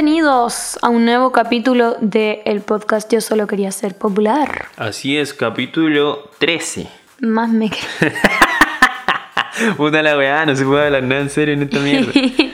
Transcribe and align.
Bienvenidos 0.00 0.78
a 0.80 0.90
un 0.90 1.04
nuevo 1.04 1.32
capítulo 1.32 1.96
del 2.00 2.38
el 2.44 2.60
podcast 2.60 3.12
Yo 3.12 3.20
solo 3.20 3.48
quería 3.48 3.72
ser 3.72 3.98
popular. 3.98 4.66
Así 4.76 5.18
es, 5.18 5.34
capítulo 5.34 6.30
13. 6.38 6.86
Más 7.18 7.50
me 7.50 7.68
Puta 9.76 10.00
la 10.00 10.16
weá, 10.16 10.46
no 10.46 10.54
se 10.54 10.64
puede 10.64 10.86
hablar 10.86 11.02
nada 11.02 11.22
en 11.22 11.30
serio 11.30 11.54
en 11.54 11.64
esta 11.64 11.80
mierda. 11.80 12.12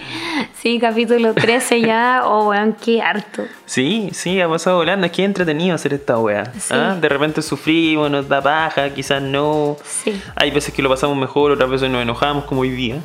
sí, 0.63 0.79
capítulo 0.81 1.35
13 1.35 1.83
ya. 1.83 2.23
Oh, 2.25 2.49
weón, 2.49 2.75
qué 2.83 3.03
harto. 3.03 3.45
Sí, 3.67 4.09
sí, 4.15 4.41
ha 4.41 4.49
pasado 4.49 4.79
volando. 4.79 5.05
Es 5.05 5.13
que 5.13 5.23
entretenido 5.23 5.75
hacer 5.75 5.93
esta 5.93 6.19
weá. 6.19 6.51
Sí. 6.59 6.73
¿Ah? 6.73 6.97
De 6.99 7.11
repente 7.11 7.43
sufrimos, 7.43 8.11
nos 8.11 8.27
da 8.27 8.41
paja, 8.41 8.89
quizás 8.89 9.21
no. 9.21 9.77
Sí. 9.85 10.19
Hay 10.35 10.51
veces 10.51 10.73
que 10.73 10.81
lo 10.81 10.89
pasamos 10.89 11.15
mejor, 11.19 11.51
otras 11.51 11.69
veces 11.69 11.91
nos 11.91 12.01
enojamos, 12.01 12.47
como 12.47 12.63
hoy 12.63 12.71
día. 12.71 13.03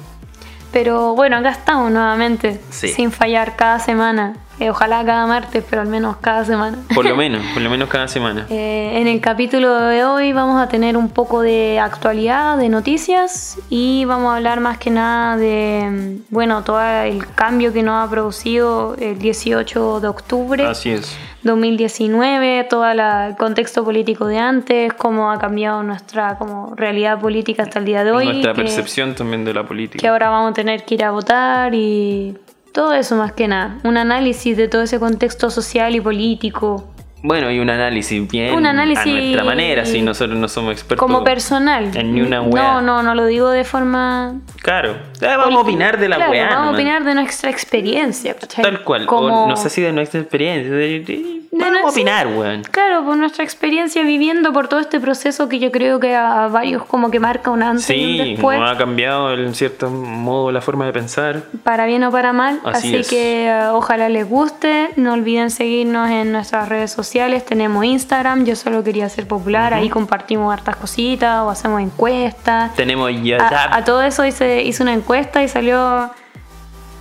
Pero 0.71 1.15
bueno, 1.15 1.37
acá 1.37 1.49
estamos 1.51 1.91
nuevamente. 1.91 2.61
Sí. 2.69 2.89
Sin 2.89 3.11
fallar 3.11 3.55
cada 3.55 3.79
semana. 3.79 4.35
Eh, 4.59 4.69
ojalá 4.69 5.05
cada 5.05 5.25
martes, 5.25 5.63
pero 5.69 5.81
al 5.81 5.87
menos 5.87 6.17
cada 6.17 6.43
semana. 6.45 6.77
Por 6.93 7.05
lo 7.05 7.15
menos, 7.23 7.41
por 7.53 7.61
lo 7.61 7.69
menos 7.69 7.87
cada 7.89 8.07
semana. 8.07 8.45
Eh, 8.49 8.91
en 8.99 9.07
el 9.07 9.21
capítulo 9.21 9.73
de 9.75 10.03
hoy 10.03 10.33
vamos 10.33 10.61
a 10.61 10.67
tener 10.67 10.97
un 10.97 11.09
poco 11.09 11.41
de 11.41 11.79
actualidad, 11.79 12.57
de 12.57 12.67
noticias 12.69 13.57
y 13.69 14.03
vamos 14.05 14.31
a 14.33 14.37
hablar 14.37 14.59
más 14.59 14.77
que 14.77 14.89
nada 14.91 15.37
de, 15.37 15.87
mm, 15.89 16.33
bueno, 16.33 16.63
todo 16.63 16.81
el 16.81 17.25
cambio 17.35 17.71
que 17.71 17.83
nos 17.83 18.05
ha 18.05 18.09
producido 18.09 18.95
el 18.99 19.17
18 19.17 19.99
de 20.01 20.07
octubre 20.07 20.65
Así 20.65 20.89
es. 20.91 21.17
2019, 21.43 22.65
todo 22.69 22.85
el 22.89 22.99
contexto 23.37 23.83
político 23.85 24.25
de 24.27 24.37
antes, 24.39 24.93
cómo 24.93 25.31
ha 25.31 25.39
cambiado 25.39 25.83
nuestra 25.83 26.37
como 26.37 26.73
realidad 26.75 27.19
política 27.19 27.63
hasta 27.63 27.79
el 27.79 27.85
día 27.85 28.03
de 28.03 28.11
hoy. 28.11 28.25
Nuestra 28.25 28.53
que- 28.53 28.61
percepción 28.63 29.15
también 29.15 29.45
de 29.45 29.53
la 29.53 29.63
política. 29.63 30.01
que 30.01 30.07
ahora 30.07 30.29
vamos 30.29 30.51
a 30.51 30.53
tener 30.53 30.83
que 30.83 30.95
ir 30.95 31.03
a 31.05 31.11
votar 31.11 31.73
y 31.73 32.37
todo 32.71 32.93
eso 32.93 33.15
más 33.15 33.33
que 33.33 33.47
nada. 33.47 33.77
Un 33.83 33.97
análisis 33.97 34.55
de 34.55 34.67
todo 34.67 34.83
ese 34.83 34.99
contexto 34.99 35.49
social 35.49 35.95
y 35.95 36.01
político. 36.01 36.87
Bueno, 37.21 37.51
y 37.51 37.59
un 37.59 37.69
análisis 37.69 38.25
bien 38.29 38.55
Un 38.55 38.65
análisis- 38.65 39.11
a 39.11 39.19
nuestra 39.19 39.43
manera, 39.43 39.85
si 39.85 40.01
nosotros 40.01 40.37
no 40.37 40.47
somos 40.47 40.71
expertos. 40.73 41.05
Como 41.05 41.23
personal. 41.23 41.91
En 41.95 42.13
ni 42.15 42.21
una 42.21 42.37
No, 42.37 42.43
wea. 42.43 42.81
no, 42.81 43.03
no 43.03 43.13
lo 43.15 43.25
digo 43.25 43.49
de 43.49 43.63
forma. 43.65 44.35
Claro. 44.61 44.91
Eh, 45.21 45.25
vamos 45.37 45.55
a 45.55 45.59
opinar 45.59 45.99
de 45.99 46.07
la 46.07 46.15
Claro, 46.15 46.31
weá. 46.31 46.49
Vamos 46.49 46.69
a 46.69 46.71
opinar 46.75 47.03
de 47.03 47.15
nuestra 47.15 47.49
experiencia, 47.49 48.35
¿cachai? 48.35 48.63
Tal 48.63 48.83
cual. 48.83 49.05
Como... 49.05 49.45
O 49.45 49.47
no 49.49 49.57
sé 49.57 49.69
si 49.69 49.81
de 49.81 49.91
nuestra 49.91 50.21
experiencia. 50.21 50.71
de- 50.71 50.99
de- 51.01 51.41
vamos 51.51 51.73
no- 51.81 51.87
a 51.87 51.91
opinar, 51.91 52.27
weón. 52.27 52.61
Claro, 52.63 53.03
por 53.03 53.17
nuestra 53.17 53.43
experiencia 53.43 54.01
viviendo 54.03 54.53
por 54.53 54.69
todo 54.69 54.79
este 54.79 54.99
proceso 55.01 55.49
que 55.49 55.59
yo 55.59 55.71
creo 55.71 55.99
que 55.99 56.15
a 56.15 56.47
varios 56.47 56.85
como 56.85 57.11
que 57.11 57.19
marca 57.19 57.51
un 57.51 57.63
antes 57.63 57.89
y 57.89 57.93
un 57.93 57.99
Sí, 58.25 58.29
después. 58.35 58.59
nos 58.59 58.71
ha 58.71 58.77
cambiado 58.77 59.33
en 59.33 59.53
cierto 59.55 59.89
modo 59.89 60.51
la 60.53 60.61
forma 60.61 60.85
de 60.85 60.93
pensar. 60.93 61.43
para 61.63 61.85
bien 61.85 62.03
o 62.05 62.11
para 62.11 62.31
mal. 62.31 62.59
Así 62.63 62.87
Así, 62.89 62.95
es. 62.95 63.09
que 63.09 63.47
eh, 63.47 63.67
ojalá 63.71 64.07
les 64.07 64.27
guste. 64.27 64.89
No 64.95 65.13
olviden 65.13 65.49
seguirnos 65.49 66.09
en 66.09 66.31
nuestras 66.31 66.69
redes 66.69 66.91
sociales. 66.91 67.08
Tenemos 67.45 67.83
Instagram, 67.85 68.45
yo 68.45 68.55
solo 68.55 68.83
quería 68.83 69.09
ser 69.09 69.27
popular. 69.27 69.73
Ahí 69.73 69.89
compartimos 69.89 70.53
hartas 70.53 70.75
cositas 70.75 71.41
o 71.41 71.49
hacemos 71.49 71.81
encuestas. 71.81 72.73
Tenemos 72.75 73.11
ya. 73.23 73.37
A, 73.37 73.77
a 73.77 73.83
todo 73.83 74.01
eso 74.03 74.25
hice, 74.25 74.61
hice 74.63 74.83
una 74.83 74.93
encuesta 74.93 75.41
y 75.43 75.47
salió. 75.47 76.09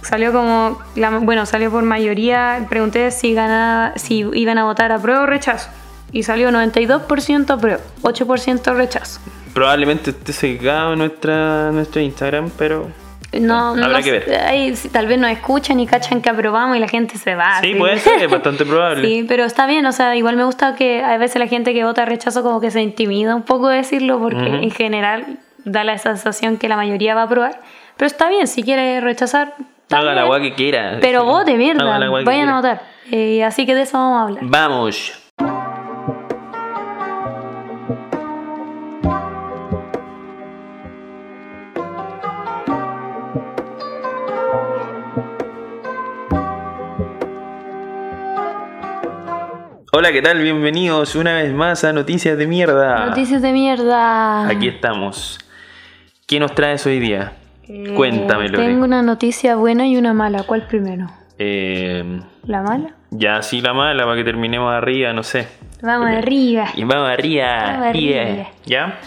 Salió 0.02 0.32
como. 0.32 0.78
la- 0.94 1.10
bueno, 1.18 1.44
salió 1.46 1.70
por 1.70 1.82
mayoría. 1.82 2.64
Pregunté 2.68 3.10
si, 3.10 3.34
ganaba, 3.34 3.92
si 3.96 4.24
iban 4.32 4.56
a 4.58 4.64
votar 4.64 4.90
a 4.92 4.98
prueba 4.98 5.22
o 5.22 5.26
rechazo. 5.26 5.68
Y 6.12 6.22
salió 6.22 6.50
92% 6.50 7.50
apruebo, 7.50 7.82
8% 8.02 8.74
rechazo. 8.74 9.20
Probablemente 9.52 10.10
esté 10.10 10.32
sesgado 10.32 10.96
nuestra, 10.96 11.70
nuestro 11.72 12.00
Instagram, 12.00 12.50
pero. 12.56 12.88
No, 13.32 13.76
no 13.76 13.84
Habrá 13.84 14.00
sé, 14.02 14.04
que 14.04 14.18
ver. 14.30 14.40
ahí 14.40 14.74
sí, 14.74 14.88
tal 14.88 15.06
vez 15.06 15.18
nos 15.18 15.30
escuchan 15.30 15.78
y 15.80 15.86
cachan 15.86 16.22
que 16.22 16.30
aprobamos 16.30 16.76
y 16.76 16.80
la 16.80 16.88
gente 16.88 17.18
se 17.18 17.34
va. 17.34 17.60
Sí, 17.60 17.70
así. 17.70 17.74
puede 17.74 17.98
ser, 17.98 18.22
es 18.22 18.30
bastante 18.30 18.64
probable. 18.64 19.06
Sí, 19.06 19.24
pero 19.28 19.44
está 19.44 19.66
bien, 19.66 19.84
o 19.84 19.92
sea, 19.92 20.16
igual 20.16 20.36
me 20.36 20.44
gusta 20.44 20.74
que 20.74 21.02
a 21.04 21.18
veces 21.18 21.38
la 21.38 21.46
gente 21.46 21.74
que 21.74 21.84
vota 21.84 22.06
rechazo 22.06 22.42
como 22.42 22.60
que 22.60 22.70
se 22.70 22.80
intimida 22.80 23.34
un 23.34 23.42
poco 23.42 23.68
decirlo 23.68 24.18
porque 24.18 24.36
Ujú. 24.48 24.62
en 24.62 24.70
general 24.70 25.26
da 25.64 25.84
la 25.84 25.98
sensación 25.98 26.56
que 26.56 26.68
la 26.68 26.76
mayoría 26.76 27.14
va 27.14 27.22
a 27.22 27.24
aprobar. 27.24 27.60
Pero 27.98 28.06
está 28.06 28.28
bien, 28.30 28.46
si 28.46 28.62
quiere 28.62 29.00
rechazar, 29.00 29.54
Haga 29.90 30.14
la 30.14 30.26
weá 30.26 30.40
que 30.40 30.54
quiera. 30.54 30.98
Pero 31.00 31.20
Sí. 31.22 31.26
vote, 31.26 31.54
mierda, 31.54 31.84
vayan 32.24 32.48
a 32.50 32.56
votar. 32.56 32.82
Eh, 33.10 33.42
así 33.42 33.64
que 33.66 33.74
de 33.74 33.82
eso 33.82 33.96
vamos 33.98 34.18
a 34.18 34.22
hablar. 34.24 34.42
Vamos. 34.44 35.17
Hola, 50.00 50.12
¿qué 50.12 50.22
tal? 50.22 50.38
Bienvenidos 50.40 51.16
una 51.16 51.34
vez 51.34 51.52
más 51.52 51.82
a 51.82 51.92
Noticias 51.92 52.38
de 52.38 52.46
Mierda. 52.46 53.06
Noticias 53.06 53.42
de 53.42 53.50
mierda. 53.50 54.46
Aquí 54.46 54.68
estamos. 54.68 55.40
¿Qué 56.24 56.38
nos 56.38 56.54
traes 56.54 56.86
hoy 56.86 57.00
día? 57.00 57.32
Eh, 57.66 57.94
Cuéntame, 57.96 58.48
Lore. 58.48 58.64
Tengo 58.64 58.84
una 58.84 59.02
noticia 59.02 59.56
buena 59.56 59.88
y 59.88 59.96
una 59.96 60.14
mala. 60.14 60.44
¿Cuál 60.44 60.68
primero? 60.68 61.08
Eh, 61.36 62.20
¿La 62.44 62.62
mala? 62.62 62.90
ya 63.10 63.38
así 63.38 63.60
la 63.60 63.74
mala 63.74 64.04
para 64.04 64.14
que 64.14 64.22
terminemos 64.22 64.72
arriba, 64.72 65.12
no 65.12 65.24
sé. 65.24 65.48
Vamos 65.82 66.06
arriba. 66.10 66.66
Y 66.76 66.84
vamos 66.84 67.08
arriba. 67.10 67.62
Vamos 67.72 67.86
arriba. 67.88 68.22
yeah. 68.24 68.48
¿Ya? 68.66 68.98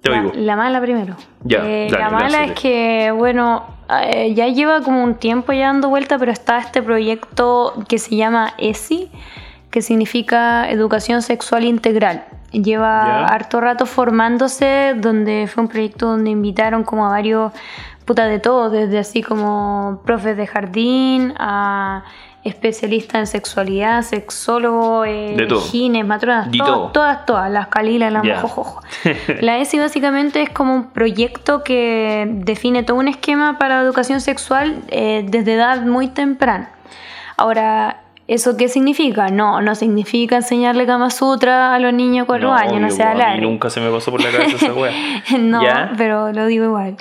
Te 0.00 0.08
La, 0.08 0.18
oigo. 0.22 0.32
la 0.34 0.56
mala 0.56 0.80
primero. 0.80 1.14
Ya, 1.44 1.58
Eh, 1.58 1.88
dale, 1.90 2.04
la 2.04 2.08
mala 2.10 2.28
lánzate. 2.30 2.44
es 2.54 2.58
que, 2.58 3.10
bueno, 3.10 3.66
eh, 4.10 4.32
ya 4.32 4.48
lleva 4.48 4.80
como 4.80 5.04
un 5.04 5.16
tiempo 5.16 5.52
ya 5.52 5.66
dando 5.66 5.90
vuelta, 5.90 6.18
pero 6.18 6.32
está 6.32 6.58
este 6.58 6.80
proyecto 6.80 7.84
que 7.86 7.98
se 7.98 8.16
llama 8.16 8.54
ESI, 8.56 9.10
que 9.72 9.82
significa 9.82 10.70
Educación 10.70 11.22
Sexual 11.22 11.64
Integral. 11.64 12.24
Lleva 12.52 13.04
Ya. 13.06 13.24
harto 13.24 13.60
rato 13.60 13.86
formándose, 13.86 14.94
donde 14.96 15.48
fue 15.52 15.64
un 15.64 15.68
proyecto 15.68 16.06
donde 16.06 16.30
invitaron 16.30 16.84
como 16.84 17.06
a 17.06 17.10
varios 17.10 17.50
putas 18.04 18.28
de 18.28 18.38
todo, 18.38 18.68
desde 18.70 18.98
así 18.98 19.22
como 19.22 20.02
profes 20.04 20.36
de 20.36 20.46
jardín 20.46 21.32
a 21.38 22.04
especialistas 22.44 23.14
en 23.20 23.26
sexualidad, 23.28 24.02
sexólogo, 24.02 25.04
eh, 25.04 25.34
De 25.36 25.46
todo. 25.46 25.60
gines, 25.60 26.04
matronas, 26.04 26.50
De 26.50 26.58
todo- 26.58 26.66
todo. 26.66 26.88
todas, 26.90 27.24
todas, 27.24 27.50
las 27.50 27.68
calilas, 27.68 28.12
las 28.12 28.24
Ya. 28.24 28.34
mojojojo. 28.34 28.82
La 29.40 29.58
ESI 29.58 29.78
básicamente 29.78 30.42
es 30.42 30.50
como 30.50 30.74
un 30.74 30.90
proyecto 30.90 31.62
que 31.64 32.26
define 32.30 32.82
todo 32.82 32.98
un 32.98 33.08
esquema 33.08 33.58
para 33.58 33.76
la 33.76 33.82
educación 33.82 34.20
sexual 34.20 34.76
eh, 34.88 35.24
desde 35.26 35.54
edad 35.54 35.82
muy 35.82 36.08
temprana. 36.08 36.68
Ahora, 37.36 38.01
¿eso 38.32 38.56
qué 38.56 38.68
significa? 38.68 39.28
No, 39.28 39.60
no 39.60 39.74
significa 39.74 40.36
enseñarle 40.36 40.86
Kama 40.86 41.10
Sutra 41.10 41.74
a 41.74 41.78
los 41.78 41.92
niños 41.92 42.26
cuatro 42.26 42.48
No, 42.48 42.54
años, 42.54 42.80
no 42.80 42.86
obvio, 42.88 42.96
sea 42.96 43.10
a 43.10 43.14
mí 43.14 43.20
largo. 43.20 43.42
nunca 43.42 43.70
se 43.70 43.80
me 43.80 43.90
pasó 43.90 44.10
por 44.10 44.22
la 44.22 44.30
cabeza 44.30 44.56
esa 44.56 44.72
wea. 44.74 44.92
no, 45.38 45.62
¿Ya? 45.62 45.92
pero 45.96 46.32
lo 46.32 46.46
digo 46.46 46.64
igual. 46.64 46.96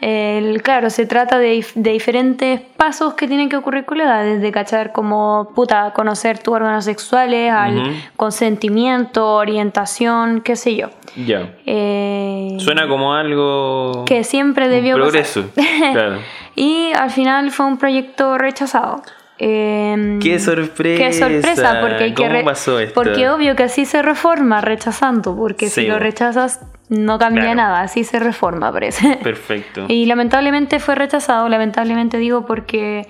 El- 0.00 0.62
claro, 0.62 0.88
se 0.88 1.04
trata 1.04 1.38
de, 1.38 1.62
de 1.74 1.90
diferentes 1.90 2.58
pasos 2.78 3.12
que 3.12 3.28
tienen 3.28 3.50
que 3.50 3.56
ocurrir 3.56 3.84
con 3.84 3.98
la 3.98 4.04
edad, 4.04 4.24
desde 4.24 4.50
cachar 4.50 4.92
como, 4.92 5.50
puta, 5.54 5.92
conocer 5.92 6.38
tus 6.38 6.54
órganos 6.54 6.86
sexuales, 6.86 7.52
al 7.52 7.78
Ujú. 7.80 7.90
consentimiento, 8.16 9.34
orientación, 9.34 10.40
qué 10.40 10.56
sé 10.56 10.76
yo. 10.76 10.88
Ya. 11.26 11.50
Eh, 11.66 12.56
Suena 12.60 12.88
como 12.88 13.12
algo. 13.14 14.04
que 14.06 14.24
siempre 14.24 14.68
debió 14.68 14.96
un 14.96 15.02
pasar. 15.02 15.12
progreso. 15.12 15.44
claro. 15.92 16.16
Y 16.56 16.92
al 16.98 17.10
final 17.10 17.50
fue 17.50 17.66
un 17.66 17.76
proyecto 17.76 18.38
rechazado. 18.38 19.02
Eh, 19.42 20.18
¡Qué 20.22 20.38
sorpresa! 20.38 21.02
Qué 21.04 21.12
sorpresa, 21.14 21.78
porque 21.80 22.04
hay 22.04 22.10
que 22.14 22.22
¿Cómo 22.22 22.28
re- 22.34 22.44
pasó 22.44 22.78
esto? 22.78 22.94
Porque 22.94 23.28
obvio 23.30 23.56
que 23.56 23.62
así 23.64 23.86
se 23.86 24.02
reforma 24.02 24.60
rechazando, 24.60 25.34
porque 25.34 25.68
Sí, 25.68 25.82
si 25.82 25.86
lo 25.88 25.98
rechazas 25.98 26.60
no 26.90 27.18
cambia 27.18 27.44
Claro. 27.44 27.56
nada, 27.56 27.80
así 27.82 28.04
se 28.04 28.18
reforma, 28.18 28.70
parece. 28.70 29.16
Perfecto. 29.22 29.86
Y 29.88 30.04
lamentablemente 30.06 30.78
fue 30.78 30.94
rechazado, 30.94 31.48
lamentablemente 31.48 32.18
digo 32.18 32.44
porque 32.44 33.08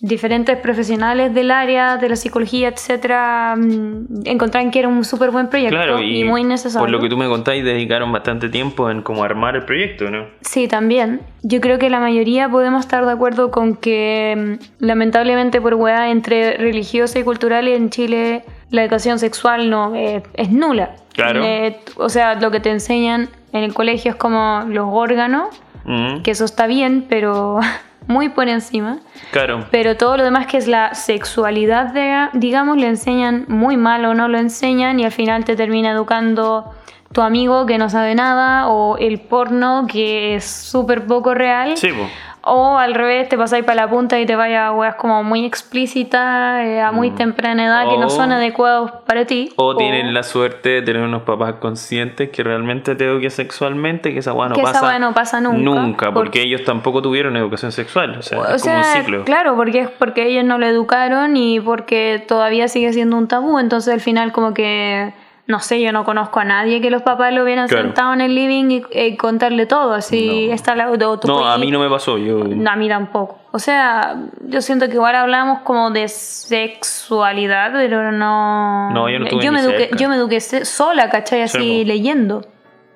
diferentes 0.00 0.56
profesionales 0.56 1.34
del 1.34 1.50
área 1.50 1.96
de 1.98 2.08
la 2.08 2.16
psicología, 2.16 2.68
etcétera, 2.68 3.54
mm, 3.56 4.22
encontraron 4.26 4.70
que 4.70 4.78
era 4.78 4.88
un 4.88 5.04
súper 5.04 5.30
buen 5.30 5.48
proyecto 5.48 5.76
Claro, 5.76 6.00
y, 6.00 6.20
y 6.20 6.24
muy 6.24 6.42
necesario. 6.42 6.80
por 6.80 6.90
lo 6.90 7.00
que 7.00 7.08
tú 7.08 7.16
me 7.16 7.28
contáis, 7.28 7.64
dedicaron 7.64 8.10
bastante 8.10 8.48
tiempo 8.48 8.90
en 8.90 9.02
cómo 9.02 9.22
armar 9.24 9.56
el 9.56 9.64
proyecto, 9.64 10.10
¿no? 10.10 10.26
Sí, 10.40 10.68
también. 10.68 11.20
Yo 11.42 11.60
creo 11.60 11.78
que 11.78 11.90
la 11.90 12.00
mayoría 12.00 12.48
podemos 12.48 12.80
estar 12.80 13.04
de 13.04 13.12
acuerdo 13.12 13.50
con 13.50 13.76
que 13.76 14.56
mm, 14.58 14.84
lamentablemente 14.84 15.60
por 15.60 15.74
weá 15.74 16.10
entre 16.10 16.56
religiosa 16.56 17.18
y 17.18 17.22
cultural 17.24 17.68
en 17.68 17.90
Chile 17.90 18.44
la 18.70 18.82
educación 18.84 19.18
sexual 19.18 19.68
no 19.68 19.94
eh, 19.94 20.22
es 20.34 20.50
nula. 20.50 20.92
Claro. 21.12 21.42
Eh, 21.44 21.78
o 21.96 22.08
sea, 22.08 22.36
lo 22.36 22.50
que 22.50 22.60
te 22.60 22.70
enseñan 22.70 23.28
en 23.52 23.64
el 23.64 23.74
colegio 23.74 24.12
es 24.12 24.16
como 24.16 24.64
los 24.68 24.86
órganos, 24.90 25.48
Mm, 25.84 26.20
que 26.22 26.30
eso 26.32 26.44
está 26.44 26.66
bien, 26.66 27.06
pero 27.08 27.58
muy 28.06 28.28
por 28.28 28.48
encima. 28.48 28.98
Claro. 29.30 29.66
Pero 29.70 29.96
todo 29.96 30.16
lo 30.16 30.24
demás 30.24 30.46
que 30.46 30.56
es 30.56 30.66
la 30.66 30.94
sexualidad, 30.94 31.92
de, 31.92 32.28
digamos, 32.32 32.76
le 32.76 32.88
enseñan 32.88 33.44
muy 33.48 33.76
mal 33.76 34.04
o 34.04 34.14
no 34.14 34.28
lo 34.28 34.38
enseñan 34.38 35.00
y 35.00 35.04
al 35.04 35.12
final 35.12 35.44
te 35.44 35.56
termina 35.56 35.90
educando 35.90 36.74
tu 37.12 37.22
amigo 37.22 37.66
que 37.66 37.78
no 37.78 37.88
sabe 37.88 38.14
nada 38.14 38.68
o 38.68 38.96
el 38.98 39.20
porno 39.20 39.86
que 39.88 40.36
es 40.36 40.44
súper 40.44 41.06
poco 41.06 41.34
real. 41.34 41.76
Sí, 41.76 41.88
po. 41.88 42.08
O 42.42 42.78
al 42.78 42.94
revés, 42.94 43.28
te 43.28 43.36
pasáis 43.36 43.64
para 43.64 43.74
la 43.84 43.90
punta 43.90 44.18
y 44.18 44.24
te 44.24 44.34
vayas 44.34 44.62
a 44.68 44.72
weas 44.72 44.94
como 44.94 45.22
muy 45.22 45.44
explícitas, 45.44 46.64
eh, 46.64 46.80
a 46.80 46.90
muy 46.92 47.10
temprana 47.10 47.66
edad, 47.66 47.88
que 47.90 47.98
no 47.98 48.08
son 48.08 48.32
adecuados 48.32 48.92
para 49.06 49.26
ti. 49.26 49.52
O 49.56 49.76
tienen 49.76 50.14
la 50.14 50.22
suerte 50.22 50.70
de 50.70 50.82
tener 50.82 51.02
unos 51.02 51.22
papás 51.22 51.54
conscientes 51.60 52.30
que 52.30 52.42
realmente 52.42 52.94
te 52.94 53.04
eduquen 53.04 53.30
sexualmente, 53.30 54.12
que 54.12 54.20
esa 54.20 54.32
weá 54.32 54.48
no 54.48 54.54
Que 54.54 54.62
esa 54.62 54.72
pasa. 54.72 54.86
weá 54.86 54.98
no 54.98 55.12
pasa 55.12 55.40
nunca, 55.40 55.58
Nunca, 55.58 56.06
porque, 56.12 56.14
porque- 56.14 56.42
ellos 56.42 56.64
tampoco 56.64 57.02
tuvieron 57.02 57.36
educación 57.36 57.72
sexual. 57.72 58.16
O 58.18 58.22
sea, 58.22 58.38
O 58.40 58.46
es 58.54 58.62
como 58.62 58.76
un 58.76 58.84
ciclo. 58.84 59.24
claro, 59.24 59.54
porque 59.56 59.80
es 59.80 59.90
porque 59.90 60.26
ellos 60.26 60.44
no 60.44 60.56
lo 60.58 60.66
educaron 60.66 61.36
y 61.36 61.60
porque 61.60 62.24
todavía 62.26 62.68
sigue 62.68 62.92
siendo 62.92 63.16
un 63.16 63.28
tabú. 63.28 63.58
Entonces 63.58 63.92
al 63.92 64.00
final 64.00 64.32
como 64.32 64.54
que, 64.54 65.12
no 65.50 65.60
sé, 65.60 65.80
yo 65.82 65.92
no 65.92 66.04
conozco 66.04 66.40
a 66.40 66.44
nadie 66.44 66.80
que 66.80 66.90
los 66.90 67.02
papás 67.02 67.32
lo 67.34 67.42
hubieran 67.42 67.68
Claro. 67.68 67.84
sentado 67.84 68.12
en 68.14 68.20
el 68.22 68.34
living 68.34 68.70
y, 68.70 68.82
y 68.92 69.16
contarle 69.16 69.66
todo. 69.66 69.92
Así 69.92 70.46
No. 70.48 70.54
está 70.54 70.74
la... 70.74 70.86
No, 71.26 71.44
a 71.46 71.58
mí 71.58 71.70
no 71.70 71.78
me 71.80 71.88
pasó. 71.90 72.16
Yo, 72.16 72.44
No, 72.44 72.70
a 72.70 72.76
mí 72.76 72.88
tampoco. 72.88 73.38
O 73.52 73.58
sea, 73.58 74.16
yo 74.46 74.60
siento 74.62 74.86
que 74.88 74.94
igual 74.94 75.14
hablamos 75.16 75.60
como 75.62 75.90
de 75.90 76.08
sexualidad, 76.08 77.72
pero 77.72 78.12
no... 78.12 78.90
No, 78.90 79.08
yo 79.10 79.18
no 79.18 79.24
estuve 79.26 79.44
yo 79.44 79.50
ni 79.52 79.56
me 79.58 79.62
eduqué, 79.64 79.90
yo 79.96 80.08
me 80.08 80.16
eduqué 80.16 80.40
sola, 80.40 81.10
¿cachai? 81.10 81.42
Así 81.42 81.84
leyendo. 81.84 82.42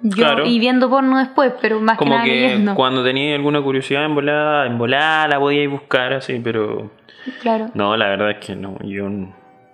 Yo, 0.02 0.16
Claro. 0.16 0.44
Y 0.46 0.58
viendo 0.58 0.90
porno 0.90 1.18
después, 1.18 1.52
pero 1.60 1.80
más 1.80 1.98
que 1.98 2.04
nada 2.04 2.24
que 2.24 2.30
leyendo. 2.30 2.74
cuando 2.74 3.02
tenía 3.02 3.34
alguna 3.34 3.62
curiosidad 3.62 4.04
en 4.04 4.14
volada, 4.14 4.66
en 4.66 4.76
volada 4.76 5.28
la 5.28 5.38
podía 5.38 5.62
ir 5.62 5.70
buscar 5.70 6.12
así, 6.12 6.40
pero 6.44 6.90
Claro. 7.40 7.70
no, 7.74 7.96
la 7.96 8.08
verdad 8.08 8.32
es 8.32 8.38
que 8.46 8.54
no. 8.54 8.76
Yo 8.82 9.06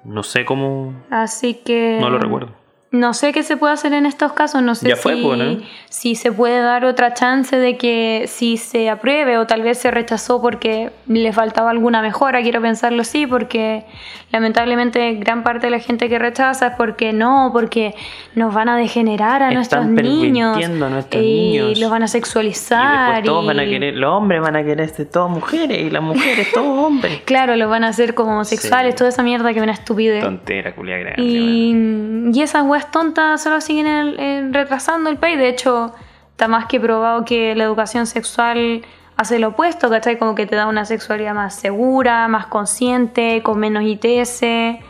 no 0.05 0.23
sé 0.23 0.45
cómo. 0.45 0.95
Así 1.11 1.55
que... 1.55 1.99
No 2.01 2.11
lo 2.11 2.19
recuerdo. 2.19 2.51
No 2.93 3.15
sé 3.15 3.33
qué 3.33 3.45
se 3.45 3.57
puede 3.57 3.73
hacer 3.73 3.93
en 3.93 4.05
estos 4.05 4.33
casos, 4.33 4.63
no 4.63 4.75
sé 4.75 4.89
Ya 4.89 4.97
si, 4.97 5.03
fue, 5.03 5.17
pues, 5.23 5.39
¿no? 5.39 5.59
si 5.89 6.17
se 6.17 6.33
puede 6.33 6.61
dar 6.61 6.85
otra 6.85 7.15
chance 7.15 7.57
de 7.57 7.77
que 7.77 8.25
si 8.27 8.57
se 8.57 8.91
apruebe 8.91 9.39
o 9.39 9.47
tal 9.47 9.63
vez 9.63 9.79
se 9.79 9.93
rechazó 9.93 10.43
porque 10.43 10.91
le 11.07 11.33
faltaba 11.33 11.71
alguna 11.71 12.03
mejora, 12.03 12.43
quiero 12.43 12.61
pensarlo 12.61 13.03
así, 13.03 13.29
porque 13.29 13.85
lamentablemente 14.33 15.15
gran 15.15 15.45
parte 15.45 15.69
de 15.69 15.71
la 15.71 15.79
gente 15.79 16.09
que 16.09 16.19
rechaza 16.19 16.69
es 16.69 16.73
porque 16.77 17.13
no, 17.13 17.51
porque 17.53 17.95
nos 18.35 18.53
van 18.55 18.69
a 18.69 18.77
degenerar 18.77 19.43
a 19.45 19.53
Están 19.53 19.95
nuestros 19.95 20.11
niños 20.13 20.57
a 20.65 20.69
nuestros 20.91 21.23
y 21.23 21.27
niños. 21.27 21.79
los 21.79 21.91
van 21.93 22.03
a 22.03 22.07
Y 22.07 22.09
sexualizar 22.09 23.07
después 23.15 23.25
todos 23.25 23.45
y- 23.45 23.47
van 23.47 23.61
a 23.61 23.65
querer, 23.67 23.95
los 23.97 24.11
hombres 24.13 24.41
van 24.41 24.57
a 24.57 24.65
querer 24.65 24.91
todas 25.13 25.31
mujeres 25.31 25.79
y 25.79 25.91
las 25.91 26.03
mujeres 26.03 26.49
todos 26.53 26.67
hombres. 26.87 27.21
Claro, 27.25 27.55
los 27.55 27.71
van 27.71 27.85
a 27.85 27.89
hacer 27.89 28.15
como 28.15 28.33
homosexuales, 28.33 28.95
Sí. 28.95 28.99
toda 28.99 29.11
esa 29.11 29.23
mierda 29.23 29.53
que 29.53 29.59
es 29.59 29.63
una 29.63 29.73
estupidez. 29.73 30.25
Tontera, 30.25 30.75
culia 30.75 30.97
grande. 30.99 31.23
Y, 31.23 32.31
y 32.33 32.43
esas 32.43 32.65
weas 32.81 32.91
tontas 32.91 33.43
solo 33.43 33.61
siguen 33.61 33.87
el- 33.87 34.19
el- 34.21 34.55
retrasando 34.55 35.11
el 35.11 35.19
país. 35.19 35.37
De 35.39 35.49
hecho, 35.49 35.93
está 36.31 36.49
más 36.49 36.67
que 36.67 36.81
probado 36.81 37.25
que 37.25 37.55
la 37.55 37.65
educación 37.65 38.07
sexual 38.07 38.83
hace 39.17 39.39
lo 39.39 39.49
opuesto, 39.49 39.91
¿cachai? 39.91 40.19
Como 40.19 40.35
que 40.35 40.47
te 40.47 40.57
da 40.57 40.67
una 40.67 40.85
sexualidad 40.87 41.35
más 41.35 41.55
segura, 41.55 42.27
más 42.29 42.47
consciente, 42.47 43.43
con 43.43 43.59
menos 43.59 43.83
ITS, 43.83 44.81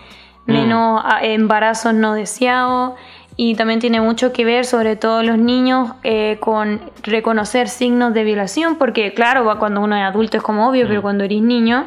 menos 0.47 1.03
ah, 1.05 1.19
embarazos 1.23 1.95
no 1.95 2.15
deseados. 2.15 2.93
Y 3.37 3.55
también 3.57 3.81
tiene 3.81 4.01
mucho 4.01 4.33
que 4.33 4.45
ver, 4.45 4.67
sobre 4.67 4.95
todo 4.97 5.23
los 5.23 5.39
niños, 5.39 5.93
eh, 6.05 6.37
con 6.41 6.81
reconocer 7.03 7.69
signos 7.69 8.13
de 8.15 8.23
violación, 8.23 8.77
porque 8.77 9.15
claro, 9.15 9.45
va- 9.45 9.59
cuando 9.59 9.81
uno 9.81 9.97
es 9.97 10.03
adulto 10.05 10.37
es 10.37 10.43
como 10.43 10.69
obvio, 10.69 10.87
pero 10.87 11.03
cuando 11.03 11.25
eres 11.25 11.41
niño, 11.43 11.87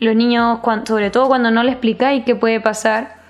los 0.00 0.14
niños, 0.16 0.58
sobre 0.84 1.10
todo 1.10 1.28
cuando 1.28 1.50
no 1.50 1.62
le 1.62 1.70
explicáis 1.70 2.24
qué 2.24 2.34
puede 2.34 2.60
pasar, 2.60 3.21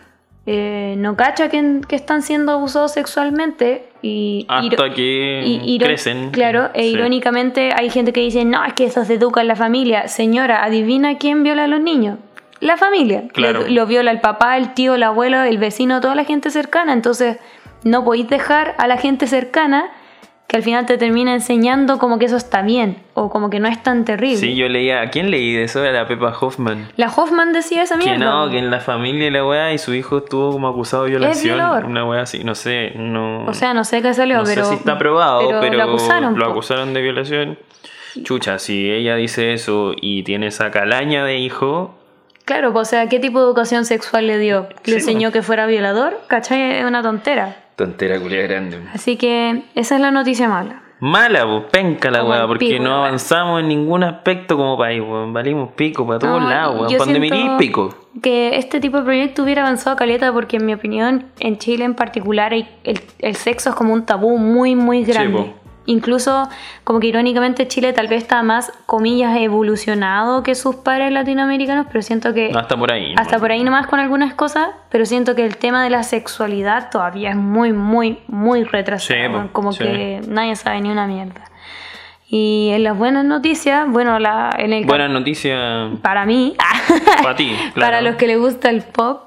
eh, 0.46 0.94
no 0.98 1.16
cacha 1.16 1.48
que, 1.48 1.80
que 1.86 1.94
están 1.96 2.22
siendo 2.22 2.52
abusados 2.52 2.92
sexualmente 2.92 3.88
y 4.02 4.44
Hasta 4.48 4.90
que 4.92 5.42
y 5.46 5.78
crecen. 5.78 6.30
Claro, 6.32 6.70
e 6.74 6.82
Sí. 6.82 6.88
irónicamente 6.90 7.70
hay 7.76 7.90
gente 7.90 8.12
que 8.12 8.20
dice, 8.20 8.44
no, 8.44 8.64
es 8.64 8.72
que 8.72 8.84
eso 8.86 9.04
se 9.04 9.14
educa 9.14 9.40
en 9.40 9.48
la 9.48 9.56
familia. 9.56 10.08
Señora, 10.08 10.64
adivina 10.64 11.18
quién 11.18 11.44
viola 11.44 11.64
a 11.64 11.66
los 11.68 11.80
niños. 11.80 12.18
La 12.58 12.76
familia. 12.76 13.24
Claro. 13.32 13.62
Lo, 13.62 13.68
lo 13.68 13.86
viola 13.86 14.10
el 14.10 14.20
papá, 14.20 14.56
el 14.56 14.74
tío, 14.74 14.94
el 14.94 15.02
abuelo, 15.04 15.42
el 15.42 15.58
vecino, 15.58 16.00
toda 16.00 16.14
la 16.16 16.24
gente 16.24 16.50
cercana. 16.50 16.92
Entonces, 16.92 17.38
no 17.84 18.04
podéis 18.04 18.28
dejar 18.28 18.74
a 18.78 18.86
la 18.88 18.96
gente 18.96 19.26
cercana 19.28 19.90
que 20.52 20.58
al 20.58 20.62
final 20.62 20.84
te 20.84 20.98
termina 20.98 21.32
enseñando 21.32 21.96
como 21.98 22.18
que 22.18 22.26
eso 22.26 22.36
está 22.36 22.60
bien 22.60 22.98
o 23.14 23.30
como 23.30 23.48
que 23.48 23.58
no 23.58 23.68
es 23.68 23.82
tan 23.82 24.04
terrible. 24.04 24.36
Sí, 24.36 24.54
yo 24.54 24.68
leía. 24.68 25.00
¿A 25.00 25.08
quién 25.08 25.30
leí 25.30 25.54
de 25.54 25.62
eso? 25.64 25.82
Era 25.82 26.02
la 26.02 26.06
Pepa 26.06 26.36
Hoffman. 26.38 26.90
La 26.96 27.06
Hoffman 27.08 27.54
decía 27.54 27.82
esa 27.84 27.96
Que 27.98 28.04
mierda. 28.04 28.18
no, 28.26 28.50
que 28.50 28.58
en 28.58 28.70
la 28.70 28.80
familia 28.80 29.30
la 29.30 29.46
weá 29.46 29.72
y 29.72 29.78
su 29.78 29.94
hijo 29.94 30.18
estuvo 30.18 30.52
como 30.52 30.68
acusado 30.68 31.04
de 31.04 31.08
violación. 31.10 31.54
violador. 31.56 31.86
Una 31.86 32.04
weá 32.04 32.20
así, 32.20 32.44
no 32.44 32.54
sé, 32.54 32.92
no. 32.96 33.46
O 33.46 33.54
sea, 33.54 33.72
no 33.72 33.82
sé 33.84 34.02
qué 34.02 34.12
salió, 34.12 34.36
no 34.40 34.44
pero. 34.44 34.64
sé 34.64 34.72
si 34.72 34.76
está 34.76 34.98
probado, 34.98 35.58
pero, 35.62 35.72
lo 35.78 35.82
acusaron. 35.84 36.38
lo 36.38 36.44
acusaron 36.44 36.92
de 36.92 37.00
violación. 37.00 37.58
Chucha, 38.22 38.58
si 38.58 38.90
ella 38.90 39.16
dice 39.16 39.54
eso 39.54 39.94
y 39.98 40.22
tiene 40.22 40.48
esa 40.48 40.70
calaña 40.70 41.24
de 41.24 41.38
hijo, 41.38 41.94
Claro, 42.44 42.72
pues, 42.74 42.88
o 42.88 42.90
sea, 42.90 43.08
¿qué 43.08 43.20
tipo 43.20 43.38
de 43.38 43.46
educación 43.46 43.84
sexual 43.86 44.26
le 44.26 44.36
dio? 44.36 44.66
¿Le 44.84 44.94
Sí, 44.94 44.98
enseñó 44.98 45.18
bueno. 45.20 45.32
que 45.32 45.42
fuera 45.42 45.64
violador? 45.66 46.20
¿Cachai? 46.26 46.72
Es 46.80 46.84
una 46.84 47.00
tontera. 47.00 47.56
Tontera 47.84 48.18
culia 48.20 48.42
grande. 48.42 48.78
Así 48.94 49.16
que 49.16 49.62
esa 49.74 49.94
es 49.96 50.00
la 50.00 50.10
noticia 50.10 50.48
mala. 50.48 50.82
Mala, 51.00 51.44
pues, 51.44 51.64
penca 51.72 52.12
la 52.12 52.22
weá, 52.24 52.46
porque 52.46 52.64
pico, 52.68 52.84
no 52.84 52.94
avanzamos 53.04 53.60
en 53.60 53.66
ningún 53.66 54.04
aspecto 54.04 54.56
como 54.56 54.78
país, 54.78 55.00
weón. 55.00 55.32
Valimos 55.32 55.72
pico 55.72 56.06
para 56.06 56.20
todos 56.20 56.40
No, 56.40 56.48
lados, 56.48 56.92
weón. 56.92 57.20
mirís 57.20 57.50
pico. 57.58 57.92
Que 58.22 58.56
este 58.56 58.78
tipo 58.78 58.98
de 58.98 59.02
proyecto 59.02 59.42
hubiera 59.42 59.62
avanzado 59.62 59.96
caleta 59.96 60.32
porque 60.32 60.58
en 60.58 60.66
mi 60.66 60.74
opinión 60.74 61.24
en 61.40 61.58
Chile 61.58 61.84
en 61.84 61.94
particular 61.94 62.54
el, 62.54 62.68
el 63.18 63.34
sexo 63.34 63.70
es 63.70 63.74
como 63.74 63.92
un 63.92 64.06
tabú 64.06 64.38
muy 64.38 64.76
muy 64.76 65.02
grande. 65.02 65.38
po. 65.38 65.54
Incluso 65.86 66.48
como 66.84 67.00
que 67.00 67.08
irónicamente 67.08 67.66
Chile 67.66 67.92
tal 67.92 68.06
vez 68.08 68.22
está 68.22 68.42
más, 68.42 68.72
comillas, 68.86 69.36
evolucionado 69.36 70.42
que 70.42 70.54
sus 70.54 70.76
pares 70.76 71.12
latinoamericanos, 71.12 71.86
pero 71.88 72.02
siento 72.02 72.32
que 72.34 72.52
Hasta 72.54 72.76
por 72.76 72.92
ahí. 72.92 73.14
hasta 73.16 73.36
¿no? 73.36 73.40
por 73.40 73.50
ahí 73.52 73.64
nomás 73.64 73.86
con 73.88 73.98
algunas 73.98 74.34
cosas, 74.34 74.68
pero 74.90 75.04
siento 75.06 75.34
que 75.34 75.44
el 75.44 75.56
tema 75.56 75.82
de 75.82 75.90
la 75.90 76.02
sexualidad 76.02 76.90
todavía 76.90 77.30
es 77.30 77.36
muy, 77.36 77.72
muy, 77.72 78.18
muy 78.28 78.64
retrasado. 78.64 79.42
Sí, 79.42 79.48
como 79.52 79.72
sí. 79.72 79.80
que 79.80 80.20
nadie 80.28 80.54
sabe 80.56 80.80
ni 80.80 80.90
una 80.90 81.06
mierda. 81.06 81.42
Y 82.34 82.70
en 82.72 82.82
las 82.82 82.96
buenas 82.96 83.26
noticias, 83.26 83.86
bueno, 83.90 84.18
la, 84.18 84.54
en 84.56 84.72
el 84.72 84.86
Buena 84.86 85.06
noticia 85.06 85.90
para 86.00 86.24
mí, 86.24 86.56
para 87.22 87.36
ti, 87.36 87.54
claro. 87.74 87.74
para 87.74 88.00
los 88.00 88.16
que 88.16 88.26
les 88.26 88.38
gusta 88.38 88.70
el 88.70 88.80
pop, 88.82 89.24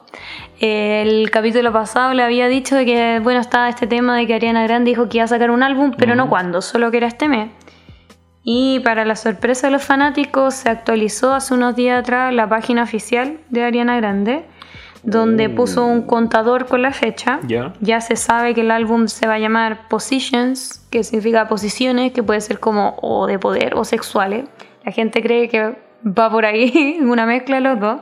el 0.59 1.29
capítulo 1.31 1.73
pasado 1.73 2.13
le 2.13 2.23
había 2.23 2.47
dicho 2.47 2.75
de 2.75 2.85
que, 2.85 3.19
bueno, 3.21 3.39
estaba 3.39 3.69
este 3.69 3.87
tema 3.87 4.17
de 4.17 4.27
que 4.27 4.33
Ariana 4.33 4.63
Grande 4.63 4.91
dijo 4.91 5.09
que 5.09 5.17
iba 5.17 5.25
a 5.25 5.27
sacar 5.27 5.51
un 5.51 5.63
álbum, 5.63 5.91
pero 5.97 6.15
no 6.15 6.29
cuándo, 6.29 6.61
solo 6.61 6.91
que 6.91 6.97
era 6.97 7.07
este 7.07 7.27
mes. 7.27 7.49
Y 8.43 8.79
para 8.81 9.05
la 9.05 9.15
sorpresa 9.15 9.67
de 9.67 9.71
los 9.71 9.83
fanáticos, 9.83 10.53
se 10.53 10.69
actualizó 10.69 11.33
hace 11.33 11.53
unos 11.53 11.75
días 11.75 11.99
atrás 11.99 12.33
la 12.33 12.47
página 12.47 12.83
oficial 12.83 13.39
de 13.49 13.63
Ariana 13.63 13.97
Grande, 13.97 14.45
donde 15.03 15.49
puso 15.49 15.85
un 15.85 16.03
contador 16.03 16.67
con 16.67 16.81
la 16.81 16.91
fecha. 16.91 17.39
Ya. 17.47 17.73
Ya 17.81 18.01
se 18.01 18.15
sabe 18.15 18.53
que 18.53 18.61
el 18.61 18.71
álbum 18.71 19.07
se 19.07 19.27
va 19.27 19.35
a 19.35 19.39
llamar 19.39 19.87
Positions, 19.87 20.85
que 20.89 21.03
significa 21.03 21.47
posiciones, 21.47 22.11
que 22.11 22.23
puede 22.23 22.41
ser 22.41 22.59
como 22.59 22.97
o 23.01 23.27
de 23.27 23.39
poder 23.39 23.75
o 23.75 23.83
sexuales. 23.83 24.45
La 24.83 24.91
gente 24.91 25.21
cree 25.21 25.49
que 25.49 25.75
va 26.05 26.29
por 26.29 26.45
ahí, 26.45 26.99
una 27.01 27.25
mezcla 27.25 27.55
de 27.55 27.61
los 27.61 27.79
dos. 27.79 28.01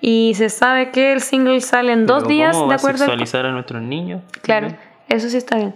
Y 0.00 0.32
se 0.34 0.48
sabe 0.48 0.90
que 0.90 1.12
el 1.12 1.20
single 1.20 1.60
sale 1.60 1.92
en 1.92 2.06
dos 2.06 2.22
Pero 2.22 2.28
días, 2.28 2.56
¿cómo 2.56 2.68
de 2.68 2.74
a 2.74 2.76
acuerdo 2.76 3.04
al 3.04 3.10
sexualizar 3.10 3.46
a 3.46 3.52
nuestros 3.52 3.82
niños? 3.82 4.22
Claro, 4.42 4.68
eso 5.08 5.28
sí 5.28 5.36
está 5.36 5.56
bien. 5.56 5.74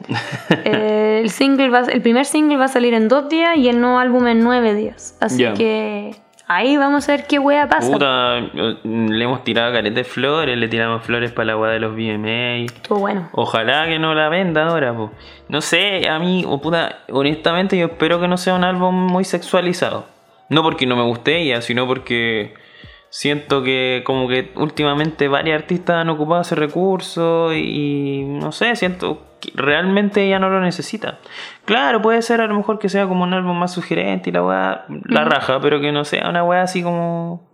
Eh, 0.65 1.21
el, 1.25 1.31
single 1.31 1.69
va, 1.71 1.81
el 1.81 2.03
primer 2.03 2.25
single 2.25 2.57
va 2.57 2.67
a 2.67 2.69
salir 2.69 2.95
en 2.95 3.09
dos 3.09 3.29
días 3.29 3.57
y 3.57 3.69
el 3.69 3.81
nuevo 3.81 3.99
álbum 3.99 4.27
en 4.29 4.41
nueve 4.41 4.75
días. 4.75 5.17
Así 5.21 5.45
que 5.57 6.15
ahí 6.47 6.77
vamos 6.77 7.09
a 7.09 7.13
ver 7.13 7.27
qué 7.27 7.39
wea 7.39 7.69
pasa. 7.69 7.91
Puta, 7.91 8.39
eh, 8.39 8.77
le 8.85 9.25
hemos 9.25 9.43
tirado 9.45 9.73
caretas 9.73 9.95
de 9.95 10.05
flores, 10.05 10.57
le 10.57 10.69
tiramos 10.69 11.03
flores 11.03 11.33
para 11.33 11.47
la 11.47 11.57
weá 11.57 11.73
de 11.73 11.81
los 11.81 11.95
VMA. 11.95 12.65
Estuvo 12.67 13.01
bueno. 13.01 13.29
Ojalá 13.33 13.87
que 13.87 13.99
no 13.99 14.15
la 14.15 14.29
venda 14.29 14.67
ahora, 14.67 14.95
po. 14.95 15.11
No 15.49 15.61
sé, 15.61 16.09
a 16.09 16.19
mí, 16.19 16.45
o 16.47 16.61
puta, 16.61 17.01
honestamente 17.11 17.77
yo 17.77 17.87
espero 17.87 18.21
que 18.21 18.29
no 18.29 18.37
sea 18.37 18.55
un 18.55 18.65
álbum 18.65 18.95
muy 18.95 19.25
sexualizado. 19.25 20.20
No 20.51 20.63
porque 20.63 20.85
no 20.87 20.97
me 20.97 21.05
guste 21.05 21.41
ella, 21.41 21.63
sino 21.63 21.87
porque 21.87 22.55
siento 23.09 23.63
que 23.63 24.03
como 24.05 24.29
que 24.29 24.53
últimamente 24.57 25.29
varios 25.29 25.61
artistas 25.61 25.97
han 25.97 26.11
ocupado 26.11 26.43
ese 26.43 26.55
recurso 26.55 27.55
y 27.55 28.25
no 28.25 28.53
sé, 28.53 28.77
siento 28.77 29.23
que 29.41 29.51
realmente 29.55 30.25
ella 30.25 30.39
no 30.39 30.49
lo 30.51 30.61
necesita. 30.61 31.19
Claro, 31.65 32.03
puede 32.03 32.23
ser 32.23 32.41
a 32.41 32.47
lo 32.47 32.55
mejor 32.55 32.79
que 32.79 32.89
sea 32.89 33.07
como 33.07 33.25
un 33.25 33.33
álbum 33.33 33.59
más 33.59 33.73
sugerente 33.73 34.31
y 34.31 34.33
la 34.33 34.45
weá, 34.45 34.85
la 35.07 35.25
raja, 35.25 35.61
pero 35.61 35.81
que 35.81 35.93
no 35.93 36.05
sea 36.05 36.29
una 36.29 36.45
weá 36.45 36.63
así 36.63 36.83
como 36.83 37.50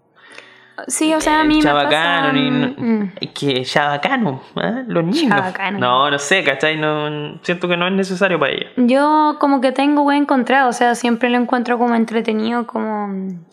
Sí, 0.88 1.14
o 1.14 1.20
sea, 1.20 1.40
a 1.40 1.44
mí 1.44 1.56
me 1.56 1.62
chabacano, 1.62 2.28
pasa... 2.28 2.32
ni, 2.32 2.50
no- 2.50 2.74
mm, 2.76 3.10
que 3.34 3.62
chabacano, 3.64 4.42
¿eh? 4.56 4.84
los 4.86 5.04
niños. 5.04 5.28
Chabacano. 5.28 5.78
No, 5.78 6.10
no 6.10 6.18
sé, 6.18 6.44
¿cachai? 6.44 6.76
No, 6.76 7.38
siento 7.42 7.66
que 7.68 7.76
no 7.76 7.86
es 7.86 7.92
necesario 7.94 8.38
para 8.38 8.52
ella. 8.52 8.66
Yo 8.76 9.36
como 9.40 9.60
que 9.60 9.72
tengo 9.72 10.02
buen 10.02 10.22
encontrado, 10.22 10.68
o 10.68 10.72
sea, 10.72 10.94
siempre 10.94 11.30
lo 11.30 11.38
encuentro 11.38 11.78
como 11.78 11.94
entretenido, 11.94 12.66
como 12.66 13.08
mm, 13.08 13.44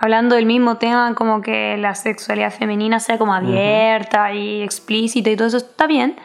hablando 0.00 0.36
del 0.36 0.46
mismo 0.46 0.76
tema, 0.78 1.14
como 1.14 1.42
que 1.42 1.76
la 1.76 1.94
sexualidad 1.94 2.50
femenina 2.52 2.98
sea 3.00 3.18
como 3.18 3.34
abierta 3.34 4.32
y 4.32 4.62
explícita 4.62 5.30
y 5.30 5.36
todo 5.36 5.48
eso 5.48 5.58
está 5.58 5.86
bien. 5.86 6.16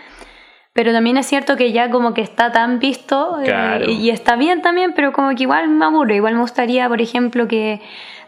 Pero 0.72 0.94
también 0.94 1.18
es 1.18 1.26
cierto 1.26 1.58
que 1.58 1.74
ya 1.74 1.90
como 1.90 2.14
que 2.14 2.22
está 2.22 2.52
tan 2.54 2.80
visto 2.80 3.40
eh, 3.44 3.86
y 3.90 4.12
está 4.12 4.36
bien 4.38 4.62
también, 4.62 4.94
pero 4.96 5.12
como 5.12 5.30
que 5.36 5.44
igual 5.44 5.68
me 5.68 5.84
aburre. 5.84 6.16
Igual 6.16 6.36
me 6.36 6.42
gustaría, 6.42 6.88
por 6.88 7.02
ejemplo, 7.02 7.48
que, 7.48 7.82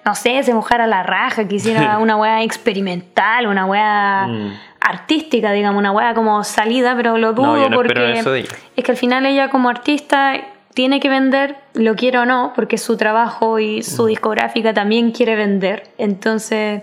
no 0.06 0.16
sé, 0.16 0.42
se 0.44 0.54
mojara 0.54 0.88
la 0.88 1.04
raja, 1.04 1.48
que 1.48 1.56
hiciera 1.56 1.98
una 2.00 2.16
weá 2.18 2.42
experimental, 2.44 3.48
una 3.48 3.66
weá 3.66 4.28
Mm. 4.28 4.54
artística, 4.80 5.52
digamos, 5.52 5.80
una 5.80 5.92
weá 5.92 6.14
como 6.14 6.44
salida, 6.44 6.96
pero 6.96 7.18
lo 7.18 7.34
dudo 7.34 7.56
No, 7.56 7.62
yo 7.64 7.70
no 7.70 7.76
porque 7.78 8.14
eso 8.20 8.32
de 8.32 8.48
es 8.76 8.84
que 8.84 8.92
al 8.92 8.98
final 8.98 9.26
ella 9.26 9.50
como 9.50 9.70
artista 9.70 10.34
tiene 10.74 11.00
que 11.00 11.10
vender, 11.10 11.58
lo 11.74 11.96
quiera 11.96 12.22
o 12.22 12.26
no, 12.26 12.54
porque 12.56 12.78
su 12.78 12.98
trabajo 12.98 13.60
y 13.60 13.80
Mm. 13.80 13.84
su 13.84 14.06
discográfica 14.06 14.74
también 14.74 15.12
quiere 15.12 15.36
vender. 15.36 15.84
Entonces 15.98 16.82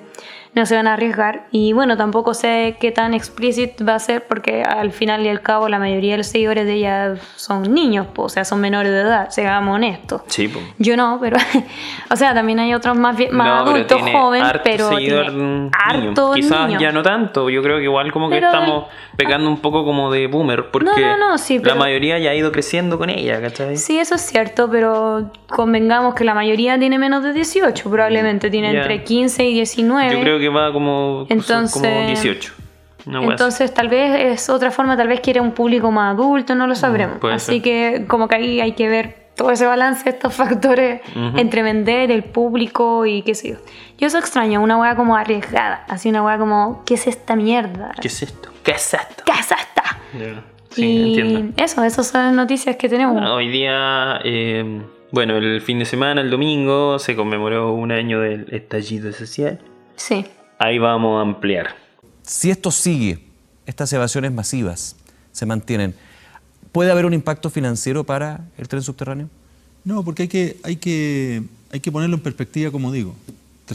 no 0.54 0.66
se 0.66 0.74
van 0.74 0.86
a 0.86 0.94
arriesgar. 0.94 1.46
Y 1.50 1.72
bueno, 1.72 1.96
tampoco 1.96 2.34
sé 2.34 2.76
qué 2.80 2.90
tan 2.92 3.14
explícito 3.14 3.84
va 3.84 3.94
a 3.94 3.98
ser, 3.98 4.24
porque 4.26 4.62
al 4.62 4.92
final 4.92 5.24
y 5.24 5.28
al 5.28 5.40
cabo 5.40 5.68
la 5.68 5.78
mayoría 5.78 6.12
de 6.12 6.18
los 6.18 6.26
seguidores 6.26 6.66
de 6.66 6.74
ella 6.74 7.14
son 7.36 7.74
niños, 7.74 8.06
po, 8.08 8.24
o 8.24 8.28
sea, 8.28 8.44
son 8.44 8.60
menores 8.60 8.92
de 8.92 9.00
edad, 9.00 9.28
seamos 9.30 9.74
honestos. 9.76 10.22
Sí, 10.26 10.48
po. 10.48 10.60
Yo 10.78 10.96
no, 10.96 11.18
pero. 11.20 11.36
o 12.10 12.16
sea, 12.16 12.34
también 12.34 12.58
hay 12.60 12.74
otros 12.74 12.96
más, 12.96 13.16
más 13.30 13.48
No, 13.48 13.70
adultos 13.70 14.00
jóvenes, 14.12 14.52
pero. 14.64 14.88
seguidor 14.88 15.26
tiene 15.26 15.42
niño. 15.42 15.70
harto 15.72 16.32
Quizás 16.32 16.68
niño. 16.68 16.80
ya 16.80 16.92
no 16.92 17.02
tanto. 17.02 17.50
Yo 17.50 17.62
creo 17.62 17.78
que 17.78 17.84
igual 17.84 18.12
como 18.12 18.28
que 18.28 18.38
estamos 18.38 18.86
pegando 19.16 19.48
un 19.48 19.58
poco 19.58 19.84
como 19.84 20.10
de 20.12 20.26
boomer. 20.26 20.70
Porque 20.70 21.00
No, 21.00 21.16
no, 21.16 21.36
la 21.64 21.74
mayoría 21.74 22.18
ya 22.18 22.30
ha 22.30 22.34
ido 22.34 22.52
creciendo 22.52 22.98
con 22.98 23.10
ella, 23.10 23.40
¿cachai? 23.40 23.76
Sí, 23.76 23.98
eso 23.98 24.14
es 24.14 24.22
cierto, 24.22 24.68
pero 24.70 25.30
convengamos 25.48 26.14
que 26.14 26.24
la 26.24 26.34
mayoría 26.34 26.78
tiene 26.78 26.98
menos 26.98 27.22
de 27.22 27.32
18, 27.32 27.90
probablemente 27.90 28.50
tiene 28.50 28.70
entre 28.76 29.04
15 29.04 29.44
y 29.44 29.54
19. 29.54 30.12
Yo 30.14 30.20
creo 30.20 30.37
que 30.38 30.48
va 30.48 30.72
como, 30.72 31.26
Entonces- 31.28 31.72
como 31.72 32.06
18. 32.06 32.52
Una 33.06 33.20
wea 33.20 33.28
así. 33.28 33.32
Entonces, 33.32 33.72
tal 33.74 33.88
vez 33.88 34.14
es 34.38 34.50
otra 34.50 34.70
forma, 34.70 34.96
tal 34.96 35.08
vez 35.08 35.20
quiere 35.20 35.40
un 35.40 35.52
público 35.52 35.90
más 35.90 36.14
adulto, 36.14 36.54
no 36.54 36.66
lo 36.66 36.74
sabremos. 36.74 37.22
Mm, 37.22 37.26
Así 37.26 37.52
ser. 37.52 37.62
que, 37.62 38.04
como 38.06 38.28
que 38.28 38.36
ahí 38.36 38.60
hay 38.60 38.72
que 38.72 38.88
ver 38.88 39.28
todo 39.34 39.50
ese 39.52 39.64
balance, 39.66 40.08
estos 40.08 40.34
factores 40.34 41.00
Ujú. 41.16 41.38
entre 41.38 41.62
vender, 41.62 42.10
el 42.10 42.24
público 42.24 43.06
y 43.06 43.22
qué 43.22 43.34
sé 43.34 43.50
yo. 43.52 43.56
Yo 43.98 44.08
eso 44.08 44.18
extraño, 44.18 44.60
una 44.60 44.76
wea 44.78 44.94
como 44.96 45.16
arriesgada, 45.16 45.84
así 45.88 46.08
una 46.10 46.22
wea 46.22 46.38
como, 46.38 46.82
¿qué 46.84 46.94
es 46.94 47.06
esta 47.06 47.34
mierda? 47.36 47.92
¿Qué 48.00 48.08
es 48.08 48.22
esto? 48.22 48.50
¿Qué 48.62 48.72
es 48.72 48.92
esto? 48.94 49.22
¿Qué 49.24 49.32
es 49.32 49.40
esta? 49.40 49.82
Ya. 50.18 50.42
Sí, 50.70 50.84
y 50.84 51.18
entiendo. 51.20 51.54
eso, 51.56 51.82
esas 51.84 52.08
son 52.08 52.22
las 52.24 52.34
noticias 52.34 52.76
que 52.76 52.88
tenemos. 52.90 53.14
Bueno, 53.14 53.34
hoy 53.36 53.48
día, 53.48 54.20
eh, 54.24 54.82
bueno, 55.12 55.36
el 55.36 55.60
fin 55.62 55.78
de 55.78 55.86
semana, 55.86 56.20
el 56.20 56.30
domingo, 56.30 56.98
se 56.98 57.16
conmemoró 57.16 57.72
un 57.72 57.90
año 57.90 58.20
del 58.20 58.46
estallido 58.52 59.10
social. 59.12 59.58
Sí. 59.98 60.24
Ahí 60.58 60.78
vamos 60.78 61.18
a 61.18 61.22
ampliar. 61.22 61.76
Si 62.22 62.50
esto 62.50 62.70
sigue, 62.70 63.18
estas 63.66 63.92
evasiones 63.92 64.32
masivas 64.32 64.96
se 65.32 65.44
mantienen, 65.46 65.94
¿puede 66.72 66.90
haber 66.90 67.04
un 67.06 67.12
impacto 67.14 67.50
financiero 67.50 68.04
para 68.04 68.40
el 68.56 68.66
tren 68.68 68.82
subterráneo? 68.82 69.28
No, 69.84 70.02
porque 70.04 70.22
hay 70.22 70.28
que, 70.28 70.56
hay 70.62 70.76
que, 70.76 71.42
hay 71.72 71.80
que 71.80 71.92
ponerlo 71.92 72.16
en 72.16 72.22
perspectiva, 72.22 72.70
como 72.70 72.90
digo. 72.92 73.14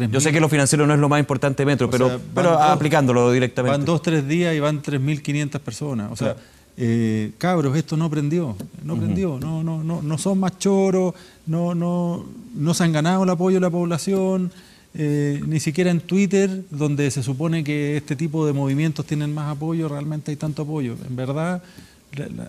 Yo 0.10 0.20
sé 0.20 0.32
que 0.32 0.40
lo 0.40 0.50
financiero 0.50 0.88
no 0.88 0.94
es 0.96 1.00
lo 1.00 1.08
más 1.08 1.20
importante 1.20 1.62
de 1.62 1.68
Metro, 1.68 1.86
o 1.88 1.90
pero, 1.92 2.08
sea, 2.10 2.20
pero 2.34 2.52
dos- 2.54 2.62
aplicándolo 2.62 3.32
directamente. 3.32 3.78
Van 3.78 3.86
dos, 3.86 4.02
tres 4.02 4.28
días 4.28 4.56
y 4.56 4.60
van 4.60 4.82
3.500 4.82 5.60
personas. 5.60 6.12
O 6.12 6.16
sea, 6.16 6.36
eh, 6.78 7.32
cabros, 7.38 7.78
esto 7.78 7.96
no 7.96 8.10
prendió. 8.10 8.56
No 8.84 8.96
prendió. 8.98 9.38
No, 9.40 9.64
no, 9.64 9.84
no, 9.84 10.02
no 10.02 10.18
son 10.18 10.40
más 10.40 10.58
choros, 10.58 11.14
no, 11.46 11.76
no, 11.76 12.26
no 12.56 12.74
se 12.74 12.84
han 12.84 12.92
ganado 12.92 13.24
el 13.24 13.30
apoyo 13.30 13.58
de 13.58 13.62
la 13.62 13.70
población. 13.70 14.52
Eh, 14.96 15.42
ni 15.46 15.60
siquiera 15.60 15.92
en 15.92 16.02
Twitter, 16.02 16.64
donde 16.70 17.10
se 17.12 17.24
supone 17.24 17.64
que 17.64 17.98
este 17.98 18.16
tipo 18.16 18.46
de 18.46 18.54
movimientos 18.54 19.06
tienen 19.06 19.34
más 19.34 19.56
apoyo, 19.56 19.90
realmente 19.90 20.32
hay 20.32 20.38
tanto 20.38 20.62
apoyo. 20.62 20.96
En 21.08 21.16
verdad, 21.16 21.64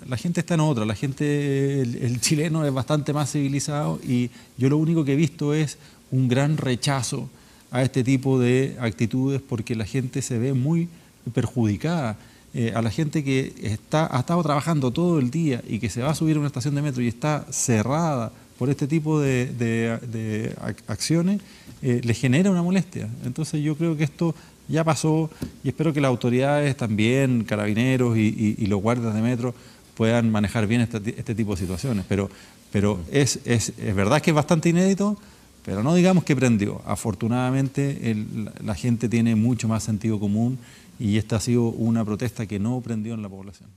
la, 0.07 0.17
gente 0.17 0.41
está 0.41 0.55
en 0.55 0.61
otra. 0.61 0.85
La 0.85 0.95
gente, 0.95 1.81
el, 1.81 1.97
el 1.97 2.21
chileno 2.21 2.65
es 2.67 2.73
bastante 2.73 3.13
más 3.13 3.33
civilizado 3.33 3.99
y 4.07 4.31
yo 4.59 4.69
lo 4.69 4.77
único 4.77 5.05
que 5.05 5.15
he 5.15 5.17
visto 5.17 5.55
es 5.55 5.79
un 6.11 6.29
gran 6.29 6.57
rechazo 6.57 7.29
a 7.71 7.83
este 7.83 8.05
tipo 8.05 8.39
de 8.39 8.77
actitudes 8.79 9.41
porque 9.41 9.75
la 9.75 9.85
gente 9.85 10.23
se 10.23 10.39
ve 10.39 10.53
muy 10.53 10.89
perjudicada. 11.33 12.17
Eh, 12.57 12.73
a 12.73 12.83
la 12.83 12.91
gente 12.91 13.25
que 13.25 13.53
está, 13.63 14.07
ha 14.17 14.21
estado 14.21 14.41
trabajando 14.45 14.93
todo 14.93 15.19
el 15.19 15.33
día 15.33 15.61
y 15.67 15.81
que 15.81 15.91
se 15.91 16.03
va 16.03 16.11
a 16.11 16.15
subir 16.15 16.37
a 16.37 16.39
una 16.39 16.47
estación 16.47 16.77
de 16.77 16.83
metro 16.83 17.03
y 17.03 17.09
está 17.09 17.45
cerrada 17.51 18.31
por 18.59 18.71
este 18.71 18.87
tipo 18.87 19.21
de, 19.21 19.47
de- 19.47 19.99
de 20.07 20.57
ac- 20.57 20.83
acciones, 20.87 21.41
eh, 21.83 22.01
le 22.05 22.15
genera 22.15 22.51
una 22.51 22.63
molestia. 22.63 23.09
Entonces 23.25 23.63
yo 23.63 23.77
creo 23.77 23.97
que 23.97 24.05
esto 24.05 24.35
ya 24.69 24.83
pasó 24.85 25.31
y 25.63 25.69
espero 25.69 25.93
que 25.93 26.01
las 26.01 26.09
autoridades 26.09 26.77
también, 26.77 27.45
carabineros 27.45 28.17
y, 28.17 28.67
los 28.67 28.81
guardias 28.81 29.15
de 29.15 29.21
metro, 29.23 29.55
puedan 29.95 30.31
manejar 30.31 30.67
bien 30.67 30.81
este, 30.81 30.99
este 31.19 31.35
tipo 31.35 31.53
de 31.55 31.61
situaciones. 31.61 32.05
Pero, 32.09 32.31
pero 32.73 32.99
es, 33.13 33.41
es, 33.45 33.73
verdad 33.95 34.23
que 34.23 34.31
es 34.31 34.35
bastante 34.35 34.71
inédito, 34.71 35.19
pero 35.65 35.83
no 35.83 35.95
digamos 35.95 36.25
que 36.25 36.35
prendió. 36.35 36.81
Afortunadamente 36.87 38.17
la 38.63 38.75
gente 38.75 39.09
tiene 39.09 39.35
mucho 39.37 39.69
más 39.69 39.83
sentido 39.85 40.19
común 40.19 40.59
y 40.99 41.19
esta 41.19 41.37
ha 41.37 41.41
sido 41.41 41.65
una 41.65 42.05
protesta 42.05 42.47
que 42.47 42.59
no 42.59 42.81
prendió 42.81 43.15
en 43.15 43.23
la 43.23 43.29
población. 43.29 43.69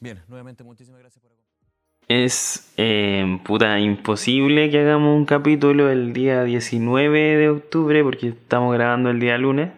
Bien, 0.00 0.18
nuevamente 0.28 0.62
muchísimas 0.64 1.00
gracias 1.00 1.20
por 1.22 1.30
Es 2.08 2.72
eh, 2.78 3.38
puta 3.44 3.78
imposible 3.78 4.70
que 4.70 4.80
hagamos 4.80 5.14
un 5.14 5.26
capítulo 5.26 5.90
el 5.90 6.14
día 6.14 6.42
19 6.42 7.36
de 7.36 7.50
octubre 7.50 8.02
porque 8.02 8.28
estamos 8.28 8.72
grabando 8.72 9.10
el 9.10 9.20
día 9.20 9.36
lunes 9.36 9.72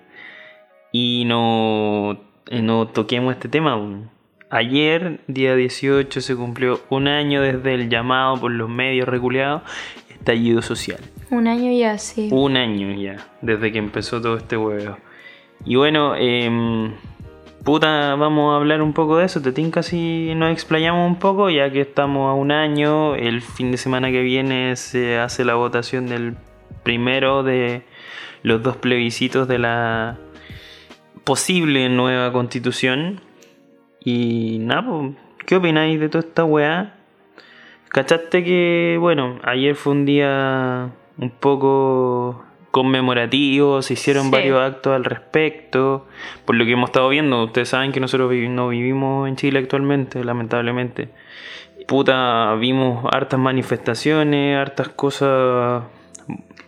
y 0.93 1.25
no, 1.27 2.21
eh, 2.49 2.63
no 2.63 2.87
toquemos 2.87 3.35
este 3.35 3.49
tema. 3.49 3.73
aún. 3.73 4.11
Ayer, 4.49 5.21
día 5.27 5.57
18, 5.57 6.21
se 6.21 6.37
cumplió 6.37 6.81
un 6.89 7.09
año 7.09 7.43
desde 7.43 7.75
el 7.75 7.89
llamado 7.89 8.41
por 8.41 8.53
los 8.53 8.69
medios 8.69 9.09
reculeados 9.09 9.63
estallido 10.09 10.63
social. 10.63 11.01
Un 11.31 11.49
año 11.49 11.73
ya, 11.73 11.99
sí. 11.99 12.29
Un 12.31 12.57
año 12.57 12.95
ya, 12.95 13.27
desde 13.43 13.73
que 13.73 13.79
empezó 13.79 14.21
todo 14.21 14.37
este 14.37 14.57
huevo. 14.57 14.99
Y 15.65 15.77
bueno, 15.77 16.15
em, 16.17 16.93
puta, 17.65 18.15
vamos 18.17 18.53
a 18.53 18.57
hablar 18.57 18.83
un 18.83 18.93
poco 18.93 19.19
de 19.19 19.27
eso. 19.27 19.41
Te 19.41 19.53
tinca 19.53 19.83
si 19.83 20.35
nos 20.35 20.53
explayamos 20.53 21.07
un 21.07 21.19
poco, 21.19 21.51
ya 21.51 21.71
que 21.71 21.81
estamos 21.81 22.31
a 22.31 22.35
un 22.35 22.53
año. 22.53 23.15
El 23.15 23.43
fin 23.43 23.71
de 23.71 23.77
semana 23.77 24.11
que 24.11 24.23
viene 24.23 24.77
se 24.77 25.19
hace 25.19 25.45
la 25.45 25.55
votación 25.55 26.07
del 26.07 26.37
primero 26.83 27.43
de 27.43 27.83
los 28.43 28.63
dos 28.63 28.77
plebiscitos 28.77 29.49
de 29.49 29.59
la 29.59 30.19
posible 31.25 31.89
nueva 31.89 32.33
constitución. 32.33 33.21
Y 34.03 34.59
nada, 34.61 35.11
¿qué 35.47 35.57
opináis 35.57 36.01
de 36.01 36.09
toda 36.09 36.27
esta 36.27 36.45
weá? 36.45 36.95
¿Cachaste 37.89 38.45
que, 38.45 38.97
bueno, 39.01 39.39
ayer 39.43 39.75
fue 39.75 39.93
un 39.93 40.07
día 40.07 40.91
un 41.19 41.31
poco 41.31 42.45
conmemorativo, 42.71 43.83
se 43.83 43.95
hicieron 43.95 44.25
Sí. 44.27 44.31
varios 44.31 44.61
actos 44.61 44.95
al 44.95 45.05
respecto, 45.05 46.07
por 46.45 46.55
lo 46.57 46.65
que 46.65 46.73
hemos 46.73 46.91
estado 46.91 47.09
viendo, 47.09 47.45
ustedes 47.45 47.69
saben 47.69 47.93
que 47.93 48.01
nosotros 48.01 48.33
no 48.49 48.69
vivimos 48.69 49.29
en 49.29 49.37
Chile 49.37 49.59
actualmente, 49.59 50.23
lamentablemente. 50.25 51.09
Puta, 51.87 52.55
vimos 52.55 53.05
hartas 53.13 53.41
manifestaciones, 53.41 54.57
hartas 54.57 54.89
cosas 54.91 55.83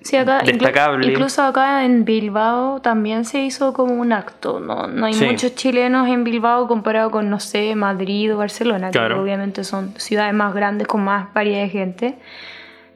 Sí, 0.01 0.17
acá, 0.17 0.41
inclu- 0.41 0.47
destacable. 0.47 1.07
incluso 1.13 1.43
acá 1.45 1.85
en 1.85 2.05
Bilbao 2.05 2.81
también 2.81 3.25
se 3.25 3.41
hizo 3.41 3.73
como 3.73 3.95
un 3.95 4.13
acto. 4.13 4.59
No, 4.59 4.89
no 4.89 5.07
hay 5.07 5.13
Sí. 5.15 5.25
muchos 5.25 5.55
chilenos 5.55 6.09
en 6.09 6.25
Bilbao 6.25 6.67
comparado 6.67 7.13
con, 7.13 7.31
no 7.31 7.39
sé, 7.39 7.77
Madrid 7.77 8.35
o 8.35 8.39
Barcelona, 8.39 8.91
Claro. 8.91 9.15
que 9.17 9.21
obviamente 9.21 9.63
son 9.63 9.95
ciudades 10.01 10.35
más 10.35 10.53
grandes 10.55 10.89
con 10.89 11.05
más 11.05 11.33
variedad 11.33 11.63
de 11.63 11.69
gente. 11.69 12.15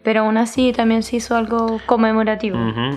Pero 0.06 0.20
aún 0.20 0.36
así 0.36 0.70
también 0.72 1.02
se 1.02 1.16
hizo 1.16 1.34
algo 1.34 1.80
conmemorativo. 1.84 2.56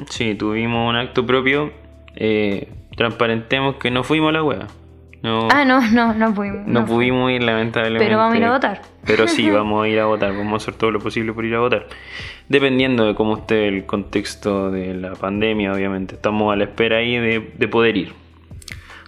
Sí, 0.09 0.35
tuvimos 0.35 0.87
un 0.87 0.95
acto 0.95 1.25
propio. 1.25 1.71
Eh, 2.15 2.67
transparentemos 2.95 3.77
que 3.77 3.89
no 3.89 4.03
fuimos 4.03 4.29
a 4.29 4.33
la 4.33 4.43
wea. 4.43 4.67
No, 5.23 5.47
Ah, 5.51 5.65
no, 5.65 5.81
no, 5.89 6.13
no 6.13 6.35
pudimos. 6.35 6.67
no 6.67 6.85
pudimos 6.85 7.31
ir, 7.31 7.41
lamentablemente. 7.41 8.05
Pero 8.05 8.17
vamos 8.19 8.35
a 8.35 8.37
ir 8.37 8.43
a 8.43 8.51
votar. 8.51 8.81
Pero 9.07 9.27
sí, 9.27 9.49
vamos 9.51 9.83
a 9.83 9.87
ir 9.87 9.99
a 9.99 10.05
votar. 10.05 10.37
Vamos 10.37 10.53
a 10.53 10.57
hacer 10.57 10.75
todo 10.75 10.91
lo 10.91 10.99
posible 10.99 11.33
por 11.33 11.45
ir 11.45 11.55
a 11.55 11.59
votar. 11.61 11.87
Dependiendo 12.47 13.05
de 13.07 13.15
cómo 13.15 13.37
esté 13.37 13.67
el 13.67 13.87
contexto 13.87 14.69
de 14.69 14.93
la 14.93 15.13
pandemia, 15.13 15.73
obviamente. 15.73 16.13
Estamos 16.13 16.53
a 16.53 16.57
la 16.57 16.65
espera 16.65 16.97
ahí 16.97 17.17
de, 17.17 17.51
de 17.57 17.67
poder 17.67 17.97
ir. 17.97 18.13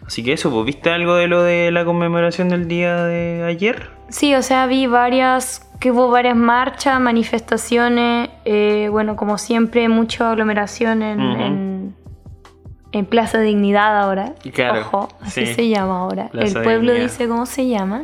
Así 0.05 0.23
que 0.23 0.33
eso, 0.33 0.51
pues, 0.51 0.65
¿viste 0.65 0.89
algo 0.89 1.15
de 1.15 1.27
lo 1.27 1.41
de 1.43 1.71
la 1.71 1.85
conmemoración 1.85 2.49
del 2.49 2.67
día 2.67 3.03
de 3.05 3.43
ayer? 3.45 3.89
Sí, 4.09 4.35
o 4.35 4.41
sea, 4.41 4.65
vi 4.67 4.87
varias, 4.87 5.69
que 5.79 5.91
hubo 5.91 6.09
varias 6.09 6.35
marchas, 6.35 6.99
manifestaciones, 6.99 8.29
eh, 8.45 8.89
bueno, 8.91 9.15
como 9.15 9.37
siempre, 9.37 9.87
mucha 9.87 10.29
aglomeración 10.31 11.01
en, 11.01 11.21
en, 11.21 11.95
en 12.91 13.05
Plaza 13.05 13.39
Dignidad 13.39 14.01
ahora. 14.01 14.33
Claro, 14.53 14.81
Ojo, 14.81 15.09
así 15.21 15.45
sí. 15.45 15.53
se 15.53 15.69
llama 15.69 15.99
ahora. 15.99 16.27
Plaza 16.29 16.57
el 16.59 16.63
pueblo 16.63 16.91
Dignidad. 16.91 17.09
dice 17.11 17.27
cómo 17.29 17.45
se 17.45 17.67
llama. 17.67 18.03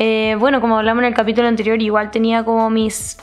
Eh, 0.00 0.36
bueno, 0.40 0.60
como 0.60 0.76
hablamos 0.78 1.02
en 1.02 1.08
el 1.08 1.14
capítulo 1.14 1.46
anterior, 1.48 1.80
igual 1.80 2.10
tenía 2.10 2.44
como 2.44 2.68
mis 2.70 3.18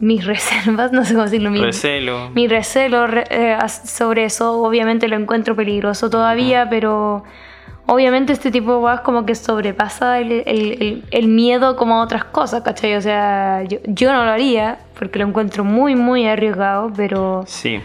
mis 0.00 0.24
reservas, 0.24 0.92
no 0.92 1.04
sé 1.04 1.14
cómo 1.14 1.24
decirlo, 1.24 1.50
mis, 1.50 1.62
Recelo. 1.62 2.30
mi 2.30 2.46
recelo 2.48 3.06
re- 3.06 3.24
eh, 3.30 3.56
sobre 3.84 4.24
eso, 4.24 4.60
obviamente 4.62 5.08
lo 5.08 5.16
encuentro 5.16 5.56
peligroso 5.56 6.08
todavía, 6.10 6.68
pero 6.70 7.24
obviamente 7.86 8.32
este 8.32 8.50
tipo 8.50 8.72
de 8.72 8.78
weas 8.78 9.00
como 9.00 9.24
que 9.26 9.34
sobrepasa 9.34 10.18
el, 10.20 10.30
el- 10.46 10.82
el- 10.82 11.04
el 11.10 11.28
miedo 11.28 11.76
como 11.76 11.94
a 11.96 12.02
otras 12.02 12.24
cosas, 12.24 12.62
¿cachai? 12.62 12.94
O 12.96 13.00
sea, 13.00 13.62
yo, 13.64 13.78
yo 13.86 14.12
no 14.12 14.24
lo 14.24 14.30
haría 14.30 14.78
porque 14.98 15.18
lo 15.18 15.26
encuentro 15.26 15.64
muy, 15.64 15.94
muy 15.96 16.26
arriesgado, 16.26 16.92
pero 16.96 17.44
Sí, 17.46 17.80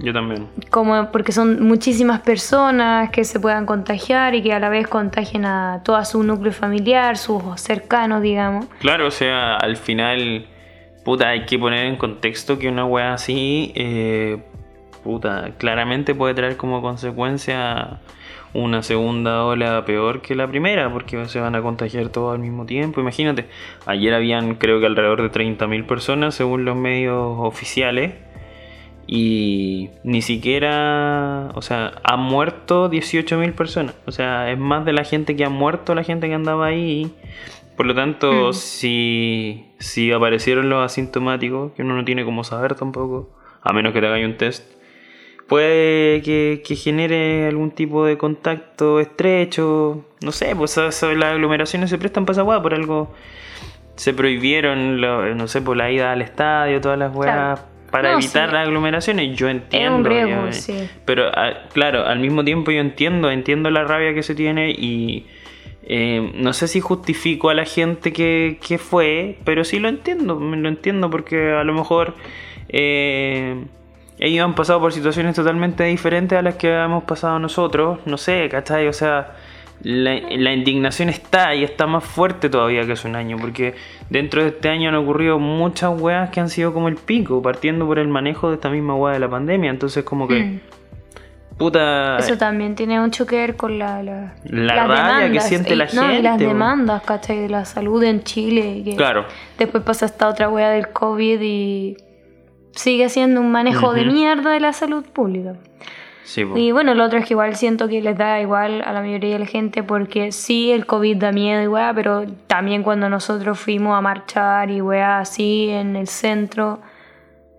yo 0.00 0.12
también. 0.12 0.46
como 0.70 1.10
porque 1.10 1.32
son 1.32 1.62
muchísimas 1.66 2.20
personas 2.20 3.10
que 3.10 3.24
se 3.24 3.40
puedan 3.40 3.64
contagiar 3.66 4.34
y 4.34 4.42
que 4.42 4.52
a 4.52 4.60
la 4.60 4.68
vez 4.68 4.86
contagien 4.86 5.44
a 5.44 5.80
todo 5.82 6.04
su 6.04 6.22
núcleo 6.22 6.52
familiar, 6.52 7.16
sus 7.16 7.42
cercanos, 7.60 8.22
digamos. 8.22 8.66
Claro, 8.80 9.06
o 9.06 9.10
sea, 9.10 9.56
al 9.56 9.76
final, 9.76 10.46
puta, 11.04 11.28
hay 11.30 11.46
que 11.46 11.58
poner 11.58 11.86
en 11.86 11.96
contexto 11.96 12.58
que 12.58 12.68
una 12.68 12.84
wea 12.84 13.14
así, 13.14 13.72
eh, 13.74 14.38
puta, 15.02 15.52
claramente 15.58 16.14
puede 16.14 16.34
traer 16.34 16.56
como 16.56 16.82
consecuencia 16.82 18.00
una 18.54 18.82
segunda 18.82 19.44
ola 19.44 19.84
peor 19.84 20.22
que 20.22 20.34
la 20.34 20.46
primera, 20.46 20.92
porque 20.92 21.26
se 21.26 21.40
van 21.40 21.54
a 21.54 21.62
contagiar 21.62 22.08
todos 22.08 22.34
al 22.34 22.40
mismo 22.40 22.66
tiempo. 22.66 23.00
Imagínate, 23.00 23.46
ayer 23.86 24.14
habían 24.14 24.54
creo 24.56 24.80
que 24.80 24.86
alrededor 24.86 25.22
de 25.22 25.30
30.000 25.30 25.86
personas 25.86 26.34
según 26.34 26.64
los 26.64 26.76
medios 26.76 27.36
oficiales. 27.38 28.14
Y 29.10 29.88
ni 30.04 30.20
siquiera, 30.20 31.50
o 31.54 31.62
sea, 31.62 31.94
han 32.04 32.20
muerto 32.20 32.90
18.000 32.90 33.54
personas. 33.54 33.94
O 34.04 34.12
sea, 34.12 34.50
es 34.52 34.58
más 34.58 34.84
de 34.84 34.92
la 34.92 35.02
gente 35.02 35.34
que 35.34 35.46
ha 35.46 35.48
muerto 35.48 35.94
la 35.94 36.04
gente 36.04 36.28
que 36.28 36.34
andaba 36.34 36.66
ahí. 36.66 37.10
Por 37.78 37.86
lo 37.86 37.94
tanto, 37.94 38.52
si, 38.52 39.64
si 39.78 40.12
aparecieron 40.12 40.68
los 40.68 40.84
asintomáticos, 40.84 41.72
que 41.72 41.82
uno 41.82 41.94
no 41.96 42.04
tiene 42.04 42.24
como 42.24 42.44
saber 42.44 42.74
tampoco, 42.74 43.30
a 43.62 43.72
menos 43.72 43.94
que 43.94 44.00
te 44.00 44.06
haga 44.08 44.18
un 44.26 44.36
test, 44.36 44.70
puede 45.46 46.20
que, 46.22 46.62
que 46.66 46.76
genere 46.76 47.46
algún 47.46 47.70
tipo 47.70 48.04
de 48.04 48.18
contacto 48.18 49.00
estrecho. 49.00 50.04
No 50.22 50.32
sé, 50.32 50.54
pues 50.54 50.76
las 50.76 51.02
aglomeraciones 51.02 51.88
se 51.90 51.96
prestan 51.98 52.26
para 52.26 52.42
esa 52.42 52.62
por 52.62 52.74
algo 52.74 53.14
se 53.96 54.12
prohibieron, 54.14 55.00
lo- 55.00 55.34
no 55.34 55.48
sé, 55.48 55.60
por 55.60 55.76
la 55.76 55.90
ida 55.90 56.12
al 56.12 56.22
estadio, 56.22 56.80
todas 56.80 56.98
las 56.98 57.14
weas. 57.14 57.34
Claro. 57.34 57.60
Para 57.90 58.12
No, 58.12 58.18
evitar 58.18 58.48
sí. 58.50 58.54
las 58.54 58.66
aglomeraciones, 58.66 59.36
yo 59.36 59.48
entiendo. 59.48 60.08
riesgo, 60.08 60.46
yo- 60.46 60.52
sí. 60.52 60.88
Pero 61.06 61.28
ah, 61.34 61.64
claro, 61.72 62.06
al 62.06 62.20
mismo 62.20 62.44
tiempo 62.44 62.70
yo 62.70 62.80
entiendo, 62.80 63.30
entiendo 63.30 63.70
la 63.70 63.84
rabia 63.84 64.12
que 64.14 64.22
se 64.22 64.34
tiene 64.34 64.70
y 64.70 65.26
eh, 65.90 66.32
no 66.34 66.52
sé 66.52 66.68
si 66.68 66.80
justifico 66.80 67.48
a 67.48 67.54
la 67.54 67.64
gente 67.64 68.12
que, 68.12 68.58
que 68.66 68.76
fue, 68.76 69.38
pero 69.44 69.64
sí 69.64 69.78
lo 69.78 69.88
entiendo, 69.88 70.38
lo 70.38 70.68
entiendo 70.68 71.08
porque 71.08 71.52
a 71.52 71.64
lo 71.64 71.72
mejor 71.72 72.14
eh, 72.68 73.64
ellos 74.18 74.44
han 74.44 74.54
pasado 74.54 74.80
por 74.80 74.92
situaciones 74.92 75.34
totalmente 75.34 75.84
diferentes 75.84 76.38
a 76.38 76.42
las 76.42 76.56
que 76.56 76.68
hemos 76.68 77.04
pasado 77.04 77.38
nosotros, 77.38 78.00
no 78.04 78.18
sé, 78.18 78.50
¿cachai? 78.50 78.86
O 78.86 78.92
sea, 78.92 79.36
la, 79.82 80.20
la 80.30 80.52
indignación 80.52 81.08
está 81.08 81.54
y 81.54 81.64
está 81.64 81.86
más 81.86 82.04
fuerte 82.04 82.50
todavía 82.50 82.84
que 82.84 82.92
hace 82.92 83.08
un 83.08 83.16
año, 83.16 83.38
porque 83.40 83.74
dentro 84.10 84.42
de 84.42 84.48
este 84.48 84.68
año 84.68 84.90
han 84.90 84.94
ocurrido 84.94 85.38
muchas 85.38 85.98
weas 85.98 86.28
que 86.28 86.40
han 86.40 86.50
sido 86.50 86.74
como 86.74 86.88
el 86.88 86.96
pico, 86.96 87.40
partiendo 87.40 87.86
por 87.86 87.98
el 87.98 88.08
manejo 88.08 88.50
de 88.50 88.56
esta 88.56 88.68
misma 88.68 88.94
wea 88.94 89.14
de 89.14 89.20
la 89.20 89.30
pandemia, 89.30 89.70
entonces 89.70 90.04
como 90.04 90.28
que... 90.28 90.38
Mm. 90.38 90.60
Puta, 91.58 92.18
Eso 92.18 92.38
también 92.38 92.74
tiene 92.76 93.00
mucho 93.00 93.26
que 93.26 93.36
ver 93.36 93.56
con 93.56 93.78
la, 93.78 94.02
la, 94.02 94.34
La 94.44 94.74
las 94.76 94.88
rabia 94.88 95.32
que 95.32 95.40
siente 95.40 95.74
la 95.74 95.86
y- 95.92 95.96
no, 95.96 96.12
y 96.12 96.22
las 96.22 96.32
gente, 96.38 96.46
demandas, 96.46 97.02
¿cachai? 97.02 97.38
De 97.40 97.48
la 97.48 97.64
salud 97.64 98.02
en 98.04 98.22
Chile. 98.22 98.82
que 98.84 98.94
Claro. 98.96 99.24
Después 99.58 99.82
pasa 99.82 100.06
esta 100.06 100.28
otra 100.28 100.48
wea 100.48 100.70
del 100.70 100.88
COVID 100.90 101.40
y 101.42 101.96
sigue 102.72 103.08
siendo 103.08 103.40
un 103.40 103.50
manejo 103.50 103.92
de 103.92 104.04
mierda 104.04 104.52
de 104.52 104.60
la 104.60 104.72
salud 104.72 105.04
pública. 105.04 105.54
sí, 106.22 106.44
po. 106.44 106.56
Y 106.56 106.70
bueno, 106.70 106.94
lo 106.94 107.04
otro 107.04 107.18
es 107.18 107.26
que 107.26 107.34
igual 107.34 107.56
siento 107.56 107.88
que 107.88 108.00
les 108.02 108.16
da 108.16 108.40
igual 108.40 108.82
a 108.86 108.92
la 108.92 109.00
mayoría 109.00 109.32
de 109.32 109.40
la 109.40 109.46
gente 109.46 109.82
porque 109.82 110.30
sí, 110.30 110.70
el 110.70 110.86
COVID 110.86 111.16
da 111.16 111.32
miedo 111.32 111.60
y 111.62 111.66
weá, 111.66 111.92
pero 111.92 112.24
también 112.46 112.84
cuando 112.84 113.08
nosotros 113.08 113.58
fuimos 113.58 113.98
a 113.98 114.00
marchar 114.00 114.70
y 114.70 114.80
weá 114.80 115.18
así 115.18 115.70
en 115.70 115.96
el 115.96 116.06
centro, 116.06 116.78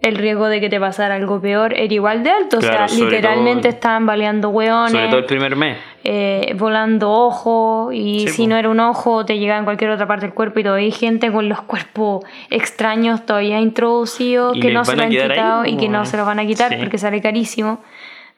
el 0.01 0.15
riesgo 0.15 0.47
de 0.47 0.61
que 0.61 0.69
te 0.69 0.79
pasara 0.79 1.15
algo 1.15 1.41
peor 1.41 1.73
era 1.73 1.93
igual 1.93 2.23
de 2.23 2.29
alto. 2.29 2.59
Claro, 2.59 2.85
o 2.85 2.87
sea, 2.87 3.05
literalmente 3.05 3.63
todo- 3.63 3.69
estaban 3.71 4.05
baleando 4.05 4.49
weones. 4.49 4.91
Sobre 4.93 5.07
todo 5.07 5.17
el 5.19 5.25
primer 5.25 5.55
mes. 5.57 5.77
eh, 6.05 6.53
volando 6.57 7.11
ojos 7.11 7.93
y 7.93 8.21
Sí, 8.21 8.27
si 8.29 8.47
no 8.47 8.55
era 8.55 8.69
un 8.69 8.79
ojo 8.79 9.25
te 9.25 9.37
llegaba 9.37 9.59
en 9.59 9.65
cualquier 9.65 9.89
otra 9.91 10.07
parte 10.07 10.25
del 10.27 10.33
cuerpo 10.33 10.61
y 10.61 10.63
todavía 10.63 10.85
hay 10.85 10.91
gente 10.93 11.29
con 11.31 11.49
los 11.49 11.61
cuerpos 11.63 12.23
extraños 12.49 13.25
todavía 13.25 13.59
introducidos 13.59 14.57
que 14.61 14.71
no 14.71 14.85
se 14.85 14.91
van 14.91 14.97
lo 14.97 15.03
han 15.03 15.11
ahí, 15.11 15.17
quitado 15.29 15.65
y 15.65 15.75
que 15.75 15.89
no 15.89 16.05
se 16.05 16.15
lo 16.15 16.23
van 16.25 16.39
a 16.39 16.45
quitar 16.45 16.69
sí. 16.71 16.77
porque 16.79 16.97
sale 16.97 17.21
carísimo. 17.21 17.81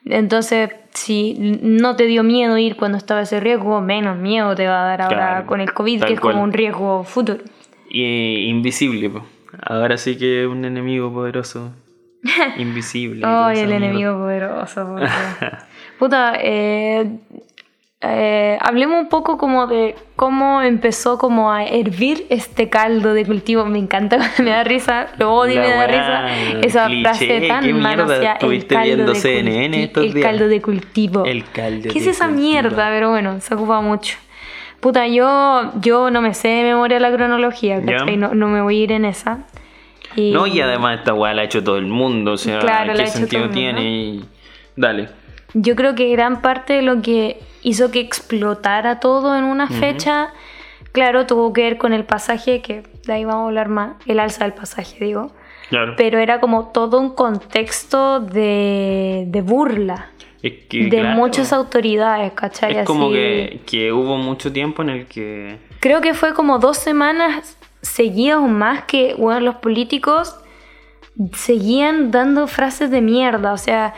Entonces, 0.05 0.71
si 0.95 1.35
no 1.61 1.95
te 1.95 2.05
dio 2.07 2.23
miedo 2.23 2.57
ir 2.57 2.75
cuando 2.75 2.97
estaba 2.97 3.21
ese 3.21 3.39
riesgo, 3.39 3.81
menos 3.81 4.17
miedo 4.17 4.55
te 4.55 4.65
va 4.67 4.81
a 4.81 4.85
dar 4.87 5.01
ahora 5.03 5.15
Claro, 5.15 5.45
con 5.45 5.61
el 5.61 5.71
COVID, 5.73 6.03
que 6.05 6.13
es 6.13 6.19
cual. 6.19 6.33
como 6.33 6.43
un 6.43 6.53
riesgo 6.53 7.03
futuro. 7.03 7.43
Y 7.87 8.47
invisible, 8.49 9.11
po. 9.11 9.21
Ahora 9.61 9.97
sí 9.97 10.17
que 10.17 10.43
es 10.43 10.47
un 10.47 10.65
enemigo 10.65 11.11
poderoso. 11.13 11.71
Invisible. 12.57 13.21
y 13.21 13.23
Ay, 13.23 13.55
toda 13.55 13.63
el 13.63 13.71
enemigo 13.71 14.13
poderoso. 14.17 14.95
Puta, 15.99 16.33
eh, 16.39 17.17
eh, 18.03 18.57
hablemos 18.59 18.99
un 18.99 19.09
poco 19.09 19.37
como 19.37 19.67
de 19.67 19.95
cómo 20.15 20.61
empezó 20.63 21.17
como 21.19 21.51
a 21.51 21.63
hervir 21.65 22.25
este 22.29 22.69
caldo 22.69 23.13
de 23.13 23.25
cultivo. 23.25 23.65
Me 23.65 23.77
encanta, 23.79 24.17
me 24.39 24.49
da 24.51 24.63
risa, 24.63 25.07
lo 25.17 25.33
odio, 25.33 25.61
La 25.61 25.67
me 25.67 25.73
da 25.75 25.87
risa. 25.87 26.59
Esa 26.61 26.85
cliché, 26.87 27.03
frase 27.03 27.27
¿qué 27.27 27.47
tan 27.47 27.63
mierda 27.65 27.81
manoseada. 27.81 28.23
El 28.25 28.33
estuviste 28.33 28.75
caldo, 28.75 29.05
de 29.13 29.15
CNN 29.15 29.83
estos 29.83 30.03
el 30.05 30.13
días? 30.13 30.25
caldo 30.25 30.47
de 30.47 30.61
cultivo. 30.61 31.25
El 31.25 31.43
caldo 31.51 31.89
¿Qué 31.91 31.99
es 31.99 32.05
de 32.05 32.11
esa 32.11 32.25
cultivo. 32.25 32.47
mierda? 32.47 32.89
Pero 32.89 33.09
bueno, 33.11 33.39
se 33.41 33.53
ocupa 33.53 33.81
mucho. 33.81 34.17
Puta, 34.81 35.07
yo, 35.07 35.71
yo 35.79 36.09
no 36.11 36.21
me 36.21 36.33
sé 36.33 36.47
de 36.49 36.63
memoria 36.63 36.99
la 36.99 37.11
cronología. 37.13 37.81
¿cachai? 37.81 38.17
No, 38.17 38.33
no 38.33 38.47
me 38.47 38.61
voy 38.61 38.81
a 38.81 38.83
ir 38.83 38.91
en 38.91 39.05
esa. 39.05 39.39
Y- 40.15 40.31
No, 40.33 40.47
y 40.47 40.59
además 40.59 40.99
esta 40.99 41.13
weá 41.13 41.33
la 41.33 41.43
ha 41.43 41.45
hecho 41.45 41.63
todo 41.63 41.77
el 41.77 41.85
mundo. 41.87 42.33
O 42.33 42.37
sea, 42.37 42.59
Claro, 42.59 42.93
la 42.93 43.03
¿qué 43.03 43.09
sentido 43.09 43.49
tiene? 43.49 43.81
Y- 43.83 44.25
Dale. 44.75 45.09
Yo 45.53 45.75
creo 45.75 45.95
que 45.95 46.09
gran 46.11 46.41
parte 46.41 46.73
de 46.73 46.81
lo 46.81 47.01
que 47.01 47.39
hizo 47.61 47.91
que 47.91 47.99
explotara 47.99 48.99
todo 48.99 49.37
en 49.37 49.43
una 49.43 49.67
fecha, 49.67 50.29
claro, 50.93 51.27
tuvo 51.27 51.53
que 51.53 51.61
ver 51.63 51.77
con 51.77 51.93
el 51.93 52.03
pasaje, 52.05 52.61
que 52.61 52.83
de 53.05 53.13
ahí 53.13 53.25
vamos 53.25 53.43
a 53.43 53.47
hablar 53.47 53.67
más, 53.69 53.93
el 54.07 54.19
alza 54.19 54.45
del 54.45 54.53
pasaje, 54.53 55.03
digo. 55.03 55.31
Claro. 55.69 55.93
Pero 55.95 56.19
era 56.19 56.39
como 56.39 56.67
todo 56.69 56.99
un 56.99 57.13
contexto 57.13 58.19
de, 58.19 59.25
de 59.27 59.41
burla 59.41 60.09
es 60.43 60.53
que, 60.69 60.83
de 60.85 60.89
claro, 61.01 61.15
muchas 61.15 61.53
autoridades, 61.53 62.31
¿cachai? 62.33 62.77
Es 62.77 62.85
como 62.85 63.05
Así- 63.07 63.13
que, 63.13 63.59
que 63.65 63.91
hubo 63.93 64.17
mucho 64.17 64.51
tiempo 64.51 64.81
en 64.81 64.89
el 64.89 65.05
que. 65.05 65.57
Creo 65.79 66.01
que 66.01 66.13
fue 66.13 66.33
como 66.33 66.59
dos 66.59 66.77
semanas 66.77 67.57
seguidas 67.81 68.37
o 68.37 68.47
más 68.47 68.83
que 68.83 69.15
bueno, 69.15 69.39
los 69.39 69.55
políticos 69.55 70.35
seguían 71.33 72.11
dando 72.11 72.47
frases 72.47 72.89
de 72.91 73.01
mierda. 73.01 73.53
O 73.53 73.57
sea, 73.57 73.93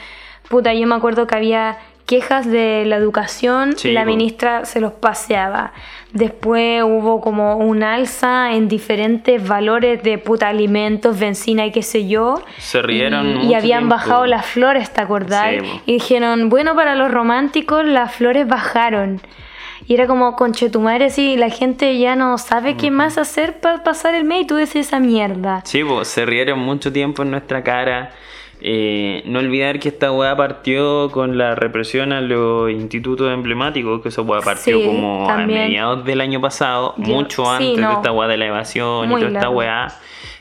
puta, 0.49 0.73
yo 0.73 0.87
me 0.87 0.95
acuerdo 0.95 1.27
que 1.27 1.35
había 1.35 1.77
quejas 2.05 2.45
de 2.49 2.83
la 2.85 2.97
educación 2.97 3.75
Sí, 3.77 3.91
la 3.91 4.05
ministra 4.05 4.65
se 4.65 4.79
los 4.81 4.93
paseaba. 4.93 5.73
Después 6.11 6.83
hubo 6.83 7.21
como 7.21 7.57
un 7.57 7.81
alza 7.81 8.53
en 8.53 8.67
diferentes 8.67 9.47
valores 9.47 10.03
de 10.03 10.17
puta 10.19 10.49
alimentos, 10.49 11.17
benzina 11.19 11.65
y 11.65 11.71
qué 11.71 11.81
sé 11.81 12.07
yo. 12.07 12.41
Se 12.59 12.81
rieron 12.81 13.41
Y, 13.41 13.47
y 13.47 13.53
habían 13.55 13.79
tiempo. 13.81 13.95
bajado 13.95 14.25
las 14.27 14.45
flores, 14.45 14.91
¿te? 14.93 15.61
Sí, 15.61 15.67
po. 15.67 15.81
y 15.85 15.93
dijeron, 15.93 16.49
bueno, 16.49 16.75
para 16.75 16.93
los 16.95 17.09
románticos 17.09 17.83
las 17.85 18.13
flores 18.13 18.47
bajaron. 18.47 19.21
Y 19.87 19.95
era 19.95 20.07
como, 20.07 20.35
conche 20.37 20.69
tu 20.69 20.79
madre, 20.79 21.09
sí, 21.09 21.35
la 21.35 21.49
gente 21.49 21.97
ya 21.97 22.15
no 22.15 22.37
sabe 22.37 22.77
qué 22.77 22.89
más 22.91 23.17
hacer 23.17 23.59
para 23.59 23.83
pasar 23.83 24.13
el 24.15 24.23
mes 24.23 24.43
y 24.43 24.47
tú 24.47 24.55
decís 24.55 24.75
esa 24.87 24.99
mierda. 24.99 25.61
Sí, 25.65 25.83
pues, 25.83 26.07
se 26.07 26.25
rieron 26.25 26.59
mucho 26.59 26.93
tiempo 26.93 27.23
en 27.23 27.31
nuestra 27.31 27.63
cara. 27.63 28.11
Eh, 28.65 29.23
no 29.25 29.39
olvidar 29.39 29.77
que 29.79 29.89
esta 29.89 30.09
weá 30.13 30.37
partió 30.37 31.09
con 31.11 31.37
la 31.37 31.53
represión 31.53 32.13
a 32.13 32.21
los 32.21 32.71
institutos 32.71 33.29
emblemáticos, 33.33 34.01
que 34.01 34.07
esa 34.07 34.21
weá 34.21 34.39
partió 34.39 34.79
Sí, 34.79 34.85
como 34.85 35.25
también. 35.27 35.59
a 35.59 35.63
mediados 35.65 36.05
del 36.05 36.21
año 36.21 36.39
pasado, 36.39 36.93
Yo- 36.97 37.03
mucho 37.13 37.43
sí, 37.43 37.51
antes 37.51 37.75
de 37.87 37.93
esta 37.93 38.11
weá 38.13 38.27
de 38.29 38.37
la 38.37 38.45
evasión 38.45 39.09
Muy 39.09 39.21
y 39.21 39.25
toda 39.25 39.37
esta 39.37 39.49
weá, 39.49 39.87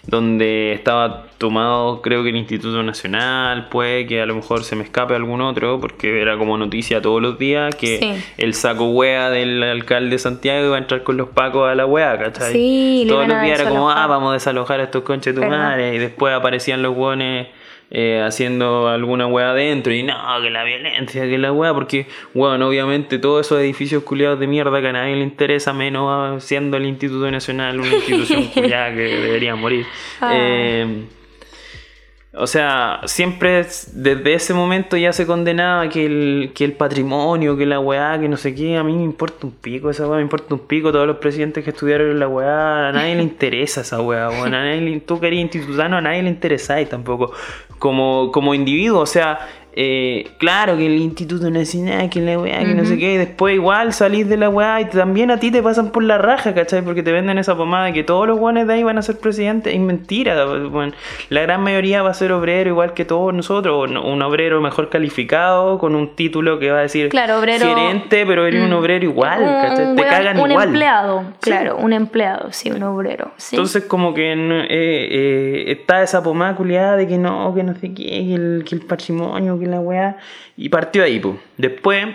donde 0.06 0.72
estaba 0.72 1.24
tomado 1.38 2.00
creo 2.02 2.22
que 2.22 2.28
el 2.30 2.36
Instituto 2.36 2.80
Nacional, 2.84 3.68
puede 3.68 4.06
que 4.06 4.20
a 4.22 4.26
lo 4.26 4.34
mejor 4.36 4.62
se 4.62 4.76
me 4.76 4.84
escape 4.84 5.14
algún 5.16 5.40
otro, 5.40 5.80
porque 5.80 6.20
era 6.20 6.36
como 6.38 6.56
noticia 6.56 7.02
todos 7.02 7.20
los 7.20 7.38
días 7.38 7.74
que 7.74 7.98
Sí. 7.98 8.24
el 8.38 8.54
saco 8.54 8.84
weá 8.90 9.30
del 9.30 9.60
alcalde 9.64 10.10
de 10.10 10.18
Santiago 10.18 10.66
iba 10.66 10.76
a 10.76 10.78
entrar 10.78 11.02
con 11.02 11.16
los 11.16 11.28
pacos 11.30 11.68
a 11.68 11.74
la 11.74 11.86
weá, 11.86 12.16
¿cachai? 12.18 13.04
Todos 13.08 13.26
los 13.26 13.42
días 13.42 13.60
era 13.60 13.68
como, 13.68 13.90
ah, 13.90 14.06
vamos 14.06 14.30
a 14.30 14.34
desalojar 14.34 14.78
a 14.78 14.84
estos 14.84 15.02
conches 15.02 15.34
tu. 15.34 15.42
Y 15.42 15.98
después 15.98 16.32
aparecían 16.34 16.82
los 16.82 16.96
hueones 16.96 17.48
eh, 17.94 18.22
haciendo 18.24 18.88
alguna 18.88 19.26
hueá 19.26 19.50
adentro. 19.50 19.92
Y 19.92 20.02
no, 20.02 20.14
que 20.42 20.48
la 20.50 20.64
violencia, 20.64 21.22
que 21.28 21.36
la 21.36 21.52
hueá. 21.52 21.74
Porque, 21.74 22.06
bueno, 22.32 22.66
obviamente 22.68 23.18
todos 23.18 23.44
esos 23.46 23.60
edificios 23.60 24.02
culiados 24.02 24.40
de 24.40 24.46
mierda 24.46 24.80
que 24.80 24.88
a 24.88 24.92
nadie 24.92 25.14
le 25.14 25.22
interesa, 25.24 25.72
menos 25.74 26.42
siendo 26.42 26.78
el 26.78 26.86
Instituto 26.86 27.30
Nacional 27.30 27.78
una 27.78 27.88
institución 27.94 28.44
culiada 28.54 28.90
que 28.94 29.00
debería 29.02 29.54
morir. 29.54 29.84
Ah. 30.20 30.32
Eh, 30.34 31.04
O 32.34 32.46
sea, 32.46 33.00
siempre 33.04 33.60
es- 33.60 33.90
desde 34.02 34.32
ese 34.32 34.54
momento 34.54 34.96
ya 34.96 35.12
se 35.12 35.26
condenaba 35.26 35.90
que 35.90 36.06
el, 36.06 36.52
que 36.54 36.64
el 36.64 36.72
patrimonio, 36.72 37.58
que 37.58 37.66
la 37.66 37.78
weá, 37.78 38.18
que 38.18 38.26
no 38.26 38.38
sé 38.38 38.54
qué, 38.54 38.78
a 38.78 38.82
mí 38.82 38.94
me 38.96 39.02
importa 39.04 39.46
un 39.46 39.52
pico 39.52 39.90
esa 39.90 40.06
weá, 40.06 40.16
me 40.16 40.22
importa 40.22 40.54
un 40.54 40.60
pico 40.66 40.90
todos 40.92 41.06
los 41.06 41.18
presidentes 41.18 41.62
que 41.62 41.68
estudiaron 41.72 42.10
en 42.10 42.18
la 42.18 42.28
weá, 42.28 42.88
a 42.88 42.92
nadie 42.92 43.16
le 43.16 43.22
interesa 43.32 43.82
esa 43.82 44.00
weá, 44.00 44.30
weón, 44.30 44.54
a 44.54 44.64
nadie 44.64 45.00
tú 45.00 45.20
que 45.20 45.26
eres 45.26 45.40
institutano, 45.40 45.98
a 45.98 46.00
nadie 46.00 46.22
le 46.22 46.30
interesáis 46.30 46.88
tampoco, 46.88 47.34
como, 47.82 48.30
como 48.30 48.54
individuo, 48.54 49.00
o 49.00 49.06
sea, 49.06 49.40
eh, 49.74 50.28
claro 50.38 50.76
que 50.76 50.86
el 50.86 50.96
Instituto 50.96 51.50
Nacional, 51.50 52.10
que 52.10 52.20
la 52.20 52.38
weá, 52.38 52.58
que 52.60 52.74
no 52.74 52.84
sé 52.84 52.98
qué, 52.98 53.14
y 53.14 53.16
después 53.16 53.54
igual 53.54 53.92
salís 53.92 54.28
de 54.28 54.36
la 54.36 54.48
weá 54.48 54.80
y 54.80 54.84
también 54.86 55.30
a 55.30 55.38
ti 55.40 55.50
te 55.50 55.62
pasan 55.62 55.90
por 55.90 56.02
la 56.02 56.18
raja, 56.18 56.52
¿cachai? 56.54 56.82
Porque 56.82 57.02
te 57.02 57.12
venden 57.12 57.38
esa 57.38 57.56
pomada 57.56 57.86
de 57.86 57.92
que 57.92 58.04
todos 58.04 58.26
los 58.26 58.38
guanes 58.38 58.66
de 58.66 58.74
ahí 58.74 58.82
van 58.82 58.98
a 58.98 59.02
ser 59.02 59.18
presidentes, 59.18 59.72
es 59.74 59.80
mentira, 59.80 60.36
la 61.30 61.40
gran 61.42 61.62
mayoría 61.62 62.02
va 62.02 62.10
a 62.10 62.14
ser 62.14 62.32
obrero 62.32 62.70
igual 62.70 62.92
que 62.94 63.04
todos 63.04 63.32
nosotros, 63.32 63.90
o 63.90 64.08
un 64.12 64.22
obrero 64.22 64.60
mejor 64.60 64.88
calificado, 64.88 65.78
con 65.78 65.94
un 65.94 66.14
título 66.16 66.58
que 66.58 66.70
va 66.70 66.78
a 66.78 66.82
decir 66.82 67.08
Claro, 67.08 67.38
obrero- 67.38 67.66
gerente, 67.66 68.24
pero 68.26 68.46
eres 68.46 68.62
un 68.64 68.70
Mm. 68.70 68.74
obrero 68.78 69.04
igual, 69.04 69.40
Un- 69.42 69.46
¿cachai? 69.48 69.86
un 69.86 69.96
Te 69.96 70.02
cagan 70.02 70.38
un 70.38 70.50
igual. 70.50 70.68
empleado, 70.68 71.24
claro, 71.40 71.76
un 71.78 71.92
empleado, 71.92 72.52
sí, 72.52 72.70
un 72.70 72.82
obrero. 72.82 73.30
Sí. 73.36 73.56
Entonces 73.56 73.84
como 73.84 74.12
que 74.14 74.32
eh, 74.32 74.66
eh, 74.70 75.64
está 75.72 76.02
esa 76.02 76.22
pomada 76.22 76.54
culiada 76.56 76.96
de 76.96 77.06
que 77.06 77.18
no, 77.18 77.54
que 77.54 77.62
no 77.62 77.74
sé 77.74 77.92
qué, 77.94 78.04
que 78.04 78.34
el, 78.34 78.64
que 78.68 78.74
el 78.74 78.82
patrimonio, 78.82 79.58
que 79.62 79.70
la 79.70 79.80
weá. 79.80 80.16
Y 80.56 80.68
partió 80.68 81.02
ahí, 81.04 81.18
pues. 81.20 81.36
Después, 81.56 82.06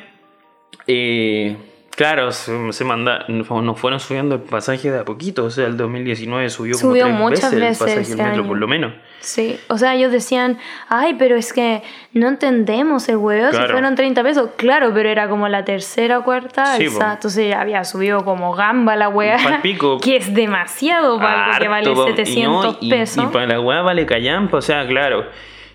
eh, 0.88 1.56
claro, 1.96 2.32
se, 2.32 2.72
se 2.74 2.84
manda, 2.86 3.26
nos 3.28 3.48
fueron 3.80 4.00
subiendo 4.00 4.36
el 4.36 4.42
pasaje 4.42 4.92
de 4.92 5.00
a 5.00 5.06
poquito. 5.06 5.46
O 5.46 5.50
sea, 5.50 5.66
el 5.66 5.78
2019 5.78 6.50
subió, 6.50 6.76
Subió 6.76 7.06
como 7.06 7.30
tres 7.30 7.40
muchas 7.44 7.52
veces, 7.56 7.80
veces 7.80 7.82
el 7.82 7.88
pasaje 7.88 8.10
del 8.10 8.18
metro, 8.18 8.42
año. 8.42 8.48
por 8.48 8.58
lo 8.58 8.68
menos. 8.68 8.94
Sí, 9.20 9.60
o 9.68 9.78
sea, 9.80 9.96
ellos 9.96 10.12
decían, 10.12 10.60
ay, 10.90 11.16
pero 11.18 11.36
es 11.36 11.52
que 11.52 11.82
no 12.14 12.28
entendemos 12.28 13.10
el 13.10 13.18
huevo, 13.18 13.52
si 13.52 13.58
fueron 13.58 13.96
30 13.96 14.24
pesos. 14.24 14.50
Claro, 14.56 14.92
pero 14.94 15.10
era 15.10 15.28
como 15.28 15.48
la 15.50 15.66
tercera 15.66 16.20
o 16.20 16.24
cuarta 16.24 16.78
Sí, 16.78 16.86
alza, 16.86 17.14
entonces 17.14 17.50
ya 17.50 17.60
había 17.60 17.84
subido 17.84 18.24
como 18.24 18.54
gamba 18.54 18.96
la 18.96 19.12
Palpico. 19.12 20.00
que 20.04 20.18
es 20.18 20.34
demasiado 20.34 21.18
para 21.18 21.46
algo 21.48 21.60
que 21.60 21.68
vale 21.68 21.90
Harto, 21.90 22.04
po. 22.04 22.08
Y 22.08 22.12
no, 22.12 22.16
700 22.16 22.78
y- 22.82 22.90
pesos. 22.92 23.24
Y, 23.24 23.28
para 23.28 23.48
la 23.48 23.60
weá 23.60 23.82
vale 23.82 24.06
callampa, 24.06 24.58
o 24.58 24.62
sea, 24.62 24.88
claro. 24.88 25.26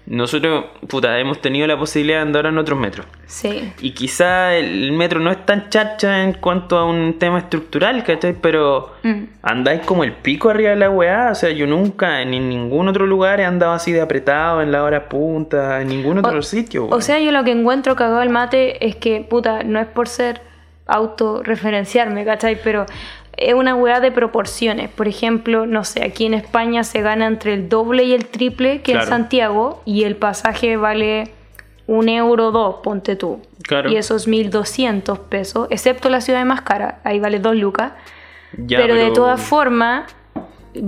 Nosotros, 0.04 0.64
puta, 0.88 1.16
hemos 1.20 1.40
tenido 1.40 1.66
la 1.68 1.78
posibilidad 1.78 2.18
de 2.18 2.22
andar 2.22 2.46
en 2.46 2.58
otros 2.58 2.78
metros. 2.78 3.06
Sí, 3.26 3.72
Y 3.80 3.92
quizá 3.92 4.54
el 4.56 4.90
metro 4.92 5.20
no 5.20 5.30
es 5.30 5.46
tan 5.46 5.70
chacha 5.70 6.24
en 6.24 6.32
cuanto 6.34 6.76
a 6.76 6.84
un 6.84 7.18
tema 7.20 7.38
estructural, 7.38 8.02
¿cachai? 8.02 8.34
Pero 8.40 8.94
Mm. 9.04 9.22
andáis 9.42 9.80
como 9.82 10.02
el 10.04 10.12
pico 10.12 10.50
arriba 10.50 10.70
de 10.70 10.76
la 10.76 10.90
weá. 10.90 11.28
O 11.30 11.34
sea, 11.36 11.50
yo 11.50 11.66
nunca 11.68 12.20
en 12.20 12.32
ningún 12.32 12.88
otro 12.88 13.06
lugar 13.06 13.40
he 13.40 13.44
andado 13.44 13.72
así 13.72 13.92
de 13.92 14.00
apretado 14.00 14.60
en 14.60 14.72
la 14.72 14.82
hora 14.82 15.08
punta, 15.08 15.80
en 15.80 15.88
ningún 15.88 16.18
otro 16.18 16.40
O- 16.40 16.42
sitio. 16.42 16.84
O 16.84 16.88
weón. 16.88 17.02
sea, 17.02 17.20
yo 17.20 17.30
lo 17.30 17.44
que 17.44 17.52
encuentro 17.52 17.94
cagado 17.94 18.18
al 18.18 18.28
mate 18.28 18.84
es 18.84 18.96
que, 18.96 19.20
puta, 19.28 19.62
no 19.62 19.78
es 19.80 19.86
por 19.86 20.08
ser 20.08 20.40
autorreferenciarme, 20.86 22.24
¿cachai? 22.24 22.58
Pero 22.62 22.86
es 23.36 23.54
una 23.54 23.74
weá 23.74 24.00
de 24.00 24.10
proporciones. 24.12 24.90
Por 24.90 25.08
ejemplo, 25.08 25.66
no 25.66 25.84
sé, 25.84 26.04
aquí 26.04 26.26
en 26.26 26.34
España 26.34 26.84
se 26.84 27.02
gana 27.02 27.26
entre 27.26 27.54
el 27.54 27.68
doble 27.68 28.04
y 28.04 28.12
el 28.12 28.26
triple 28.26 28.82
que 28.82 28.92
en. 28.92 29.06
Santiago 29.06 29.82
y 29.84 30.04
el 30.04 30.16
pasaje 30.16 30.76
vale 30.76 31.30
un 31.86 32.08
euro 32.08 32.50
dos, 32.50 32.76
ponte 32.82 33.16
tú. 33.16 33.40
Claro. 33.62 33.90
Y 33.90 33.96
eso 33.96 34.16
es 34.16 34.28
1200 34.28 35.18
pesos, 35.18 35.68
excepto 35.70 36.08
la 36.08 36.20
ciudad 36.20 36.44
más 36.44 36.62
cara, 36.62 37.00
ahí 37.04 37.20
vale 37.20 37.38
dos 37.38 37.56
lucas. 37.56 37.92
Ya, 38.56 38.78
pero, 38.78 38.94
de 38.94 39.10
todas 39.12 39.40
formas, 39.40 40.14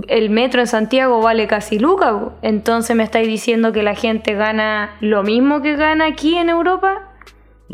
el 0.08 0.30
metro 0.30 0.60
en 0.60 0.66
Santiago 0.66 1.20
vale 1.20 1.46
casi 1.46 1.78
lucas. 1.78 2.14
Entonces 2.42 2.94
me 2.94 3.02
estáis 3.02 3.26
diciendo 3.26 3.72
que 3.72 3.82
la 3.82 3.94
gente 3.94 4.34
gana 4.34 4.96
lo 5.00 5.22
mismo 5.22 5.62
que 5.62 5.76
gana 5.76 6.06
aquí 6.06 6.36
en 6.36 6.48
Europa. 6.48 7.13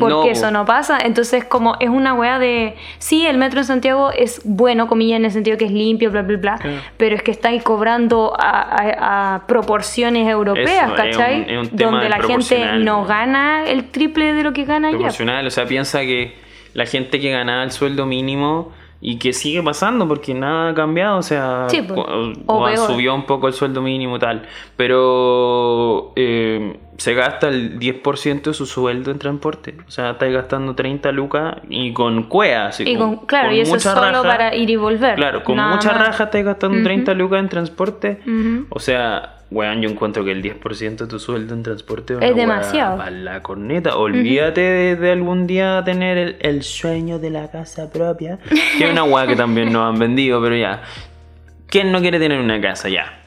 Porque 0.01 0.13
No, 0.15 0.25
eso 0.25 0.51
no 0.51 0.65
pasa. 0.65 0.97
Entonces, 1.03 1.45
como 1.45 1.75
es 1.79 1.89
una 1.89 2.13
weá 2.13 2.37
de. 2.39 2.75
Sí, 2.99 3.25
el 3.25 3.37
metro 3.37 3.59
en 3.59 3.65
Santiago 3.65 4.11
es 4.11 4.41
bueno, 4.43 4.87
comillas, 4.87 5.17
en 5.19 5.25
el 5.25 5.31
sentido 5.31 5.57
que 5.57 5.65
es 5.65 5.71
limpio, 5.71 6.11
bla, 6.11 6.21
bla, 6.23 6.37
bla. 6.37 6.59
Pero 6.97 7.15
es 7.15 7.23
que 7.23 7.31
estáis 7.31 7.63
cobrando 7.63 8.33
a, 8.37 8.61
a- 8.61 9.35
a 9.35 9.47
proporciones 9.47 10.27
europeas, 10.27 10.91
Eso, 10.91 10.95
es 11.03 11.15
un- 11.15 11.21
¿cachai? 11.21 11.41
es 11.53 11.57
un 11.71 11.77
tema 11.77 11.91
Donde 11.91 12.09
la 12.09 12.19
gente 12.21 12.65
no 12.79 13.05
gana 13.05 13.63
el 13.65 13.85
triple 13.91 14.33
de 14.33 14.43
lo 14.43 14.51
que 14.53 14.65
gana 14.65 14.89
allá. 14.89 14.97
proporcional. 14.97 15.47
O 15.47 15.49
sea, 15.51 15.65
piensa 15.65 16.01
que 16.01 16.35
la 16.73 16.85
gente 16.85 17.19
que 17.19 17.31
ganaba 17.31 17.63
el 17.63 17.71
sueldo 17.71 18.05
mínimo 18.05 18.71
y 19.03 19.17
que 19.17 19.33
sigue 19.33 19.63
pasando 19.63 20.07
porque 20.07 20.33
nada 20.35 20.69
ha 20.69 20.73
cambiado, 20.75 21.17
o 21.17 21.21
sea, 21.23 21.65
Sí, 21.69 21.81
pues. 21.81 21.99
O 21.99 22.35
o 22.45 22.77
subió 22.77 23.15
un 23.15 23.23
poco 23.25 23.47
el 23.47 23.53
sueldo 23.53 23.81
mínimo 23.81 24.17
y 24.17 24.19
tal, 24.19 24.43
pero 24.77 26.13
eh, 26.15 26.77
se 27.01 27.13
gasta 27.15 27.47
el 27.47 27.79
10% 27.79 28.43
de 28.43 28.53
su 28.53 28.65
sueldo 28.65 29.09
en 29.11 29.17
transporte. 29.17 29.75
O 29.87 29.91
sea, 29.91 30.11
estáis 30.11 30.33
gastando 30.33 30.75
30 30.75 31.11
lucas 31.11 31.55
y 31.69 31.93
con 31.93 32.23
cuea, 32.23 32.67
así 32.67 32.83
Y 32.87 32.95
con- 32.95 33.15
con, 33.17 33.25
claro, 33.25 33.47
con 33.49 33.57
y 33.57 33.61
eso 33.61 33.75
es 33.75 33.83
solo 33.83 34.01
raja. 34.01 34.21
para 34.23 34.55
ir 34.55 34.69
y 34.69 34.75
volver. 34.75 35.15
Claro, 35.15 35.43
con 35.43 35.55
nada 35.57 35.73
mucha 35.75 35.93
más. 35.93 36.07
raja 36.07 36.23
estáis 36.25 36.45
gastando 36.45 36.83
30 36.83 37.13
lucas 37.15 37.39
en 37.39 37.49
transporte. 37.49 38.19
O 38.69 38.79
sea, 38.79 39.37
weón, 39.49 39.81
yo 39.81 39.89
encuentro 39.89 40.23
que 40.23 40.31
el 40.31 40.41
10% 40.43 41.05
de 41.05 41.07
tu 41.07 41.19
sueldo 41.19 41.53
en 41.55 41.63
transporte 41.63 42.15
Es 42.21 42.35
demasiado. 42.35 42.97
pa' 42.97 43.09
la 43.09 43.41
corneta. 43.41 43.97
Olvídate 43.97 44.61
de, 44.61 44.95
de 44.95 45.11
algún 45.11 45.47
día 45.47 45.81
tener 45.83 46.17
el, 46.17 46.35
el 46.39 46.61
sueño 46.63 47.17
de 47.19 47.31
la 47.31 47.49
casa 47.49 47.91
propia. 47.91 48.37
Que 48.77 48.85
es 48.85 48.91
una 48.91 49.03
weá 49.03 49.25
que 49.27 49.35
también 49.35 49.73
nos 49.73 49.91
han 49.91 49.99
vendido, 49.99 50.41
pero 50.41 50.55
ya. 50.55 50.83
¿Quién 51.67 51.91
no 51.91 51.99
quiere 52.01 52.19
tener 52.19 52.39
una 52.39 52.61
casa 52.61 52.89
ya? 52.89 53.20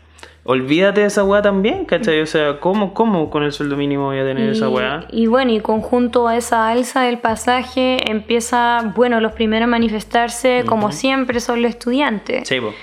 Olvídate 0.46 1.00
de 1.00 1.06
esa 1.06 1.24
weá 1.24 1.40
también, 1.40 1.86
¿cachai? 1.86 2.20
O 2.20 2.26
sea, 2.26 2.60
¿cómo, 2.60 2.92
cómo 2.92 3.30
con 3.30 3.44
el 3.44 3.52
sueldo 3.52 3.76
mínimo 3.76 4.04
voy 4.04 4.18
a 4.18 4.24
tener 4.24 4.50
esa 4.50 4.68
weá? 4.68 5.06
Y 5.10 5.26
bueno, 5.26 5.52
y 5.52 5.60
conjunto 5.60 6.28
a 6.28 6.36
esa 6.36 6.68
alza 6.68 7.00
del 7.02 7.18
pasaje 7.18 8.10
empieza, 8.10 8.92
bueno, 8.94 9.20
los 9.20 9.32
primeros 9.32 9.64
a 9.64 9.68
manifestarse, 9.68 10.64
como 10.66 10.92
siempre, 10.92 11.40
son 11.40 11.62
los 11.62 11.70
estudiantes. 11.70 12.46
Sí, 12.46 12.60
po. 12.60 12.74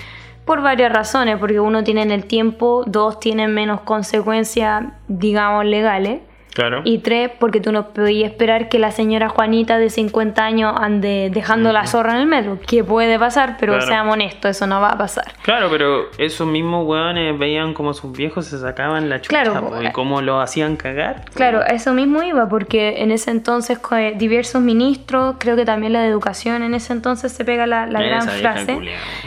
Por 0.44 0.64
varias 0.64 0.92
razones, 0.92 1.38
porque 1.38 1.60
uno 1.60 1.84
tiene 1.84 2.02
en 2.02 2.10
el 2.10 2.26
tiempo, 2.26 2.84
dos 2.88 3.20
tienen 3.20 3.54
menos 3.54 3.82
consecuencias, 3.82 4.86
digamos, 5.08 5.64
legales. 5.66 6.22
Claro. 6.54 6.82
Y 6.84 7.00
tres, 7.00 7.32
porque 7.40 7.62
tú 7.62 7.72
no 7.72 7.88
podías 7.90 8.32
esperar 8.32 8.70
que 8.70 8.78
la 8.80 8.92
señora 8.92 9.30
Juanita 9.30 9.78
de 9.78 9.90
50 9.90 10.44
años 10.44 10.74
ande 10.78 11.30
dejando 11.34 11.72
la 11.72 11.88
zorra 11.88 12.14
en 12.16 12.22
el 12.22 12.26
metro. 12.28 12.60
Que 12.68 12.84
puede 12.84 13.18
pasar, 13.18 13.58
pero 13.60 13.74
Claro. 13.74 13.88
seamos 13.88 14.14
honestos, 14.14 14.52
eso 14.52 14.68
no 14.68 14.82
va 14.82 14.90
a 14.90 14.98
pasar. 14.98 15.34
Claro, 15.44 15.68
pero 15.70 16.12
esos 16.18 16.48
mismos 16.48 16.86
weones 16.86 17.38
veían 17.40 17.74
como 17.74 17.94
sus 17.94 18.12
viejos 18.12 18.46
se 18.46 18.58
sacaban 18.60 19.10
la 19.10 19.22
chucha 19.22 19.44
Claro, 19.44 19.70
po, 19.70 19.82
y 19.82 19.88
eh. 19.88 19.92
cómo 19.94 20.22
lo 20.22 20.42
hacían 20.42 20.76
cagar. 20.76 21.26
Claro, 21.34 21.60
a 21.60 21.68
eso 21.68 21.94
mismo 21.94 22.22
iba, 22.24 22.50
porque 22.50 23.02
en 23.02 23.12
ese 23.12 23.32
entonces 23.32 23.80
eh, 23.92 24.14
diversos 24.18 24.62
ministros, 24.62 25.36
creo 25.40 25.56
que 25.56 25.66
también 25.66 25.94
la 25.94 26.02
de 26.02 26.08
educación 26.10 26.64
en 26.64 26.74
ese 26.74 26.94
entonces 26.94 27.32
se 27.32 27.46
pega 27.46 27.66
la, 27.66 27.86
la 27.86 28.02
gran 28.02 28.28
frase 28.28 28.78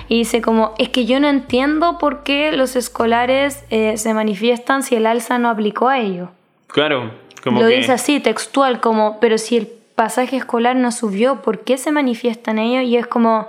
y 0.09 0.19
dice 0.19 0.43
como, 0.43 0.75
es 0.79 0.91
que 0.91 1.07
yo 1.07 1.21
no 1.21 1.29
entiendo 1.29 1.99
por 1.99 2.23
qué 2.23 2.53
los 2.53 2.77
escolares 2.77 3.65
eh, 3.71 3.97
se 3.97 4.13
manifiestan 4.15 4.83
si 4.83 4.97
el 4.97 5.07
alza 5.07 5.39
no 5.39 5.49
aplicó 5.49 5.89
a 5.89 5.99
ellos. 5.99 6.29
Claro, 6.75 7.13
como 7.45 7.61
Lo 7.61 7.69
que... 7.69 7.77
dice 7.77 7.93
así, 7.93 8.19
textual, 8.19 8.81
como, 8.81 9.21
pero 9.21 9.39
si 9.39 9.57
el 9.57 9.69
pasaje 9.95 10.37
escolar 10.37 10.75
no 10.75 10.91
subió, 10.91 11.41
¿por 11.41 11.61
qué 11.61 11.79
se 11.79 11.93
manifiestan 11.93 12.59
ellos? 12.59 12.83
Y 12.83 12.97
es 12.97 13.07
como, 13.07 13.47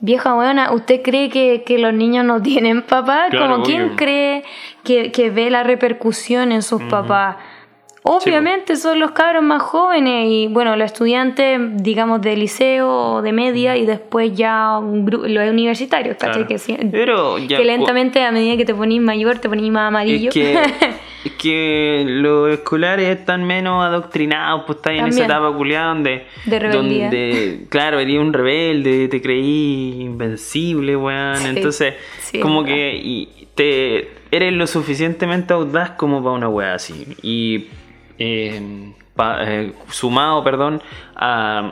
vieja 0.00 0.34
buena, 0.34 0.70
¿usted 0.72 1.00
cree 1.00 1.30
que, 1.30 1.62
que 1.64 1.78
los 1.78 1.94
niños 1.94 2.26
no 2.26 2.42
tienen 2.42 2.82
papá? 2.82 3.28
Claro, 3.30 3.52
como, 3.52 3.64
¿quién 3.64 3.84
obvio. 3.84 3.96
cree 3.96 4.44
que, 4.84 5.10
que 5.10 5.30
ve 5.30 5.48
la 5.48 5.62
repercusión 5.62 6.52
en 6.52 6.60
sus 6.60 6.82
papás? 6.82 7.36
Obviamente 8.02 8.76
son 8.76 8.98
los 8.98 9.10
cabros 9.10 9.42
más 9.42 9.62
jóvenes 9.62 10.26
y 10.28 10.46
bueno, 10.48 10.74
los 10.76 10.86
estudiantes, 10.86 11.60
digamos, 11.82 12.22
de 12.22 12.36
liceo 12.36 12.88
o 13.16 13.22
de 13.22 13.32
media 13.32 13.76
y 13.76 13.84
después 13.84 14.34
ya 14.34 14.78
un 14.78 15.04
los 15.10 15.50
universitarios, 15.50 16.16
¿cachai? 16.16 16.32
Claro. 16.46 16.48
Que, 16.48 16.58
sí- 16.58 16.76
Pero 16.90 17.38
ya 17.38 17.58
que 17.58 17.64
lentamente 17.64 18.22
a 18.22 18.32
medida 18.32 18.56
que 18.56 18.64
te 18.64 18.74
ponís 18.74 19.00
mayor 19.02 19.38
te 19.38 19.48
ponís 19.48 19.70
más 19.70 19.88
amarillo. 19.88 20.28
Es 20.30 20.34
que, 20.34 20.52
es 21.26 21.32
que 21.32 22.04
los 22.08 22.50
escolares 22.50 23.06
están 23.18 23.44
menos 23.44 23.84
adoctrinados, 23.84 24.62
pues 24.66 24.76
estás 24.78 24.94
en 24.94 25.06
esa 25.06 25.24
etapa 25.26 25.52
culiada 25.54 25.88
donde, 25.88 26.24
De 26.46 26.58
rebeldía. 26.58 27.04
donde, 27.04 27.66
claro, 27.68 27.98
eres 28.00 28.18
un 28.18 28.32
rebelde, 28.32 29.08
te 29.08 29.20
creí 29.20 30.00
invencible, 30.00 30.96
weón. 30.96 31.36
Sí, 31.36 31.46
Entonces, 31.48 31.94
como 32.40 32.64
que 32.64 32.96
y 32.96 33.28
te 33.54 34.08
eres 34.30 34.52
lo 34.54 34.66
suficientemente 34.66 35.52
audaz 35.52 35.90
como 35.92 36.22
para 36.22 36.34
una 36.34 36.48
weá 36.48 36.74
así. 36.74 37.04
Y 37.22 37.66
eh, 38.20 38.92
pa- 39.16 39.38
eh, 39.44 39.72
sumado, 39.88 40.44
perdón, 40.44 40.80
a 41.16 41.70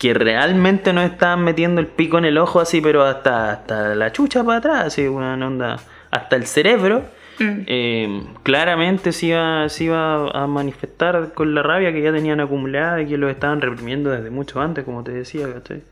que 0.00 0.12
realmente 0.14 0.92
nos 0.92 1.04
estaban 1.04 1.44
metiendo 1.44 1.80
el 1.80 1.86
pico 1.86 2.18
en 2.18 2.24
el 2.26 2.36
ojo 2.38 2.60
así, 2.60 2.80
pero 2.80 3.02
hasta, 3.04 3.52
hasta 3.52 3.94
la 3.94 4.10
chucha 4.12 4.42
para 4.44 4.58
atrás, 4.58 4.84
así, 4.86 5.06
una 5.06 5.34
onda, 5.34 5.76
hasta 6.10 6.36
el 6.36 6.46
cerebro. 6.46 7.02
Mm. 7.38 7.60
eh, 7.66 8.22
claramente 8.44 9.12
se 9.12 9.26
iba, 9.26 9.68
se 9.68 9.84
iba 9.84 10.30
a 10.30 10.46
manifestar 10.46 11.34
con 11.34 11.54
la 11.54 11.62
rabia 11.62 11.92
que 11.92 12.00
ya 12.00 12.10
tenían 12.10 12.40
acumulada 12.40 13.02
y 13.02 13.06
que 13.08 13.18
lo 13.18 13.28
estaban 13.28 13.60
reprimiendo 13.60 14.08
desde 14.10 14.30
mucho 14.30 14.58
antes, 14.62 14.84
como 14.86 15.04
te 15.04 15.12
decía, 15.12 15.46
¿cachai? 15.52 15.82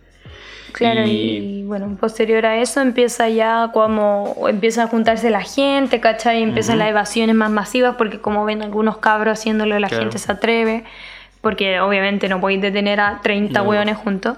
Claro, 0.75 1.07
y, 1.07 1.63
bueno, 1.67 1.97
posterior 2.01 2.45
a 2.47 2.57
eso 2.57 2.81
empieza 2.81 3.29
ya 3.29 3.71
como 3.73 4.35
empieza 4.49 4.85
a 4.85 4.87
juntarse 4.89 5.31
la 5.31 5.43
gente, 5.43 6.01
¿cachai? 6.01 6.41
Y 6.41 6.43
empiezan 6.43 6.79
las 6.79 6.89
evasiones 6.89 7.35
más 7.37 7.51
masivas 7.51 7.95
porque 7.97 8.21
como 8.21 8.45
ven 8.45 8.61
algunos 8.63 8.99
cabros 8.99 9.39
haciéndolo, 9.39 9.79
la 9.79 9.89
Claro. 9.89 10.03
gente 10.05 10.19
se 10.19 10.33
atreve. 10.33 10.85
Porque 11.45 11.79
obviamente 11.79 12.29
no 12.29 12.41
podéis 12.41 12.61
detener 12.63 12.99
a 12.99 13.21
30 13.23 13.61
No. 13.63 13.69
hueones 13.69 13.97
juntos. 13.97 14.37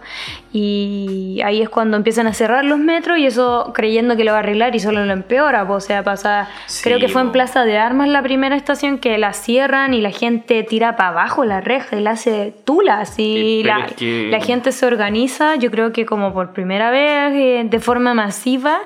Y 0.52 1.40
ahí 1.44 1.62
es 1.62 1.68
cuando 1.68 1.96
empiezan 1.96 2.26
a 2.26 2.32
cerrar 2.34 2.64
los 2.64 2.78
metros 2.78 3.18
y 3.18 3.26
eso 3.26 3.72
creyendo 3.74 4.16
que 4.16 4.24
lo 4.24 4.32
va 4.32 4.38
a 4.38 4.40
arreglar 4.40 4.74
y 4.74 4.80
solo 4.80 5.04
lo 5.06 5.12
empeora. 5.12 5.66
po. 5.66 5.74
O 5.74 5.80
sea, 5.80 6.02
pasa. 6.02 6.48
Sí, 6.66 6.82
creo 6.84 6.98
que 6.98 7.08
fue 7.08 7.22
en. 7.22 7.32
Plaza 7.36 7.64
de 7.64 7.76
Armas 7.78 8.08
la 8.08 8.22
primera 8.22 8.56
estación 8.56 8.98
que 8.98 9.16
la 9.18 9.32
cierran 9.32 9.94
y 9.94 10.00
la 10.00 10.10
gente 10.10 10.62
tira 10.62 10.96
para 10.96 11.10
abajo 11.10 11.44
la 11.44 11.60
reja 11.60 11.96
y 11.96 12.00
la 12.00 12.12
hace 12.12 12.52
tula. 12.64 13.00
Así 13.00 13.60
Eh, 13.60 13.62
pero 13.62 13.78
la, 13.78 13.84
es 13.86 13.92
que- 13.94 14.28
la 14.30 14.40
gente 14.40 14.72
se 14.72 14.86
organiza, 14.86 15.56
yo 15.56 15.70
creo 15.70 15.92
que 15.92 16.04
como 16.06 16.32
por 16.32 16.52
primera 16.52 16.90
vez, 16.90 17.32
eh, 17.34 17.62
de 17.64 17.80
forma 17.80 18.14
masiva, 18.14 18.78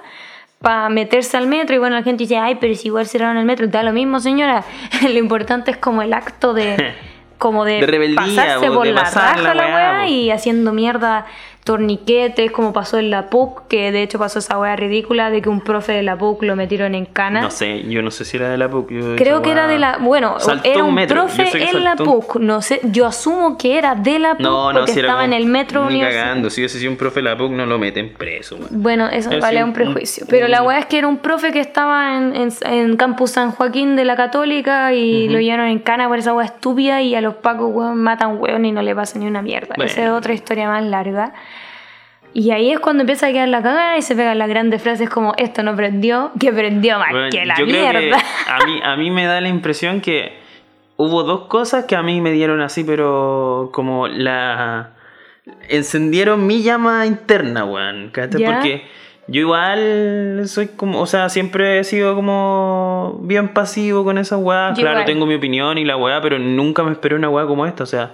para 0.61 0.89
meterse 0.91 1.37
al 1.39 1.47
metro. 1.47 1.75
Y 1.75 1.79
bueno, 1.79 1.97
la 1.97 2.03
gente 2.03 2.25
dice, 2.25 2.37
ay, 2.37 2.57
pero 2.61 2.75
si 2.75 2.89
igual 2.89 3.07
cerraron 3.07 3.39
el 3.39 3.45
metro, 3.47 3.67
da 3.69 3.83
lo 3.83 3.93
mismo, 3.93 4.21
señora. 4.21 4.63
lo 5.03 5.19
importante 5.19 5.71
es 5.71 5.77
como 5.79 6.03
el 6.03 6.13
acto 6.13 6.53
de. 6.53 6.77
Como 7.41 7.65
de, 7.65 7.81
De 7.81 7.87
rebeldía, 7.87 8.17
pasarse 8.21 8.69
po, 8.69 8.75
por 8.75 8.87
de 8.87 8.93
la 8.93 9.03
raja 9.03 9.55
la 9.55 9.67
weá, 9.67 10.07
y 10.09 10.31
haciendo 10.31 10.73
mierda 10.73 11.27
torniquetes, 11.65 12.51
como 12.51 12.73
pasó 12.73 12.99
en 12.99 13.11
la 13.11 13.29
PUC, 13.29 13.69
que 13.69 13.93
de 13.93 14.03
hecho 14.03 14.19
pasó 14.19 14.39
esa 14.39 14.59
weá 14.59 14.77
ridícula 14.77 15.31
de 15.31 15.43
que 15.43 15.49
un 15.49 15.61
profe 15.61 15.93
de 15.93 16.03
la 16.03 16.17
PUC 16.17 16.43
lo 16.43 16.57
metieron 16.57 16.95
en 16.95 17.05
cana. 17.07 17.43
No 17.43 17.51
sé, 17.51 17.83
yo 17.89 18.03
no 18.03 18.11
sé 18.11 18.25
si 18.25 18.37
era 18.39 18.49
de 18.49 18.57
la 18.59 18.69
PUC. 18.69 18.91
yo 18.91 19.17
Creo 19.17 19.43
que 19.43 19.51
era 19.53 19.67
de 19.67 19.79
la. 19.79 19.99
Bueno, 19.99 20.41
Saltó 20.41 20.69
era 20.69 20.85
un 20.85 20.95
metro, 20.95 21.27
profe 21.27 21.71
en 21.71 21.85
la 21.85 21.97
PUC. 21.97 22.37
No 22.37 22.63
sé, 22.63 22.81
yo 22.85 23.07
asumo 23.07 23.59
que 23.59 23.79
era 23.79 23.95
de 23.95 24.19
la 24.19 24.33
PUC 24.35 24.41
No, 24.41 24.73
no, 24.73 24.79
porque 24.81 24.93
si 24.93 25.01
estaba 25.01 25.25
en 25.25 25.33
el 25.33 25.47
metro 25.47 25.89
Ni 25.91 26.01
cagando, 26.01 26.51
si 26.51 26.61
hubiese 26.63 26.79
sido 26.79 26.91
un 26.91 26.97
profe 26.97 27.21
de 27.21 27.25
la 27.29 27.37
PUC 27.37 27.51
no 27.53 27.67
lo 27.67 27.79
meten 27.79 28.15
preso. 28.15 28.59
Bueno, 28.71 29.09
eso 29.09 29.31
Es 29.31 29.41
vale 29.41 29.63
un 29.63 29.71
un- 29.71 29.75
prejuicio. 29.75 30.27
Pero 30.29 30.49
la 30.49 30.63
weá 30.63 30.79
es 30.79 30.87
que 30.87 30.99
era 30.99 31.07
un 31.09 31.19
profe 31.19 31.53
que 31.53 31.61
estaba 31.61 32.17
en, 32.17 32.35
en, 32.35 32.53
en 32.63 32.97
Campus 32.97 33.33
San 33.33 33.53
Joaquín 33.53 33.97
de 33.97 34.05
la 34.05 34.17
Católica 34.17 34.93
y 34.95 35.29
lo 35.29 35.39
llevaron 35.41 35.67
en 35.67 35.79
cana 35.79 36.09
por 36.09 36.19
esa 36.19 36.33
weá 36.33 36.47
estúpida 36.47 37.03
y 37.03 37.15
a 37.15 37.21
los 37.21 37.35
pacos 37.35 37.71
weón 37.73 37.99
matan 38.03 38.39
weón 38.41 38.65
y 38.65 38.73
no 38.73 38.83
le 38.83 38.95
pasa 38.95 39.19
ni 39.19 39.27
una 39.27 39.43
mierda. 39.43 39.75
Esa 39.85 40.05
es 40.05 40.11
otra 40.11 40.33
historia 40.33 40.67
más 40.69 40.83
larga. 40.85 41.33
Y 42.33 42.53
ahí 42.53 42.71
es 42.71 42.79
cuando 42.79 43.03
empieza 43.03 43.27
a 43.27 43.33
quedar 43.33 43.49
la 43.49 43.63
cagada 43.63 43.99
y 43.99 44.03
se 44.03 44.15
pegan 44.15 44.39
las 44.39 44.49
grandes 44.49 44.81
frases 44.83 45.11
como 45.11 45.35
esto 45.37 45.63
no 45.63 45.75
prendió, 45.75 46.31
que 46.39 46.53
prendió 46.53 46.99
más 46.99 47.11
Bueno, 47.11 47.29
que 47.31 47.45
la 47.45 47.57
yo 47.59 47.65
creo 47.67 47.81
mierda. 47.93 48.19
que 48.19 48.51
a 48.53 48.67
mí, 48.67 48.81
a 48.85 48.97
mí 48.97 49.11
me 49.11 49.25
da 49.27 49.41
la 49.41 49.49
impresión 49.49 50.01
que 50.01 50.39
hubo 50.97 51.25
dos 51.25 51.47
cosas 51.49 51.87
que 51.87 51.97
a 51.97 52.03
mí 52.03 52.21
me 52.21 52.31
dieron 52.31 52.61
así, 52.61 52.85
pero 52.85 53.71
como 53.73 54.07
la... 54.07 54.91
Encendieron 55.69 56.47
mi 56.47 56.63
llama 56.63 57.07
interna, 57.07 57.65
weón. 57.65 58.13
Porque 58.13 58.85
yo 59.27 59.41
igual 59.41 60.43
soy 60.47 60.69
como... 60.69 61.01
O 61.01 61.07
sea, 61.07 61.29
siempre 61.29 61.81
he 61.81 61.85
sido 61.85 62.15
como 62.15 63.19
bien 63.23 63.49
pasivo 63.49 64.05
con 64.05 64.19
esas 64.19 64.39
weas. 64.41 64.77
Yo 64.77 64.83
Claro, 64.83 64.99
igual. 65.01 65.07
tengo 65.07 65.27
mi 65.27 65.35
opinión 65.35 65.79
y 65.79 65.85
la 65.85 65.97
wea, 65.97 66.21
pero 66.21 66.39
nunca 66.39 66.85
me 66.85 66.93
esperé 66.93 67.17
una 67.17 67.29
wea 67.29 67.47
como 67.47 67.67
esta. 67.67 67.83
O 67.83 67.87
sea, 67.87 68.13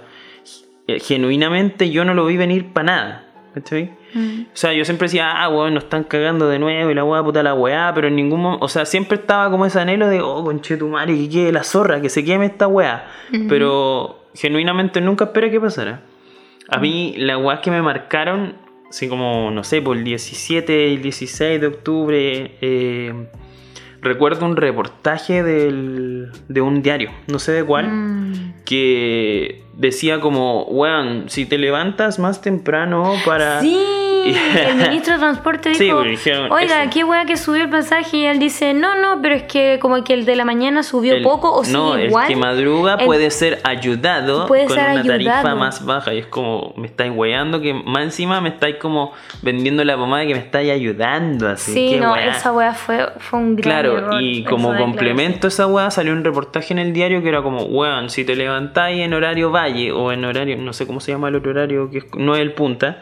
eh, 0.87 0.99
genuinamente 0.99 1.89
yo 1.91 2.05
no 2.05 2.13
lo 2.15 2.25
vi 2.25 2.37
venir 2.37 2.71
para 2.73 2.85
nada. 2.85 3.23
¿Cachai? 3.59 3.91
Mm. 4.13 4.41
O 4.41 4.55
sea, 4.55 4.73
yo 4.73 4.85
siempre 4.85 5.05
decía, 5.05 5.31
ah, 5.43 5.49
weón, 5.49 5.73
nos 5.73 5.85
están 5.85 6.03
cagando 6.03 6.47
de 6.47 6.59
nuevo 6.59 6.91
y 6.91 6.93
la 6.93 7.03
weá, 7.03 7.23
puta 7.23 7.41
la 7.43 7.53
weá, 7.53 7.91
pero 7.95 8.07
en 8.07 8.15
ningún 8.15 8.41
momento, 8.41 8.63
o 8.65 8.67
sea, 8.67 8.85
siempre 8.85 9.17
estaba 9.17 9.49
como 9.49 9.65
ese 9.65 9.79
anhelo 9.79 10.07
de, 10.07 10.21
oh, 10.21 10.43
conchetumare, 10.43 11.15
que 11.15 11.29
quede 11.29 11.51
la 11.51 11.63
zorra, 11.63 12.01
que 12.01 12.09
se 12.09 12.23
queme 12.23 12.45
esta 12.45 12.67
weá. 12.67 13.07
Pero 13.49 14.25
genuinamente 14.35 15.01
nunca 15.01 15.25
esperé 15.25 15.49
que 15.49 15.59
pasara. 15.59 16.01
A 16.69 16.79
mí, 16.79 17.15
las 17.17 17.37
weas 17.41 17.59
que 17.61 17.71
me 17.71 17.81
marcaron, 17.81 18.55
así 18.89 19.07
como, 19.07 19.49
no 19.51 19.63
sé, 19.63 19.81
por 19.81 19.97
el 19.97 20.03
17 20.03 20.89
y 20.89 20.95
el 20.95 21.01
16 21.01 21.61
de 21.61 21.67
octubre, 21.67 22.57
eh, 22.61 23.13
recuerdo 24.01 24.45
un 24.45 24.55
reportaje 24.55 25.43
del, 25.43 26.29
de 26.47 26.61
un 26.61 26.81
diario, 26.81 27.09
no 27.27 27.39
sé 27.39 27.53
de 27.53 27.63
cuál 27.63 27.87
Mm. 27.87 28.53
que 28.65 29.63
decía 29.77 30.19
como, 30.19 30.63
weón, 30.63 31.25
si 31.29 31.45
te 31.45 31.57
levantas 31.57 32.19
más 32.19 32.41
temprano 32.41 33.13
para... 33.25 33.61
Sí, 33.61 33.77
el 34.27 34.75
ministro 34.75 35.13
de 35.13 35.19
Transporte 35.19 35.73
Sí, 35.75 35.85
dijo, 35.85 36.01
dijeron 36.01 36.51
oiga, 36.51 36.81
eso. 36.83 36.91
qué 36.93 37.03
weá 37.05 37.23
que 37.25 37.37
subió 37.37 37.63
el 37.63 37.69
pasaje 37.69 38.17
y 38.17 38.25
él 38.25 38.39
dice, 38.39 38.73
no, 38.73 38.99
no, 38.99 39.21
pero 39.21 39.35
es 39.35 39.43
que 39.43 39.77
como 39.79 40.03
que 40.03 40.13
el 40.15 40.25
de 40.25 40.35
la 40.35 40.43
mañana 40.43 40.83
subió 40.83 41.13
El- 41.15 41.23
poco 41.23 41.51
o 41.51 41.63
no, 41.63 41.91
sigue 41.93 42.01
el 42.03 42.09
igual. 42.09 42.27
que 42.27 42.35
madruga 42.35 42.95
El- 42.99 43.05
puede 43.05 43.31
ser 43.31 43.59
ayudado 43.63 44.45
Puede 44.47 44.65
con 44.65 44.75
ser 44.75 44.91
una 44.91 45.03
tarifa 45.03 45.55
más 45.55 45.85
baja. 45.85 46.13
Y 46.13 46.17
es 46.19 46.25
como, 46.25 46.73
me 46.75 46.87
estáis 46.87 47.13
weando, 47.15 47.61
que 47.61 47.73
más 47.73 48.03
encima 48.03 48.41
me 48.41 48.49
estáis 48.49 48.75
como 48.77 49.13
vendiendo 49.43 49.85
la 49.85 49.95
pomada 49.95 50.25
que 50.25 50.33
me 50.33 50.41
estáis 50.41 50.71
ayudando. 50.71 51.47
Así 51.47 51.71
Sí, 51.73 51.95
no, 51.97 52.11
weá. 52.13 52.31
esa 52.31 52.51
weá 52.51 52.73
fue, 52.73 53.07
fue 53.19 53.39
un 53.39 53.55
gran 53.55 53.71
Claro, 53.71 53.97
error, 53.97 54.21
y 54.21 54.43
como 54.43 54.75
complemento 54.75 55.47
a 55.47 55.49
esa 55.49 55.67
weá 55.67 55.89
salió 55.89 56.11
un 56.11 56.25
reportaje 56.25 56.73
en 56.73 56.79
el 56.79 56.91
diario 56.91 57.21
que 57.21 57.29
era 57.29 57.41
como, 57.43 57.63
weón, 57.63 58.09
si 58.09 58.25
te 58.25 58.35
levantáis 58.35 58.99
en 59.01 59.13
horario 59.13 59.51
o 59.91 60.11
en 60.11 60.25
horario, 60.25 60.57
no 60.57 60.73
sé 60.73 60.85
cómo 60.87 60.99
se 60.99 61.11
llama 61.11 61.27
el 61.29 61.35
otro 61.35 61.51
horario, 61.51 61.89
que 61.89 61.99
es- 61.99 62.05
no 62.17 62.35
es 62.35 62.41
el 62.41 62.53
punta, 62.53 63.01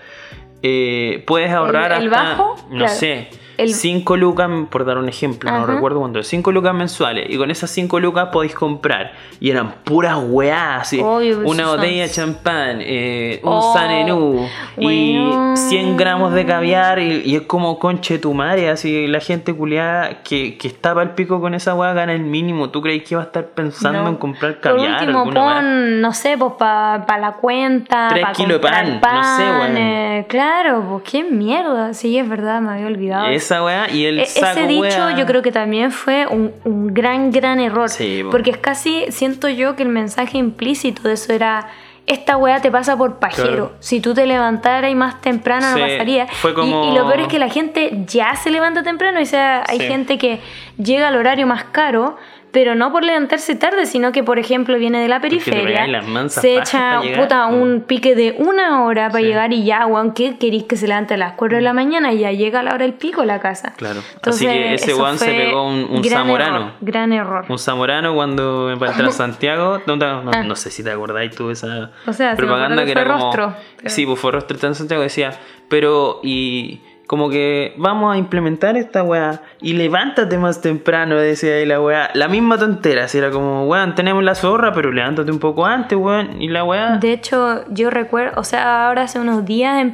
eh, 0.64 1.24
puedes 1.28 1.52
ahorrar 1.52 1.92
el 2.02 2.08
hasta, 2.14 2.24
bajo? 2.30 2.56
no 2.72 2.78
Claro. 2.80 2.94
sé, 2.94 3.28
El- 3.58 3.74
5 3.74 4.18
lucas, 4.18 4.50
por 4.70 4.86
dar 4.86 4.98
un 4.98 5.08
ejemplo, 5.10 5.50
no 5.52 5.58
Ajá. 5.64 5.66
recuerdo 5.74 6.00
cuánto, 6.00 6.22
5 6.24 6.52
lucas 6.52 6.74
mensuales, 6.74 7.28
y 7.30 7.38
con 7.38 7.52
esas 7.52 7.70
5 7.72 8.00
lucas 8.00 8.30
podéis 8.32 8.54
comprar, 8.56 9.14
y 9.40 9.50
eran 9.52 9.76
puras 9.84 10.18
weás, 10.22 10.82
así, 10.82 11.00
Obvio, 11.02 11.38
pues, 11.42 11.50
una 11.50 11.64
son- 11.66 11.78
botella 11.78 12.04
de 12.04 12.10
champán, 12.10 12.78
eh, 12.82 13.40
un 13.44 13.50
Oh, 13.54 13.74
sanenú, 13.74 14.48
y 14.78 15.20
weón. 15.20 15.58
100 15.58 15.98
gramos 15.98 16.34
de 16.34 16.46
caviar, 16.46 17.00
y, 17.00 17.22
y 17.26 17.36
es 17.36 17.42
como 17.44 17.80
conche 17.80 18.20
tu 18.20 18.34
madre, 18.34 18.70
así 18.70 19.08
la 19.08 19.20
gente 19.20 19.54
culiada 19.54 20.24
que, 20.24 20.58
que 20.58 20.68
está 20.68 20.92
el 21.02 21.12
pico 21.12 21.42
con 21.42 21.54
esa 21.54 21.74
weá 21.76 21.94
gana 21.94 22.14
el 22.14 22.22
mínimo. 22.24 22.70
¿Tú 22.70 22.82
crees 22.82 23.04
que 23.04 23.16
va 23.16 23.24
a 23.24 23.26
estar 23.26 23.46
pensando 23.48 24.04
No. 24.04 24.10
en 24.10 24.16
comprar 24.16 24.54
Por 24.54 24.62
caviar? 24.62 25.02
último, 25.02 25.20
alguna 25.20 25.46
weá? 25.46 25.56
pon, 25.56 26.02
no 26.02 26.14
sé, 26.14 26.38
pues 26.38 26.54
para 26.58 27.18
la 27.20 27.34
cuenta, 27.34 28.08
Tres 28.10 28.22
para 28.22 28.34
kilos 28.34 28.54
de 28.54 28.62
comprar 28.62 29.00
pan, 29.02 29.16
no 29.16 29.38
sé, 29.38 29.44
weón. 29.44 29.78
eh, 29.78 30.26
claro, 30.30 30.84
pues 30.90 31.04
qué 31.12 31.24
mierda. 31.24 31.94
Sí, 31.94 32.18
es 32.18 32.28
verdad, 32.28 32.62
me 32.62 32.72
había 32.74 32.88
olvidado. 32.88 33.28
Esa 33.46 33.64
weá 33.64 33.90
y 33.92 34.06
el 34.06 34.20
E- 34.20 34.26
saco 34.26 34.60
Ese 34.60 34.68
dicho 34.68 34.82
weá. 34.82 35.16
yo 35.16 35.26
creo 35.26 35.42
que 35.42 35.52
también 35.52 35.92
fue 35.92 36.26
un, 36.28 36.52
un 36.64 36.94
gran, 36.94 37.32
gran 37.32 37.60
error. 37.60 37.90
Sí, 37.90 38.22
po. 38.24 38.32
porque 38.32 38.52
es 38.52 38.58
casi, 38.58 39.06
siento 39.10 39.48
yo 39.50 39.76
que 39.76 39.84
el 39.84 39.90
mensaje 39.90 40.38
implícito 40.38 41.04
de 41.08 41.14
eso 41.14 41.32
era, 41.34 41.68
esta 42.08 42.38
weá 42.38 42.62
te 42.62 42.70
pasa 42.72 42.98
por 42.98 43.18
pajero. 43.20 43.48
Claro. 43.48 43.74
Si 43.80 44.00
tú 44.00 44.14
te 44.14 44.26
levantaras 44.26 44.92
y 44.92 44.96
más 44.96 45.22
temprano 45.22 45.66
Sí, 45.74 45.80
no 45.80 45.86
pasaría. 45.88 46.28
fue 46.28 46.52
Y- 46.52 46.96
lo 46.96 47.08
peor 47.08 47.22
es 47.22 47.28
que 47.28 47.40
la 47.40 47.50
gente 47.50 47.90
ya 48.08 48.36
se 48.36 48.50
levanta 48.52 48.84
temprano. 48.84 49.20
O 49.22 49.26
sea, 49.26 49.64
hay 49.68 49.80
Sí. 49.80 49.88
gente 49.88 50.18
que 50.18 50.40
llega 50.78 51.08
al 51.08 51.16
horario 51.16 51.48
más 51.48 51.64
caro. 51.66 52.18
Pero 52.56 52.74
no 52.74 52.90
por 52.94 53.04
levantarse 53.04 53.54
tarde, 53.56 53.86
sino 53.86 54.14
que, 54.14 54.24
por 54.24 54.40
ejemplo, 54.40 54.78
viene 54.80 55.02
de 55.02 55.10
la 55.10 55.20
periferia, 55.20 55.86
se 56.30 56.56
echa 56.58 57.02
puta, 57.18 57.48
un 57.48 57.82
pique 57.82 58.16
de 58.16 58.34
una 58.40 58.86
hora 58.86 59.10
para 59.10 59.20
Sí. 59.20 59.26
llegar 59.28 59.52
y 59.52 59.66
ya, 59.66 59.86
weón, 59.86 60.14
¿qué 60.14 60.38
queréis 60.38 60.64
que 60.64 60.78
se 60.78 60.88
levante 60.88 61.16
a 61.16 61.18
las 61.18 61.34
4 61.34 61.58
de 61.58 61.62
la 61.62 61.74
mañana 61.74 62.14
y 62.14 62.20
ya 62.20 62.32
llega 62.32 62.62
a 62.62 62.64
la 62.64 62.74
hora 62.74 62.86
del 62.86 62.94
pico 62.94 63.24
a 63.24 63.26
la 63.26 63.42
casa? 63.42 63.74
Claro. 63.76 64.00
Entonces, 64.16 64.48
Así 64.48 64.58
que 64.58 64.74
ese 64.76 64.94
weón 64.96 65.18
se 65.18 65.34
pegó 65.34 65.68
un, 65.68 65.84
un 65.84 66.02
gran 66.02 66.22
zamorano. 66.24 66.56
error, 66.56 66.72
gran 66.80 67.12
error. 67.12 67.46
Un 67.50 67.60
zamorano 67.60 68.16
cuando 68.16 68.74
para 68.80 68.92
entrar 68.92 69.10
a 69.10 69.12
Santiago. 69.26 69.82
No, 69.86 70.00
te- 70.00 70.06
no- 70.06 70.44
no 70.46 70.56
sé 70.56 70.72
si 70.72 70.82
te 70.82 70.92
acordáis 70.92 71.36
tú 71.36 71.50
esa 71.50 71.66
Ah. 71.68 71.92
O 72.08 72.14
sea, 72.14 72.36
propaganda 72.38 72.68
acuerdo 72.68 72.86
que 72.88 72.94
que 72.94 73.00
era 73.02 73.12
como. 73.12 73.26
rostro, 73.26 73.54
pero- 73.76 73.90
Sí, 73.90 74.06
pues 74.06 74.18
fue 74.18 74.32
rostro 74.32 74.58
en 74.66 74.76
Santiago. 74.76 75.04
Decía, 75.04 75.34
pero 75.68 76.22
y. 76.24 76.80
Como 77.08 77.30
que 77.30 77.74
vamos 77.78 78.16
a 78.16 78.18
implementar 78.18 78.78
esta 78.78 79.04
weá. 79.04 79.42
Y 79.62 79.74
levántate 79.74 80.38
más 80.40 80.62
temprano, 80.62 81.16
decía 81.16 81.54
ahí 81.56 81.66
la 81.66 81.80
weá. 81.80 82.10
La 82.16 82.28
misma 82.28 82.58
tontera. 82.58 83.04
Así 83.06 83.20
era 83.20 83.30
como, 83.30 83.66
weón, 83.68 83.94
tenemos 83.94 84.24
la 84.24 84.34
zorra, 84.34 84.74
pero 84.74 84.92
levántate 84.92 85.32
un 85.32 85.38
poco 85.40 85.66
antes, 85.66 85.98
weón. 85.98 86.42
Y 86.42 86.48
la 86.48 86.64
weá. 86.64 86.98
De 86.98 87.12
hecho, 87.14 87.64
yo 87.70 87.90
recuerdo, 87.92 88.40
o 88.40 88.44
sea, 88.44 88.88
ahora 88.88 89.04
hace 89.04 89.20
unos 89.20 89.46
días, 89.46 89.86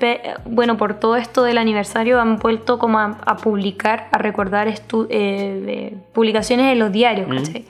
bueno, 0.45 0.77
por 0.77 0.93
todo 0.99 1.17
esto 1.17 1.43
del 1.43 1.57
aniversario 1.57 2.19
han 2.21 2.37
vuelto 2.37 2.79
como 2.79 2.97
a, 2.99 3.17
a 3.25 3.35
publicar, 3.37 4.07
a 4.11 4.17
recordar 4.17 4.67
estu- 4.69 5.07
eh, 5.09 5.61
de 5.65 5.97
publicaciones 6.13 6.71
en 6.71 6.79
los 6.79 6.91
diarios, 6.91 7.27
Mm. 7.27 7.35
¿cachai? 7.37 7.65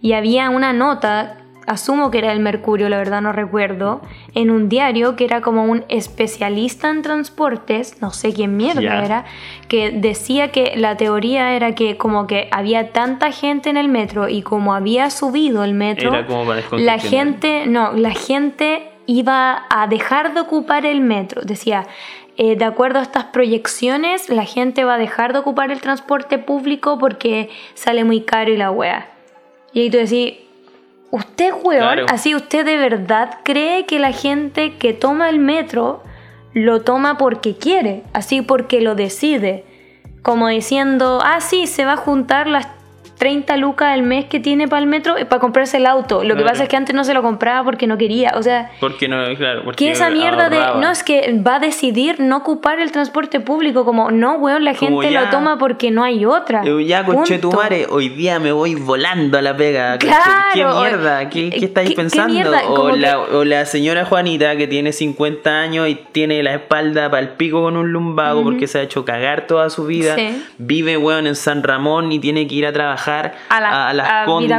Y 0.00 0.12
había 0.12 0.50
una 0.50 0.72
nota, 0.72 1.38
asumo 1.68 2.10
que 2.10 2.18
era 2.18 2.32
el 2.32 2.40
Mercurio, 2.40 2.88
la 2.88 2.96
verdad 2.96 3.20
no 3.20 3.32
recuerdo, 3.32 4.00
en 4.34 4.50
un 4.50 4.68
diario 4.68 5.14
que 5.16 5.24
era 5.24 5.40
como 5.40 5.64
un 5.64 5.84
especialista 5.88 6.90
en 6.90 7.02
transportes, 7.02 8.00
no 8.00 8.10
sé 8.10 8.32
quién 8.32 8.56
mierda 8.56 9.04
era, 9.04 9.24
que 9.68 9.90
decía 9.90 10.48
que 10.50 10.72
la 10.76 10.96
teoría 10.96 11.54
era 11.54 11.74
que 11.74 11.96
como 11.96 12.26
que 12.26 12.48
había 12.50 12.92
tanta 12.92 13.30
gente 13.30 13.70
en 13.70 13.76
el 13.76 13.88
metro 13.88 14.28
y 14.28 14.42
como 14.42 14.74
había 14.74 15.10
subido 15.10 15.62
el 15.62 15.74
metro, 15.74 16.12
Era 16.12 16.26
como 16.26 16.46
para 16.46 16.62
la 16.72 16.98
gente, 16.98 17.66
no, 17.66 17.92
la 17.92 18.10
gente 18.10 18.90
iba 19.06 19.66
a 19.70 19.86
dejar 19.86 20.34
de 20.34 20.40
ocupar 20.40 20.84
el 20.84 21.00
metro. 21.00 21.42
Decía, 21.42 21.86
eh, 22.36 22.56
de 22.56 22.64
acuerdo 22.64 23.00
a 23.00 23.02
estas 23.02 23.24
proyecciones, 23.24 24.28
la 24.28 24.44
gente 24.44 24.84
va 24.84 24.94
a 24.94 24.98
dejar 24.98 25.32
de 25.32 25.40
ocupar 25.40 25.70
el 25.72 25.80
transporte 25.80 26.38
público 26.38 26.98
porque 26.98 27.50
sale 27.74 28.04
muy 28.04 28.20
caro 28.20 28.52
y 28.52 28.56
la 28.56 28.70
wea. 28.70 29.10
Y 29.72 29.80
ahí 29.80 29.90
tú 29.90 29.96
decís, 29.96 30.34
¿usted, 31.10 31.52
weón? 31.62 31.80
Claro. 31.82 32.06
Así, 32.08 32.34
¿usted 32.34 32.64
de 32.64 32.76
verdad 32.76 33.38
cree 33.44 33.86
que 33.86 33.98
la 33.98 34.12
gente 34.12 34.74
que 34.76 34.92
toma 34.92 35.28
el 35.28 35.38
metro 35.38 36.02
lo 36.52 36.80
toma 36.82 37.18
porque 37.18 37.56
quiere, 37.56 38.02
así 38.12 38.42
porque 38.42 38.80
lo 38.80 38.94
decide. 38.94 39.64
Como 40.22 40.48
diciendo, 40.48 41.20
ah, 41.22 41.40
sí, 41.40 41.66
se 41.66 41.84
va 41.84 41.92
a 41.92 41.96
juntar 41.96 42.46
las 42.46 42.66
30 43.18 43.56
lucas 43.56 43.88
al 43.92 44.02
mes 44.02 44.24
que 44.26 44.40
tiene 44.40 44.68
para 44.68 44.80
el 44.80 44.86
metro 44.88 45.14
para 45.28 45.40
comprarse 45.40 45.76
el 45.78 45.86
auto. 45.86 46.22
Lo 46.24 46.36
que 46.36 46.44
pasa 46.44 46.62
es 46.62 46.68
que 46.68 46.76
antes 46.76 46.94
no 46.94 47.04
se 47.04 47.14
lo 47.14 47.22
compraba 47.22 47.64
porque 47.64 47.86
no 47.86 47.98
quería. 47.98 48.32
O 48.36 48.42
sea, 48.42 48.70
Porque 48.80 49.08
no, 49.08 49.16
claro, 49.36 49.62
porque 49.64 49.86
que 49.86 49.90
esa 49.90 50.10
mierda 50.10 50.48
de 50.48 50.58
no 50.80 50.90
es 50.90 51.02
que 51.02 51.34
va 51.46 51.56
a 51.56 51.58
decidir 51.58 52.20
no 52.20 52.36
ocupar 52.38 52.78
el 52.80 52.92
transporte 52.92 53.40
público 53.40 53.84
como 53.84 54.10
no 54.10 54.34
weón 54.34 54.64
la 54.64 54.74
Como 54.74 55.00
gente 55.00 55.12
ya- 55.12 55.22
lo 55.24 55.30
toma 55.30 55.58
porque 55.58 55.90
no 55.90 56.04
hay 56.04 56.24
otra 56.24 56.62
Ya, 56.86 57.04
conchetumare, 57.04 57.86
hoy 57.90 58.08
día 58.08 58.38
me 58.38 58.52
voy 58.52 58.74
volando 58.76 59.36
a 59.38 59.42
la 59.42 59.56
pega. 59.56 59.98
Claro, 59.98 60.22
¿Qué 60.54 60.64
mierda? 60.64 61.28
¿Qué, 61.28 61.50
qué 61.50 61.58
¿qué- 61.58 61.64
estáis 61.66 61.90
qué 61.90 61.96
pensando? 61.96 62.32
mierda? 62.32 62.62
O, 62.68 62.90
la, 62.96 63.10
que- 63.28 63.34
o 63.36 63.44
la 63.44 63.66
señora 63.66 64.04
Juanita 64.04 64.56
que 64.56 64.66
tiene 64.68 64.92
50 64.92 65.50
años 65.60 65.88
y 65.88 65.96
tiene 66.12 66.42
la 66.42 66.54
espalda 66.54 67.10
para 67.10 67.20
el 67.22 67.30
pico 67.30 67.62
con 67.62 67.76
un 67.76 67.90
lumbago 67.92 68.42
porque 68.44 68.66
se 68.66 68.78
ha 68.78 68.82
hecho 68.82 69.04
cagar 69.04 69.46
toda 69.46 69.70
su 69.70 69.86
vida. 69.86 70.14
Sí. 70.14 70.44
Vive, 70.58 70.96
weón, 70.96 71.26
en 71.26 71.34
San 71.34 71.62
Ramón 71.62 72.12
y 72.12 72.18
tiene 72.20 72.46
que 72.46 72.54
ir 72.54 72.66
a 72.66 72.72
trabajar 72.72 73.07
a 73.48 73.60
la 73.60 73.88
a, 73.88 73.92
las 73.94 74.08
a 74.10 74.24
Condes. 74.24 74.56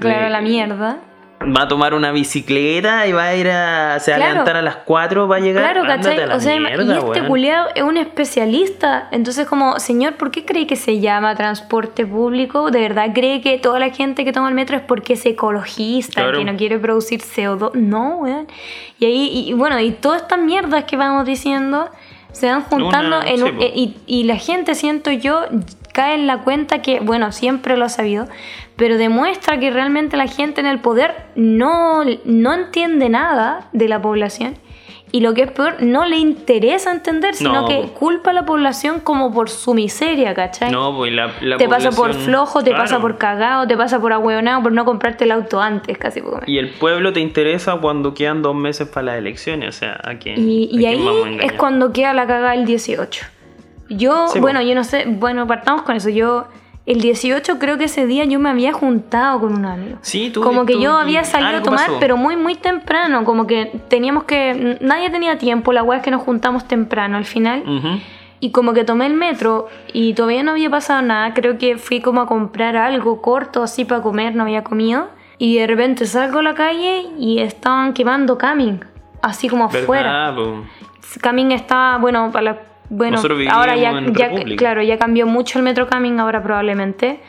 Claro 0.00 0.26
Eh, 0.26 0.30
la 0.30 0.40
mierda 0.40 0.96
Va 1.44 1.62
a 1.64 1.68
tomar 1.68 1.92
una 1.92 2.10
bicicleta 2.10 3.06
y 3.06 3.12
va 3.12 3.24
a 3.24 3.34
ir 3.34 3.50
a. 3.50 3.98
Se 4.00 4.12
va 4.12 4.16
a 4.16 4.20
levantar 4.30 4.56
a 4.56 4.62
las 4.62 4.76
4 4.76 5.28
para 5.28 5.40
llegar. 5.42 5.62
Claro, 5.62 5.86
¿cachai? 5.86 6.18
a 6.20 6.26
la 6.28 6.36
O 6.36 6.40
sea, 6.40 6.58
mierda, 6.58 6.82
y 6.94 6.96
este 6.96 7.10
weón. 7.10 7.26
culiao 7.26 7.66
es 7.74 7.82
un 7.82 7.98
especialista. 7.98 9.08
Entonces, 9.10 9.46
como, 9.46 9.78
señor, 9.78 10.14
¿por 10.14 10.30
qué 10.30 10.46
cree 10.46 10.66
que 10.66 10.76
se 10.76 11.00
llama 11.00 11.34
transporte 11.34 12.06
público? 12.06 12.70
¿De 12.70 12.80
verdad 12.80 13.10
cree 13.12 13.42
que 13.42 13.58
toda 13.58 13.78
la 13.78 13.90
gente 13.90 14.24
que 14.24 14.32
toma 14.32 14.48
el 14.48 14.54
metro 14.54 14.76
es 14.76 14.82
porque 14.84 15.14
es 15.14 15.26
ecologista, 15.26 16.22
Claro. 16.22 16.38
que 16.38 16.44
no 16.46 16.56
quiere 16.56 16.78
producir 16.78 17.20
CO2? 17.20 17.74
No, 17.74 18.16
weón. 18.20 18.46
Y 18.98 19.04
ahí, 19.04 19.44
y, 19.48 19.52
bueno, 19.52 19.78
y 19.80 19.90
todas 19.90 20.22
estas 20.22 20.38
mierdas 20.38 20.84
que 20.84 20.96
vamos 20.96 21.26
diciendo 21.26 21.90
se 22.32 22.48
van 22.48 22.62
juntando 22.62 23.18
Una- 23.18 23.28
en 23.28 23.36
sí, 23.36 23.42
un- 23.42 23.60
eh, 23.60 23.72
y, 23.74 23.96
y 24.06 24.24
la 24.24 24.36
gente, 24.36 24.74
siento 24.74 25.10
yo, 25.10 25.44
cae 25.94 26.14
en 26.16 26.26
la 26.26 26.38
cuenta 26.42 26.82
que, 26.82 27.00
bueno, 27.00 27.32
siempre 27.32 27.76
lo 27.78 27.86
ha 27.86 27.88
sabido, 27.88 28.26
pero 28.76 28.98
demuestra 28.98 29.58
que 29.58 29.70
realmente 29.70 30.16
la 30.18 30.26
gente 30.26 30.60
en 30.60 30.66
el 30.66 30.80
poder 30.80 31.14
no, 31.36 32.02
no 32.24 32.52
entiende 32.52 33.08
nada 33.08 33.68
de 33.72 33.88
la 33.88 34.02
población. 34.02 34.56
Y 35.12 35.20
lo 35.20 35.32
que 35.32 35.42
es 35.42 35.52
peor, 35.52 35.76
no 35.80 36.04
le 36.06 36.16
interesa 36.16 36.90
entender, 36.90 37.36
sino 37.36 37.52
No, 37.62 37.68
que 37.68 37.82
culpa 37.96 38.30
a 38.30 38.32
la 38.32 38.44
población 38.44 38.98
como 38.98 39.32
por 39.32 39.48
su 39.48 39.72
miseria, 39.72 40.34
¿cachai? 40.34 40.72
No, 40.72 40.96
pues 40.96 41.12
la, 41.12 41.30
la 41.40 41.56
te 41.56 41.68
pasa 41.68 41.90
por 41.90 42.08
población- 42.10 42.24
flojo, 42.24 42.64
te 42.64 42.70
claro. 42.70 42.82
pasa 42.82 42.98
por 43.00 43.16
cagado, 43.16 43.64
te 43.68 43.76
pasa 43.76 44.00
por 44.00 44.12
ahueonado, 44.12 44.60
por 44.64 44.72
no 44.72 44.84
comprarte 44.84 45.22
el 45.22 45.30
auto 45.30 45.60
antes, 45.62 45.96
casi. 45.98 46.20
poco. 46.20 46.40
Y 46.48 46.58
el 46.58 46.70
pueblo 46.70 47.12
te 47.12 47.20
interesa 47.20 47.76
cuando 47.80 48.12
quedan 48.12 48.42
dos 48.42 48.56
meses 48.56 48.88
para 48.88 49.04
las 49.06 49.18
elecciones. 49.18 49.68
O 49.76 49.78
sea, 49.78 50.00
¿a 50.02 50.14
quién? 50.18 50.34
Y, 50.36 50.64
a 50.64 50.64
y 50.64 50.78
quién 50.78 50.88
ahí 50.90 51.04
vamos 51.06 51.26
a 51.40 51.46
es 51.46 51.52
cuando 51.52 51.92
queda 51.92 52.12
la 52.12 52.26
cagada 52.26 52.54
el 52.54 52.64
18. 52.66 53.24
Yo, 53.88 54.28
Sí, 54.28 54.40
bueno, 54.40 54.62
yo 54.62 54.74
no 54.74 54.84
sé, 54.84 55.04
bueno, 55.06 55.46
partamos 55.46 55.82
con 55.82 55.96
eso. 55.96 56.08
Yo, 56.10 56.46
el 56.86 57.00
18 57.00 57.58
creo 57.58 57.78
que 57.78 57.84
ese 57.84 58.06
día 58.06 58.24
yo 58.24 58.38
me 58.38 58.50
había 58.50 58.72
juntado 58.72 59.40
con 59.40 59.54
un 59.54 59.64
amigo. 59.66 59.98
Sí, 60.02 60.30
tú- 60.30 60.42
Como 60.42 60.66
que 60.66 60.74
tú- 60.74 60.80
yo 60.80 60.96
había 60.96 61.24
salido 61.24 61.58
a 61.58 61.62
tomar, 61.62 61.86
pasó. 61.86 61.98
pero 62.00 62.16
muy, 62.16 62.36
muy 62.36 62.54
temprano. 62.56 63.24
Como 63.24 63.46
que 63.46 63.72
teníamos 63.88 64.24
que, 64.24 64.78
nadie 64.80 65.10
tenía 65.10 65.38
tiempo, 65.38 65.72
la 65.72 65.82
weá 65.82 65.98
es 65.98 66.04
que 66.04 66.10
nos 66.10 66.22
juntamos 66.22 66.66
temprano 66.68 67.16
al 67.16 67.24
final. 67.24 67.62
Y 68.40 68.50
como 68.50 68.74
que 68.74 68.84
tomé 68.84 69.06
el 69.06 69.14
metro 69.14 69.68
y 69.94 70.12
todavía 70.12 70.42
no 70.42 70.50
había 70.50 70.68
pasado 70.68 71.00
nada. 71.00 71.32
Creo 71.32 71.56
que 71.56 71.78
fui 71.78 72.00
como 72.00 72.20
a 72.20 72.26
comprar 72.26 72.76
algo 72.76 73.22
corto 73.22 73.62
así 73.62 73.86
para 73.86 74.02
comer, 74.02 74.34
no 74.34 74.42
había 74.42 74.62
comido. 74.62 75.08
Y 75.38 75.56
de 75.58 75.66
repente 75.66 76.04
salgo 76.06 76.40
a 76.40 76.42
la 76.42 76.54
calle 76.54 77.06
y 77.18 77.38
estaban 77.40 77.94
quemando 77.94 78.36
Camin, 78.36 78.84
así 79.22 79.48
como 79.48 79.64
afuera. 79.84 80.28
Camin 81.22 81.52
está, 81.52 81.96
bueno, 81.98 82.30
para 82.32 82.42
la- 82.42 82.58
bueno, 82.90 83.18
ahora 83.50 83.76
ya, 83.76 83.92
ya- 84.12 84.28
claro, 84.56 84.82
ya 84.82 84.98
cambió 84.98 85.26
mucho 85.26 85.58
el 85.58 85.64
metro 85.64 85.86
Camin 85.88 86.20
ahora 86.20 86.42
probablemente, 86.42 87.20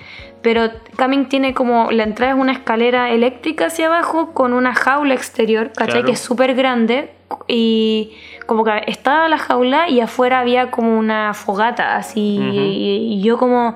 pero 0.41 0.69
Camin 0.95 1.27
tiene 1.27 1.53
como, 1.53 1.91
la 1.91 2.03
entrada 2.03 2.33
es 2.33 2.39
una 2.39 2.51
escalera 2.51 3.09
eléctrica 3.11 3.67
hacia 3.67 3.87
abajo 3.87 4.33
con 4.33 4.53
una 4.53 4.75
jaula 4.75 5.13
exterior, 5.13 5.71
¿cachai? 5.71 5.87
Claro. 5.87 6.05
Que 6.05 6.11
es 6.11 6.19
súper 6.19 6.53
grande 6.55 7.11
y 7.47 8.11
como 8.45 8.63
que 8.63 8.83
estaba 8.87 9.27
la 9.27 9.37
jaula 9.39 9.89
y 9.89 10.01
afuera 10.01 10.39
había 10.41 10.69
como 10.69 10.99
una 10.99 11.33
fogata 11.33 11.95
así 11.95 12.37
y, 12.51 13.13
y 13.15 13.21
yo 13.23 13.37
como... 13.37 13.75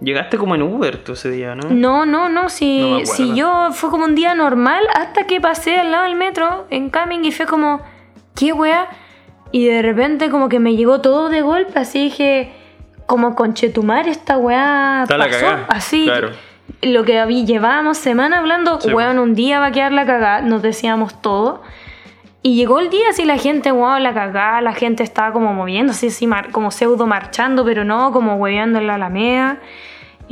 Llegaste 0.00 0.36
como 0.36 0.56
en 0.56 0.62
Uber 0.62 0.96
tú 1.04 1.12
ese 1.12 1.30
día, 1.30 1.54
¿no? 1.54 1.70
No, 1.70 2.04
no, 2.04 2.28
no, 2.28 2.48
si, 2.48 2.80
No 2.80 3.34
yo 3.36 3.68
fue 3.72 3.88
como 3.90 4.04
un 4.04 4.16
día 4.16 4.34
normal 4.34 4.82
hasta 4.96 5.28
que 5.28 5.40
pasé 5.40 5.78
al 5.78 5.92
lado 5.92 6.04
del 6.04 6.16
metro 6.16 6.66
en 6.70 6.90
Camin 6.90 7.24
y 7.24 7.30
fue 7.30 7.46
como, 7.46 7.80
¿qué 8.34 8.52
wea? 8.52 8.88
Y 9.52 9.66
de 9.66 9.82
repente 9.82 10.30
como 10.30 10.48
que 10.48 10.58
me 10.58 10.74
llegó 10.76 11.00
todo 11.00 11.28
de 11.28 11.42
golpe, 11.42 11.78
así 11.78 12.04
dije, 12.04 12.52
como 13.06 13.34
conchetumar 13.34 14.08
esta 14.08 14.38
weá 14.38 15.00
Está 15.02 15.18
la 15.18 15.26
pasó, 15.28 15.46
así. 15.68 16.04
claro. 16.04 16.30
Lo 16.80 17.04
que 17.04 17.18
habí, 17.20 17.44
llevábamos 17.44 17.98
semana 17.98 18.38
hablando, 18.38 18.80
Sí, 18.80 18.92
weón, 18.92 19.18
un 19.18 19.34
día 19.34 19.60
va 19.60 19.66
a 19.66 19.72
quedar 19.72 19.92
la 19.92 20.06
cagada, 20.06 20.40
nos 20.40 20.62
decíamos 20.62 21.20
todo. 21.20 21.62
Y 22.44 22.56
llegó 22.56 22.80
el 22.80 22.88
día 22.90 23.10
así 23.10 23.24
la 23.24 23.36
gente, 23.36 23.70
wow, 23.70 23.98
la 24.00 24.12
cagada, 24.14 24.60
la 24.62 24.72
gente 24.72 25.02
estaba 25.04 25.32
como 25.32 25.52
moviéndose, 25.52 26.08
así 26.08 26.26
mar- 26.26 26.50
como 26.50 26.70
pseudo 26.72 27.06
marchando, 27.06 27.64
pero 27.64 27.84
no, 27.84 28.10
como 28.10 28.34
hueveando 28.36 28.78
en 28.80 28.86
la 28.88 28.94
alameda. 28.96 29.58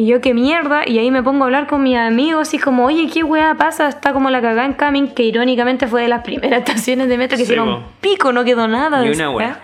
Y 0.00 0.06
yo, 0.06 0.22
qué 0.22 0.32
mierda, 0.32 0.88
y 0.88 0.98
ahí 0.98 1.10
me 1.10 1.22
pongo 1.22 1.44
a 1.44 1.46
hablar 1.48 1.66
con 1.66 1.82
mis 1.82 1.98
amigos, 1.98 2.54
y 2.54 2.58
como, 2.58 2.86
oye, 2.86 3.10
qué 3.12 3.22
weá 3.22 3.54
pasa, 3.56 3.86
está 3.86 4.14
como 4.14 4.30
la 4.30 4.40
cagada 4.40 4.64
en 4.64 4.72
Camin, 4.72 5.08
que 5.08 5.24
irónicamente 5.24 5.86
fue 5.86 6.00
de 6.00 6.08
las 6.08 6.22
primeras 6.22 6.60
estaciones 6.66 7.06
de 7.10 7.18
metro 7.18 7.36
que 7.36 7.44
Sí, 7.44 7.52
hicieron 7.52 7.82
po. 7.82 7.86
pico, 8.00 8.32
no 8.32 8.42
quedó 8.42 8.66
nada. 8.66 9.02
De 9.02 9.10
una 9.12 9.30
weá. 9.30 9.60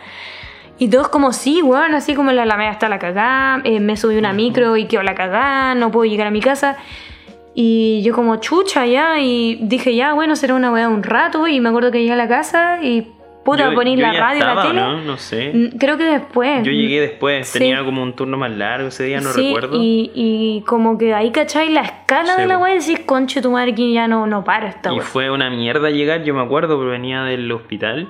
Y 0.78 0.88
todos 0.88 1.08
como, 1.08 1.32
sí, 1.32 1.62
weón, 1.62 1.94
así 1.94 2.14
como 2.14 2.28
en 2.28 2.36
la 2.36 2.42
Alameda 2.42 2.70
está 2.70 2.90
la 2.90 2.98
cagada, 2.98 3.62
eh, 3.64 3.80
me 3.80 3.96
subí 3.96 4.18
una 4.18 4.34
micro 4.34 4.76
y 4.76 4.84
quedó 4.84 5.02
la 5.02 5.14
cagada, 5.14 5.74
no 5.74 5.90
puedo 5.90 6.04
llegar 6.04 6.26
a 6.26 6.30
mi 6.30 6.40
casa. 6.42 6.76
Y 7.54 8.02
yo 8.02 8.14
como 8.14 8.36
chucha 8.36 8.84
ya, 8.84 9.18
y 9.18 9.58
dije 9.62 9.94
ya, 9.96 10.12
bueno, 10.12 10.36
será 10.36 10.52
una 10.54 10.70
weá 10.70 10.90
un 10.90 11.02
rato, 11.02 11.48
y 11.48 11.60
me 11.62 11.70
acuerdo 11.70 11.90
que 11.90 12.00
llegué 12.00 12.12
a 12.12 12.16
la 12.16 12.28
casa 12.28 12.82
y 12.82 13.10
puta, 13.46 13.72
poner 13.74 13.98
la 13.98 14.12
radio, 14.12 14.40
estaba, 14.40 14.54
la 14.64 14.68
tele. 14.70 14.80
¿no? 14.80 15.00
No 15.02 15.16
sé. 15.16 15.52
Mm, 15.54 15.78
Creo 15.78 15.96
que 15.96 16.04
después. 16.04 16.62
Yo 16.64 16.72
llegué 16.72 17.00
después, 17.00 17.48
Sí. 17.48 17.58
tenía 17.58 17.82
como 17.84 18.02
un 18.02 18.12
turno 18.14 18.36
más 18.36 18.50
largo 18.50 18.88
ese 18.88 19.04
día, 19.04 19.20
no 19.22 19.30
Sí, 19.30 19.46
recuerdo. 19.54 19.78
Y, 19.80 20.10
y 20.14 20.62
como 20.66 20.98
que 20.98 21.14
ahí 21.14 21.30
cachai 21.30 21.70
la 21.70 21.80
escala 21.80 22.34
Sí, 22.34 22.42
de 22.42 22.46
la 22.48 22.58
weá 22.58 22.74
decís, 22.74 23.00
conche 23.06 23.40
tu 23.40 23.50
madre 23.52 23.74
que 23.74 23.90
ya 23.92 24.06
no, 24.08 24.26
no 24.26 24.44
para 24.44 24.68
esta 24.68 24.92
Y 24.92 25.00
fue 25.00 25.30
una 25.30 25.48
mierda 25.48 25.88
llegar, 25.90 26.22
yo 26.24 26.34
me 26.34 26.42
acuerdo, 26.42 26.76
pero 26.78 26.90
venía 26.90 27.22
del 27.22 27.50
hospital. 27.52 28.08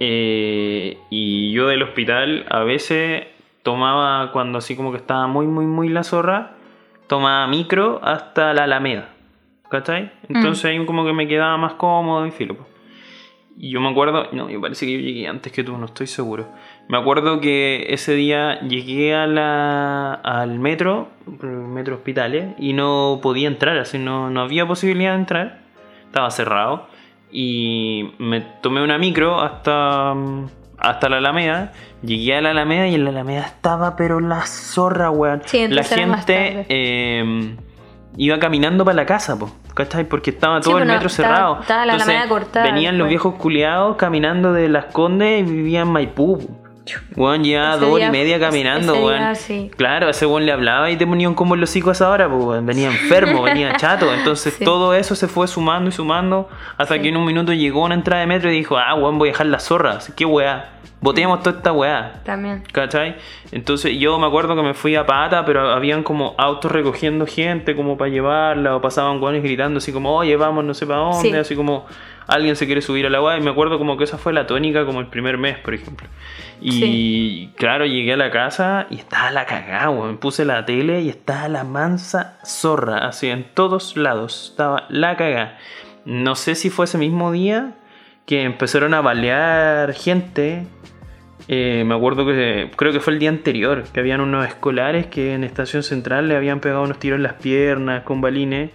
Eh, 0.00 0.98
y 1.10 1.52
yo 1.52 1.68
del 1.68 1.82
hospital 1.82 2.44
a 2.50 2.60
veces 2.60 3.24
tomaba, 3.62 4.32
cuando 4.32 4.58
así 4.58 4.74
como 4.76 4.90
que 4.90 4.98
estaba 4.98 5.26
muy, 5.26 5.46
muy, 5.46 5.66
muy 5.66 5.88
la 5.88 6.02
zorra, 6.02 6.52
tomaba 7.06 7.46
micro 7.46 8.00
hasta 8.02 8.52
la 8.54 8.64
Alameda. 8.64 9.08
¿Cachai? 9.70 10.10
Entonces 10.28 10.64
ahí 10.66 10.84
como 10.84 11.04
que 11.04 11.12
me 11.14 11.26
quedaba 11.26 11.56
más 11.56 11.74
cómodo 11.74 12.26
y 12.26 12.30
filo. 12.30 12.56
po. 12.56 12.66
Y 13.56 13.70
yo 13.70 13.80
me 13.80 13.90
acuerdo, 13.90 14.28
no, 14.32 14.46
me 14.46 14.58
parece 14.58 14.86
que 14.86 14.92
yo 14.92 14.98
llegué 14.98 15.28
antes 15.28 15.52
que 15.52 15.62
tú, 15.62 15.76
no 15.76 15.86
estoy 15.86 16.06
seguro. 16.06 16.48
Me 16.88 16.98
acuerdo 16.98 17.40
que 17.40 17.86
ese 17.90 18.14
día 18.14 18.60
llegué 18.60 19.14
a 19.14 19.26
la, 19.26 20.14
al 20.14 20.58
metro, 20.58 21.08
metro 21.26 21.96
hospitales, 21.96 22.54
y 22.58 22.72
no 22.72 23.20
podía 23.22 23.48
entrar, 23.48 23.78
así 23.78 23.98
no, 23.98 24.30
no 24.30 24.40
había 24.40 24.66
posibilidad 24.66 25.12
de 25.12 25.18
entrar, 25.18 25.58
estaba 26.06 26.30
cerrado. 26.30 26.88
Y 27.30 28.12
me 28.18 28.40
tomé 28.40 28.82
una 28.82 28.98
micro 28.98 29.40
hasta, 29.40 30.14
hasta 30.78 31.08
la 31.08 31.18
Alameda, 31.18 31.72
llegué 32.02 32.36
a 32.36 32.40
la 32.40 32.50
Alameda 32.50 32.88
y 32.88 32.94
en 32.94 33.04
la 33.04 33.10
Alameda 33.10 33.42
estaba, 33.42 33.96
pero 33.96 34.20
la 34.20 34.44
zorra, 34.46 35.10
weón. 35.10 35.42
Sí, 35.44 35.68
la 35.68 35.84
gente 35.84 36.66
eh, 36.68 37.56
iba 38.16 38.38
caminando 38.38 38.84
para 38.84 38.96
la 38.96 39.06
casa, 39.06 39.38
po, 39.38 39.50
¿cachai? 39.74 40.04
Porque 40.04 40.30
estaba 40.30 40.58
Sí, 40.62 40.64
todo 40.64 40.78
el 40.78 40.82
pues 40.82 40.88
no, 40.88 40.94
metro 40.94 41.08
estaba- 41.08 41.28
cerrado. 41.34 41.60
estaba 41.60 41.86
la 41.86 41.92
Alameda 41.94 42.28
cortada 42.28 42.64
Venían 42.66 42.98
los 42.98 43.06
después. 43.08 43.08
viejos 43.10 43.34
culiados 43.40 43.96
caminando 43.96 44.52
de 44.52 44.68
las 44.68 44.86
Condes 44.86 45.40
y 45.40 45.50
vivían 45.50 45.86
en 45.88 45.92
Maipú. 45.92 46.58
Weón, 47.14 47.42
Ese 47.44 47.56
dos 47.78 47.82
horas 47.94 48.08
y 48.08 48.10
media 48.10 48.40
caminando, 48.40 48.94
ese 48.94 49.02
weón. 49.04 49.18
día 49.18 49.34
sí. 49.36 49.70
Claro, 49.76 50.08
ese 50.08 50.26
weón 50.26 50.44
le 50.46 50.50
hablaba 50.52 50.90
y 50.90 50.96
te 50.96 51.06
ponían 51.06 51.32
como 51.34 51.54
los 51.54 51.70
hocico 51.70 51.90
a 51.90 51.92
esa 51.92 52.10
hora, 52.10 52.28
pues 52.28 52.64
venía 52.64 52.88
enfermo, 52.88 53.42
venía 53.44 53.76
chato. 53.76 54.12
Entonces 54.12 54.54
Sí. 54.54 54.64
todo 54.64 54.92
eso 54.92 55.14
se 55.14 55.28
fue 55.28 55.46
sumando 55.46 55.90
y 55.90 55.92
sumando 55.92 56.48
hasta 56.76 57.00
que 57.00 57.08
en 57.10 57.16
un 57.16 57.24
minuto 57.24 57.52
llegó 57.52 57.84
una 57.84 57.94
entrada 57.94 58.22
de 58.22 58.26
metro 58.26 58.50
y 58.50 58.54
dijo, 58.56 58.76
ah, 58.78 58.94
weón, 58.94 59.16
voy 59.16 59.28
a 59.28 59.32
dejar 59.32 59.46
las 59.46 59.62
zorras. 59.64 60.12
¿Qué 60.16 60.24
weá? 60.24 60.70
Botemos 61.02 61.42
toda 61.42 61.56
esta 61.58 61.72
weá. 61.72 62.22
También. 62.24 62.62
¿Cachai? 62.72 63.16
Entonces 63.50 63.98
yo 63.98 64.18
me 64.18 64.26
acuerdo 64.26 64.54
que 64.56 64.62
me 64.62 64.72
fui 64.72 64.94
a 64.96 65.04
pata, 65.04 65.44
pero 65.44 65.70
habían 65.72 66.02
como 66.04 66.34
autos 66.38 66.70
recogiendo 66.72 67.26
gente 67.26 67.76
como 67.76 67.98
para 67.98 68.10
llevarla, 68.10 68.76
o 68.76 68.80
pasaban 68.80 69.18
guanes 69.18 69.42
gritando 69.42 69.78
así 69.78 69.92
como, 69.92 70.14
oye, 70.16 70.36
vamos 70.36 70.64
no 70.64 70.72
sé 70.74 70.86
para 70.86 71.00
dónde, 71.00 71.30
Sí. 71.30 71.36
así 71.36 71.56
como 71.56 71.86
alguien 72.28 72.54
se 72.54 72.66
quiere 72.66 72.80
subir 72.82 73.04
a 73.04 73.10
la 73.10 73.20
weá. 73.20 73.36
Y 73.36 73.40
me 73.40 73.50
acuerdo 73.50 73.78
como 73.78 73.96
que 73.96 74.04
esa 74.04 74.16
fue 74.16 74.32
la 74.32 74.46
tónica 74.46 74.86
como 74.86 75.00
el 75.00 75.08
primer 75.08 75.38
mes, 75.38 75.58
por 75.58 75.74
ejemplo. 75.74 76.06
Y 76.60 77.48
claro, 77.56 77.84
llegué 77.84 78.12
a 78.12 78.16
la 78.16 78.30
casa 78.30 78.86
y 78.88 78.94
estaba 78.96 79.32
la 79.32 79.44
cagada, 79.44 79.90
weón. 79.90 80.18
Puse 80.18 80.44
la 80.44 80.64
tele 80.64 81.00
y 81.00 81.08
estaba 81.08 81.48
la 81.48 81.64
mansa 81.64 82.38
zorra, 82.44 83.08
así 83.08 83.28
en 83.28 83.44
todos 83.54 83.96
lados. 83.96 84.50
Estaba 84.52 84.84
la 84.88 85.16
cagada. 85.16 85.58
No 86.04 86.36
sé 86.36 86.54
si 86.54 86.70
fue 86.70 86.84
ese 86.84 86.98
mismo 86.98 87.32
día 87.32 87.72
que 88.24 88.44
empezaron 88.44 88.94
a 88.94 89.00
balear 89.00 89.92
gente. 89.94 90.64
Eh, 91.48 91.82
me 91.86 91.94
acuerdo 91.94 92.24
que 92.26 92.70
creo 92.76 92.92
que 92.92 93.00
fue 93.00 93.12
el 93.14 93.18
día 93.18 93.28
anterior, 93.28 93.84
que 93.92 94.00
habían 94.00 94.20
unos 94.20 94.46
escolares 94.46 95.06
que 95.06 95.34
en 95.34 95.44
Estación 95.44 95.82
Central 95.82 96.28
le 96.28 96.36
habían 96.36 96.60
pegado 96.60 96.82
unos 96.82 96.98
tiros 96.98 97.16
en 97.16 97.24
las 97.24 97.34
piernas 97.34 98.02
con 98.04 98.20
balines. 98.20 98.70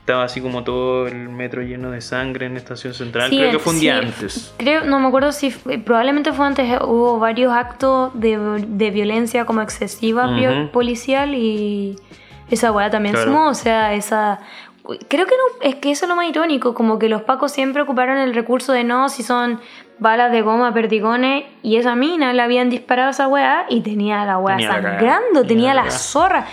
Estaba 0.00 0.24
así 0.24 0.40
como 0.40 0.64
todo 0.64 1.06
el 1.06 1.28
metro 1.28 1.60
lleno 1.60 1.90
de 1.90 2.00
sangre 2.00 2.46
en 2.46 2.56
Estación 2.56 2.94
Central. 2.94 3.28
Sí, 3.28 3.36
creo 3.36 3.50
que 3.50 3.58
fue 3.58 3.74
un 3.74 3.80
día 3.80 3.98
antes. 3.98 4.54
Creo, 4.56 4.84
no 4.84 4.98
me 5.00 5.08
acuerdo 5.08 5.32
si 5.32 5.50
fue- 5.50 5.76
probablemente 5.78 6.32
fue 6.32 6.46
antes, 6.46 6.66
eh, 6.66 6.78
hubo 6.82 7.18
varios 7.18 7.52
actos 7.52 8.10
de, 8.18 8.38
de 8.66 8.90
violencia 8.90 9.44
como 9.44 9.60
excesiva 9.60 10.70
policial 10.72 11.34
y 11.34 11.96
esa 12.50 12.72
weá 12.72 12.88
también 12.88 13.14
Claro. 13.16 13.30
sumó, 13.30 13.48
o 13.50 13.54
sea, 13.54 13.92
esa... 13.92 14.40
Creo 15.08 15.26
que 15.26 15.32
no, 15.32 15.60
es 15.68 15.74
que 15.74 15.90
eso 15.90 16.06
es 16.06 16.08
lo 16.08 16.16
más 16.16 16.26
irónico, 16.26 16.72
como 16.72 16.98
que 16.98 17.10
los 17.10 17.20
pacos 17.20 17.52
siempre 17.52 17.82
ocuparon 17.82 18.16
el 18.16 18.32
recurso 18.34 18.72
de 18.72 18.84
no, 18.84 19.10
si 19.10 19.22
son 19.22 19.60
balas 19.98 20.30
de 20.32 20.42
goma, 20.42 20.72
perdigones, 20.74 21.44
y 21.62 21.76
esa 21.76 21.94
mina 21.94 22.32
le 22.32 22.42
habían 22.42 22.70
disparado 22.70 23.08
a 23.08 23.10
esa 23.12 23.28
weá 23.28 23.66
y 23.68 23.80
tenía 23.80 24.24
la 24.24 24.38
weá 24.38 24.56
Tenía 24.56 24.68
la 24.70 24.74
cagada, 24.76 24.98
sangrando, 24.98 25.40
tenía 25.42 25.46
tenía 25.48 25.74
la 25.74 25.90
zorra. 25.90 26.46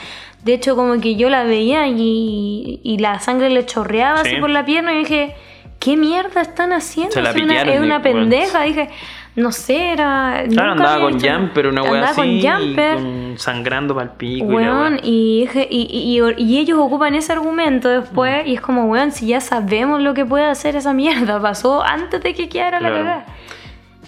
De 0.43 0.53
hecho, 0.53 0.75
como 0.75 0.99
que 1.01 1.15
yo 1.15 1.29
la 1.29 1.43
veía 1.43 1.87
y, 1.87 2.79
y 2.83 2.97
la 2.99 3.19
sangre 3.19 3.49
le 3.49 3.65
chorreaba 3.65 4.21
así 4.21 4.31
Sí. 4.31 4.35
por 4.37 4.49
la 4.49 4.63
pierna 4.63 4.93
y 4.93 4.99
dije, 4.99 5.35
¿qué 5.79 5.97
mierda 5.97 6.41
están 6.41 6.71
haciendo? 6.71 7.19
Es 7.19 7.35
una, 7.35 7.61
es 7.97 8.01
pendeja. 8.01 8.61
Dije, 8.61 8.89
no 9.35 9.51
sé, 9.51 9.91
era. 9.91 10.43
Claro, 10.49 10.71
andaba 10.71 10.99
con 11.01 11.15
hecho- 11.15 11.27
jumper, 11.33 11.67
una 11.67 11.81
wea 11.83 11.91
andaba 11.91 12.09
así. 12.11 12.15
con 12.21 12.27
y 12.29 12.41
jumper. 12.41 12.95
con- 12.95 13.33
sangrando 13.37 13.93
para 13.93 14.05
el 14.11 14.11
pico. 14.17 14.45
la 14.49 14.55
Weón, 14.55 14.99
y, 15.03 15.41
dije- 15.41 15.67
y, 15.69 15.81
y- 15.91 16.21
y- 16.37 16.57
ellos 16.57 16.79
ocupan 16.79 17.15
ese 17.15 17.33
argumento 17.33 17.89
después 17.89 18.47
y 18.47 18.53
es 18.55 18.61
como, 18.61 18.85
weón, 18.85 19.11
si 19.11 19.27
ya 19.27 19.41
sabemos 19.41 20.01
lo 20.01 20.13
que 20.13 20.25
puede 20.25 20.45
hacer 20.45 20.75
esa 20.75 20.93
mierda, 20.93 21.39
pasó 21.41 21.83
antes 21.83 22.21
de 22.23 22.33
que 22.33 22.47
quedara 22.49 22.79
la 22.79 22.89
Claro. 22.89 23.03
cagada. 23.03 23.25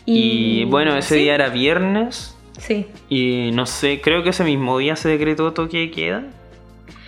Y, 0.05 0.63
bueno, 0.65 0.95
ese 0.95 1.15
sí, 1.15 1.21
día 1.23 1.35
era 1.35 1.49
viernes. 1.49 2.33
Sí. 2.57 2.87
Y 3.09 3.51
no 3.53 3.65
sé, 3.65 3.99
creo 4.01 4.23
que 4.23 4.29
ese 4.29 4.43
mismo 4.45 4.77
día 4.77 4.95
se 4.95 5.09
decretó 5.09 5.51
toque 5.53 5.77
de 5.79 5.91
queda. 5.91 6.23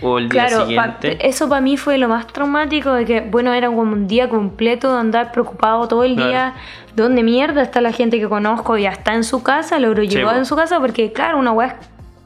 O 0.02 0.18
el 0.18 0.30
día 0.30 0.48
Claro, 0.48 0.64
pa- 0.76 0.96
siguiente. 0.98 1.28
eso 1.28 1.50
para 1.50 1.62
mí 1.62 1.78
fue 1.78 1.98
lo 1.98 2.08
más 2.08 2.28
traumático 2.28 2.94
de 2.94 3.06
que, 3.06 3.22
bueno, 3.22 3.54
era 3.54 3.68
como 3.68 3.82
un 3.82 4.08
día 4.08 4.30
completo 4.30 4.94
de 4.94 5.00
andar 5.00 5.32
preocupado 5.32 5.88
todo 5.88 6.04
el 6.04 6.16
Claro. 6.16 6.30
día. 6.30 6.54
¿Dónde 6.96 7.24
mierda 7.24 7.62
está 7.62 7.82
la 7.82 7.92
gente 7.92 8.20
que 8.20 8.28
conozco? 8.28 8.78
Ya 8.78 8.90
está 8.92 9.14
en 9.14 9.24
su 9.24 9.44
casa, 9.44 9.80
logró 9.80 10.04
llegar 10.04 10.36
en 10.38 10.46
su 10.46 10.56
casa, 10.56 10.80
porque 10.80 11.12
claro, 11.14 11.38
una 11.38 11.52
weá 11.52 11.68
es 11.68 11.74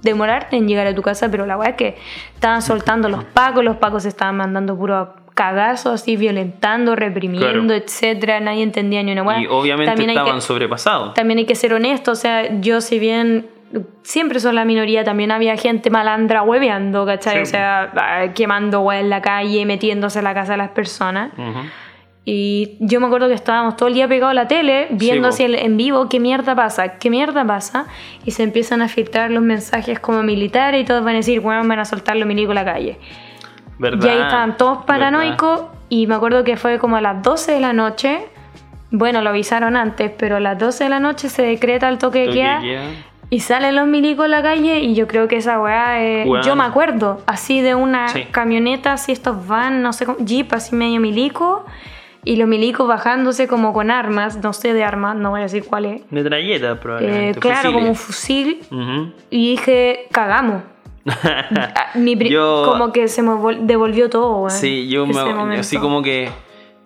demorarte 0.02 0.56
en 0.58 0.68
llegar 0.68 0.86
a 0.88 0.94
tu 0.96 1.02
casa, 1.02 1.30
pero 1.30 1.46
la 1.46 1.58
weá 1.58 1.70
es 1.70 1.76
que 1.76 1.98
estaban 2.34 2.62
soltando 2.62 3.08
los 3.10 3.24
pacos, 3.24 3.64
los 3.64 3.78
pacos 3.78 4.04
se 4.04 4.10
estaban 4.10 4.36
mandando 4.38 4.76
puro 4.78 5.14
cagazo, 5.34 5.92
así 5.92 6.16
violentando, 6.16 6.96
reprimiendo, 6.96 7.48
Claro. 7.50 7.74
etcétera, 7.74 8.40
nadie 8.40 8.62
entendía 8.64 9.02
ni 9.02 9.14
una 9.14 9.24
weá. 9.24 9.42
y 9.42 9.48
obviamente 9.48 9.90
También 9.92 10.10
hay 10.12 10.16
que- 10.16 10.22
estaban 10.22 10.42
sobrepasados. 10.42 11.14
también 11.16 11.40
hay 11.40 11.46
que 11.46 11.56
ser 11.56 11.74
honesto, 11.74 12.12
o 12.12 12.16
sea, 12.16 12.60
yo 12.62 12.82
si 12.82 13.00
bien 13.00 13.48
siempre 14.04 14.40
soy 14.40 14.54
la 14.54 14.66
minoría, 14.66 15.04
también 15.04 15.32
había 15.32 15.56
gente 15.58 15.90
malandra 15.90 16.42
hueveando, 16.44 17.06
¿cachai? 17.06 17.38
Sí. 17.38 17.42
O 17.42 17.46
sea, 17.46 17.92
ah, 17.96 18.34
quemando 18.34 18.82
hueá 18.82 19.00
en 19.00 19.10
la 19.10 19.22
calle, 19.22 19.66
metiéndose 19.66 20.20
en 20.20 20.26
la 20.26 20.34
casa 20.34 20.52
de 20.54 20.58
las 20.58 20.70
personas. 20.70 21.32
Y 22.26 22.78
yo 22.80 23.02
me 23.02 23.08
acuerdo 23.08 23.28
que 23.28 23.34
estábamos 23.34 23.76
todo 23.76 23.90
el 23.90 23.96
día 23.96 24.08
pegados 24.08 24.32
a 24.32 24.34
la 24.34 24.48
tele, 24.48 24.88
viendo 24.92 25.32
Sí, 25.34 25.44
así 25.44 25.54
el- 25.54 25.56
en 25.66 25.76
vivo 25.76 26.08
qué 26.08 26.22
mierda 26.22 26.56
pasa, 26.56 26.98
qué 26.98 27.10
mierda 27.10 27.44
pasa, 27.44 27.86
y 28.24 28.32
se 28.32 28.44
empiezan 28.44 28.82
a 28.82 28.88
filtrar 28.88 29.30
los 29.30 29.44
mensajes 29.44 30.00
como 30.00 30.24
militares 30.24 30.82
y 30.82 30.86
todos 30.86 31.04
van 31.04 31.16
a 31.16 31.18
decir, 31.18 31.42
bueno, 31.42 31.68
van 31.68 31.80
a 31.80 31.86
soltar 31.86 32.16
los 32.16 32.26
milicos 32.26 32.52
a 32.52 32.64
la 32.64 32.66
calle. 32.66 32.98
¿Verdad? 33.78 34.06
Y 34.06 34.10
ahí 34.10 34.22
estaban 34.22 34.56
todos 34.56 34.86
paranoicos 34.86 35.66
y 35.90 36.08
me 36.08 36.16
acuerdo 36.16 36.46
que 36.46 36.56
fue 36.56 36.80
como 36.80 36.96
a 36.96 37.02
las 37.02 37.22
12 37.22 37.52
de 37.52 37.60
la 37.60 37.74
noche. 37.74 38.20
Bueno, 38.92 39.22
lo 39.22 39.30
avisaron 39.32 39.76
antes, 39.76 40.10
pero 40.18 40.38
a 40.38 40.40
las 40.40 40.58
12 40.58 40.86
de 40.86 40.90
la 40.92 41.00
noche 41.02 41.28
se 41.28 41.42
decreta 41.42 41.90
el 41.90 41.98
toque 41.98 42.20
de 42.20 42.26
Toque 42.28 42.38
de 42.38 42.42
queda 42.44 42.62
queda. 42.62 42.84
Y 43.34 43.40
salen 43.40 43.76
los 43.76 43.88
milicos 43.88 44.26
a 44.26 44.28
la 44.28 44.42
calle 44.44 44.80
y 44.82 44.94
yo 44.94 45.08
creo 45.08 45.28
que 45.28 45.38
esa 45.38 45.60
weá 45.60 46.00
es... 46.04 46.28
Weón. 46.28 46.44
Yo 46.44 46.56
me 46.56 46.64
acuerdo, 46.66 47.22
así 47.26 47.62
de 47.62 47.74
una 47.74 48.08
Sí. 48.10 48.26
camioneta, 48.30 48.94
así 48.94 49.12
estos 49.12 49.48
van, 49.48 49.82
no 49.82 49.92
sé, 49.94 50.06
cómo- 50.06 50.20
jeep, 50.20 50.54
así 50.54 50.76
medio 50.76 51.00
milico 51.00 51.66
y 52.26 52.36
los 52.36 52.48
milicos 52.48 52.88
bajándose 52.88 53.48
como 53.48 53.74
con 53.74 53.90
armas, 53.92 54.38
no 54.44 54.54
sé 54.54 54.74
de 54.74 54.84
armas, 54.84 55.16
no 55.16 55.32
voy 55.32 55.40
a 55.40 55.44
decir 55.44 55.66
cuál 55.68 55.86
es. 55.86 56.02
Metralleta, 56.12 56.72
Eh, 56.72 56.76
probablemente. 56.76 57.40
claro, 57.40 57.74
como 57.74 57.88
un 57.90 57.96
fusil 57.96 58.62
y 59.32 59.50
dije, 59.52 60.08
cagamos. 60.12 60.62
Ah, 61.06 61.88
Mi 61.96 62.16
pri- 62.16 62.30
Yo- 62.30 62.64
como 62.66 62.92
que 62.94 63.08
se 63.08 63.22
me 63.24 63.32
vol- 63.32 63.62
devolvió 63.66 64.10
todo, 64.10 64.38
weón. 64.38 64.52
Sí, 64.52 64.88
yo 64.90 65.06
me, 65.08 65.58
así 65.60 65.78
como 65.78 66.02
que 66.02 66.30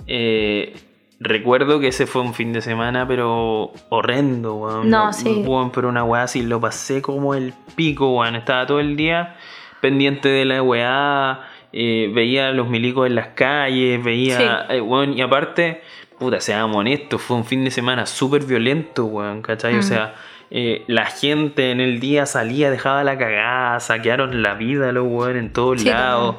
eh, 0.07 0.73
recuerdo 1.20 1.80
que 1.80 1.88
ese 1.88 2.05
fue 2.07 2.22
un 2.22 2.34
fin 2.34 2.53
de 2.53 2.61
semana, 2.61 3.07
pero 3.07 3.72
horrendo, 3.89 4.55
weón. 4.55 4.89
No, 4.89 5.11
sí. 5.13 5.43
Weón, 5.45 5.72
pero 5.72 5.89
una 5.89 6.03
weá 6.03 6.24
así, 6.24 6.43
lo 6.43 6.59
pasé 6.59 7.01
como 7.01 7.34
el 7.36 7.53
pico, 7.76 8.13
weón. 8.15 8.36
Estaba 8.36 8.65
todo 8.65 8.80
el 8.80 8.95
día 8.95 9.36
pendiente 9.82 10.30
de 10.30 10.45
la 10.45 10.61
weá, 10.63 11.41
eh, 11.74 12.11
veía 12.13 12.49
a 12.49 12.51
los 12.51 12.68
milicos 12.70 13.07
en 13.07 13.15
las 13.15 13.28
calles, 13.30 14.03
veía, 14.03 14.38
Sí. 14.38 14.76
eh, 14.76 14.82
weón, 14.82 15.18
y 15.18 15.22
aparte, 15.22 15.82
puta, 16.20 16.39
seamos 16.39 16.78
honestos, 16.78 17.22
fue 17.22 17.38
un 17.38 17.45
fin 17.45 17.63
de 17.63 17.72
semana 17.72 18.05
súper 18.05 18.43
violento, 18.43 19.05
weón, 19.05 19.41
¿cachai? 19.41 19.76
Mm. 19.76 19.80
O 19.80 19.84
sea, 19.84 20.15
eh, 20.49 20.84
la 20.88 21.05
gente 21.07 21.72
en 21.72 21.80
el 21.82 21.99
día 21.99 22.26
salía, 22.26 22.72
dejaba 22.72 23.03
la 23.03 23.18
cagada, 23.18 23.80
saquearon 23.80 24.41
la 24.41 24.53
vida 24.53 24.89
a 24.89 24.91
los 24.93 25.05
weón 25.07 25.36
en 25.38 25.51
todos 25.53 25.82
Sí, 25.82 25.89
lados. 25.89 26.38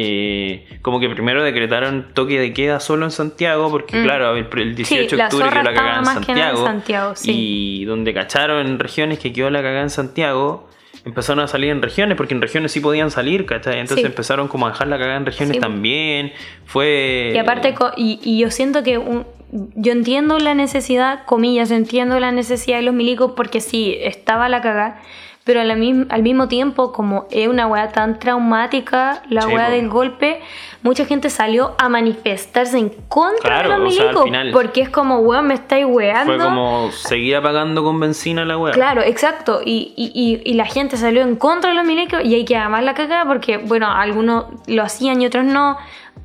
Eh, 0.00 0.64
como 0.80 1.00
que 1.00 1.08
primero 1.08 1.42
decretaron 1.42 2.06
toque 2.14 2.38
de 2.38 2.52
queda 2.52 2.78
solo 2.78 3.04
en 3.04 3.10
Santiago, 3.10 3.68
porque 3.68 3.96
Mm. 3.98 4.04
claro, 4.04 4.36
el, 4.36 4.46
el 4.56 4.74
18 4.76 5.16
de 5.16 5.22
octubre 5.24 5.48
quedó 5.50 5.62
la 5.64 5.74
cagada 5.74 5.98
en 5.98 6.04
Santiago. 6.04 7.16
Sí. 7.16 7.32
Y 7.80 7.84
donde 7.84 8.14
cacharon 8.14 8.64
en 8.64 8.78
regiones 8.78 9.18
que 9.18 9.32
quedó 9.32 9.50
la 9.50 9.60
cagada 9.60 9.82
en 9.82 9.90
Santiago, 9.90 10.68
empezaron 11.04 11.42
a 11.42 11.48
salir 11.48 11.70
en 11.70 11.82
regiones, 11.82 12.16
porque 12.16 12.34
en 12.34 12.40
regiones 12.40 12.70
sí 12.70 12.78
podían 12.80 13.10
salir, 13.10 13.44
¿cachai? 13.44 13.80
Entonces 13.80 14.04
Sí. 14.04 14.06
empezaron 14.06 14.46
como 14.46 14.66
a 14.68 14.70
dejar 14.70 14.86
la 14.86 14.98
cagada 14.98 15.16
en 15.16 15.26
regiones 15.26 15.58
también. 15.58 16.32
Fue. 16.64 17.32
Y 17.34 17.38
aparte, 17.38 17.74
y, 17.96 18.20
y 18.22 18.38
yo 18.38 18.50
siento 18.52 18.84
que 18.84 18.98
un- 18.98 19.26
yo 19.74 19.92
entiendo 19.92 20.38
la 20.38 20.54
necesidad, 20.54 21.24
comillas, 21.24 21.70
entiendo 21.72 22.20
la 22.20 22.30
necesidad 22.30 22.76
de 22.76 22.82
los 22.82 22.94
milicos 22.94 23.32
porque 23.34 23.60
sí, 23.60 23.96
estaba 24.00 24.48
la 24.48 24.60
cagada, 24.60 25.00
pero 25.48 25.62
a 25.62 25.64
la 25.64 25.76
mism- 25.76 26.06
al 26.10 26.22
mismo 26.22 26.46
tiempo, 26.46 26.92
como 26.92 27.26
es 27.30 27.48
una 27.48 27.66
weá 27.66 27.88
tan 27.88 28.18
traumática, 28.18 29.22
la 29.30 29.40
Sí, 29.40 29.48
weá 29.54 29.70
del 29.70 29.88
golpe, 29.88 30.42
mucha 30.82 31.06
gente 31.06 31.30
salió 31.30 31.74
a 31.78 31.88
manifestarse 31.88 32.76
en 32.78 32.90
contra 33.08 33.40
Claro, 33.62 33.70
de 33.70 33.78
los 33.78 33.88
o 33.88 33.96
sea, 33.96 34.10
al 34.10 34.30
milicos, 34.30 34.52
porque 34.52 34.82
es 34.82 34.90
como, 34.90 35.20
weón, 35.20 35.46
me 35.46 35.54
estáis 35.54 35.86
weando. 35.88 36.34
Fue 36.36 36.44
como 36.44 36.90
seguir 36.92 37.36
apagando 37.36 37.82
con 37.82 37.98
benzina 37.98 38.44
la 38.44 38.58
weá. 38.58 38.74
Claro, 38.74 39.00
exacto. 39.00 39.62
Y, 39.64 39.94
y, 39.96 40.12
y, 40.14 40.42
y 40.50 40.54
la 40.54 40.66
gente 40.66 40.98
salió 40.98 41.22
en 41.22 41.36
contra 41.36 41.70
de 41.70 41.76
los 41.76 41.86
milicos 41.86 42.20
y 42.22 42.34
hay 42.34 42.44
que 42.44 42.58
más 42.58 42.84
la 42.84 42.92
cagada 42.92 43.24
porque, 43.24 43.56
bueno, 43.56 43.90
algunos 43.90 44.44
lo 44.66 44.82
hacían 44.82 45.22
y 45.22 45.26
otros 45.26 45.44
no. 45.46 45.78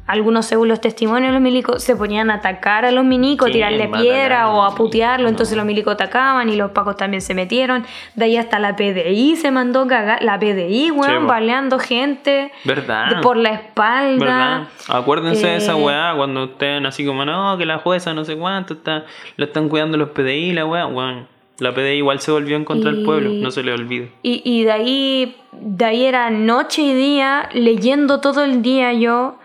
Algunos, 0.06 0.46
según 0.46 0.68
los 0.68 0.82
testimonios 0.82 1.30
de 1.30 1.34
los 1.34 1.42
milicos, 1.42 1.82
se 1.82 1.96
ponían 1.96 2.30
a 2.30 2.36
atacar 2.36 2.84
a 2.84 2.92
los 2.92 3.06
milicos, 3.06 3.48
Sí, 3.48 3.54
tirarle 3.54 3.88
piedra 3.88 4.50
o 4.50 4.64
a 4.64 4.76
putearlo. 4.76 5.30
Entonces 5.30 5.56
los 5.56 5.66
milicos 5.66 5.94
atacaban 5.94 6.50
y 6.50 6.58
los 6.58 6.72
pacos 6.72 6.98
también 6.98 7.22
se 7.22 7.34
metieron. 7.34 7.86
De 8.16 8.26
ahí 8.26 8.36
hasta 8.36 8.60
la 8.60 8.76
PDI 8.76 9.38
se 9.38 9.50
mandó 9.52 9.88
cagar. 9.88 10.22
La 10.22 10.38
PDI, 10.40 10.92
weón, 10.92 11.26
baleando 11.28 11.80
gente 11.80 12.52
¿Verdad? 12.66 13.16
de- 13.16 13.22
por 13.22 13.38
la 13.38 13.52
espalda. 13.54 14.26
¿Verdad? 14.26 14.68
Acuérdense 14.90 15.48
de 15.48 15.56
esa 15.56 15.72
Eh, 15.72 15.76
weá 15.84 16.14
cuando 16.18 16.44
estén 16.44 16.86
así 16.86 17.06
como, 17.06 17.24
no, 17.24 17.58
que 17.58 17.66
la 17.66 17.78
jueza 17.78 18.14
no 18.14 18.26
sé 18.26 18.36
cuánto 18.36 18.74
está, 18.74 19.06
lo 19.38 19.46
están 19.46 19.70
cuidando 19.70 19.98
los 19.98 20.10
PDI, 20.10 20.52
la 20.54 20.66
weá, 20.66 20.86
weón. 20.86 21.28
La 21.60 21.74
PDI 21.74 21.98
igual 22.00 22.20
se 22.20 22.32
volvió 22.32 22.58
en 22.58 22.66
contra 22.66 22.92
del 22.92 23.06
pueblo, 23.06 23.30
no 23.30 23.52
se 23.52 23.64
le 23.64 23.72
olvide. 23.72 24.12
Y, 24.24 24.42
y 24.44 24.64
de 24.66 24.72
ahí 24.72 25.38
de 25.54 25.86
ahí 25.86 26.04
era 26.04 26.30
noche 26.32 26.82
y 26.82 26.94
día 26.94 27.48
leyendo 27.54 28.20
todo 28.20 28.44
el 28.44 28.62
día 28.64 28.92
yo 28.92 29.36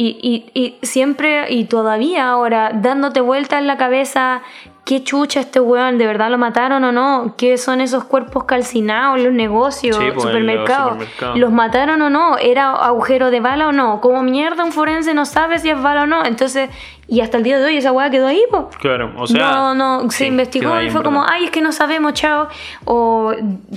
y, 0.00 0.46
y, 0.54 0.60
y 0.60 0.86
siempre 0.86 1.52
y 1.52 1.64
todavía 1.64 2.28
ahora 2.28 2.70
dándote 2.72 3.20
vuelta 3.20 3.58
en 3.58 3.66
la 3.66 3.76
cabeza 3.76 4.42
qué 4.84 5.02
chucha 5.02 5.40
este 5.40 5.58
weón, 5.58 5.98
de 5.98 6.06
verdad 6.06 6.30
lo 6.30 6.38
mataron 6.38 6.84
o 6.84 6.92
no, 6.92 7.34
qué 7.36 7.58
son 7.58 7.80
esos 7.80 8.04
cuerpos 8.04 8.44
calcinados 8.44 9.20
los 9.20 9.32
negocios, 9.32 9.96
Sí, 9.96 10.02
pues, 10.02 10.10
en 10.10 10.14
los 10.14 10.22
supermercados, 10.22 10.92
supermercados. 10.92 11.38
los 11.40 11.50
mataron 11.50 12.00
o 12.02 12.10
no, 12.10 12.38
era 12.38 12.70
agujero 12.74 13.32
de 13.32 13.40
bala 13.40 13.66
o 13.66 13.72
no, 13.72 14.00
como 14.00 14.22
mierda 14.22 14.62
un 14.62 14.70
forense 14.70 15.14
no 15.14 15.26
sabe 15.26 15.58
si 15.58 15.68
es 15.68 15.82
bala 15.82 16.04
o 16.04 16.06
no, 16.06 16.24
entonces 16.24 16.70
y 17.08 17.20
hasta 17.20 17.38
el 17.38 17.42
día 17.42 17.58
de 17.58 17.64
hoy 17.64 17.76
esa 17.78 17.90
weá 17.90 18.08
quedó 18.08 18.28
ahí, 18.28 18.42
pues. 18.52 18.66
Claro, 18.78 19.12
o 19.16 19.26
sea. 19.26 19.50
no, 19.50 19.74
no, 19.74 20.02
sí, 20.10 20.18
se 20.18 20.26
investigó 20.26 20.80
y 20.80 20.90
fue 20.90 21.02
como, 21.02 21.24
ay, 21.26 21.46
es 21.46 21.50
que 21.50 21.62
no 21.62 21.72
sabemos, 21.72 22.12
chao. 22.12 22.48
O, 22.84 23.32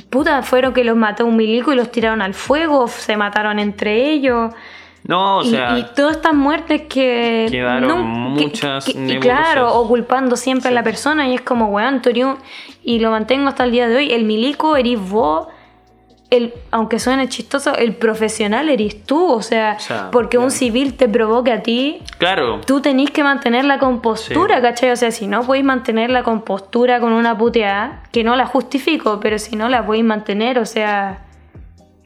puta, 0.10 0.44
fueron 0.44 0.74
que 0.74 0.84
los 0.84 0.98
mató 0.98 1.26
un 1.26 1.38
milico 1.38 1.72
y 1.72 1.78
los 1.78 1.90
tiraron 1.92 2.22
al 2.22 2.34
fuego, 2.34 2.90
se 2.90 3.16
mataron 3.16 3.58
entre 3.58 4.12
ellos. 4.12 4.54
No, 5.04 5.38
o 5.40 5.44
Y- 5.44 5.50
sea. 5.50 5.78
y, 5.80 5.86
todas 5.96 6.18
estas 6.18 6.34
muertes 6.34 6.82
que. 6.84 7.48
Que- 7.50 7.64
muchas 7.96 8.86
que- 8.86 8.92
y 8.92 9.20
claro, 9.20 9.74
o 9.74 9.88
culpando 9.88 10.36
siempre 10.36 10.70
a 10.70 10.72
la 10.72 10.84
persona, 10.84 11.28
y 11.28 11.34
es 11.36 11.42
como, 11.42 11.68
weón, 11.68 12.02
tú 12.02 12.12
Y 12.84 13.00
lo 13.00 13.12
mantengo 13.12 13.48
hasta 13.50 13.64
el 13.64 13.72
día 13.72 13.88
de 13.88 13.96
hoy. 13.96 14.12
El 14.12 14.26
milico, 14.26 14.76
eres 14.76 15.00
vos. 15.10 15.48
el, 16.30 16.54
aunque 16.72 16.98
suene 16.98 17.28
chistoso, 17.28 17.76
el 17.76 17.94
profesional 17.94 18.70
eres 18.70 19.04
tú, 19.04 19.30
o 19.34 19.42
sea, 19.42 19.76
O 19.78 19.80
sea, 19.82 20.12
porque 20.12 20.38
un 20.38 20.50
civil 20.50 20.94
te 20.94 21.10
provoque 21.10 21.52
a 21.52 21.62
ti, 21.62 22.00
Claro. 22.20 22.62
tú 22.66 22.80
tenés 22.80 23.12
que 23.12 23.22
mantener 23.22 23.66
la 23.66 23.80
compostura, 23.80 24.56
Sí. 24.56 24.62
¿cachai? 24.62 24.92
O 24.92 24.96
sea, 24.96 25.12
si 25.12 25.28
no 25.28 25.42
podéis 25.44 25.66
mantener 25.66 26.10
la 26.10 26.24
compostura 26.24 27.02
con 27.02 27.12
una 27.12 27.38
puteada, 27.38 28.04
que 28.14 28.24
no 28.24 28.38
la 28.38 28.46
justifico, 28.46 29.20
pero 29.20 29.38
si 29.40 29.58
no 29.58 29.68
la 29.68 29.86
podéis 29.86 30.06
mantener, 30.06 30.58
o 30.58 30.66
sea, 30.66 31.20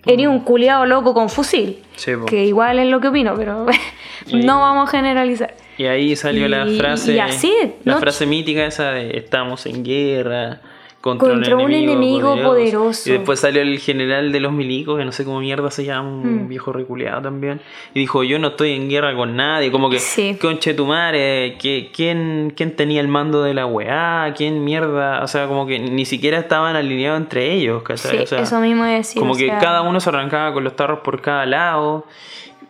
eres 0.05 0.27
un 0.27 0.39
culiado 0.41 0.85
loco 0.85 1.13
con 1.13 1.29
fusil. 1.29 1.79
Sí, 1.95 2.11
que 2.27 2.45
igual 2.45 2.79
es 2.79 2.87
lo 2.87 2.99
que 2.99 3.07
opino, 3.09 3.35
pero 3.35 3.65
no 4.31 4.59
vamos 4.59 4.87
a 4.89 4.91
generalizar. 4.91 5.53
Y 5.77 5.85
ahí 5.85 6.15
salió 6.15 6.47
la 6.47 6.65
frase. 6.77 7.13
y 7.15 7.19
así, 7.19 7.53
la 7.83 7.93
¿no? 7.95 7.99
frase 7.99 8.25
mítica 8.25 8.65
esa 8.65 8.91
de 8.91 9.17
estamos 9.17 9.65
en 9.65 9.83
guerra. 9.83 10.61
Contra, 11.05 11.29
Contra 11.29 11.55
un 11.57 11.71
enemigo 11.71 12.35
poderoso. 12.41 13.07
Y 13.07 13.13
después 13.13 13.39
salió 13.39 13.61
el 13.61 13.77
general 13.77 14.31
de 14.31 14.39
los 14.39 14.51
milicos, 14.51 14.97
que 14.97 15.05
no 15.05 15.11
sé 15.11 15.23
cómo 15.23 15.39
mierda 15.39 15.69
se 15.69 15.85
llama, 15.85 16.09
un 16.09 16.45
Mm. 16.45 16.47
viejo 16.47 16.73
reculeado 16.73 17.21
también. 17.21 17.61
Y 17.93 17.99
dijo, 17.99 18.23
yo 18.23 18.39
no 18.39 18.47
estoy 18.47 18.71
en 18.71 18.89
guerra 18.89 19.15
con 19.15 19.35
nadie. 19.35 19.69
Como 19.71 19.91
que, 19.91 19.99
Sí. 19.99 20.35
conche 20.41 20.73
tu 20.73 20.87
madre, 20.87 21.57
que, 21.61 21.91
¿quién, 21.95 22.51
¿quién 22.57 22.75
tenía 22.75 23.01
el 23.01 23.07
mando 23.07 23.43
de 23.43 23.53
la 23.53 23.67
weá? 23.67 24.33
¿Quién 24.35 24.63
mierda? 24.63 25.21
O 25.21 25.27
sea, 25.27 25.45
como 25.47 25.67
que 25.67 25.77
ni 25.77 26.05
siquiera 26.05 26.39
estaban 26.39 26.75
alineados 26.75 27.21
entre 27.21 27.53
ellos, 27.53 27.83
¿cachai? 27.83 28.17
Sí, 28.17 28.23
O 28.23 28.25
sea, 28.25 28.41
eso 28.41 28.59
mismo 28.59 28.83
es 28.85 28.97
decir. 29.05 29.19
como 29.19 29.33
o 29.33 29.37
que 29.37 29.47
cada 29.47 29.83
uno 29.83 29.99
se 29.99 30.09
arrancaba 30.09 30.53
con 30.53 30.63
los 30.63 30.75
tarros 30.75 31.01
por 31.01 31.21
cada 31.21 31.45
lado. 31.45 32.07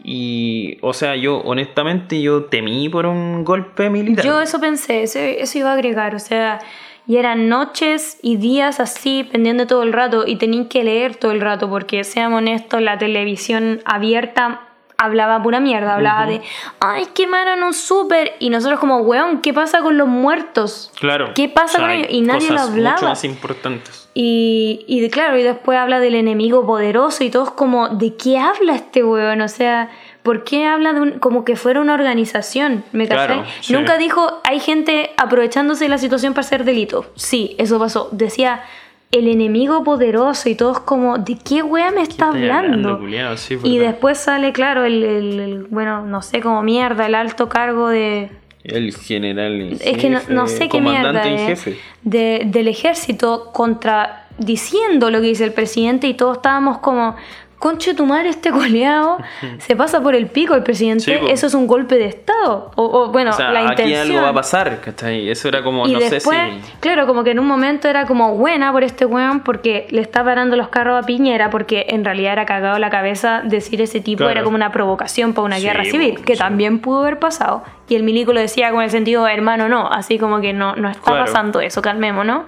Y, 0.03 0.77
o 0.81 0.93
sea, 0.93 1.15
yo 1.15 1.37
honestamente 1.37 2.21
yo 2.21 2.43
temí 2.43 2.89
por 2.89 3.05
un 3.05 3.43
golpe 3.43 3.89
militar. 3.89 4.23
Yo 4.25 4.41
eso 4.41 4.59
pensé, 4.59 5.03
eso, 5.03 5.19
eso 5.19 5.57
iba 5.57 5.69
a 5.71 5.73
agregar, 5.73 6.13
o 6.15 6.19
sea, 6.19 6.59
y 7.07 7.17
eran 7.17 7.49
noches 7.49 8.17
y 8.21 8.37
días 8.37 8.79
así, 8.79 9.27
pendiente 9.31 9.65
todo 9.65 9.83
el 9.83 9.93
rato, 9.93 10.25
y 10.25 10.37
tenían 10.37 10.65
que 10.65 10.83
leer 10.83 11.15
todo 11.15 11.31
el 11.31 11.41
rato, 11.41 11.69
porque 11.69 12.03
seamos 12.03 12.39
honestos, 12.39 12.81
la 12.81 12.97
televisión 12.97 13.81
abierta 13.85 14.61
hablaba 14.97 15.41
pura 15.43 15.59
mierda, 15.59 15.95
hablaba 15.95 16.25
de, 16.25 16.41
ay, 16.79 17.07
quemaron 17.13 17.63
un 17.63 17.73
súper, 17.73 18.33
y 18.39 18.49
nosotros 18.49 18.79
como, 18.79 18.99
weón, 18.99 19.41
¿qué 19.41 19.53
pasa 19.53 19.81
con 19.81 19.97
los 19.97 20.07
muertos? 20.07 20.91
Claro. 20.99 21.31
¿Qué 21.35 21.49
pasa 21.49 21.77
O 21.77 21.79
sea, 21.79 21.81
con 21.81 21.91
ellos? 21.91 22.07
Y 22.09 22.21
nadie 22.21 22.49
lo 22.49 22.61
hablaba. 22.61 22.95
Mucho 22.95 23.09
más 23.09 23.23
importantes. 23.23 24.09
Y, 24.13 24.85
y 24.87 25.09
claro, 25.09 25.37
y 25.37 25.43
después 25.43 25.77
habla 25.77 25.99
del 25.99 26.15
enemigo 26.15 26.65
poderoso 26.65 27.23
y 27.23 27.29
todos 27.29 27.51
como, 27.51 27.89
¿de 27.89 28.15
qué 28.15 28.37
habla 28.37 28.75
este 28.75 29.03
weón? 29.03 29.41
O 29.41 29.47
sea, 29.49 29.89
¿por 30.25 30.43
qué 30.43 30.65
habla 30.65 30.91
de 30.91 30.99
un, 31.01 31.11
como 31.19 31.45
que 31.45 31.55
fuera 31.55 31.79
una 31.79 31.93
organización? 31.93 32.83
¿Me? 32.91 33.07
Claro, 33.07 33.45
sí. 33.61 33.71
Nunca 33.71 33.97
dijo, 33.97 34.41
hay 34.43 34.59
gente 34.59 35.11
aprovechándose 35.15 35.85
de 35.85 35.89
la 35.89 35.97
situación 35.99 36.33
para 36.33 36.45
hacer 36.45 36.65
delito. 36.65 37.05
Sí, 37.15 37.55
eso 37.59 37.79
pasó. 37.79 38.09
Decía, 38.11 38.63
el 39.11 39.27
enemigo 39.29 39.83
poderoso 39.85 40.49
y 40.49 40.55
todos 40.55 40.79
como, 40.81 41.17
¿de 41.19 41.37
qué 41.37 41.61
weón 41.63 41.95
me 41.95 42.01
está 42.01 42.27
hablando? 42.29 42.57
hablando, 42.89 42.99
culiao? 42.99 43.37
Sí, 43.37 43.57
y 43.63 43.77
después 43.77 44.17
sale, 44.17 44.51
claro, 44.51 44.83
el, 44.83 45.03
el- 45.03 45.39
el- 45.39 45.63
bueno, 45.69 46.05
no 46.05 46.21
sé, 46.21 46.41
como 46.41 46.61
mierda, 46.63 47.05
el 47.05 47.15
alto 47.15 47.47
cargo 47.47 47.87
de... 47.87 48.29
El 48.63 48.93
general 48.95 49.61
en 49.61 49.73
Es 49.79 49.97
que 49.99 50.09
no, 50.09 50.47
sé 50.47 50.67
qué 50.69 50.81
mierda 50.81 51.27
en 51.27 51.35
eh, 51.35 51.45
jefe. 51.49 51.77
de- 52.01 52.41
del 52.47 52.67
ejército 52.67 53.51
contra 53.53 54.23
diciendo 54.39 55.11
lo 55.11 55.21
que 55.21 55.27
dice 55.27 55.43
el 55.45 55.53
presidente 55.53 56.07
y 56.07 56.15
todos 56.15 56.37
estábamos 56.37 56.79
como 56.79 57.15
conche 57.59 57.93
tu 57.93 58.05
madre 58.05 58.29
este 58.29 58.51
goleado 58.51 59.17
se 59.59 59.75
pasa 59.75 60.01
por 60.01 60.13
el 60.15 60.27
pico 60.27 60.55
el 60.55 60.63
presidente 60.63 61.03
Sí, 61.05 61.13
eso 61.29 61.47
es 61.47 61.53
un 61.53 61.67
golpe 61.67 61.95
de 61.95 62.05
estado 62.05 62.71
o, 62.75 62.83
o, 62.83 63.11
bueno 63.11 63.31
o 63.31 63.33
sea, 63.33 63.51
la 63.51 63.61
aquí 63.69 63.83
intención 63.83 64.01
algo 64.17 64.21
va 64.23 64.29
a 64.29 64.33
pasar, 64.33 64.81
¿cachai? 64.81 65.29
Eso 65.29 65.47
era 65.47 65.63
como, 65.63 65.87
y 65.87 65.93
no 65.93 65.99
después, 65.99 66.23
sé 66.37 66.61
si... 66.61 66.71
claro, 66.79 67.07
como 67.07 67.23
que 67.23 67.31
en 67.31 67.39
un 67.39 67.47
momento 67.47 67.87
era 67.87 68.05
como 68.05 68.35
buena 68.35 68.71
por 68.71 68.83
este 68.83 69.05
weón 69.05 69.39
porque 69.41 69.87
le 69.89 70.01
está 70.01 70.23
parando 70.23 70.55
los 70.55 70.67
carros 70.69 71.01
a 71.03 71.05
Piñera 71.05 71.49
porque 71.49 71.85
en 71.89 72.03
realidad 72.05 72.33
era 72.33 72.45
cagado 72.45 72.77
la 72.79 72.89
cabeza 72.89 73.41
decir 73.43 73.81
ese 73.81 73.99
tipo 74.01 74.19
Claro. 74.19 74.31
era 74.31 74.43
como 74.43 74.55
una 74.55 74.71
provocación 74.71 75.33
para 75.33 75.45
una 75.45 75.57
Sí, 75.57 75.63
guerra 75.63 75.85
civil, 75.85 76.21
que 76.23 76.33
sí. 76.33 76.39
también 76.39 76.79
pudo 76.79 77.01
haber 77.01 77.19
pasado. 77.19 77.63
Y 77.87 77.95
el 77.95 78.03
milico 78.03 78.33
lo 78.33 78.39
decía 78.39 78.71
con 78.71 78.81
el 78.81 78.89
sentido, 78.89 79.27
hermano, 79.27 79.69
no, 79.69 79.87
así 79.91 80.17
como 80.17 80.41
que 80.41 80.53
no, 80.53 80.75
no 80.75 80.89
está 80.89 81.01
Claro. 81.01 81.25
pasando 81.25 81.59
eso, 81.61 81.81
calmemos, 81.81 82.25
¿no? 82.25 82.45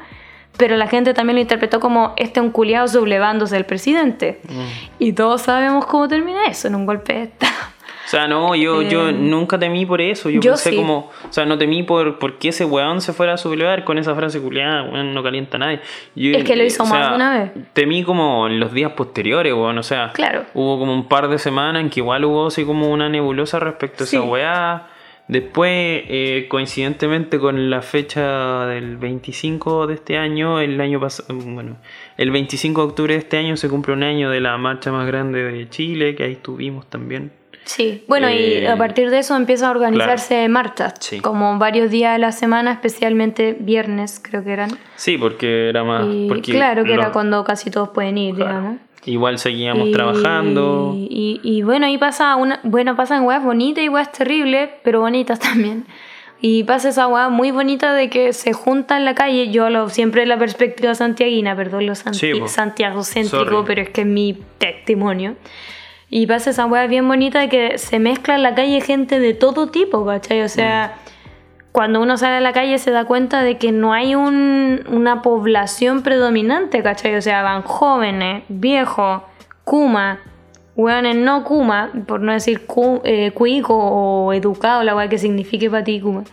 Pero 0.57 0.75
la 0.75 0.87
gente 0.87 1.13
también 1.13 1.35
lo 1.35 1.41
interpretó 1.41 1.79
como 1.79 2.13
este 2.17 2.41
un 2.41 2.49
culiado 2.51 2.87
sublevándose 2.87 3.55
al 3.55 3.65
presidente. 3.65 4.41
Mm. 4.49 4.61
Y 4.99 5.13
todos 5.13 5.43
sabemos 5.43 5.85
cómo 5.85 6.07
termina 6.07 6.45
eso 6.47 6.67
en 6.67 6.75
un 6.75 6.85
golpe 6.85 7.13
de 7.13 7.23
estado. 7.23 7.53
O 8.05 8.09
sea, 8.09 8.25
no, 8.27 8.55
yo, 8.55 8.81
yo 8.89 9.09
Eh, 9.09 9.13
nunca 9.13 9.59
temí 9.59 9.85
por 9.85 9.99
eso. 10.01 10.29
Yo, 10.29 10.39
yo 10.39 10.51
pensé 10.53 10.69
sí. 10.71 10.75
como. 10.77 11.11
O 11.29 11.31
sea, 11.33 11.45
no 11.45 11.57
temí 11.57 11.83
por, 11.83 12.17
por 12.19 12.37
que 12.39 12.49
ese 12.49 12.63
weón 12.65 13.01
se 13.01 13.11
fuera 13.13 13.33
a 13.33 13.37
sublevar 13.37 13.83
con 13.83 13.97
esa 13.97 14.15
frase 14.15 14.39
culiada, 14.41 14.83
weón, 14.83 15.13
no 15.13 15.21
calienta 15.21 15.57
a 15.57 15.59
nadie. 15.59 15.81
Yo, 16.15 16.31
Es 16.37 16.43
que 16.45 16.55
lo 16.55 16.63
hizo 16.63 16.83
o 16.83 16.85
más 16.87 17.05
sea, 17.07 17.15
una 17.15 17.37
vez. 17.37 17.51
Temí 17.73 18.03
como 18.03 18.47
en 18.47 18.59
los 18.61 18.71
días 18.73 18.93
posteriores, 18.93 19.53
weón. 19.53 19.77
O 19.77 19.83
sea, 19.83 20.11
Claro. 20.13 20.45
hubo 20.53 20.79
como 20.79 20.93
un 20.93 21.07
par 21.09 21.27
de 21.27 21.37
semanas 21.37 21.81
en 21.81 21.89
que 21.89 21.99
igual 21.99 22.23
hubo 22.25 22.47
así 22.47 22.63
como 22.65 22.89
una 22.89 23.09
nebulosa 23.09 23.59
respecto 23.59 24.03
a 24.03 24.07
esa 24.07 24.21
weá. 24.21 24.87
Después, 25.27 25.71
eh, 26.07 26.45
coincidentemente 26.49 27.37
con 27.37 27.69
la 27.69 27.81
fecha 27.81 28.65
del 28.67 28.95
25 28.95 29.87
de 29.87 29.95
este 29.95 30.17
año, 30.17 30.61
el 30.61 30.79
año 30.79 31.01
pasado, 31.01 31.33
bueno, 31.35 31.77
el 32.17 32.31
25 32.31 32.81
de 32.81 32.87
octubre 32.87 33.13
de 33.13 33.19
este 33.19 33.37
año 33.37 33.57
se 33.57 33.67
cumple 33.67 33.93
un 33.93 34.03
año 34.03 34.29
de 34.29 34.39
la 34.39 34.57
marcha 34.57 34.91
más 34.91 35.05
grande 35.05 35.43
de 35.43 35.69
Chile, 35.69 36.15
que 36.15 36.23
ahí 36.23 36.31
estuvimos 36.33 36.89
también. 36.89 37.31
Sí, 37.65 38.05
bueno, 38.07 38.27
Eh, 38.29 38.61
y 38.63 38.65
a 38.65 38.77
partir 38.77 39.09
de 39.09 39.19
eso 39.19 39.35
empieza 39.35 39.67
a 39.67 39.71
organizarse 39.71 40.47
marchas, 40.47 40.93
Sí. 41.01 41.19
como 41.19 41.57
varios 41.59 41.91
días 41.91 42.13
de 42.13 42.19
la 42.19 42.31
semana, 42.31 42.71
especialmente 42.71 43.57
viernes, 43.59 44.21
creo 44.23 44.41
que 44.45 44.53
eran. 44.53 44.69
Sí, 44.95 45.17
porque 45.17 45.67
era 45.67 45.83
más. 45.83 46.05
Y 46.09 46.27
porque 46.29 46.53
claro 46.53 46.85
que 46.85 46.93
era 46.93 47.11
cuando 47.11 47.43
casi 47.43 47.69
todos 47.69 47.89
pueden 47.89 48.17
ir, 48.17 48.35
claro, 48.35 48.49
digamos. 48.59 48.77
Igual 49.07 49.39
seguíamos 49.39 49.87
Y- 49.87 49.91
trabajando. 49.91 50.93
Y, 50.95 51.39
y 51.43 51.63
bueno, 51.63 51.85
ahí 51.87 51.97
pasa 51.97 52.35
una, 52.35 52.59
bueno, 52.63 52.95
pasan 52.95 53.23
weas 53.25 53.43
bonitas 53.43 53.83
y 53.83 53.89
weas 53.89 54.11
terribles, 54.11 54.69
pero 54.83 54.99
bonitas 55.01 55.39
también. 55.39 55.85
Y 56.39 56.63
pasa 56.65 56.89
esa 56.89 57.07
wea 57.07 57.29
muy 57.29 57.49
bonita 57.49 57.93
de 57.95 58.11
que 58.11 58.31
se 58.31 58.53
junta 58.53 58.95
en 58.97 59.05
la 59.05 59.15
calle, 59.15 59.49
yo 59.49 59.71
lo 59.71 59.89
siempre 59.89 60.23
la 60.27 60.37
perspectiva 60.37 60.93
santiaguina, 60.93 61.55
perdón 61.55 61.87
lo 61.87 61.95
santi 61.95 62.19
Sí. 62.19 62.33
Santiago 62.45 63.01
céntrico, 63.03 63.65
pero 63.65 63.81
es 63.81 63.89
que 63.89 64.01
es 64.01 64.07
mi 64.07 64.37
testimonio. 64.59 65.35
Y 66.11 66.27
pasa 66.27 66.51
esa 66.51 66.67
wea 66.67 66.85
bien 66.85 67.07
bonita 67.07 67.39
de 67.39 67.49
que 67.49 67.77
se 67.79 67.97
mezcla 67.97 68.35
en 68.35 68.43
la 68.43 68.53
calle 68.53 68.81
gente 68.81 69.19
de 69.19 69.33
todo 69.33 69.69
tipo, 69.69 70.05
¿cachai? 70.05 70.43
O 70.43 70.47
sea, 70.47 70.97
cuando 71.77 72.01
uno 72.01 72.17
sale 72.17 72.37
a 72.37 72.39
la 72.41 72.53
calle 72.53 72.79
se 72.79 72.89
da 72.89 73.05
cuenta 73.05 73.43
de 73.43 73.59
que 73.59 73.71
no 73.71 73.93
hay 73.93 74.15
un- 74.15 74.83
una 74.89 75.21
población 75.21 76.01
predominante, 76.01 76.81
¿cachai? 76.81 77.13
O 77.15 77.21
sea, 77.21 77.43
van 77.43 77.61
jóvenes, 77.61 78.41
viejos, 78.49 79.21
kuma, 79.63 80.17
hueones 80.75 81.15
no 81.17 81.43
kuma, 81.43 81.91
por 82.07 82.19
no 82.21 82.31
decir 82.33 82.65
cu, 82.65 82.99
eh, 83.03 83.29
cuico 83.29 83.77
o 83.77 84.33
educado, 84.33 84.81
la 84.83 84.95
weá 84.95 85.07
que 85.07 85.19
signifique 85.19 85.69
para 85.69 85.83
ti 85.83 86.01
kuma. 86.01 86.23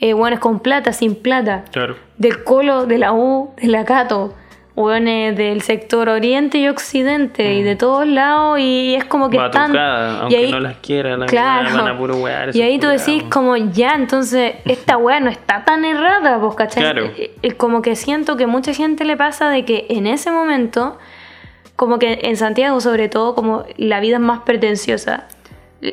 Eh, 0.00 0.14
hueones 0.14 0.38
con 0.38 0.60
plata, 0.60 0.94
sin 0.94 1.14
plata, 1.16 1.64
Claro. 1.70 1.96
del 2.16 2.42
colo, 2.42 2.86
de 2.86 2.96
la 2.96 3.12
U, 3.12 3.50
de 3.60 3.68
la 3.68 3.84
Cato, 3.84 4.32
hueones 4.78 5.36
del 5.36 5.60
sector 5.62 6.08
oriente 6.08 6.58
y 6.58 6.68
occidente 6.68 7.54
y 7.54 7.62
de 7.62 7.74
todos 7.76 8.06
lados 8.06 8.58
y 8.60 8.94
es 8.94 9.04
como 9.04 9.28
que 9.28 9.36
están... 9.36 9.72
Batucada, 9.72 10.12
y 10.12 10.20
aunque 10.20 10.36
ahí- 10.36 10.50
no 10.52 10.60
las 10.60 10.76
quiera, 10.76 11.16
la 11.16 11.26
Claro. 11.26 11.76
van 11.76 11.88
a 11.88 11.98
puro 11.98 12.16
wear. 12.16 12.54
Y 12.54 12.62
ahí 12.62 12.78
tú 12.78 12.86
decís 12.86 13.24
como 13.30 13.56
ya, 13.56 13.94
entonces 13.94 14.54
esta 14.64 14.96
weá 14.96 15.20
no 15.20 15.30
está 15.30 15.64
tan 15.64 15.84
errada, 15.84 16.38
pues, 16.40 16.54
¿cachai? 16.54 16.82
Claro. 16.84 17.06
Eh, 17.16 17.32
eh, 17.42 17.52
Como 17.52 17.82
que 17.82 17.96
siento 17.96 18.36
que 18.36 18.46
mucha 18.46 18.72
gente 18.72 19.04
le 19.04 19.16
pasa 19.16 19.50
de 19.50 19.64
que 19.64 19.86
en 19.90 20.06
ese 20.06 20.30
momento, 20.30 20.96
como 21.76 21.98
que 21.98 22.20
en 22.22 22.36
Santiago 22.36 22.80
sobre 22.80 23.08
todo, 23.08 23.34
como 23.34 23.64
la 23.76 24.00
vida 24.00 24.16
es 24.16 24.22
más 24.22 24.40
pretenciosa, 24.40 25.26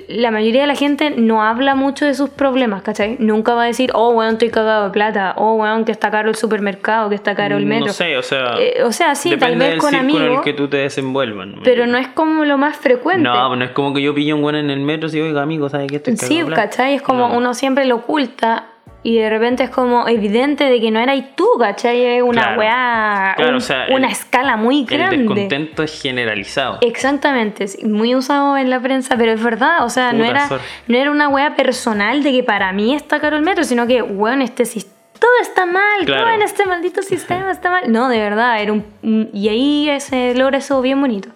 la 0.07 0.31
mayoría 0.31 0.61
de 0.61 0.67
la 0.67 0.73
gente 0.75 1.11
no 1.11 1.43
habla 1.43 1.75
mucho 1.75 2.05
de 2.05 2.15
sus 2.15 2.29
problemas, 2.31 2.81
¿cachai? 2.81 3.17
Nunca 3.19 3.53
va 3.53 3.63
a 3.63 3.65
decir, 3.67 3.91
oh, 3.93 4.09
weón, 4.13 4.33
estoy 4.33 4.49
cagado 4.49 4.85
de 4.85 4.89
plata, 4.89 5.35
oh, 5.37 5.53
weón, 5.53 5.85
que 5.85 5.91
está 5.91 6.09
caro 6.09 6.29
el 6.29 6.35
supermercado, 6.35 7.07
que 7.09 7.13
está 7.15 7.35
caro 7.35 7.57
el 7.57 7.67
metro. 7.67 7.87
No 7.87 7.93
sé, 7.93 8.17
o 8.17 8.23
sea. 8.23 8.55
Eh, 8.59 8.81
o 8.83 8.91
sea, 8.91 9.13
sí, 9.13 9.37
tal 9.37 9.55
vez 9.57 9.69
del 9.69 9.77
con 9.77 9.91
círculo 9.91 10.09
en 10.13 10.15
el 10.21 10.25
amigos, 10.27 10.43
que 10.43 10.53
tú 10.53 10.67
te 10.67 10.77
desenvuelvas. 10.77 11.47
¿no? 11.47 11.61
pero 11.63 11.85
no 11.85 11.99
es 11.99 12.07
como 12.07 12.45
lo 12.45 12.57
más 12.57 12.75
frecuente. 12.77 13.21
No, 13.21 13.55
no 13.55 13.63
es 13.63 13.71
como 13.71 13.93
que 13.93 14.01
yo 14.01 14.15
pillo 14.15 14.35
un 14.35 14.43
weón 14.43 14.55
en 14.55 14.71
el 14.71 14.79
metro 14.79 15.07
y 15.07 15.11
digo, 15.11 15.27
oiga, 15.27 15.43
amigo, 15.43 15.69
¿sabes 15.69 15.87
qué? 15.87 15.97
Estoy 15.97 16.17
Sí, 16.17 16.19
cagado 16.29 16.39
de 16.39 16.45
plata". 16.47 16.61
¿cachai? 16.69 16.93
Es 16.95 17.01
como 17.03 17.27
No. 17.29 17.37
uno 17.37 17.53
siempre 17.53 17.85
lo 17.85 17.97
oculta 17.97 18.65
y 19.07 19.19
de 19.19 19.29
repente 19.29 19.63
es 19.63 19.69
como 19.69 20.07
evidente 20.07 20.63
de 20.63 20.81
que 20.81 20.89
no 20.89 20.99
eras 20.99 21.21
tú, 21.35 21.47
¿cachai? 21.59 22.03
Es 22.17 22.23
una 22.23 22.41
Claro. 22.41 22.59
weá, 22.59 23.33
Claro, 23.35 23.51
un- 23.51 23.57
o 23.57 23.61
sea, 23.61 23.85
una 23.91 24.07
el- 24.07 24.11
escala 24.13 24.57
muy 24.57 24.79
El 24.79 24.85
grande. 24.97 25.17
descontento 25.17 25.83
es 25.83 26.01
generalizado. 26.01 26.79
Exactamente, 26.81 27.65
muy 27.83 28.15
usado 28.15 28.57
en 28.57 28.71
la 28.71 28.79
prensa, 28.79 29.15
pero 29.15 29.31
es 29.31 29.43
verdad, 29.43 29.83
o 29.85 29.89
sea, 29.89 30.11
no 30.11 30.25
era, 30.25 30.49
no 30.87 30.97
era 30.97 31.11
una 31.11 31.27
weá 31.29 31.55
personal 31.55 32.23
de 32.23 32.31
que 32.31 32.43
para 32.43 32.71
mí 32.73 32.95
está 32.95 33.19
caro 33.19 33.35
el 33.37 33.43
metro, 33.43 33.63
sino 33.63 33.85
que, 33.85 34.01
weón, 34.01 34.41
este 34.41 34.65
sis- 34.65 34.87
todo 35.19 35.31
está 35.41 35.65
mal, 35.67 36.05
Claro. 36.05 36.23
todo 36.23 36.33
en 36.33 36.41
este 36.41 36.65
maldito 36.65 37.01
sistema 37.03 37.51
está 37.51 37.69
mal. 37.69 37.91
No, 37.91 38.09
de 38.09 38.19
verdad, 38.19 38.59
era 38.61 38.73
un, 38.73 38.85
un- 39.03 39.29
y 39.33 39.49
ahí 39.49 39.99
se 39.99 40.33
logra 40.35 40.57
eso 40.57 40.81
bien 40.81 40.99
bonito. 40.99 41.29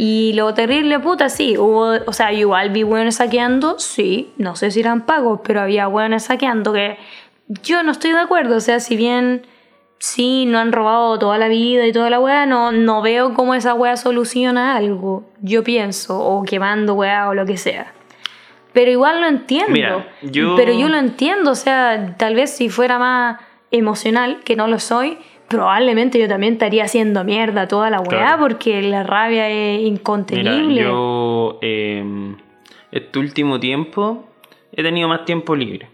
Y 0.00 0.32
lo 0.34 0.54
terrible, 0.54 0.98
puta, 1.00 1.28
sí, 1.28 1.58
hubo, 1.58 1.90
o 2.06 2.12
sea, 2.12 2.32
igual 2.32 2.70
vi 2.70 2.84
hueones 2.84 3.16
saqueando, 3.16 3.78
sí, 3.80 4.32
no 4.38 4.54
sé 4.56 4.70
si 4.70 4.80
eran 4.80 5.04
pagos, 5.04 5.40
pero 5.44 5.60
había 5.60 5.88
hueones 5.88 6.22
saqueando 6.24 6.72
que 6.72 6.96
yo 7.64 7.82
no 7.82 7.90
estoy 7.92 8.12
de 8.12 8.20
acuerdo, 8.20 8.56
o 8.56 8.60
sea, 8.60 8.78
si 8.78 8.96
bien 8.96 9.42
sí, 9.98 10.46
no 10.46 10.60
han 10.60 10.70
robado 10.70 11.18
toda 11.18 11.36
la 11.38 11.48
vida 11.48 11.84
y 11.84 11.92
toda 11.92 12.10
la 12.10 12.20
weá, 12.20 12.46
no, 12.46 12.70
no 12.70 13.02
veo 13.02 13.34
cómo 13.34 13.54
esa 13.54 13.74
weá 13.74 13.96
soluciona 13.96 14.76
algo, 14.76 15.24
yo 15.42 15.64
pienso, 15.64 16.16
o 16.18 16.44
quemando 16.44 16.94
weá 16.94 17.28
o 17.28 17.34
lo 17.34 17.44
que 17.44 17.56
sea. 17.56 17.92
Pero 18.72 18.92
igual 18.92 19.20
lo 19.20 19.26
entiendo. 19.26 19.72
Mira, 19.72 20.06
yo- 20.22 20.54
Pero 20.54 20.72
yo 20.72 20.88
lo 20.88 20.96
entiendo, 20.98 21.50
o 21.50 21.54
sea, 21.56 22.14
tal 22.16 22.36
vez 22.36 22.50
si 22.54 22.68
fuera 22.68 23.00
más 23.00 23.40
emocional, 23.72 24.40
que 24.44 24.54
no 24.54 24.68
lo 24.68 24.78
soy, 24.78 25.18
probablemente 25.48 26.18
yo 26.18 26.28
también 26.28 26.54
estaría 26.54 26.84
haciendo 26.84 27.24
mierda 27.24 27.66
toda 27.68 27.90
la 27.90 28.00
weá 28.00 28.08
Claro. 28.36 28.42
porque 28.42 28.82
la 28.82 29.02
rabia 29.02 29.48
es 29.48 29.78
Mira, 29.80 29.88
incontenible. 29.88 30.82
yo 30.82 31.58
eh, 31.62 32.04
este 32.92 33.18
último 33.18 33.58
tiempo 33.58 34.28
he 34.72 34.82
tenido 34.82 35.08
más 35.08 35.24
tiempo 35.24 35.56
libre. 35.56 35.88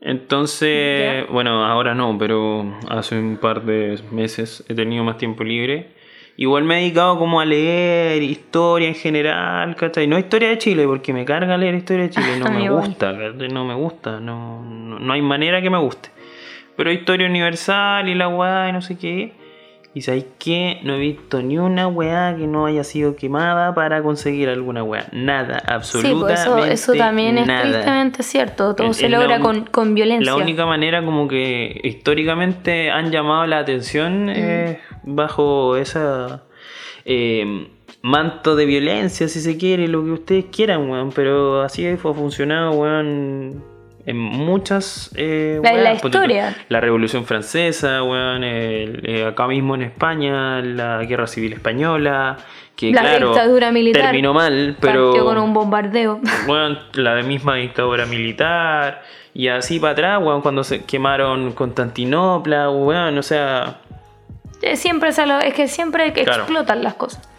Entonces, 0.00 1.26
Ya. 1.26 1.32
bueno, 1.32 1.64
ahora 1.66 1.94
no, 1.94 2.16
pero 2.18 2.64
hace 2.88 3.18
un 3.18 3.36
par 3.36 3.64
de 3.64 3.98
meses 4.10 4.64
he 4.68 4.74
tenido 4.74 5.04
más 5.04 5.18
tiempo 5.18 5.44
libre. 5.44 5.88
Igual 6.36 6.64
me 6.64 6.78
he 6.78 6.80
dedicado 6.82 7.18
como 7.18 7.38
a 7.40 7.44
leer 7.44 8.22
historia 8.22 8.88
en 8.88 8.94
general, 8.94 9.76
¿cachai? 9.76 10.06
No 10.06 10.18
historia 10.18 10.48
de 10.48 10.56
Chile, 10.56 10.86
porque 10.86 11.12
me 11.12 11.26
carga 11.26 11.58
leer 11.58 11.74
historia 11.74 12.04
de 12.04 12.10
Chile, 12.10 12.38
no 12.38 12.50
me 12.50 12.70
gusta, 12.70 13.12
no 13.12 13.64
me 13.66 13.74
gusta, 13.74 14.20
no, 14.20 14.62
no, 14.64 14.98
no 14.98 15.12
hay 15.12 15.20
manera 15.20 15.60
que 15.60 15.68
me 15.68 15.76
guste. 15.78 16.08
Pero 16.80 16.92
historia 16.92 17.26
universal 17.26 18.08
y 18.08 18.14
la 18.14 18.26
weá 18.28 18.70
y 18.70 18.72
no 18.72 18.80
sé 18.80 18.96
qué. 18.96 19.34
Y 19.92 20.00
sabéis 20.00 20.24
que 20.38 20.80
no 20.82 20.94
he 20.94 20.98
visto 20.98 21.42
ni 21.42 21.58
una 21.58 21.86
weá 21.88 22.34
que 22.38 22.46
no 22.46 22.64
haya 22.64 22.84
sido 22.84 23.16
quemada 23.16 23.74
para 23.74 24.02
conseguir 24.02 24.48
alguna 24.48 24.82
weá. 24.82 25.06
Nada, 25.12 25.58
Sí, 25.58 25.64
absolutamente 25.66 26.24
pues 26.26 26.40
eso, 26.40 26.92
eso 26.92 26.94
también 26.94 27.36
es 27.36 27.46
nada. 27.46 27.64
tristemente 27.64 28.22
cierto. 28.22 28.74
Todo 28.74 28.94
se 28.94 29.10
logra 29.10 29.40
con, 29.40 29.66
con 29.66 29.94
violencia. 29.94 30.32
La 30.32 30.42
única 30.42 30.64
manera 30.64 31.04
como 31.04 31.28
que 31.28 31.78
históricamente 31.84 32.90
han 32.90 33.10
llamado 33.10 33.44
la 33.46 33.58
atención 33.58 34.30
es 34.30 34.78
bajo 35.02 35.76
esa 35.76 36.44
eh, 37.04 37.68
manto 38.00 38.56
de 38.56 38.64
violencia, 38.64 39.28
si 39.28 39.40
se 39.40 39.58
quiere, 39.58 39.86
lo 39.86 40.02
que 40.02 40.12
ustedes 40.12 40.44
quieran, 40.46 40.88
weón. 40.88 41.12
Pero 41.12 41.60
así 41.60 41.94
fue 41.98 42.14
funcionado, 42.14 42.70
weón, 42.70 43.62
en 44.06 44.16
muchas 44.16 45.10
eh, 45.16 45.60
La- 45.62 45.72
weas. 45.72 46.04
Historia. 46.04 46.56
La 46.68 46.80
Revolución 46.80 47.24
Francesa, 47.24 48.02
weón, 48.02 48.44
el- 48.44 49.02
eh, 49.04 49.26
acá 49.26 49.46
mismo 49.46 49.74
en 49.74 49.82
España, 49.82 50.60
la 50.60 51.02
Guerra 51.04 51.26
Civil 51.26 51.52
Española, 51.52 52.36
que 52.76 52.92
La 52.92 53.02
claro, 53.02 53.28
dictadura 53.28 53.70
militar. 53.72 54.02
terminó 54.04 54.32
mal, 54.32 54.76
pero... 54.80 55.10
Partió 55.10 55.24
con 55.26 55.38
un 55.38 55.52
bombardeo. 55.52 56.20
La 56.94 57.14
de 57.14 57.22
misma 57.22 57.56
dictadura 57.56 58.06
militar. 58.06 59.02
Y 59.34 59.48
así 59.48 59.78
para 59.78 59.92
atrás, 59.92 60.18
weón, 60.22 60.40
cuando 60.42 60.64
se 60.64 60.84
quemaron 60.84 61.52
Constantinopla, 61.52 62.70
weón, 62.70 63.16
o 63.18 63.22
sea. 63.22 63.76
Eh, 64.62 64.76
Siempre 64.76 65.12
se 65.12 65.24
lo- 65.26 65.38
es 65.40 65.54
que 65.54 65.68
siempre 65.68 66.12
Claro. 66.12 66.42
explotan 66.42 66.82
las 66.82 66.94
cosas. 66.94 67.29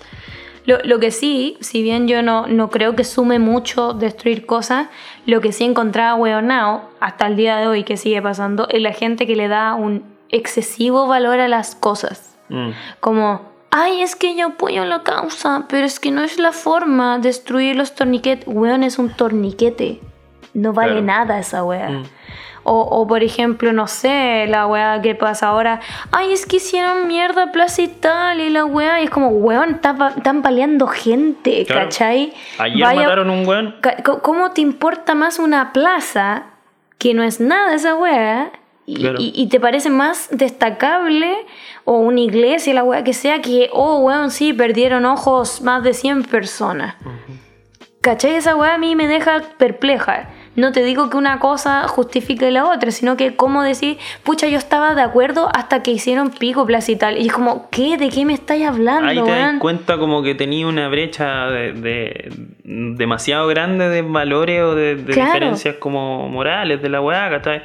Lo, 0.66 0.78
lo 0.84 1.00
que 1.00 1.12
sí, 1.12 1.58
si 1.60 1.82
bien 1.82 2.08
yo 2.08 2.22
no, 2.22 2.46
no 2.48 2.70
creo 2.70 2.96
que 2.96 3.04
sume 3.04 3.40
mucho 3.40 3.94
destruir 3.94 4.46
cosas, 4.46 4.88
lo 5.26 5.42
que 5.42 5.52
sí 5.52 5.64
encontraba 5.64 6.16
weonao 6.16 6.90
hasta 7.00 7.28
el 7.28 7.36
día 7.36 7.58
de 7.58 7.68
hoy 7.68 7.84
que 7.84 7.98
sigue 7.98 8.22
pasando 8.22 8.68
es 8.70 8.82
la 8.82 8.94
gente 8.94 9.26
que 9.26 9.36
le 9.36 9.48
da 9.48 9.74
un 9.74 10.04
excesivo 10.30 11.08
valor 11.08 11.40
a 11.40 11.48
las 11.48 11.76
cosas. 11.76 12.36
mm, 12.50 12.70
Como, 13.00 13.42
ay, 13.72 14.02
es 14.02 14.16
que 14.16 14.36
yo 14.36 14.48
apoyo 14.48 14.86
la 14.86 15.02
causa, 15.04 15.66
pero 15.68 15.86
es 15.86 16.00
que 16.00 16.12
no 16.12 16.24
es 16.24 16.38
la 16.38 16.52
forma 16.52 17.18
destruir 17.20 17.76
los 17.76 17.96
torniquetes. 17.96 18.46
Weón, 18.48 18.84
es 18.84 19.00
un 19.00 19.10
torniquete. 19.10 20.00
No 20.54 20.74
vale 20.74 20.92
Claro. 20.92 21.06
nada 21.06 21.40
esa 21.40 21.64
wea. 21.64 21.90
Mm. 21.90 22.04
O, 22.64 22.80
o, 22.82 23.08
por 23.08 23.24
ejemplo, 23.24 23.74
no 23.74 23.88
sé, 23.88 24.46
la 24.48 24.68
wea 24.68 25.02
que 25.02 25.16
pasa 25.16 25.48
ahora. 25.48 25.80
Ay, 26.12 26.32
es 26.34 26.46
que 26.46 26.58
hicieron 26.58 27.08
mierda 27.08 27.52
Plaza 27.52 27.82
Italia 27.82 28.46
y 28.46 28.50
la 28.50 28.66
wea. 28.66 29.02
Y 29.02 29.06
es 29.06 29.10
como, 29.10 29.30
weón, 29.30 29.80
están 29.84 30.42
paleando 30.44 30.86
gente, 30.88 31.66
Claro. 31.66 31.82
¿cachai? 31.86 32.34
Ayer 32.60 32.84
Vaya- 32.84 33.02
mataron 33.02 33.30
un 33.32 33.48
weón. 33.48 33.76
¿Cómo 34.22 34.52
te 34.52 34.62
importa 34.62 35.16
más 35.16 35.40
una 35.40 35.74
plaza 35.74 36.44
que 37.00 37.14
no 37.16 37.24
es 37.24 37.40
nada 37.40 37.74
esa 37.74 37.96
wea? 37.96 38.52
Y, 38.86 38.96
Claro. 38.98 39.18
y- 39.20 39.32
y 39.36 39.48
te 39.48 39.60
parece 39.60 39.90
más 39.90 40.28
destacable 40.32 41.34
o 41.86 41.98
una 41.98 42.20
iglesia, 42.20 42.74
la 42.74 42.84
wea 42.84 43.04
que 43.04 43.14
sea, 43.14 43.42
que, 43.42 43.70
oh, 43.74 44.00
weón, 44.00 44.30
sí, 44.32 44.54
perdieron 44.54 45.06
ojos 45.06 45.62
más 45.62 45.82
de 45.84 45.94
100 45.94 46.24
personas. 46.24 46.96
¿Cachai? 48.02 48.36
Esa 48.36 48.56
wea 48.56 48.76
a 48.76 48.78
mí 48.78 48.96
me 48.96 49.08
deja 49.08 49.42
perpleja. 49.58 50.30
No 50.56 50.74
te 50.74 50.84
digo 50.84 51.10
que 51.10 51.16
una 51.16 51.40
cosa 51.40 51.88
justifique 51.88 52.52
la 52.52 52.66
otra, 52.66 52.92
sino 52.92 53.16
que 53.16 53.38
como 53.38 53.64
decir, 53.64 53.98
pucha, 54.24 54.48
yo 54.48 54.58
estaba 54.58 54.96
de 54.96 55.02
acuerdo 55.02 55.50
hasta 55.54 55.82
que 55.82 55.92
hicieron 55.92 56.30
pico 56.30 56.66
plaza 56.66 56.92
y 56.92 56.98
tal. 56.98 57.18
Y 57.18 57.28
es 57.28 57.34
como, 57.34 57.70
¿qué? 57.70 57.96
¿De 57.98 58.10
qué 58.10 58.26
me 58.26 58.34
estáis 58.34 58.68
hablando, 58.68 59.08
Ahí 59.10 59.22
te 59.24 59.32
das 59.32 59.60
cuenta 59.60 59.98
como 59.98 60.22
que 60.24 60.36
tenía 60.36 60.68
una 60.68 60.90
brecha 60.90 61.46
de, 61.48 61.72
de- 61.74 62.32
demasiado 62.66 63.48
grande 63.48 63.88
de 63.88 64.02
valores 64.02 64.62
o 64.62 64.76
de, 64.76 64.96
de 64.98 65.14
Claro. 65.14 65.28
diferencias 65.34 65.76
como 65.78 66.28
morales 66.28 66.82
de 66.82 66.90
la 66.90 67.00
weá, 67.00 67.30
¿cachai? 67.30 67.64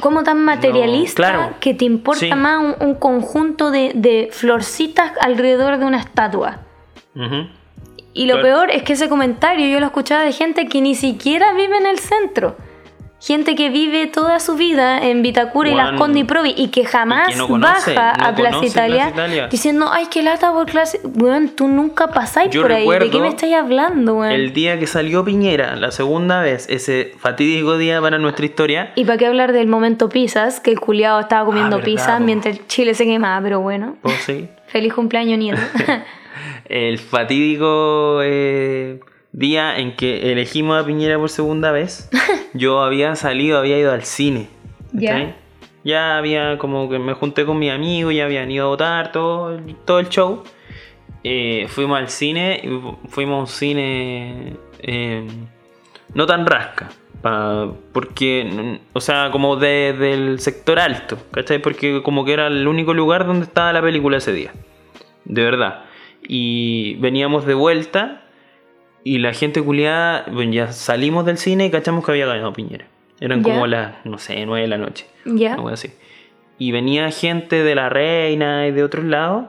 ¿Cómo 0.00 0.22
tan 0.22 0.44
materialista 0.44 1.22
claro. 1.32 1.54
que 1.60 1.72
te 1.72 1.86
importa 1.86 2.20
Sí. 2.20 2.30
más 2.34 2.58
un, 2.62 2.88
un 2.88 2.94
conjunto 2.96 3.70
de, 3.70 3.92
de 3.94 4.28
florcitas 4.32 5.12
alrededor 5.20 5.78
de 5.78 5.84
una 5.86 5.98
estatua? 5.98 6.58
Ujú. 7.14 7.48
Y 8.18 8.26
lo 8.26 8.40
Claro. 8.40 8.48
peor 8.66 8.70
es 8.72 8.82
que 8.82 8.94
ese 8.94 9.08
comentario 9.08 9.68
yo 9.68 9.78
lo 9.78 9.86
escuchaba 9.86 10.24
de 10.24 10.32
gente 10.32 10.66
que 10.66 10.80
ni 10.80 10.94
siquiera 10.96 11.52
vive 11.54 11.76
en 11.76 11.86
el 11.86 11.98
centro. 12.00 12.56
Gente 13.20 13.54
que 13.56 13.68
vive 13.68 14.06
toda 14.06 14.38
su 14.40 14.54
vida 14.54 14.98
en 15.04 15.22
Vitacura 15.22 15.68
y 15.70 15.74
Las 15.74 15.92
Condes 15.98 16.22
y 16.22 16.24
Provi 16.24 16.54
y 16.56 16.68
que 16.68 16.84
jamás 16.84 17.28
y 17.28 17.32
que 17.32 17.38
no 17.38 17.48
conoce, 17.48 17.92
baja 17.94 18.16
no 18.16 18.26
a 18.28 18.34
Plaza 18.34 18.64
Italia, 18.64 18.96
Plaza 18.96 19.10
Italia. 19.10 19.48
diciendo, 19.48 19.88
ay, 19.92 20.06
qué 20.10 20.22
lata 20.22 20.52
por 20.52 20.66
clase. 20.66 21.00
Weón, 21.02 21.48
tú 21.48 21.66
nunca 21.68 22.08
pasáis 22.08 22.50
Yo 22.50 22.62
por 22.62 22.70
ahí. 22.72 22.88
¿De 22.88 23.10
qué 23.10 23.20
me 23.20 23.28
estáis 23.28 23.54
hablando, 23.54 24.14
weón? 24.18 24.32
El 24.32 24.52
día 24.52 24.78
que 24.78 24.86
salió 24.86 25.24
Piñera, 25.24 25.74
la 25.76 25.90
segunda 25.92 26.40
vez, 26.40 26.66
ese 26.68 27.12
fatídico 27.18 27.76
día 27.76 28.00
para 28.00 28.18
nuestra 28.18 28.44
historia, 28.46 28.92
Y 28.94 29.04
para 29.04 29.18
qué 29.18 29.26
hablar 29.26 29.52
del 29.52 29.66
momento 29.66 30.08
pizzas, 30.08 30.60
que 30.60 30.70
el 30.70 30.78
culiado 30.78 31.18
estaba 31.20 31.44
comiendo 31.44 31.76
Ah, 31.76 31.78
verdad, 31.80 31.84
pizza 31.92 32.18
po. 32.18 32.24
mientras 32.24 32.66
Chile 32.68 32.94
se 32.94 33.04
quemaba, 33.04 33.40
pero 33.42 33.60
bueno. 33.60 33.96
¿puedo 34.02 34.16
seguir? 34.16 34.48
Feliz 34.68 34.92
cumpleaños, 34.94 35.38
nieto. 35.38 35.60
El 36.66 36.98
fatídico 36.98 38.20
eh, 38.22 39.00
día 39.32 39.78
en 39.78 39.94
que 39.96 40.32
elegimos 40.32 40.82
a 40.82 40.86
Piñera 40.86 41.18
por 41.18 41.30
segunda 41.30 41.70
vez, 41.72 42.08
yo 42.54 42.80
había 42.82 43.14
salido, 43.16 43.58
había 43.58 43.78
ido 43.78 43.92
al 43.92 44.02
cine. 44.04 44.48
Ya. 44.92 45.36
Ya 45.84 46.18
había 46.18 46.58
como 46.58 46.88
que 46.90 46.98
me 46.98 47.14
junté 47.14 47.44
con 47.46 47.58
mis 47.58 47.70
amigos, 47.70 48.12
ya 48.14 48.24
habían 48.24 48.50
ido 48.50 48.66
a 48.66 48.68
votar, 48.68 49.12
todo, 49.12 49.54
el- 49.54 49.74
todo 49.84 49.98
el 50.00 50.08
show. 50.08 50.42
Eh, 51.24 51.66
fuimos 51.68 51.98
al 51.98 52.08
cine, 52.08 52.62
fuimos 53.08 53.36
a 53.36 53.40
un 53.40 53.46
cine 53.46 54.56
eh, 54.80 55.26
no 56.14 56.26
tan 56.26 56.46
rasca. 56.46 56.88
pa- 57.22 57.68
porque, 57.92 58.78
o 58.92 59.00
sea, 59.00 59.30
como 59.32 59.56
de- 59.56 59.92
del 59.92 60.38
sector 60.40 60.78
alto, 60.78 61.18
¿cachai? 61.32 61.58
Porque 61.60 62.00
como 62.02 62.24
que 62.24 62.32
era 62.32 62.46
el 62.46 62.68
único 62.68 62.94
lugar 62.94 63.26
donde 63.26 63.44
estaba 63.44 63.72
la 63.72 63.82
película 63.82 64.18
ese 64.18 64.32
día. 64.32 64.52
De 65.24 65.42
verdad. 65.42 65.84
Y 66.28 66.96
veníamos 66.96 67.46
de 67.46 67.54
vuelta 67.54 68.22
y 69.02 69.18
la 69.18 69.32
gente 69.32 69.62
culiada, 69.62 70.26
bueno, 70.30 70.52
ya 70.52 70.72
salimos 70.72 71.24
del 71.24 71.38
cine 71.38 71.66
y 71.66 71.70
cachamos 71.70 72.04
que 72.04 72.10
había 72.12 72.26
ganado 72.26 72.52
Piñera. 72.52 72.86
Eran 73.20 73.42
Ya. 73.42 73.52
como 73.54 73.66
las, 73.66 74.04
no 74.04 74.18
sé, 74.18 74.44
nueve 74.46 74.62
de 74.62 74.68
la 74.68 74.78
noche. 74.78 75.06
ya. 75.24 75.54
Algo 75.54 75.70
así. 75.70 75.90
Y 76.58 76.72
venía 76.72 77.10
gente 77.10 77.62
de 77.64 77.74
la 77.74 77.88
reina 77.88 78.66
y 78.66 78.72
de 78.72 78.82
otros 78.84 79.04
lados 79.04 79.46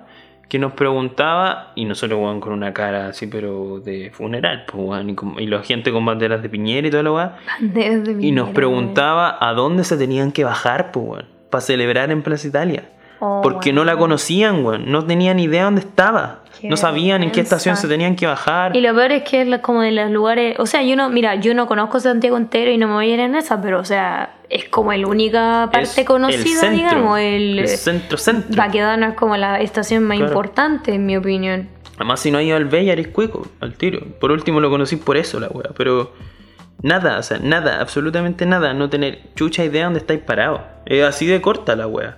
que 0.47 0.57
nos 0.57 0.71
preguntaba, 0.73 1.73
y 1.75 1.86
nosotros, 1.86 2.19
weón, 2.19 2.39
con 2.39 2.53
una 2.53 2.73
cara 2.73 3.09
así, 3.09 3.27
pero 3.27 3.80
de 3.82 4.09
funeral, 4.11 4.65
pues, 4.65 4.84
weón, 4.84 5.09
y, 5.11 5.13
con- 5.15 5.39
y 5.39 5.45
la 5.45 5.61
gente 5.61 5.91
con 5.91 6.03
banderas 6.05 6.41
de 6.41 6.49
Piñera 6.49 6.88
y 6.88 6.89
todo 6.91 7.03
lo 7.03 7.15
weón. 7.15 7.32
Banderas 7.61 8.03
de 8.03 8.11
Y 8.13 8.15
nos 8.32 8.45
Piñera, 8.47 8.53
preguntaba 8.53 9.38
a 9.39 9.53
dónde 9.53 9.84
se 9.84 9.95
tenían 9.97 10.32
que 10.32 10.43
bajar, 10.43 10.91
pues, 10.91 11.05
weón, 11.05 11.25
para 11.51 11.61
celebrar 11.61 12.09
en 12.09 12.23
Plaza 12.23 12.47
Italia. 12.47 12.89
Oh, 13.20 13.41
Porque 13.43 13.74
no 13.74 13.84
la 13.84 13.97
conocían, 13.97 14.63
weón, 14.63 14.89
no 14.91 15.05
tenían 15.05 15.39
idea 15.39 15.65
dónde 15.65 15.82
estaba. 15.82 16.39
Qué 16.59 16.67
no 16.70 16.76
sabían 16.78 17.24
en 17.24 17.32
qué 17.32 17.39
estación 17.41 17.78
se 17.78 17.88
tenían 17.88 18.15
que 18.15 18.26
bajar. 18.28 18.76
Y 18.76 18.82
lo 18.82 18.93
peor 18.93 19.11
es 19.13 19.24
que 19.24 19.41
es 19.41 19.59
como 19.59 19.82
de 19.82 19.91
los 19.91 20.09
lugares, 20.11 20.57
o 20.59 20.65
sea, 20.65 20.82
yo 20.84 20.95
no, 20.97 21.09
mira, 21.09 21.36
yo 21.36 21.53
no 21.53 21.67
conozco 21.67 21.99
Santiago 21.99 22.36
entero 22.38 22.70
y 22.72 22.78
no 22.78 22.88
me 22.88 22.93
voy 22.93 23.11
a 23.11 23.13
ir 23.13 23.20
en 23.22 23.36
esa, 23.36 23.61
pero 23.61 23.80
o 23.80 23.86
sea, 23.86 24.36
es 24.49 24.65
como 24.65 24.91
la 24.91 25.07
única 25.07 25.70
parte 25.72 25.88
Es 25.89 25.97
el 25.99 26.05
conocida, 26.05 26.59
centro, 26.59 26.70
digamos, 26.72 27.20
el, 27.20 27.59
el 27.59 27.67
centro, 27.70 28.17
centro. 28.17 28.55
Baquedano 28.57 29.07
es 29.07 29.13
como 29.15 29.38
la 29.38 29.59
estación 29.61 30.03
más 30.03 30.17
Claro. 30.17 30.32
importante, 30.34 30.93
en 30.93 31.05
mi 31.05 31.15
opinión. 31.15 31.70
Además, 31.95 32.20
si 32.22 32.32
no 32.32 32.38
ha 32.38 32.43
ido 32.43 32.55
al 32.57 32.65
Bella, 32.65 32.93
eres 32.93 33.09
cueco, 33.09 33.47
al 33.61 33.74
tiro. 33.76 33.99
Por 34.20 34.32
último 34.32 34.59
lo 34.61 34.70
conocí 34.70 34.95
por 34.97 35.17
eso, 35.17 35.39
la 35.39 35.47
wea. 35.47 35.72
Pero 35.78 36.13
nada, 36.82 37.20
o 37.20 37.24
sea, 37.24 37.39
nada, 37.41 37.80
absolutamente 37.82 38.45
nada. 38.45 38.74
No 38.74 38.89
tener 38.89 39.20
chucha 39.36 39.63
idea 39.65 39.84
dónde 39.86 39.99
estáis 39.99 40.22
parados. 40.22 40.61
Es 40.86 41.03
así 41.03 41.26
de 41.26 41.41
corta 41.41 41.76
la 41.76 41.88
wea. 41.88 42.17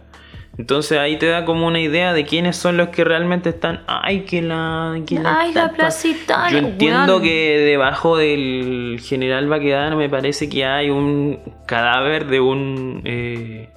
Entonces 0.57 0.99
ahí 0.99 1.17
te 1.17 1.27
da 1.27 1.45
como 1.45 1.65
una 1.65 1.79
idea 1.79 2.13
de 2.13 2.25
quiénes 2.25 2.57
son 2.57 2.75
los 2.77 2.89
que 2.89 3.03
realmente 3.03 3.49
están. 3.49 3.81
Ay, 3.87 4.21
que 4.21 4.41
la. 4.41 4.99
Que 5.07 5.17
Ay, 5.17 5.23
la 5.23 5.45
estatua". 5.47 5.73
Plaza 5.75 6.07
Italia, 6.09 6.51
Yo 6.51 6.67
entiendo 6.67 7.13
weón. 7.13 7.23
que 7.23 7.57
debajo 7.59 8.17
del 8.17 8.99
general 9.03 9.47
Baquedano 9.47 9.95
me 9.97 10.09
parece 10.09 10.49
que 10.49 10.65
hay 10.65 10.89
un 10.89 11.39
cadáver 11.65 12.27
de 12.27 12.39
un. 12.41 13.01
eh, 13.05 13.69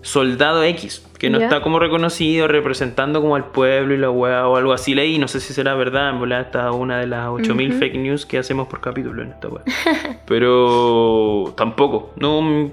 soldado 0.00 0.62
X, 0.62 1.04
que 1.18 1.28
no 1.28 1.38
está 1.38 1.60
como 1.60 1.80
reconocido, 1.80 2.46
representando 2.46 3.20
como 3.20 3.34
al 3.34 3.46
pueblo 3.50 3.92
y 3.92 3.98
la 3.98 4.08
weá 4.10 4.46
o 4.48 4.56
algo 4.56 4.72
así 4.72 4.94
leí, 4.94 5.18
no 5.18 5.26
sé 5.28 5.40
si 5.40 5.52
será 5.52 5.74
verdad, 5.74 6.10
en 6.10 6.20
verdad 6.20 6.40
esta 6.42 6.68
es 6.70 6.74
una 6.74 6.98
de 7.00 7.08
las 7.08 7.28
8000 7.28 7.72
fake 7.74 7.96
news 7.96 8.24
que 8.24 8.38
hacemos 8.38 8.68
por 8.68 8.80
capítulo 8.80 9.22
en 9.22 9.30
esta 9.32 9.48
weá. 9.48 9.64
Pero 10.26 11.52
tampoco, 11.56 12.12
no 12.16 12.70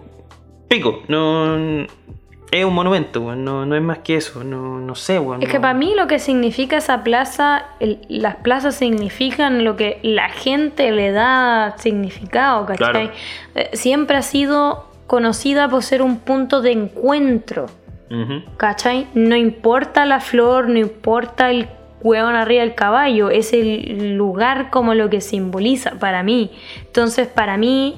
pico, 0.69 1.01
no 1.07 1.85
es 2.59 2.65
un 2.65 2.73
monumento, 2.73 3.35
no, 3.35 3.65
no 3.65 3.75
es 3.75 3.81
más 3.81 3.99
que 3.99 4.15
eso, 4.17 4.43
no, 4.43 4.79
no 4.79 4.95
sé, 4.95 5.19
weón. 5.19 5.41
Es 5.43 5.49
que 5.49 5.55
no- 5.55 5.61
para 5.61 5.73
mí 5.73 5.93
lo 5.95 6.07
que 6.07 6.19
significa 6.19 6.77
esa 6.77 7.03
plaza, 7.03 7.65
el- 7.79 7.99
las 8.09 8.35
plazas 8.37 8.75
significan 8.75 9.63
lo 9.63 9.75
que 9.75 9.99
la 10.03 10.29
gente 10.29 10.91
le 10.91 11.11
da 11.11 11.75
significado, 11.77 12.65
¿cachai? 12.65 12.91
Claro. 12.91 13.11
Eh, 13.55 13.69
Siempre 13.73 14.17
ha 14.17 14.21
sido 14.21 14.85
conocida 15.07 15.67
por 15.69 15.83
ser 15.83 16.01
un 16.01 16.17
punto 16.19 16.61
de 16.61 16.71
encuentro, 16.71 17.65
Ujú. 18.09 18.43
¿cachai? 18.57 19.07
No 19.13 19.35
importa 19.35 20.05
la 20.05 20.19
flor, 20.19 20.67
no 20.69 20.79
importa 20.79 21.51
el 21.51 21.67
hueón 22.01 22.35
arriba 22.35 22.61
del 22.63 22.75
caballo, 22.75 23.29
es 23.31 23.51
el 23.53 24.15
lugar 24.15 24.69
como 24.69 24.93
lo 24.93 25.09
que 25.09 25.21
simboliza 25.21 25.91
para 25.99 26.21
mí. 26.23 26.51
Entonces, 26.85 27.27
para 27.27 27.57
mí, 27.57 27.95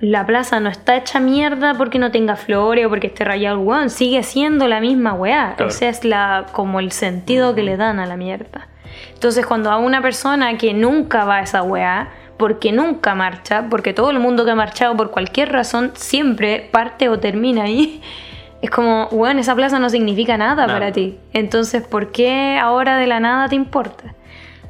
la 0.00 0.24
plaza 0.24 0.60
no 0.60 0.68
está 0.68 0.96
hecha 0.96 1.18
mierda 1.20 1.74
porque 1.74 1.98
no 1.98 2.10
tenga 2.10 2.36
flores 2.36 2.86
o 2.86 2.88
porque 2.88 3.08
esté 3.08 3.24
rayado 3.24 3.60
el 3.60 3.66
hueón, 3.66 3.90
sigue 3.90 4.22
siendo 4.22 4.68
la 4.68 4.80
misma 4.80 5.14
weá. 5.14 5.54
Claro. 5.56 5.70
Ese 5.70 5.88
es 5.88 6.04
la, 6.04 6.46
como 6.52 6.78
el 6.80 6.92
sentido 6.92 7.54
que 7.54 7.62
le 7.62 7.76
dan 7.76 7.98
a 7.98 8.06
la 8.06 8.16
mierda. 8.16 8.68
Entonces, 9.14 9.44
cuando 9.46 9.70
a 9.70 9.78
una 9.78 10.00
persona 10.00 10.56
que 10.56 10.72
nunca 10.72 11.24
va 11.24 11.36
a 11.36 11.42
esa 11.42 11.62
weá, 11.62 12.10
porque 12.36 12.70
nunca 12.70 13.14
marcha, 13.16 13.66
porque 13.68 13.92
todo 13.92 14.10
el 14.10 14.20
mundo 14.20 14.44
que 14.44 14.52
ha 14.52 14.54
marchado 14.54 14.96
por 14.96 15.10
cualquier 15.10 15.52
razón 15.52 15.90
siempre 15.94 16.68
parte 16.70 17.08
o 17.08 17.18
termina 17.18 17.64
ahí, 17.64 18.00
es 18.62 18.70
como, 18.70 19.08
bueno, 19.10 19.40
esa 19.40 19.54
plaza 19.56 19.80
no 19.80 19.90
significa 19.90 20.36
nada, 20.38 20.66
Nada. 20.66 20.78
para 20.78 20.92
ti. 20.92 21.18
Entonces, 21.32 21.82
¿por 21.84 22.12
qué 22.12 22.56
ahora 22.60 22.96
de 22.96 23.08
la 23.08 23.18
nada 23.18 23.48
te 23.48 23.56
importa? 23.56 24.14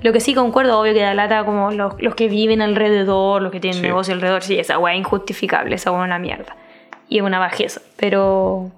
Lo 0.02 0.12
que 0.12 0.20
sí 0.20 0.34
concuerdo, 0.34 0.78
obvio 0.80 0.94
que 0.94 1.00
da 1.00 1.14
lata 1.14 1.44
como 1.44 1.72
los, 1.72 2.00
los 2.00 2.14
que 2.14 2.28
viven 2.28 2.62
alrededor, 2.62 3.42
los 3.42 3.50
que 3.50 3.60
tienen 3.60 3.80
Sí. 3.80 3.86
negocio 3.86 4.14
alrededor, 4.14 4.42
sí, 4.42 4.58
esa 4.58 4.78
weá 4.78 4.94
es 4.94 5.00
injustificable, 5.00 5.74
esa 5.74 5.90
weá 5.90 6.02
es 6.02 6.06
una 6.06 6.18
mierda. 6.18 6.56
Y 7.08 7.18
es 7.18 7.24
una 7.24 7.38
bajeza, 7.38 7.80
pero... 7.96 8.70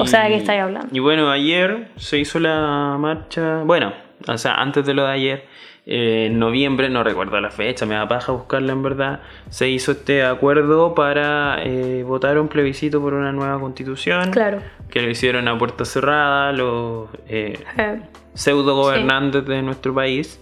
O 0.00 0.06
sea, 0.06 0.24
¿de 0.24 0.30
qué 0.30 0.36
estáis 0.36 0.62
hablando? 0.62 0.88
Y 0.92 0.98
bueno, 0.98 1.30
ayer 1.30 1.88
se 1.96 2.18
hizo 2.18 2.40
la 2.40 2.96
marcha. 2.98 3.62
Bueno, 3.64 3.92
o 4.26 4.36
sea, 4.38 4.54
antes 4.54 4.84
de 4.84 4.94
lo 4.94 5.04
de 5.06 5.12
ayer, 5.12 5.44
eh, 5.86 6.26
en 6.26 6.40
noviembre, 6.40 6.88
no 6.90 7.04
recuerdo 7.04 7.40
la 7.40 7.50
fecha, 7.50 7.86
me 7.86 7.94
da 7.94 8.08
paja 8.08 8.32
buscarla 8.32 8.72
en 8.72 8.82
verdad. 8.82 9.20
Se 9.48 9.68
hizo 9.68 9.92
este 9.92 10.24
acuerdo 10.24 10.94
para 10.96 11.58
eh, 11.62 12.02
votar 12.04 12.36
un 12.40 12.48
plebiscito 12.48 13.00
por 13.00 13.14
una 13.14 13.30
nueva 13.30 13.60
constitución. 13.60 14.32
Claro. 14.32 14.60
Que 14.90 15.02
lo 15.02 15.10
hicieron 15.10 15.46
a 15.46 15.56
puerta 15.56 15.84
cerrada 15.84 16.50
los 16.52 17.08
eh, 17.28 17.56
Eh, 17.78 18.00
pseudo 18.36 18.74
gobernantes 18.76 19.44
de 19.46 19.62
nuestro 19.62 19.92
país. 19.94 20.40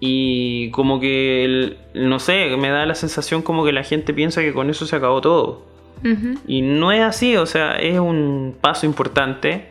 Y 0.00 0.70
como 0.70 0.98
que, 0.98 1.44
el- 1.44 1.76
no 1.94 2.18
sé, 2.18 2.56
me 2.56 2.70
da 2.70 2.86
la 2.86 2.94
sensación 2.94 3.42
como 3.42 3.64
que 3.64 3.72
la 3.72 3.84
gente 3.84 4.14
piensa 4.14 4.40
que 4.40 4.52
con 4.54 4.70
eso 4.70 4.86
se 4.86 4.96
acabó 4.96 5.20
todo. 5.20 5.66
Y 6.46 6.62
no 6.62 6.92
es 6.92 7.02
así, 7.02 7.36
o 7.36 7.44
sea, 7.44 7.76
es 7.76 7.98
un 7.98 8.56
paso 8.58 8.86
importante, 8.86 9.66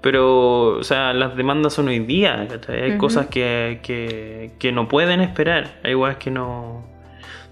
pero, 0.00 0.78
o 0.78 0.84
sea, 0.84 1.12
las 1.12 1.36
demandas 1.36 1.72
son 1.72 1.88
hoy 1.88 1.98
día, 1.98 2.46
¿cachai? 2.48 2.82
Hay 2.82 2.98
cosas 2.98 3.26
que, 3.26 3.80
que, 3.82 4.52
que 4.60 4.70
no 4.70 4.86
pueden 4.86 5.20
esperar, 5.20 5.80
hay 5.82 5.90
igual 5.92 6.18
que 6.18 6.30
no... 6.30 6.84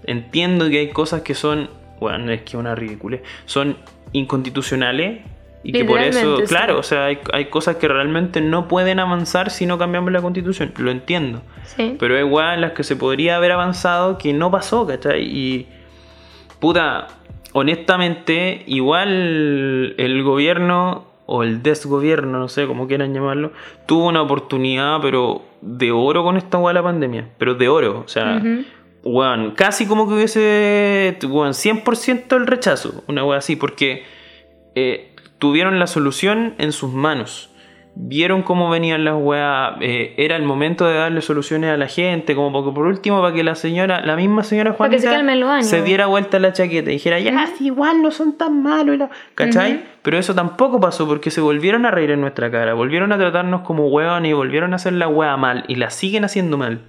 Entiendo 0.05 0.69
que 0.69 0.79
hay 0.79 0.89
cosas 0.91 1.21
que 1.23 1.35
son, 1.35 1.69
bueno, 1.99 2.31
es 2.31 2.43
que 2.43 2.55
una 2.55 2.73
ridícula, 2.73 3.19
son 3.45 3.75
inconstitucionales 4.13 5.19
y 5.63 5.71
que 5.71 5.85
por 5.85 5.99
eso, 5.99 6.37
sí. 6.37 6.43
claro, 6.45 6.79
o 6.79 6.83
sea, 6.83 7.05
hay, 7.05 7.19
hay 7.33 7.45
cosas 7.45 7.75
que 7.75 7.87
realmente 7.87 8.41
no 8.41 8.67
pueden 8.67 8.99
avanzar 8.99 9.51
si 9.51 9.65
no 9.65 9.77
cambiamos 9.77 10.11
la 10.11 10.21
constitución, 10.21 10.73
lo 10.77 10.89
entiendo. 10.89 11.41
Sí. 11.63 11.95
Pero 11.99 12.17
hay 12.17 12.23
weas 12.23 12.55
en 12.55 12.61
las 12.61 12.71
que 12.71 12.83
se 12.83 12.95
podría 12.95 13.35
haber 13.35 13.51
avanzado 13.51 14.17
que 14.17 14.33
no 14.33 14.49
pasó, 14.49 14.87
¿cachai? 14.87 15.23
Y. 15.23 15.67
Puta, 16.59 17.07
honestamente, 17.53 18.63
igual 18.65 19.95
el 19.97 20.23
gobierno 20.23 21.05
o 21.25 21.43
el 21.43 21.61
desgobierno, 21.63 22.39
no 22.39 22.47
sé 22.49 22.67
cómo 22.67 22.87
quieran 22.87 23.13
llamarlo, 23.13 23.51
tuvo 23.85 24.07
una 24.07 24.21
oportunidad, 24.21 24.99
pero 25.01 25.43
de 25.61 25.91
oro 25.91 26.23
con 26.23 26.37
esta 26.37 26.57
wea 26.57 26.69
de 26.69 26.79
la 26.79 26.83
pandemia. 26.83 27.29
Pero 27.37 27.55
de 27.55 27.69
oro, 27.69 28.03
o 28.05 28.07
sea. 28.07 28.41
Weón, 29.03 29.51
casi 29.51 29.87
como 29.87 30.07
que 30.07 30.13
hubiese, 30.13 31.17
weón, 31.23 31.53
100% 31.53 32.35
el 32.35 32.45
rechazo, 32.45 33.03
una 33.07 33.23
wea 33.23 33.39
así, 33.39 33.55
porque 33.55 34.03
eh, 34.75 35.10
tuvieron 35.41 35.79
la 35.79 35.87
solución 35.87 36.53
en 36.59 36.71
sus 36.71 36.93
manos. 36.93 37.49
Vieron 37.95 38.43
cómo 38.43 38.69
venían 38.69 39.03
las 39.03 39.15
weas, 39.17 39.73
eh, 39.81 40.13
era 40.17 40.35
el 40.35 40.43
momento 40.43 40.85
de 40.85 40.93
darle 40.93 41.21
soluciones 41.21 41.71
a 41.71 41.77
la 41.77 41.87
gente, 41.87 42.35
como 42.35 42.53
porque 42.53 42.71
por 42.73 42.85
último 42.85 43.21
para 43.21 43.33
que 43.33 43.43
la 43.43 43.55
señora, 43.55 44.05
la 44.05 44.15
misma 44.15 44.43
señora 44.43 44.71
se 44.71 44.77
Juanita, 44.77 45.17
ánimos. 45.17 45.65
se 45.65 45.81
diera 45.81 46.05
vuelta 46.05 46.37
la 46.37 46.53
chaqueta 46.53 46.91
y 46.91 46.93
dijera, 46.93 47.19
ya, 47.19 47.47
si 47.57 47.65
igual 47.65 48.03
no 48.03 48.11
son 48.11 48.37
tan 48.37 48.61
malos, 48.61 48.95
y 48.95 48.97
la-", 48.99 49.09
¿cachai? 49.33 49.73
Ujú. 49.73 49.83
Pero 50.03 50.19
eso 50.19 50.35
tampoco 50.35 50.79
pasó 50.79 51.07
porque 51.07 51.31
se 51.31 51.41
volvieron 51.41 51.87
a 51.87 51.91
reír 51.91 52.11
en 52.11 52.21
nuestra 52.21 52.51
cara, 52.51 52.75
volvieron 52.75 53.11
a 53.11 53.17
tratarnos 53.17 53.61
como 53.61 53.87
weón 53.87 54.27
y 54.27 54.33
volvieron 54.33 54.73
a 54.73 54.75
hacer 54.75 54.93
la 54.93 55.07
wea 55.07 55.35
mal 55.37 55.65
y 55.67 55.75
la 55.75 55.89
siguen 55.89 56.23
haciendo 56.23 56.59
mal. 56.59 56.81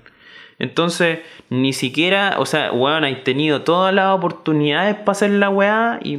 Entonces, 0.63 1.19
ni 1.51 1.73
siquiera, 1.73 2.37
o 2.39 2.47
sea, 2.47 2.71
weón, 2.73 3.03
hay 3.03 3.17
tenido 3.25 3.63
todas 3.63 3.93
las 3.93 4.15
oportunidades 4.15 4.95
para 4.95 5.11
hacer 5.11 5.31
la 5.31 5.51
weá 5.51 5.99
y 6.03 6.17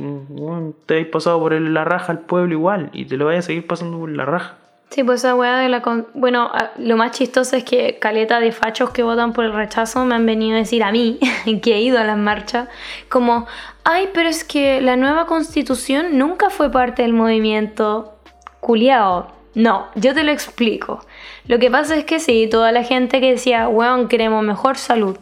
te 0.86 0.96
habéis 0.96 1.08
pasado 1.08 1.40
por 1.40 1.54
la 1.54 1.86
raja 1.86 2.12
al 2.12 2.20
pueblo 2.20 2.52
igual 2.54 2.90
y 2.92 3.06
te 3.06 3.16
lo 3.16 3.26
vais 3.26 3.40
a 3.40 3.42
seguir 3.42 3.66
pasando 3.66 3.98
por 4.00 4.10
la 4.12 4.26
raja. 4.26 4.58
Sí, 4.90 5.02
pues 5.04 5.22
esa 5.22 5.34
weá 5.34 5.58
de 5.60 5.70
la... 5.70 5.82
con- 5.82 6.08
Bueno, 6.14 6.52
lo 6.78 6.98
más 6.98 7.12
chistoso 7.12 7.56
es 7.56 7.64
que 7.64 7.98
caleta 8.00 8.42
de 8.42 8.52
fachos 8.52 8.90
que 8.90 9.02
votan 9.02 9.32
por 9.32 9.46
el 9.46 9.54
rechazo 9.54 10.04
me 10.06 10.14
han 10.16 10.26
venido 10.26 10.56
a 10.56 10.60
decir 10.60 10.84
a 10.84 10.92
mí, 10.92 11.20
que 11.64 11.76
he 11.76 11.82
ido 11.82 11.98
a 11.98 12.04
las 12.04 12.18
marchas, 12.18 12.68
como, 13.10 13.48
ay, 13.86 14.10
pero 14.14 14.28
es 14.28 14.44
que 14.44 14.82
la 14.82 14.98
nueva 14.98 15.26
constitución 15.26 16.18
nunca 16.18 16.50
fue 16.50 16.70
parte 16.70 17.02
del 17.02 17.14
movimiento 17.14 18.14
culiao. 18.60 19.32
No, 19.56 19.88
yo 19.96 20.14
te 20.14 20.24
lo 20.24 20.32
explico. 20.32 21.06
Lo 21.46 21.60
que 21.60 21.70
pasa 21.70 21.96
es 21.98 22.06
que 22.06 22.20
sí, 22.20 22.48
toda 22.50 22.72
la 22.72 22.84
gente 22.84 23.20
que 23.20 23.32
decía, 23.32 23.68
weón, 23.68 24.08
queremos 24.08 24.44
mejor 24.44 24.78
salud, 24.78 25.18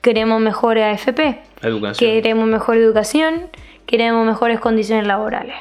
queremos 0.00 0.40
mejor 0.40 0.78
AFP, 0.78 1.40
Educación. 1.62 2.10
queremos 2.10 2.46
mejor 2.46 2.76
educación, 2.76 3.48
queremos 3.86 4.26
mejores 4.26 4.60
condiciones 4.60 5.06
laborales. 5.06 5.56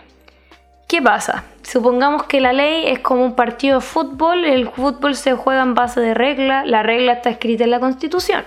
¿Qué 0.88 1.02
pasa? 1.02 1.44
Supongamos 1.64 2.24
que 2.24 2.40
la 2.40 2.54
ley 2.54 2.88
es 2.88 3.00
como 3.00 3.26
un 3.26 3.36
partido 3.36 3.80
de 3.80 3.86
fútbol, 3.86 4.46
el 4.46 4.70
fútbol 4.70 5.16
se 5.16 5.34
juega 5.34 5.64
en 5.64 5.74
base 5.74 6.00
de 6.00 6.14
regla, 6.14 6.64
la 6.66 6.82
regla 6.82 7.14
está 7.14 7.30
escrita 7.30 7.66
en 7.66 7.72
la 7.72 7.82
constitución. 7.82 8.46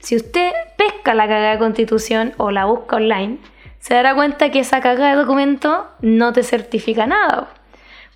Si 0.00 0.14
usted 0.14 0.52
pesca 0.76 1.14
la 1.14 1.26
cagada 1.26 1.52
de 1.52 1.58
constitución 1.58 2.34
o 2.36 2.50
la 2.50 2.66
busca 2.66 2.96
online, 2.96 3.38
se 3.78 3.94
dará 3.94 4.14
cuenta 4.14 4.50
que 4.50 4.60
esa 4.60 4.82
cagada 4.82 5.12
de 5.12 5.16
documento 5.16 5.86
no 6.02 6.34
te 6.34 6.42
certifica 6.42 7.06
nada. 7.06 7.48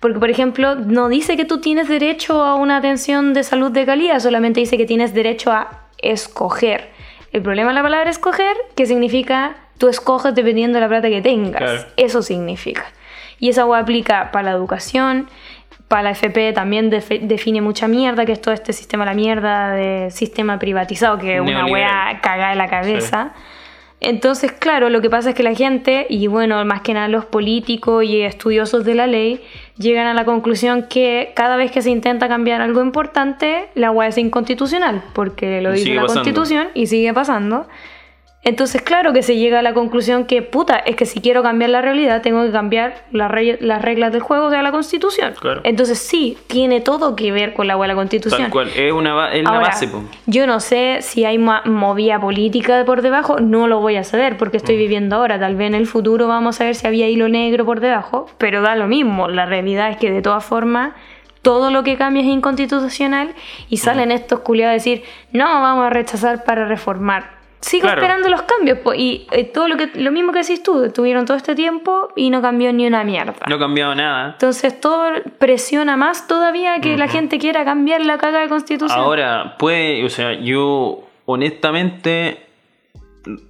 Porque, 0.03 0.19
por 0.19 0.29
ejemplo, 0.29 0.75
no 0.75 1.07
dice 1.07 1.37
que 1.37 1.45
tú 1.45 1.61
tienes 1.61 1.87
derecho 1.87 2.43
a 2.43 2.55
una 2.55 2.75
atención 2.75 3.33
de 3.33 3.41
salud 3.41 3.71
de 3.71 3.85
calidad, 3.85 4.19
solamente 4.19 4.59
dice 4.59 4.75
que 4.75 4.85
tienes 4.85 5.13
derecho 5.13 5.53
a 5.53 5.87
escoger. 5.97 6.89
El 7.31 7.41
problema 7.41 7.69
de 7.69 7.75
la 7.75 7.83
palabra 7.83 8.09
escoger, 8.09 8.53
que 8.75 8.85
significa 8.85 9.55
tú 9.77 9.87
escoges 9.87 10.35
dependiendo 10.35 10.75
de 10.75 10.81
la 10.81 10.89
plata 10.89 11.07
que 11.07 11.21
tengas. 11.21 11.61
Claro. 11.61 11.85
Eso 11.95 12.21
significa. 12.21 12.83
Y 13.39 13.47
esa 13.47 13.61
agua 13.61 13.79
aplica 13.79 14.29
para 14.33 14.49
la 14.49 14.57
educación, 14.57 15.29
para 15.87 16.03
la 16.03 16.11
FP 16.11 16.51
también 16.51 16.89
define 16.89 17.61
mucha 17.61 17.87
mierda, 17.87 18.25
que 18.25 18.33
es 18.33 18.41
todo 18.41 18.53
este 18.53 18.73
sistema, 18.73 19.05
la 19.05 19.13
mierda 19.13 19.71
de 19.71 20.11
sistema 20.11 20.59
privatizado, 20.59 21.17
que 21.17 21.35
es 21.35 21.39
una 21.39 21.63
Neoliberal. 21.63 21.71
wea 21.71 22.19
cagada 22.21 22.49
de 22.49 22.55
la 22.57 22.67
cabeza. 22.67 23.31
Entonces, 24.05 24.51
claro, 24.51 24.89
lo 24.89 25.01
que 25.01 25.09
pasa 25.09 25.29
es 25.29 25.35
que 25.35 25.43
la 25.43 25.55
gente, 25.55 26.05
y 26.09 26.27
bueno, 26.27 26.65
más 26.65 26.81
que 26.81 26.93
nada 26.93 27.07
los 27.07 27.23
políticos 27.23 28.03
y 28.03 28.21
estudiosos 28.21 28.83
de 28.83 28.95
la 28.95 29.07
ley, 29.07 29.41
llegan 29.77 30.07
a 30.07 30.13
la 30.13 30.25
conclusión 30.25 30.87
que 30.89 31.31
cada 31.35 31.55
vez 31.55 31.71
que 31.71 31.81
se 31.81 31.89
intenta 31.89 32.27
cambiar 32.27 32.61
algo 32.61 32.81
importante, 32.81 33.69
la 33.75 33.91
wea 33.91 34.09
es 34.09 34.17
inconstitucional, 34.17 35.03
porque 35.13 35.61
lo 35.61 35.71
dice 35.71 35.93
la 35.93 36.01
pasando. 36.03 36.21
constitución 36.21 36.67
y 36.73 36.87
sigue 36.87 37.13
pasando. 37.13 37.67
Entonces, 38.45 38.81
claro 38.81 39.13
que 39.13 39.23
se 39.23 39.37
llega 39.37 39.59
a 39.59 39.61
la 39.61 39.73
conclusión 39.73 40.25
que, 40.25 40.41
puta, 40.41 40.75
es 40.75 40.97
que 40.97 41.05
si 41.05 41.21
quiero 41.21 41.43
cambiar 41.43 41.69
la 41.69 41.81
realidad, 41.81 42.21
tengo 42.21 42.43
que 42.43 42.51
cambiar 42.51 43.05
la 43.11 43.29
re- 43.29 43.57
las 43.61 43.81
reglas 43.81 44.11
del 44.11 44.21
juego, 44.21 44.47
o 44.47 44.49
sea, 44.49 44.61
la 44.61 44.71
constitución. 44.71 45.33
Claro. 45.39 45.61
Entonces, 45.63 45.97
sí, 45.99 46.37
tiene 46.47 46.81
todo 46.81 47.15
que 47.15 47.31
ver 47.31 47.53
con 47.53 47.67
la 47.67 47.77
de 47.77 47.87
la 47.87 47.95
constitución. 47.95 48.41
Tal 48.41 48.51
cual, 48.51 48.69
es, 48.75 48.91
una, 48.91 49.31
es 49.31 49.45
Ahora, 49.45 49.59
base. 49.67 49.87
po. 49.87 50.03
Yo 50.25 50.45
no 50.45 50.59
sé 50.59 50.97
si 51.01 51.23
hay 51.23 51.37
movida 51.37 52.19
política 52.19 52.83
por 52.85 53.01
debajo, 53.01 53.39
no 53.39 53.67
lo 53.67 53.79
voy 53.79 53.95
a 53.95 54.03
saber 54.03 54.35
porque 54.37 54.57
Mm. 54.57 54.61
estoy 54.63 54.75
viviendo 54.77 55.15
ahora. 55.15 55.39
Tal 55.39 55.55
vez 55.55 55.67
en 55.67 55.75
el 55.75 55.87
futuro 55.87 56.27
vamos 56.27 56.59
a 56.59 56.65
ver 56.65 56.75
si 56.75 56.85
había 56.85 57.07
hilo 57.07 57.29
negro 57.29 57.65
por 57.65 57.79
debajo, 57.79 58.27
pero 58.37 58.61
da 58.61 58.75
lo 58.75 58.87
mismo. 58.87 59.29
La 59.29 59.45
realidad 59.45 59.89
es 59.89 59.95
que 59.97 60.11
de 60.11 60.21
todas 60.21 60.43
formas 60.43 60.91
todo 61.43 61.71
lo 61.71 61.83
que 61.83 61.95
cambia 61.95 62.21
es 62.21 62.27
inconstitucional 62.27 63.33
y 63.69 63.77
salen 63.77 64.11
estos 64.11 64.39
culiados 64.39 64.71
a 64.71 64.73
decir, 64.73 65.03
no, 65.31 65.45
vamos 65.45 65.85
a 65.85 65.89
rechazar 65.89 66.43
para 66.43 66.65
reformar. 66.65 67.41
Sigo 67.63 67.83
Claro. 67.83 68.01
esperando 68.01 68.29
los 68.29 68.41
cambios. 68.43 68.79
po, 68.79 68.93
y 68.93 69.25
eh, 69.31 69.45
todo 69.45 69.67
lo 69.67 69.77
que 69.77 69.87
lo 69.95 70.11
mismo 70.11 70.31
que 70.31 70.39
decís 70.39 70.61
tú, 70.61 70.91
tuvieron 70.91 71.25
todo 71.25 71.37
este 71.37 71.55
tiempo 71.55 72.09
y 72.15 72.29
no 72.29 72.41
cambió 72.41 72.71
ni 72.73 72.85
una 72.85 73.03
mierda. 73.03 73.33
No 73.47 73.55
ha 73.55 73.59
cambiado 73.59 73.95
nada. 73.95 74.31
Entonces 74.33 74.79
todo 74.79 75.05
presiona 75.39 75.97
más 75.97 76.27
todavía 76.27 76.79
que 76.81 76.97
la 76.97 77.07
gente 77.07 77.39
quiera 77.39 77.65
cambiar 77.65 78.01
la 78.01 78.17
caga 78.17 78.39
de 78.41 78.49
constitución. 78.49 78.99
Ahora, 78.99 79.55
puede, 79.57 80.03
o 80.05 80.09
sea, 80.09 80.33
yo 80.33 81.03
honestamente 81.25 82.45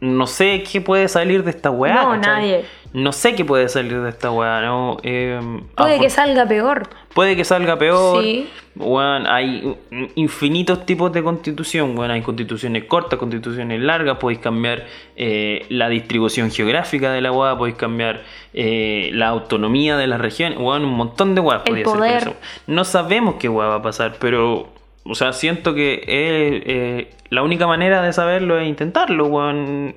no 0.01 0.27
sé 0.27 0.63
qué 0.71 0.81
puede 0.81 1.07
salir 1.07 1.43
de 1.43 1.49
esta 1.49 1.71
weá. 1.71 1.95
No, 2.03 2.09
¿cachai? 2.11 2.21
nadie. 2.21 2.65
No 2.93 3.11
sé 3.11 3.33
qué 3.35 3.43
puede 3.43 3.67
salir 3.69 3.99
de 4.01 4.09
esta 4.09 4.29
weá, 4.31 4.61
¿no? 4.61 4.97
Eh, 5.03 5.39
Puede 5.75 5.97
afor- 5.97 6.01
que 6.01 6.09
salga 6.09 6.45
peor. 6.47 6.87
Puede 7.13 7.35
que 7.35 7.43
salga 7.43 7.77
peor. 7.77 8.21
Sí. 8.23 8.47
Weón, 8.75 9.27
hay 9.27 9.75
infinitos 10.15 10.85
tipos 10.85 11.11
de 11.11 11.21
constitución. 11.23 11.95
Bueno, 11.95 12.13
hay 12.13 12.21
constituciones 12.21 12.85
cortas, 12.85 13.19
constituciones 13.19 13.79
largas. 13.81 14.17
Podéis 14.17 14.39
cambiar 14.39 14.85
eh, 15.15 15.65
la 15.69 15.89
distribución 15.89 16.49
geográfica 16.51 17.11
de 17.11 17.21
la 17.21 17.31
weá. 17.31 17.57
Podéis 17.57 17.77
cambiar 17.77 18.21
eh, 18.53 19.09
la 19.13 19.27
autonomía 19.27 19.97
de 19.97 20.07
las 20.07 20.19
regiones. 20.21 20.57
Bueno, 20.59 20.87
un 20.87 20.93
montón 20.93 21.35
de 21.35 21.41
weá 21.41 21.57
El 21.57 21.63
podía 21.63 21.77
ser 21.77 21.85
con 21.85 21.97
poder. 21.97 22.17
eso. 22.17 22.35
No 22.67 22.83
sabemos 22.83 23.35
qué 23.35 23.49
weá 23.49 23.67
va 23.67 23.75
a 23.75 23.81
pasar, 23.81 24.15
pero. 24.19 24.67
O 25.05 25.15
sea, 25.15 25.33
siento 25.33 25.73
que 25.73 25.95
eh, 25.95 26.63
eh, 26.65 27.09
la 27.29 27.43
única 27.43 27.67
manera 27.67 28.01
de 28.01 28.13
saberlo 28.13 28.59
es 28.59 28.67
intentarlo, 28.67 29.25
weón. 29.27 29.95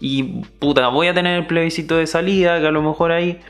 Y 0.00 0.22
puta, 0.58 0.88
voy 0.88 1.08
a 1.08 1.14
tener 1.14 1.38
el 1.38 1.46
plebiscito 1.46 1.96
de 1.96 2.06
salida, 2.06 2.60
que 2.60 2.66
a 2.66 2.70
lo 2.70 2.82
mejor 2.82 3.12
ahí 3.12 3.40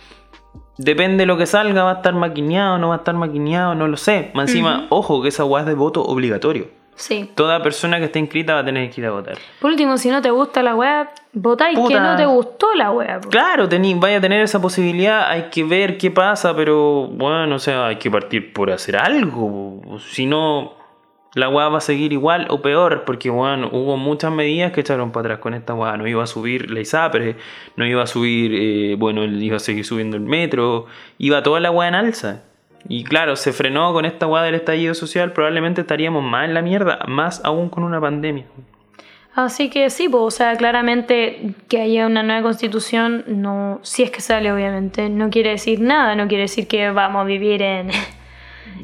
Depende 0.79 1.19
de 1.19 1.27
lo 1.27 1.37
que 1.37 1.47
salga, 1.47 1.85
va 1.85 1.91
a 1.93 1.95
estar 1.95 2.15
maquineado, 2.15 2.79
no 2.79 2.89
va 2.89 2.95
a 2.95 2.99
estar 2.99 3.15
maquineado, 3.15 3.75
no 3.75 3.89
lo 3.89 3.97
sé. 3.97 4.31
Más 4.35 4.49
encima, 4.49 4.87
ojo, 4.89 5.23
que 5.23 5.29
esa 5.29 5.45
weá 5.45 5.63
es 5.63 5.67
de 5.67 5.75
voto 5.75 6.03
obligatorio. 6.03 6.69
Sí. 6.95 7.31
Toda 7.35 7.63
persona 7.63 7.99
que 7.99 8.07
esté 8.07 8.19
inscrita 8.19 8.55
va 8.55 8.61
a 8.61 8.65
tener 8.65 8.91
que 8.91 9.01
ir 9.01 9.07
a 9.07 9.11
votar. 9.11 9.37
Por 9.61 9.71
último, 9.71 9.97
si 9.99 10.09
no 10.09 10.23
te 10.23 10.31
gusta 10.31 10.63
la 10.63 10.75
web, 10.75 11.09
votáis 11.33 11.79
que 11.79 12.01
no 12.01 12.17
te 12.17 12.27
gustó 12.27 12.75
la 12.75 12.91
po. 13.21 13.29
Claro, 13.29 13.69
tení, 13.69 13.95
vaya 13.95 14.19
a 14.19 14.21
tener 14.21 14.43
esa 14.43 14.61
posibilidad, 14.61 15.29
hay 15.29 15.45
que 15.51 15.65
ver 15.65 15.99
qué 15.99 16.11
pasa, 16.11 16.55
pero 16.55 17.07
bueno, 17.09 17.55
o 17.55 17.59
sea, 17.59 17.87
hay 17.87 17.97
que 17.97 18.11
partir 18.11 18.53
por 18.53 18.71
hacer 18.71 18.97
algo. 18.97 19.81
Si 20.01 20.27
no, 20.27 20.75
la 21.35 21.49
weá 21.49 21.69
va 21.69 21.79
a 21.79 21.81
seguir 21.81 22.13
igual 22.13 22.47
o 22.51 22.61
peor, 22.61 23.05
porque 23.05 23.31
bueno, 23.31 23.71
hubo 23.73 23.97
muchas 23.97 24.31
medidas 24.33 24.73
que 24.73 24.83
echaron 24.83 25.13
para 25.13 25.29
atrás 25.29 25.39
con 25.41 25.55
esta 25.55 25.75
weá. 25.75 25.97
No 25.97 26.07
iba 26.07 26.23
a 26.23 26.27
subir 26.27 26.71
la 26.71 26.81
ISAPRE, 26.81 27.37
no 27.77 27.87
iba 27.87 28.03
a 28.03 28.07
subir, 28.07 28.53
eh, 28.55 28.97
bueno, 28.97 29.25
iba 29.25 29.57
a 29.57 29.61
seguir 29.61 29.85
subiendo 29.85 30.17
el 30.17 30.23
metro, 30.23 30.87
iba 31.19 31.43
toda 31.43 31.61
la 31.61 31.71
weá 31.71 31.89
en 31.89 31.95
alza. 31.95 32.43
Y 32.89 33.05
claro, 33.05 33.37
se 33.37 33.53
frenó 33.53 33.93
con 33.93 34.05
esta 34.05 34.27
weá 34.27 34.43
del 34.43 34.57
estallido 34.57 34.95
social, 34.95 35.33
probablemente 35.33 35.81
estaríamos 35.81 36.23
más 36.23 36.47
en 36.47 36.55
la 36.55 36.63
mierda, 36.63 36.99
más 37.07 37.41
aún 37.45 37.71
con 37.71 37.85
una 37.85 38.01
pandemia. 38.01 38.45
Así 39.35 39.71
que 39.71 39.89
sí, 39.89 40.11
pues, 40.11 40.23
o 40.23 40.31
sea, 40.31 40.57
claramente 40.57 41.55
que 41.69 41.81
haya 41.81 42.07
una 42.07 42.23
nueva 42.23 42.43
constitución, 42.43 43.25
no, 43.27 43.81
si 43.83 44.03
es 44.03 44.11
que 44.11 44.21
sale, 44.21 44.53
obviamente, 44.53 45.09
no 45.09 45.31
quiere 45.31 45.51
decir 45.51 45.81
nada, 45.81 46.15
no 46.15 46.29
quiere 46.29 46.43
decir 46.43 46.69
que 46.69 46.91
vamos 46.91 47.23
a 47.23 47.25
vivir 47.25 47.63
en, 47.63 47.89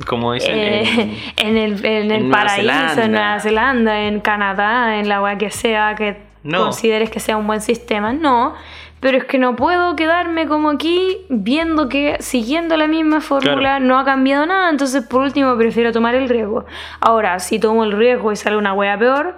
Como 0.06 0.32
dicen, 0.32 0.54
eh, 0.56 1.16
en- 1.38 1.56
el, 1.56 1.84
en 1.84 2.10
el 2.10 2.12
en 2.12 2.28
Nueva 2.28 2.44
paraíso, 2.44 2.62
Zelanda. 2.70 3.04
en 3.04 3.12
Nueva 3.12 3.40
Zelanda, 3.40 4.00
en 4.02 4.20
Canadá, 4.20 4.98
en 4.98 5.08
la 5.08 5.20
weá 5.22 5.36
que 5.38 5.50
sea, 5.50 5.94
que 5.96 6.20
No. 6.44 6.64
consideres 6.64 7.10
que 7.10 7.20
sea 7.20 7.36
un 7.36 7.46
buen 7.46 7.60
sistema. 7.60 8.12
No, 8.12 8.54
pero 9.00 9.18
es 9.18 9.24
que 9.24 9.38
no 9.38 9.54
puedo 9.56 9.94
quedarme 9.96 10.46
como 10.46 10.70
aquí 10.70 11.18
viendo 11.28 11.88
que 11.88 12.16
siguiendo 12.20 12.76
la 12.76 12.86
misma 12.88 13.20
fórmula 13.20 13.56
Claro. 13.58 13.84
no 13.84 13.98
ha 13.98 14.04
cambiado 14.04 14.46
nada, 14.46 14.70
entonces 14.70 15.04
por 15.04 15.22
último 15.22 15.56
prefiero 15.56 15.92
tomar 15.92 16.14
el 16.14 16.28
riesgo. 16.28 16.64
Ahora, 17.00 17.38
si 17.38 17.58
tomo 17.58 17.84
el 17.84 17.92
riesgo 17.92 18.32
y 18.32 18.36
sale 18.36 18.56
una 18.56 18.72
wea 18.74 18.98
peor, 18.98 19.36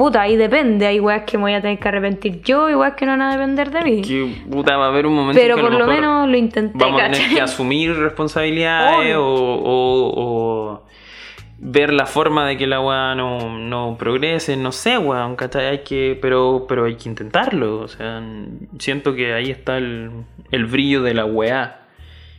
puta, 0.00 0.22
ahí 0.22 0.36
depende. 0.36 0.86
Hay 0.86 0.98
weas 1.00 1.22
que 1.24 1.36
me 1.38 1.42
voy 1.44 1.54
a 1.54 1.60
tener 1.60 1.78
que 1.78 1.88
arrepentir 1.88 2.42
yo 2.42 2.68
y 2.70 2.74
weas 2.74 2.94
que 2.94 3.06
no 3.06 3.12
van 3.12 3.22
a 3.22 3.32
depender 3.32 3.70
de 3.70 3.82
mí. 3.82 4.02
que 4.02 4.34
puta, 4.50 4.76
va 4.76 4.86
a 4.86 4.88
haber 4.88 5.06
un 5.06 5.14
momento 5.14 5.40
Pero 5.40 5.56
que 5.56 5.62
por 5.62 5.72
lo 5.72 5.86
menos 5.86 6.28
lo 6.28 6.36
intenté, 6.36 6.76
vamos 6.76 7.00
a 7.02 7.10
tener 7.10 7.28
que 7.34 7.40
asumir 7.40 7.94
responsabilidades 7.96 9.14
o, 9.16 9.22
o- 9.24 10.12
o 10.16 10.82
ver 11.62 11.92
la 11.92 12.06
forma 12.06 12.46
de 12.46 12.56
que 12.56 12.66
la 12.66 12.80
weá 12.80 13.14
no, 13.14 13.58
no 13.58 13.96
progrese, 13.98 14.56
no 14.56 14.72
sé, 14.72 14.96
weón. 14.98 15.36
Hay 15.54 15.78
que, 15.80 16.18
pero, 16.20 16.64
pero 16.68 16.86
hay 16.86 16.94
que 16.96 17.08
intentarlo, 17.08 17.80
o 17.80 17.88
sea, 17.88 18.22
siento 18.78 19.14
que 19.14 19.34
ahí 19.34 19.50
está 19.50 19.76
el, 19.76 20.10
el 20.50 20.66
brillo 20.66 21.02
de 21.02 21.14
la 21.14 21.26
weá. 21.26 21.82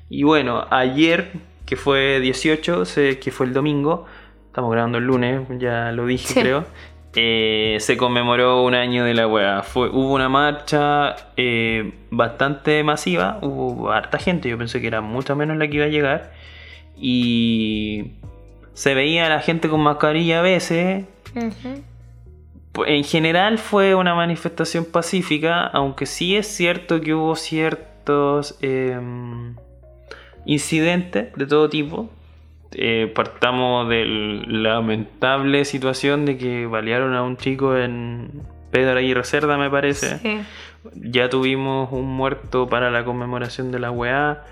Y 0.10 0.24
bueno, 0.24 0.66
ayer, 0.72 1.32
que 1.66 1.76
fue 1.76 2.20
18, 2.20 2.86
se- 2.86 3.20
que 3.20 3.30
fue 3.32 3.46
el 3.46 3.54
domingo, 3.54 4.06
estamos 4.48 4.72
grabando 4.72 4.98
el 4.98 5.06
lunes, 5.06 5.42
ya 5.60 5.92
lo 5.92 6.06
dije 6.08 6.28
Sí. 6.34 6.40
creo, 6.42 6.66
eh, 7.16 7.78
se 7.80 7.98
conmemoró 7.98 8.64
un 8.64 8.74
año 8.74 9.04
de 9.04 9.14
la 9.14 9.28
weá. 9.28 9.64
Fue, 9.64 9.90
hubo 9.90 10.14
una 10.14 10.30
marcha 10.30 11.16
eh, 11.36 11.94
bastante 12.10 12.84
masiva, 12.84 13.40
hubo 13.42 13.92
harta 13.92 14.18
gente, 14.18 14.50
yo 14.50 14.58
pensé 14.58 14.80
que 14.80 14.88
era 14.88 15.02
mucho 15.02 15.36
menos 15.36 15.58
la 15.58 15.68
que 15.68 15.76
iba 15.76 15.86
a 15.86 15.90
llegar. 15.90 16.32
Y 16.98 18.14
se 18.74 18.94
veía 18.94 19.26
a 19.26 19.30
la 19.30 19.42
gente 19.42 19.68
con 19.70 19.82
mascarilla 19.82 20.40
a 20.40 20.42
veces. 20.42 21.06
En 22.86 23.04
general 23.04 23.58
fue 23.58 23.96
una 23.96 24.16
manifestación 24.16 24.86
pacífica, 24.86 25.68
aunque 25.68 26.06
sí 26.06 26.38
es 26.38 26.48
cierto 26.48 27.02
que 27.02 27.14
hubo 27.14 27.36
ciertos 27.36 28.58
em, 28.62 29.56
incidentes 30.46 31.34
de 31.36 31.46
todo 31.46 31.70
tipo. 31.70 32.10
Eh, 32.74 33.12
partamos 33.14 33.90
de 33.90 34.06
la 34.06 34.76
lamentable 34.76 35.66
situación 35.66 36.26
de 36.26 36.38
que 36.38 36.66
balearon 36.68 37.14
a 37.16 37.22
un 37.24 37.36
chico 37.38 37.76
en 37.78 38.32
Pedro 38.72 38.98
Aguirre 39.00 39.24
Cerda, 39.26 39.58
me 39.58 39.70
parece. 39.70 40.20
Sí. 40.20 40.40
Ya 40.96 41.30
tuvimos 41.30 41.92
un 41.92 42.06
muerto 42.06 42.68
para 42.68 42.90
la 42.90 43.04
conmemoración 43.04 43.72
de 43.72 43.80
la 43.80 43.92
weá. 43.92 44.44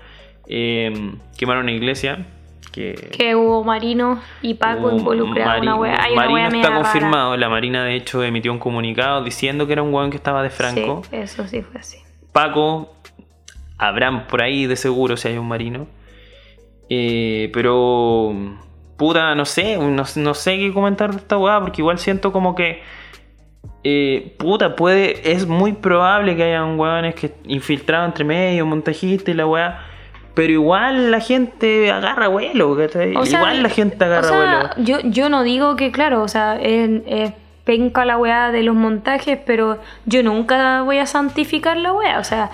Em, 0.46 1.16
quemaron 1.36 1.64
una 1.64 1.72
iglesia. 1.72 2.26
Que, 2.72 2.94
Que 2.94 3.34
hubo 3.34 3.64
Marino 3.64 4.20
y 4.42 4.54
Paco 4.54 4.92
involucrados 4.92 5.56
en 5.56 5.62
una 5.62 5.74
wea. 5.76 5.96
Hay 6.00 6.12
una 6.12 6.20
Marino 6.22 6.34
wea 6.34 6.44
está 6.46 6.56
media 6.56 6.70
rara. 6.70 6.82
confirmado. 6.82 7.36
La 7.36 7.48
Marina, 7.48 7.84
de 7.84 7.96
hecho, 7.96 8.22
emitió 8.22 8.52
un 8.52 8.58
comunicado 8.60 9.24
diciendo 9.24 9.66
que 9.66 9.72
era 9.72 9.82
un 9.82 9.92
weón 9.92 10.10
que 10.10 10.16
estaba 10.18 10.42
de 10.42 10.50
Franco. 10.50 11.02
Sí, 11.10 11.16
eso 11.16 11.48
sí 11.48 11.62
fue 11.62 11.80
así. 11.80 11.98
Paco, 12.32 12.94
habrán 13.76 14.26
por 14.28 14.42
ahí 14.42 14.66
de 14.66 14.76
seguro 14.76 15.16
si 15.16 15.28
hay 15.28 15.38
un 15.38 15.48
marino. 15.48 15.88
Eh, 16.92 17.50
pero, 17.54 18.34
puta, 18.96 19.34
no 19.36 19.46
sé, 19.46 19.76
no, 19.76 20.04
no 20.16 20.34
sé 20.34 20.58
qué 20.58 20.72
comentar 20.74 21.12
de 21.12 21.18
esta 21.18 21.38
weá, 21.38 21.60
porque 21.60 21.80
igual 21.82 22.00
siento 22.00 22.32
como 22.32 22.56
que, 22.56 22.82
eh, 23.84 24.34
puta, 24.38 24.74
puede, 24.74 25.32
es 25.32 25.46
muy 25.46 25.72
probable 25.72 26.36
que 26.36 26.42
haya 26.42 26.64
un 26.64 26.78
weones 26.78 27.14
que 27.14 27.32
infiltrado 27.44 28.04
entre 28.06 28.24
medio, 28.24 28.66
montajista 28.66 29.30
y 29.30 29.34
la 29.34 29.46
weá. 29.46 29.86
Pero 30.34 30.52
igual 30.52 31.10
la 31.10 31.20
gente 31.20 31.90
agarra 31.90 32.28
vuelo, 32.28 32.76
¿cachai? 32.76 33.14
O 33.16 33.24
sea, 33.24 33.40
igual 33.40 33.62
la 33.62 33.68
gente 33.68 34.04
agarra 34.04 34.26
o 34.26 34.30
sea, 34.30 34.36
vuelo. 34.38 34.70
Yo, 34.78 35.00
yo 35.10 35.28
no 35.28 35.42
digo 35.42 35.76
que, 35.76 35.92
claro, 35.92 36.22
o 36.22 36.28
sea, 36.28 36.56
es, 36.56 37.02
es 37.06 37.32
penca 37.64 38.04
la 38.04 38.16
weá 38.16 38.50
de 38.50 38.62
los 38.62 38.74
montajes, 38.74 39.38
pero 39.46 39.78
yo 40.06 40.22
nunca 40.22 40.82
voy 40.82 40.98
a 40.98 41.06
santificar 41.06 41.76
la 41.76 41.92
weá. 41.92 42.18
O 42.18 42.24
sea, 42.24 42.50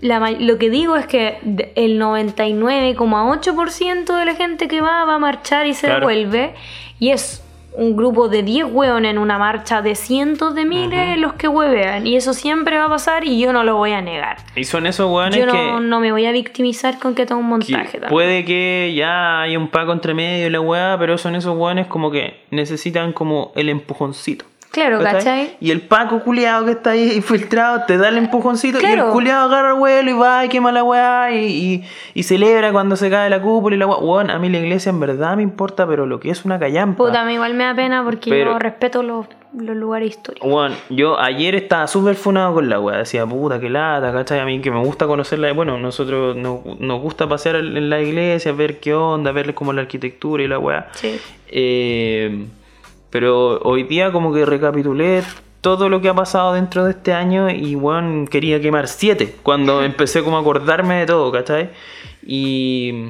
la 0.00 0.30
lo 0.30 0.58
que 0.58 0.70
digo 0.70 0.96
es 0.96 1.06
que 1.06 1.38
el 1.74 2.00
99,8% 2.00 4.18
de 4.18 4.24
la 4.24 4.34
gente 4.34 4.68
que 4.68 4.80
va 4.80 5.04
va 5.04 5.16
a 5.16 5.18
marchar 5.18 5.66
y 5.66 5.74
se 5.74 5.86
Claro. 5.86 6.08
devuelve. 6.08 6.54
Y 6.98 7.10
es 7.10 7.42
un 7.78 7.94
grupo 7.94 8.30
de 8.30 8.42
10 8.42 8.68
hueones 8.70 9.10
en 9.10 9.18
una 9.18 9.38
marcha 9.38 9.82
de 9.82 9.94
cientos 9.94 10.54
de 10.54 10.64
miles 10.64 11.18
los 11.18 11.34
que 11.34 11.46
huevean. 11.46 12.06
Y 12.06 12.16
eso 12.16 12.32
siempre 12.32 12.78
va 12.78 12.86
a 12.86 12.88
pasar 12.88 13.24
y 13.24 13.38
yo 13.38 13.52
no 13.52 13.64
lo 13.64 13.76
voy 13.76 13.92
a 13.92 14.00
negar. 14.00 14.38
Y 14.54 14.64
son 14.64 14.86
esos 14.86 15.10
weones 15.10 15.36
Yo 15.36 15.44
no, 15.44 15.52
que... 15.52 15.86
no 15.86 16.00
me 16.00 16.10
voy 16.10 16.24
a 16.24 16.32
victimizar 16.32 16.98
con 16.98 17.14
que 17.14 17.26
tengo 17.26 17.38
un 17.42 17.60
que 17.60 17.72
montaje. 17.72 17.98
también. 17.98 18.08
puede 18.10 18.44
que 18.46 18.94
ya 18.96 19.42
haya 19.42 19.58
un 19.58 19.68
paco 19.68 19.92
entre 19.92 20.14
medio 20.14 20.46
y 20.46 20.50
la 20.50 20.60
weá, 20.60 20.96
pero 20.98 21.18
son 21.18 21.36
esos 21.36 21.54
weones 21.56 21.86
como 21.86 22.10
que 22.10 22.40
necesitan 22.50 23.12
como 23.12 23.52
el 23.56 23.68
empujoncito. 23.68 24.46
Claro, 24.76 25.00
¿cachai? 25.02 25.56
Y 25.60 25.70
el 25.70 25.80
paco 25.82 26.20
culiado 26.20 26.64
que 26.66 26.72
está 26.72 26.90
ahí 26.90 27.12
infiltrado 27.16 27.82
te 27.86 27.96
da 27.98 28.08
el 28.08 28.18
empujoncito 28.18 28.78
y 28.78 28.80
Claro. 28.80 29.06
el 29.06 29.12
culiado 29.12 29.46
agarra 29.48 29.70
el 29.70 29.78
vuelo 29.78 30.10
y 30.10 30.14
va 30.14 30.44
y 30.44 30.48
quema 30.48 30.70
la 30.72 30.84
weá 30.84 31.32
y, 31.32 31.46
y, 31.46 31.84
y 32.14 32.22
celebra 32.22 32.72
cuando 32.72 32.94
se 32.96 33.10
cae 33.10 33.28
la 33.30 33.40
cúpula 33.40 33.74
y 33.76 33.78
la 33.78 33.86
weá. 33.86 33.98
Weón, 33.98 34.30
a 34.30 34.38
mí 34.38 34.48
la 34.48 34.58
iglesia 34.58 34.90
en 34.90 35.00
verdad 35.00 35.36
me 35.36 35.42
importa, 35.42 35.86
pero 35.86 36.06
lo 36.06 36.20
que 36.20 36.30
es 36.30 36.44
una 36.44 36.58
callampa. 36.58 37.04
Puta, 37.04 37.22
a 37.22 37.24
mí 37.24 37.34
igual 37.34 37.54
me 37.54 37.64
da 37.64 37.74
pena 37.74 38.04
porque 38.04 38.30
Pero- 38.30 38.52
yo 38.52 38.58
respeto 38.58 39.02
los, 39.02 39.26
los 39.58 39.74
lugares 39.76 40.10
históricos. 40.10 40.48
Bueno, 40.50 40.74
yo 40.90 41.18
ayer 41.18 41.54
estaba 41.54 41.86
súper 41.86 42.14
funado 42.16 42.54
con 42.54 42.68
la 42.68 42.78
weá. 42.78 42.98
Decía, 42.98 43.24
puta, 43.26 43.58
qué 43.58 43.70
lata, 43.70 44.12
¿cachai? 44.12 44.40
A 44.40 44.44
mí 44.44 44.60
que 44.60 44.70
me 44.70 44.80
gusta 44.84 45.06
conocerla. 45.06 45.52
Bueno, 45.54 45.78
nosotros 45.78 46.36
nos, 46.36 46.60
nos 46.80 47.00
gusta 47.00 47.26
pasear 47.28 47.56
en 47.56 47.88
la 47.88 48.00
iglesia, 48.02 48.52
ver 48.52 48.78
qué 48.80 48.92
onda, 48.94 49.32
ver 49.32 49.54
como 49.54 49.72
la 49.72 49.80
arquitectura 49.82 50.42
y 50.42 50.48
la 50.48 50.58
weá. 50.58 50.88
Sí. 50.92 51.18
Eh, 51.48 52.44
pero 53.16 53.60
hoy 53.62 53.84
día 53.84 54.12
como 54.12 54.30
que 54.30 54.44
recapitulé 54.44 55.22
todo 55.62 55.88
lo 55.88 56.02
que 56.02 56.10
ha 56.10 56.14
pasado 56.14 56.52
dentro 56.52 56.84
de 56.84 56.90
este 56.90 57.14
año 57.14 57.48
y 57.48 57.74
bueno, 57.74 58.28
quería 58.28 58.60
quemar 58.60 58.88
siete 58.88 59.34
cuando 59.42 59.82
empecé 59.90 60.22
como 60.22 60.36
a 60.36 60.40
acordarme 60.40 60.96
de 60.96 61.06
todo, 61.06 61.32
¿cachai? 61.32 61.70
Y 62.26 63.06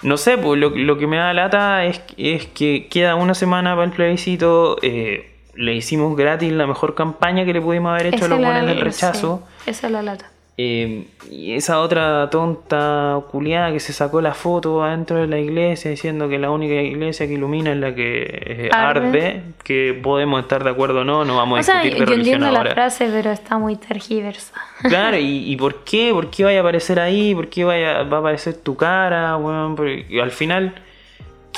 no 0.00 0.16
sé, 0.16 0.38
pues 0.38 0.58
lo, 0.58 0.70
lo 0.70 0.96
que 0.96 1.06
me 1.06 1.18
da 1.18 1.34
lata 1.34 1.84
es, 1.84 2.00
es 2.16 2.46
que 2.46 2.88
queda 2.88 3.16
una 3.16 3.34
semana 3.34 3.74
para 3.74 3.84
el 3.84 3.90
plebiscito, 3.90 4.78
eh, 4.80 5.30
le 5.56 5.74
hicimos 5.74 6.16
gratis 6.16 6.50
la 6.50 6.66
mejor 6.66 6.94
campaña 6.94 7.44
que 7.44 7.52
le 7.52 7.60
pudimos 7.60 7.90
haber 7.90 8.14
hecho 8.14 8.24
a 8.24 8.28
los 8.28 8.38
buenos 8.38 8.66
del 8.66 8.80
rechazo. 8.80 9.42
sí, 9.58 9.70
esa 9.72 9.88
es 9.88 9.92
la 9.92 10.02
lata. 10.02 10.31
Eh, 10.58 11.06
y 11.30 11.54
esa 11.54 11.80
otra 11.80 12.28
tonta 12.30 13.18
culiada 13.30 13.72
que 13.72 13.80
se 13.80 13.94
sacó 13.94 14.20
la 14.20 14.34
foto 14.34 14.84
adentro 14.84 15.16
de 15.16 15.26
la 15.26 15.38
iglesia 15.38 15.90
diciendo 15.90 16.28
que 16.28 16.38
la 16.38 16.50
única 16.50 16.74
iglesia 16.74 17.26
que 17.26 17.32
ilumina 17.32 17.72
es 17.72 17.78
la 17.78 17.94
que 17.94 18.22
eh, 18.22 18.68
Arde. 18.70 19.06
arde, 19.08 19.42
que 19.64 19.98
podemos 20.02 20.42
estar 20.42 20.62
de 20.62 20.68
acuerdo 20.70 21.00
o 21.00 21.04
no, 21.04 21.24
no 21.24 21.36
vamos 21.36 21.56
a 21.56 21.60
O 21.60 21.62
sea, 21.64 21.80
discutir 21.82 22.00
de 22.00 22.04
yo 22.04 22.10
religión 22.16 22.34
entiendo 22.34 22.52
la 22.52 22.58
ahora. 22.58 22.72
frase, 22.74 23.08
pero 23.10 23.30
está 23.32 23.56
muy 23.58 23.76
tergiversada. 23.76 24.60
Claro, 24.82 25.16
y, 25.16 25.50
y 25.50 25.56
por 25.56 25.84
qué? 25.84 26.10
¿Por 26.12 26.28
qué 26.28 26.44
vaya 26.44 26.58
a 26.58 26.62
aparecer 26.62 27.00
ahí? 27.00 27.34
¿Por 27.34 27.48
qué 27.48 27.64
vaya, 27.64 28.02
va 28.02 28.16
a 28.18 28.20
aparecer 28.20 28.54
tu 28.56 28.76
cara? 28.76 29.38
Porque 29.76 30.04
al 30.20 30.32
final, 30.32 30.74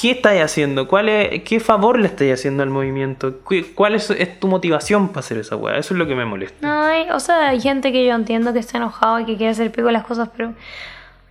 ¿qué 0.00 0.10
estáis 0.12 0.42
haciendo? 0.42 0.88
¿Cuál 0.88 1.08
es, 1.08 1.42
¿Qué 1.44 1.60
favor 1.60 1.98
le 1.98 2.06
estáis 2.06 2.34
haciendo 2.34 2.62
al 2.62 2.70
movimiento? 2.70 3.34
¿Qué- 3.48 3.72
¿Cuál 3.74 3.94
es, 3.94 4.10
es 4.10 4.40
tu 4.40 4.48
motivación 4.48 5.08
para 5.08 5.20
hacer 5.20 5.38
esa 5.38 5.56
weá? 5.56 5.76
Eso 5.78 5.94
es 5.94 5.98
lo 5.98 6.06
que 6.06 6.14
me 6.14 6.24
molesta. 6.24 6.66
No, 6.66 6.82
hay, 6.82 7.08
o 7.10 7.20
sea, 7.20 7.48
hay 7.50 7.60
gente 7.60 7.92
que 7.92 8.04
yo 8.04 8.14
entiendo 8.14 8.52
que 8.52 8.58
está 8.58 8.78
enojado 8.78 9.20
y 9.20 9.24
que 9.24 9.36
quiere 9.36 9.52
hacer 9.52 9.70
pico 9.72 9.90
las 9.90 10.04
cosas, 10.04 10.28
pero 10.36 10.52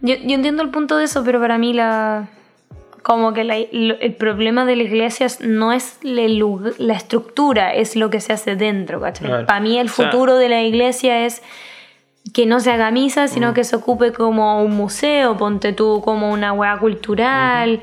yo, 0.02 0.16
yo 0.16 0.36
entiendo 0.36 0.64
el 0.64 0.70
punto 0.70 0.98
de 0.98 1.06
eso, 1.06 1.24
pero 1.24 1.40
para 1.40 1.58
mí 1.58 1.74
la 1.74 2.28
como 3.04 3.34
que 3.34 3.44
la- 3.44 3.58
el 3.58 4.16
problema 4.18 4.64
de 4.66 4.78
la 4.78 4.84
iglesia 4.84 5.26
es- 5.26 5.42
no 5.42 5.74
es 5.74 5.98
la, 6.04 6.94
estructura, 6.94 7.74
es 7.74 7.98
lo 7.98 8.10
que 8.10 8.22
se 8.22 8.32
hace 8.32 8.56
dentro, 8.56 9.02
¿cachai? 9.02 9.28
Claro. 9.28 9.46
Para 9.46 9.60
mí 9.60 9.78
el 9.78 9.88
O 9.88 9.90
sea- 9.92 10.06
futuro 10.10 10.38
de 10.38 10.48
la 10.48 10.62
iglesia 10.62 11.26
es 11.26 11.42
que 12.34 12.46
no 12.46 12.62
se 12.62 12.72
haga 12.72 12.90
misa, 12.92 13.28
sino 13.28 13.52
Mm. 13.52 13.54
que 13.56 13.64
se 13.66 13.76
ocupe 13.76 14.14
como 14.14 14.64
un 14.64 14.72
museo, 14.78 15.36
ponte 15.36 15.74
tú 15.74 16.02
como 16.06 16.32
una 16.32 16.54
hueá 16.54 16.78
cultural, 16.78 17.82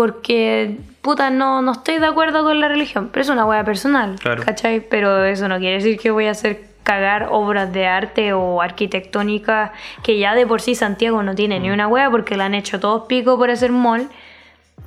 porque, 0.00 0.76
puta, 1.02 1.28
no, 1.28 1.60
no 1.60 1.72
estoy 1.72 1.98
de 1.98 2.06
acuerdo 2.06 2.42
con 2.42 2.58
la 2.58 2.68
religión, 2.68 3.10
pero 3.12 3.20
es 3.22 3.28
una 3.28 3.44
hueá 3.44 3.64
personal, 3.64 4.16
Claro. 4.18 4.42
¿cachai? 4.42 4.80
Pero 4.88 5.24
eso 5.26 5.46
no 5.46 5.58
quiere 5.58 5.74
decir 5.76 5.98
que 5.98 6.10
voy 6.10 6.24
a 6.26 6.30
hacer 6.30 6.62
cagar 6.82 7.28
obras 7.30 7.70
de 7.74 7.86
arte 7.86 8.32
o 8.32 8.62
arquitectónicas 8.62 9.72
que 10.02 10.18
ya 10.18 10.34
de 10.34 10.46
por 10.46 10.62
sí 10.62 10.74
Santiago 10.74 11.22
no 11.22 11.34
tiene 11.34 11.58
Mm. 11.60 11.62
ni 11.62 11.70
una 11.70 11.86
hueá 11.86 12.10
porque 12.10 12.34
la 12.36 12.46
han 12.46 12.54
hecho 12.54 12.80
todos 12.80 13.06
pico 13.08 13.36
por 13.36 13.50
hacer 13.50 13.72
mall. 13.72 14.08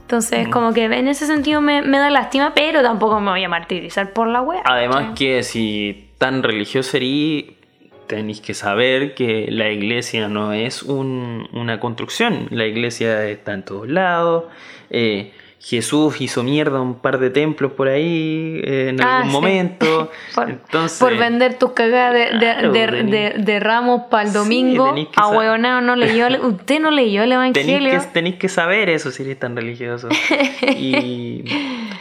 Entonces, 0.02 0.48
como 0.50 0.74
que 0.74 0.86
en 0.86 1.08
ese 1.08 1.28
sentido 1.28 1.62
me, 1.62 1.82
me 1.84 2.00
da 2.00 2.10
lástima, 2.10 2.54
pero 2.56 2.82
tampoco 2.82 3.20
me 3.20 3.30
voy 3.30 3.44
a 3.44 3.50
martirizar 3.50 4.14
por 4.14 4.28
la 4.28 4.42
hueá. 4.42 4.64
Además 4.66 4.98
¿cachai? 5.10 5.14
que 5.16 5.44
si 5.44 6.10
tan 6.18 6.42
religioso 6.42 6.98
eres, 6.98 7.46
tenéis 8.08 8.42
que 8.42 8.54
saber 8.56 9.14
que 9.14 9.48
la 9.50 9.70
iglesia 9.70 10.28
no 10.28 10.52
es 10.54 10.82
un- 10.84 11.48
una 11.54 11.80
construcción. 11.80 12.48
La 12.50 12.66
iglesia 12.66 13.24
está 13.30 13.54
en 13.54 13.64
todos 13.64 13.88
lados. 13.88 14.46
Eh, 14.90 15.32
Jesús 15.66 16.20
hizo 16.20 16.44
mierda 16.44 16.82
un 16.82 16.96
par 16.96 17.20
de 17.20 17.30
templos 17.30 17.72
por 17.72 17.88
ahí 17.88 18.60
eh, 18.66 18.88
en 18.90 19.02
Ah, 19.02 19.20
algún 19.20 19.30
sí. 19.30 19.34
momento. 19.34 20.12
por, 20.36 20.50
Entonces, 20.50 21.00
por 21.00 21.18
vender 21.18 21.58
tus 21.58 21.72
cagadas 21.72 22.14
de, 22.14 22.20
de- 22.20 22.38
Claro, 22.38 22.72
de- 22.74 23.04
de- 23.04 23.34
de 23.38 23.60
ramos 23.62 24.02
para 24.12 24.24
el 24.24 24.30
Sí, 24.30 24.38
domingo. 24.40 24.94
que 24.94 25.08
a 25.16 25.30
huevonao 25.30 25.80
no 25.80 25.96
leyó, 25.96 26.28
usted 26.48 26.82
no 26.82 26.92
leyó 26.92 27.24
el 27.24 27.30
Tenéis 27.54 27.56
evangelio. 27.70 27.92
que, 28.02 28.08
tenéis 28.08 28.36
que 28.36 28.50
saber 28.50 28.90
eso 28.90 29.10
si 29.12 29.24
eres 29.24 29.40
tan 29.40 29.56
religioso. 29.56 30.10
Y 30.78 31.46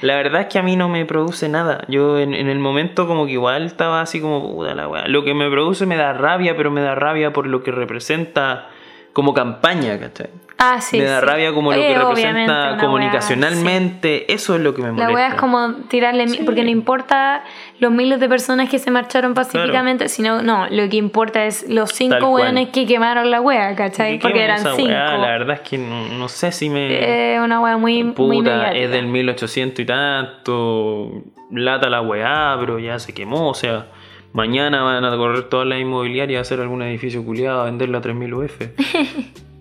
la 0.00 0.16
verdad 0.16 0.40
es 0.42 0.46
que 0.48 0.58
a 0.58 0.62
mí 0.62 0.74
no 0.76 0.88
me 0.88 1.04
produce 1.06 1.48
nada. 1.48 1.84
Yo 1.88 2.18
en, 2.18 2.34
en 2.34 2.48
el 2.48 2.58
momento 2.58 3.06
como 3.06 3.26
que 3.26 3.32
igual 3.32 3.64
estaba 3.66 4.00
así 4.00 4.20
como, 4.20 4.54
puta 4.56 4.74
la 4.74 4.88
weá. 4.88 5.06
Lo 5.06 5.22
que 5.24 5.34
me 5.34 5.48
produce 5.50 5.86
me 5.86 5.96
da 5.96 6.12
rabia, 6.12 6.56
pero 6.56 6.70
me 6.72 6.80
da 6.80 6.96
rabia 6.96 7.32
por 7.32 7.46
lo 7.46 7.62
que 7.62 7.70
representa 7.70 8.68
como 9.12 9.34
campaña, 9.34 10.00
¿cachai? 10.00 10.30
Ah, 10.64 10.80
sí. 10.80 10.98
me 10.98 11.04
da 11.04 11.18
sí. 11.20 11.26
rabia 11.26 11.52
como 11.52 11.72
lo 11.72 11.76
Eh, 11.78 11.80
que 11.88 11.98
obviamente, 11.98 12.52
representa 12.52 12.76
comunicacionalmente. 12.80 14.32
Eso 14.32 14.54
es 14.54 14.60
lo 14.60 14.74
que 14.74 14.82
me 14.82 14.88
sí. 14.88 14.92
molesta. 14.92 15.08
La 15.10 15.14
weá 15.14 15.28
es 15.28 15.34
como 15.34 15.74
tirarle, 15.88 16.26
mi- 16.26 16.38
porque 16.38 16.62
no 16.62 16.70
importa 16.70 17.42
los 17.80 17.90
miles 17.90 18.20
de 18.20 18.28
personas 18.28 18.68
que 18.70 18.78
se 18.78 18.90
marcharon 18.90 19.34
pacíficamente, 19.34 20.08
sino, 20.08 20.40
no, 20.42 20.66
lo 20.70 20.88
que 20.88 20.96
importa 20.98 21.44
es 21.46 21.68
los 21.68 21.90
cinco 21.90 22.28
weones 22.28 22.68
que 22.68 22.86
quemaron 22.86 23.30
la 23.30 23.40
wea, 23.40 23.74
¿cachai? 23.74 24.18
¿Qué 24.18 24.22
Porque 24.22 24.44
eran 24.44 24.58
cinco. 24.76 24.88
La 24.92 25.18
verdad 25.32 25.60
es 25.62 25.68
que 25.68 25.78
no, 25.78 26.08
no 26.08 26.28
sé 26.28 26.52
si 26.52 26.68
me... 26.70 27.34
Eh, 27.34 27.40
una 27.40 27.60
wea 27.60 27.76
muy, 27.76 28.04
muy 28.04 28.12
Puta, 28.14 28.50
mediática. 28.56 28.72
es 28.78 28.90
del 28.90 29.06
1800 29.08 29.80
y 29.80 29.86
tanto, 29.86 31.22
lata 31.50 31.90
la 31.90 32.00
weá, 32.02 32.56
pero 32.60 32.78
ya 32.78 32.98
se 32.98 33.12
quemó, 33.12 33.48
o 33.50 33.54
sea, 33.54 33.86
mañana 34.32 34.82
van 34.82 35.04
a 35.04 35.16
correr 35.16 35.44
todas 35.48 35.66
las 35.66 35.80
inmobiliarias 35.80 36.38
a 36.38 36.42
hacer 36.42 36.60
algún 36.60 36.82
edificio 36.82 37.24
culiado 37.24 37.62
a 37.62 37.64
venderlo 37.64 37.98
a 37.98 38.00
3000 38.00 38.34
UF. 38.34 38.60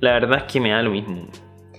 la 0.00 0.12
verdad 0.12 0.38
es 0.38 0.44
que 0.44 0.60
me 0.60 0.70
da 0.70 0.82
lo 0.82 0.90
mismo. 0.90 1.22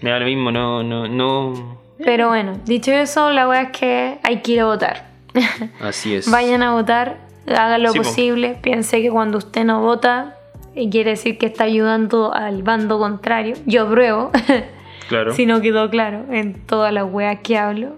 Me 0.01 0.09
da 0.09 0.19
lo 0.19 0.25
mismo, 0.25 0.51
no, 0.51 0.83
no, 0.83 1.07
no. 1.07 1.79
Pero 2.03 2.29
bueno, 2.29 2.59
dicho 2.65 2.91
eso, 2.91 3.31
la 3.31 3.47
wea 3.47 3.61
es 3.63 3.71
que 3.77 4.17
hay 4.23 4.41
que 4.41 4.53
ir 4.53 4.61
a 4.61 4.65
votar. 4.65 5.05
Así 5.81 6.15
es. 6.15 6.29
Vayan 6.29 6.63
a 6.63 6.73
votar, 6.73 7.17
hagan 7.47 7.83
lo 7.83 7.91
Sí, 7.91 7.99
po. 7.99 8.03
posible. 8.03 8.57
Piense 8.61 9.01
que 9.01 9.09
cuando 9.11 9.37
usted 9.37 9.63
no 9.65 9.81
vota, 9.81 10.35
quiere 10.73 11.11
decir 11.11 11.37
que 11.37 11.45
está 11.45 11.65
ayudando 11.65 12.33
al 12.33 12.63
bando 12.63 12.97
contrario. 12.99 13.55
Yo 13.65 13.83
apruebo, 13.83 14.31
Claro. 15.09 15.33
si 15.33 15.45
no 15.45 15.61
quedó 15.61 15.89
claro 15.89 16.25
en 16.31 16.65
todas 16.65 16.91
las 16.93 17.05
weas 17.11 17.39
que 17.43 17.57
hablo. 17.57 17.97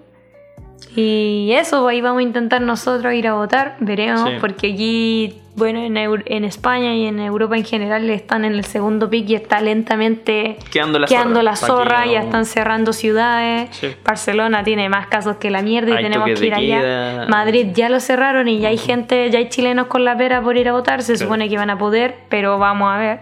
Y 0.96 1.52
eso, 1.58 1.86
ahí 1.88 2.00
vamos 2.00 2.20
a 2.20 2.22
intentar 2.22 2.60
nosotros 2.60 3.14
ir 3.14 3.26
a 3.28 3.34
votar, 3.34 3.76
veremos, 3.80 4.28
Sí. 4.28 4.36
porque 4.40 4.72
aquí, 4.72 5.40
bueno, 5.56 5.78
en, 5.80 5.96
en 5.96 6.44
España 6.44 6.94
y 6.94 7.06
en 7.06 7.20
Europa 7.20 7.56
en 7.56 7.64
general 7.64 8.08
están 8.10 8.44
en 8.44 8.54
el 8.54 8.64
segundo 8.64 9.08
pick 9.08 9.28
y 9.30 9.34
está 9.36 9.60
lentamente 9.60 10.56
Quedando 10.70 10.98
la 10.98 11.06
quedando 11.06 11.34
zorra. 11.36 11.44
la 11.44 12.12
ya 12.12 12.20
están 12.20 12.44
cerrando 12.44 12.92
ciudades. 12.92 13.68
Sí. 13.72 13.94
Barcelona 14.04 14.64
tiene 14.64 14.88
más 14.88 15.06
casos 15.06 15.36
que 15.36 15.50
la 15.50 15.62
mierda 15.62 15.90
y 15.92 15.96
Hay 15.98 16.02
tenemos 16.04 16.28
que 16.38 16.46
ir 16.46 16.54
allá. 16.54 16.80
queda. 16.80 17.26
Madrid 17.28 17.68
ya 17.72 17.88
lo 17.88 18.00
cerraron 18.00 18.48
y 18.48 18.58
ya 18.58 18.68
hay 18.70 18.78
gente, 18.78 19.30
ya 19.30 19.38
hay 19.38 19.48
chilenos 19.48 19.86
con 19.86 20.04
la 20.04 20.16
pera 20.16 20.42
por 20.42 20.56
ir 20.56 20.68
a 20.68 20.72
votar, 20.72 21.02
se 21.02 21.12
Claro. 21.14 21.26
supone 21.26 21.48
que 21.48 21.56
van 21.56 21.70
a 21.70 21.78
poder, 21.78 22.16
pero 22.28 22.58
vamos 22.58 22.90
a 22.92 22.98
ver. 22.98 23.20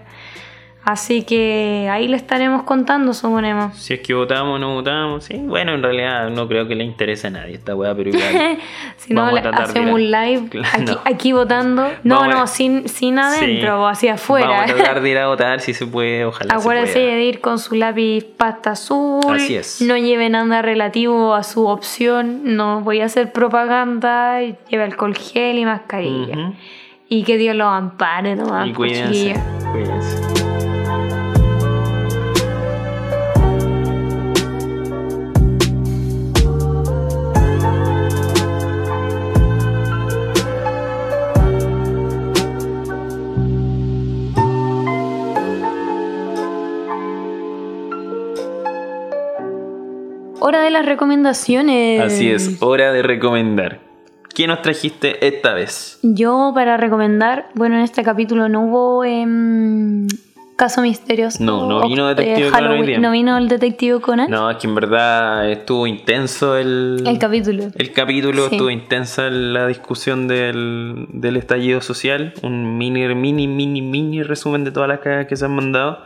Así 0.85 1.23
que 1.23 1.89
ahí 1.93 2.09
le 2.09 2.17
estaremos 2.17 2.65
contando, 2.65 3.15
suponemos. 3.15 3.77
Si 3.77 3.95
es 3.95 4.01
que 4.01 4.15
votamos 4.15 4.57
o 4.57 4.59
no 4.59 4.75
votamos, 4.75 5.25
sí. 5.25 5.37
Bueno, 5.39 5.75
en 5.75 5.83
realidad 5.83 6.29
no 6.31 6.49
creo 6.49 6.67
que 6.67 6.75
le 6.75 6.83
interese 6.83 7.29
a 7.29 7.31
nadie 7.31 7.55
esta 7.55 7.77
weá, 7.77 7.95
pero 7.95 8.11
igual. 8.11 8.59
si 8.97 9.15
no, 9.15 9.25
hacemos 9.27 9.95
un 9.95 10.11
live 10.11 10.49
aquí, 10.73 10.85
no. 10.85 10.99
aquí 11.05 11.33
votando. 11.33 11.89
No, 12.03 12.17
Vamos 12.21 12.35
no, 12.35 12.47
sin, 12.49 12.89
sin 12.89 13.19
adentro 13.21 13.43
Sí. 13.77 13.81
o 13.81 13.87
hacia 13.87 14.15
afuera. 14.15 14.49
Vamos 14.49 14.71
a 14.73 14.75
tratar 14.75 15.01
de 15.03 15.11
ir 15.11 15.19
a 15.19 15.29
votar 15.29 15.61
si 15.61 15.73
se 15.73 15.87
puede, 15.87 16.25
ojalá. 16.25 16.55
Acuérdense 16.57 16.95
se 16.95 16.99
pueda. 17.01 17.15
de 17.15 17.25
ir 17.27 17.41
con 17.41 17.59
su 17.61 17.77
lápiz 17.77 18.25
pasta 18.37 18.73
azul. 18.73 19.21
Así 19.31 19.55
es. 19.55 19.81
No 19.83 19.97
lleve 19.97 20.29
nada 20.31 20.63
relativo 20.63 21.35
a 21.35 21.45
su 21.45 21.65
opción. 21.67 22.57
No 22.57 22.81
voy 22.81 23.01
a 23.03 23.05
hacer 23.05 23.31
propaganda. 23.31 24.41
Lleve 24.41 24.83
alcohol 24.83 25.15
gel 25.17 25.59
y 25.59 25.65
mascarilla. 25.65 26.37
Ujú. 26.37 26.55
Y 27.09 27.23
que 27.23 27.37
Dios 27.37 27.55
los 27.55 27.69
ampare 27.69 28.35
nomás. 28.35 28.67
Y 28.67 28.73
cuídense. 28.73 29.35
Cuídense. 29.71 30.52
De 50.63 50.71
las 50.71 50.87
recomendaciones. 50.87 52.01
Así 52.01 52.31
es, 52.31 52.57
hora 52.63 52.93
de 52.93 53.03
recomendar. 53.03 53.81
¿Qué 54.35 54.47
nos 54.47 54.63
trajiste 54.63 55.27
esta 55.27 55.53
vez? 55.53 55.99
Yo 56.03 56.53
para 56.55 56.77
recomendar, 56.79 57.51
bueno, 57.55 57.77
en 57.77 57.83
este 57.83 58.03
capítulo 58.03 58.49
no 58.49 58.63
hubo 58.63 59.05
em, 59.05 60.07
caso 60.57 60.81
misterioso. 60.81 61.45
No, 61.45 61.69
no 61.69 61.87
vino 61.87 62.09
Detective 62.09 62.49
eh, 62.49 62.51
Conan. 62.51 63.03
No 63.03 63.11
vino 63.11 63.37
el 63.37 63.49
detective 63.49 64.01
Conan. 64.01 64.31
No, 64.31 64.51
es 64.51 64.57
que 64.57 64.67
en 64.69 64.75
verdad 64.75 65.51
estuvo 65.51 65.87
intenso 65.87 66.57
el, 66.57 67.03
El 67.07 67.19
capítulo. 67.19 67.65
el 67.75 67.93
capítulo, 67.93 68.49
Sí. 68.49 68.55
estuvo 68.55 68.71
intensa 68.71 69.29
la 69.29 69.67
discusión 69.67 70.29
del, 70.29 71.09
del 71.13 71.37
estallido 71.37 71.83
social. 71.83 72.33
Un 72.43 72.79
mini, 72.79 73.07
mini, 73.15 73.47
mini, 73.47 73.83
mini 73.83 74.23
resumen 74.23 74.65
de 74.65 74.71
todas 74.71 74.89
las 74.89 75.01
cagas 75.01 75.27
que 75.27 75.37
se 75.37 75.45
han 75.45 75.55
mandado. 75.55 76.05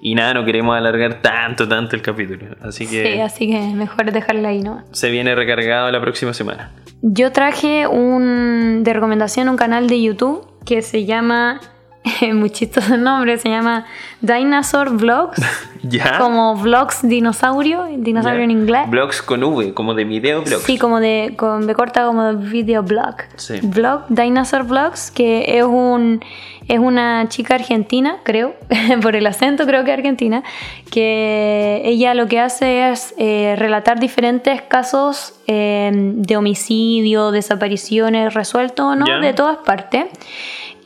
Y 0.00 0.14
nada, 0.14 0.34
no 0.34 0.44
queremos 0.44 0.76
alargar 0.76 1.20
tanto, 1.22 1.66
tanto 1.68 1.96
el 1.96 2.02
capítulo. 2.02 2.46
Así 2.62 2.86
que 2.86 3.12
Sí, 3.14 3.20
así 3.20 3.46
que 3.50 3.58
mejor 3.74 4.12
dejarla 4.12 4.50
ahí, 4.50 4.60
¿no? 4.62 4.84
se 4.92 5.10
viene 5.10 5.34
recargado 5.34 5.90
la 5.90 6.00
próxima 6.00 6.32
semana. 6.32 6.70
Yo 7.02 7.32
traje 7.32 7.86
un 7.86 8.82
de 8.84 8.92
recomendación 8.92 9.48
un 9.48 9.56
canal 9.56 9.86
de 9.88 10.02
YouTube 10.02 10.46
que 10.64 10.82
se 10.82 11.04
llama, 11.04 11.60
muy 12.34 12.50
chistoso 12.50 12.94
el 12.94 13.02
nombre, 13.02 13.38
se 13.38 13.48
llama 13.48 13.86
Dinosaur 14.20 14.90
Vlogs, 14.96 15.40
¿Ya? 15.82 16.18
como 16.18 16.56
vlogs 16.56 17.06
dinosaurio, 17.06 17.84
dinosaurio 17.98 18.40
Ya. 18.40 18.44
en 18.44 18.50
inglés. 18.50 18.90
Blogs 18.90 19.22
con 19.22 19.42
V, 19.44 19.74
como 19.74 19.94
de 19.94 20.04
video 20.04 20.42
blogs. 20.42 20.62
Sí, 20.64 20.78
como 20.78 21.00
de, 21.00 21.34
con 21.36 21.66
B 21.66 21.74
corta 21.74 22.06
como 22.06 22.24
de 22.24 22.34
videoblog. 22.36 23.16
Sí. 23.36 23.60
Vlog, 23.62 24.02
Dinosaur 24.08 24.64
Vlogs, 24.64 25.10
que 25.10 25.58
es 25.58 25.64
un 25.64 26.20
es 26.68 26.78
una 26.78 27.26
chica 27.30 27.54
argentina, 27.54 28.18
creo, 28.24 28.54
por 29.02 29.16
el 29.16 29.26
acento 29.26 29.64
creo 29.64 29.84
que 29.84 29.92
argentina, 29.92 30.42
que 30.90 31.80
ella 31.84 32.12
lo 32.14 32.26
que 32.28 32.40
hace 32.40 32.90
es 32.90 33.14
eh, 33.16 33.54
relatar 33.56 33.98
diferentes 33.98 34.60
casos 34.62 35.32
eh, 35.46 35.90
de 35.94 36.36
homicidio, 36.36 37.30
desapariciones 37.30 38.34
resueltos 38.34 38.84
o 38.84 38.94
no, 38.96 39.06
Ya. 39.06 39.18
de 39.18 39.32
todas 39.32 39.56
partes. 39.58 40.04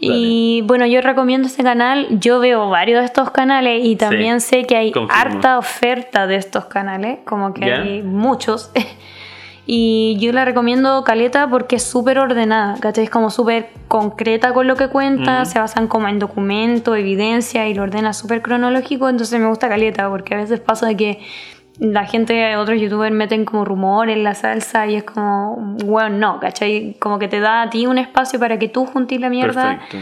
Y 0.05 0.63
bueno, 0.63 0.85
yo 0.85 1.01
recomiendo 1.01 1.47
este 1.47 1.63
canal. 1.63 2.09
Yo 2.19 2.41
veo 2.41 2.69
varios 2.69 3.01
de 3.01 3.07
estos 3.07 3.31
canales 3.31 3.85
y 3.85 3.95
también 3.95 4.41
sé 4.41 4.65
que 4.65 4.77
hay 4.77 4.91
confirmo. 4.91 5.15
harta 5.17 5.59
oferta 5.59 6.27
de 6.27 6.35
estos 6.35 6.65
canales, 6.65 7.21
como 7.25 7.55
que 7.55 7.73
hay 7.73 8.03
muchos. 8.03 8.73
y 9.67 10.17
yo 10.19 10.33
la 10.33 10.45
recomiendo 10.45 11.05
Caleta 11.05 11.49
porque 11.49 11.77
es 11.77 11.85
súper 11.85 12.19
ordenada, 12.19 12.79
¿cachai? 12.81 13.05
Es 13.05 13.11
como 13.11 13.31
súper 13.31 13.71
concreta 13.87 14.53
con 14.53 14.67
lo 14.67 14.75
que 14.75 14.89
cuenta, 14.89 15.45
se 15.45 15.61
basan 15.61 15.87
como 15.87 16.09
en 16.09 16.19
documentos, 16.19 16.99
evidencia 16.99 17.69
y 17.69 17.75
lo 17.75 17.85
ordena 17.85 18.13
súper 18.13 18.43
cronológico, 18.43 19.09
entonces 19.09 19.39
me 19.39 19.47
gusta 19.47 19.69
Caleta 19.69 20.09
porque 20.09 20.35
a 20.35 20.39
veces 20.39 20.59
pasa 20.59 20.89
de 20.89 20.97
que 20.97 21.21
la 21.79 22.05
gente, 22.05 22.57
otros 22.57 22.81
youtubers 22.81 23.15
meten 23.15 23.45
como 23.45 23.65
rumor 23.65 24.09
en 24.11 24.23
la 24.25 24.35
salsa 24.35 24.87
y 24.87 24.97
es 24.97 25.05
como, 25.05 25.77
bueno, 25.85 26.17
no, 26.19 26.41
¿cachai? 26.41 26.97
Como 26.99 27.19
que 27.19 27.29
te 27.29 27.41
da 27.41 27.63
a 27.63 27.71
ti 27.71 27.87
un 27.87 27.99
espacio 27.99 28.39
para 28.39 28.59
que 28.59 28.69
tú 28.69 28.85
juntes 28.87 29.21
la 29.21 29.31
mierda 29.31 29.79
Perfecto. 29.81 29.97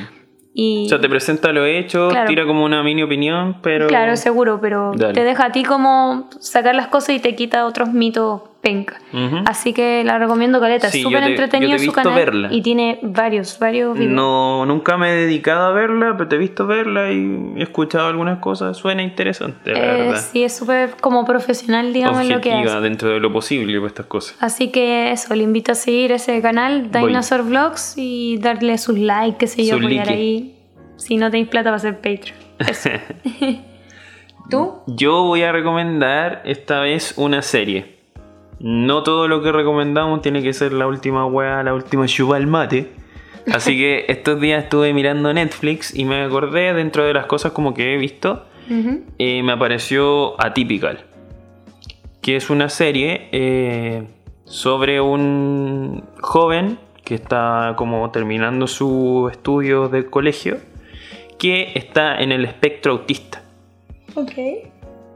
y... 0.53 0.87
O 0.87 0.89
sea, 0.89 1.01
te 1.01 1.09
presenta 1.09 1.53
lo 1.53 1.65
hecho, 1.65 2.09
Claro. 2.11 2.29
tira 2.29 2.45
como 2.45 2.65
una 2.65 2.83
mini 2.83 3.03
opinión, 3.03 3.59
pero. 3.63 3.87
Claro, 3.87 4.17
seguro, 4.17 4.61
pero 4.61 4.93
Dale. 4.97 5.15
te 5.15 5.23
deja 5.25 5.47
a 5.47 5.53
ti 5.53 5.63
como 5.63 6.29
sacar 6.41 6.75
las 6.75 6.89
cosas 6.89 7.17
y 7.17 7.21
te 7.21 7.35
quita 7.37 7.65
otros 7.67 7.91
mitos 7.93 8.43
penca. 8.61 8.99
Así 9.47 9.73
que 9.73 10.05
la 10.05 10.19
recomiendo 10.19 10.61
Caleta, 10.61 10.89
es 10.89 10.93
Sí, 10.93 11.03
súper 11.03 11.23
entretenido 11.23 11.71
yo 11.73 11.77
te 11.79 11.83
he 11.83 11.87
su 11.87 11.93
canal 11.93 12.15
verla. 12.15 12.49
y 12.53 12.61
tiene 12.61 12.99
varios, 13.03 13.59
varios 13.59 13.97
videos. 13.99 14.13
No, 14.13 14.67
nunca 14.67 14.97
me 14.99 15.11
he 15.11 15.15
dedicado 15.15 15.67
a 15.67 15.73
verla, 15.73 16.15
pero 16.17 16.29
te 16.29 16.37
he 16.37 16.39
visto 16.39 16.67
verla 16.67 17.11
y 17.11 17.55
he 17.57 17.63
escuchado 17.63 18.09
algunas 18.09 18.39
cosas. 18.39 18.77
Suena 18.77 19.03
interesante, 19.03 19.73
la 19.73 19.79
Eh, 19.79 20.03
verdad. 20.03 20.21
sí, 20.33 20.45
es 20.45 20.55
súper 20.57 20.97
como 21.01 21.25
profesional, 21.25 21.93
digamos, 21.93 22.21
en 22.21 22.29
lo 22.31 22.41
que 22.43 22.53
hace. 22.53 22.81
dentro 22.81 23.09
de 23.09 23.21
lo 23.21 23.33
posible 23.33 23.77
para 23.79 23.87
estas 23.89 24.07
cosas. 24.07 24.37
Así 24.41 24.69
que 24.71 25.11
eso, 25.11 25.35
le 25.35 25.43
invito 25.45 25.73
a 25.73 25.75
seguir 25.75 26.13
ese 26.13 26.41
canal, 26.43 26.89
Voy. 26.93 27.07
Dinosaur 27.09 27.45
Vlogs, 27.45 27.95
y 27.97 28.37
darle 28.39 28.77
sus 28.79 28.99
likes, 28.99 29.39
qué 29.39 29.47
sé 29.47 29.65
yo, 29.65 29.77
Sus 29.77 29.85
apoyar 29.85 30.07
likes. 30.07 30.21
ahí. 30.21 30.55
Si 30.97 31.17
no 31.17 31.31
tenéis 31.31 31.49
plata 31.49 31.65
para 31.71 31.77
hacer 31.77 31.95
Patreon. 31.97 32.37
Eso. 32.59 32.91
¿Tú? 34.51 34.81
Yo 34.87 35.23
voy 35.23 35.43
a 35.45 35.53
recomendar 35.53 36.43
esta 36.45 36.81
vez 36.81 37.15
una 37.17 37.41
serie. 37.43 38.00
No 38.61 39.03
todo 39.03 39.27
lo 39.27 39.43
que 39.43 39.53
recomendamos 39.53 40.21
tiene 40.21 40.43
que 40.43 40.53
ser 40.53 40.73
la 40.75 40.87
última 40.87 41.25
weá, 41.25 41.63
la 41.63 41.73
última 41.73 42.07
chupa 42.07 42.37
al 42.37 42.47
mate. 42.47 42.93
Así 43.51 43.77
que 43.77 44.05
estos 44.09 44.39
días 44.39 44.65
estuve 44.65 44.93
mirando 44.93 45.33
Netflix 45.33 45.95
y 45.95 46.05
me 46.05 46.23
acordé 46.23 46.75
dentro 46.75 47.05
de 47.05 47.15
las 47.15 47.25
cosas 47.27 47.53
como 47.53 47.73
que 47.73 47.95
he 47.95 47.97
visto. 47.97 48.45
Eh, 49.19 49.43
me 49.43 49.53
apareció 49.53 50.41
Atypical. 50.41 51.05
Que 52.21 52.37
es 52.37 52.51
una 52.51 52.69
serie 52.69 53.29
eh, 53.33 54.05
sobre 54.45 55.01
un 55.01 56.05
joven 56.21 56.79
que 57.03 57.17
está 57.17 57.75
como 57.77 58.09
terminando 58.13 58.69
su 58.69 59.29
estudio 59.33 59.89
de 59.89 60.07
colegio. 60.07 60.59
Que 61.39 61.73
está 61.75 62.21
en 62.21 62.31
el 62.31 62.45
espectro 62.45 62.93
autista. 62.93 63.43
Ok. 64.15 64.33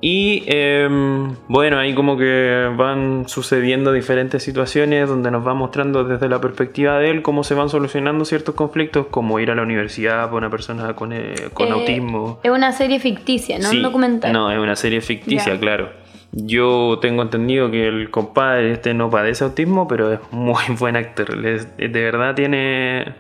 Y 0.07 0.43
em, 0.49 1.35
bueno, 1.49 1.79
ahí 1.79 1.95
como 1.95 2.19
que 2.19 2.71
van 2.77 3.27
sucediendo 3.27 3.91
diferentes 3.91 4.43
situaciones 4.43 5.09
donde 5.09 5.31
nos 5.31 5.47
va 5.47 5.55
mostrando 5.55 6.05
desde 6.05 6.29
la 6.29 6.43
perspectiva 6.43 6.99
de 6.99 7.09
él 7.09 7.23
cómo 7.23 7.43
se 7.43 7.55
van 7.55 7.71
solucionando 7.71 8.27
ciertos 8.27 8.55
conflictos, 8.55 9.07
como 9.07 9.41
ir 9.41 9.51
a 9.51 9.55
la 9.55 9.63
universidad 9.63 10.25
para 10.27 10.37
una 10.37 10.51
persona 10.51 10.93
con, 10.95 11.15
eh, 11.15 11.35
con 11.55 11.69
Eh, 11.69 11.71
autismo. 11.71 12.39
Es 12.43 12.51
una 12.51 12.73
serie 12.73 13.01
ficticia, 13.01 13.59
no 13.59 13.71
Sí, 13.71 13.79
un 13.79 13.83
documental. 13.83 14.31
No, 14.31 14.51
es 14.53 14.59
una 14.59 14.77
serie 14.77 15.01
ficticia, 15.01 15.55
Ya. 15.55 15.59
claro. 15.59 15.89
Yo 16.33 16.99
tengo 17.01 17.23
entendido 17.23 17.71
que 17.71 17.89
el 17.89 18.11
compadre 18.11 18.73
este 18.73 18.93
no 18.93 19.09
padece 19.09 19.45
autismo, 19.45 19.89
pero 19.89 20.13
es 20.13 20.21
muy 20.33 20.63
buen 20.79 20.97
actor. 20.97 21.35
De 21.41 21.89
verdad 21.89 22.35
tiene 22.35 23.15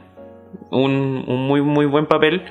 un, 0.70 1.24
un 1.26 1.46
muy, 1.46 1.62
muy 1.62 1.86
buen 1.86 2.04
papel. 2.04 2.42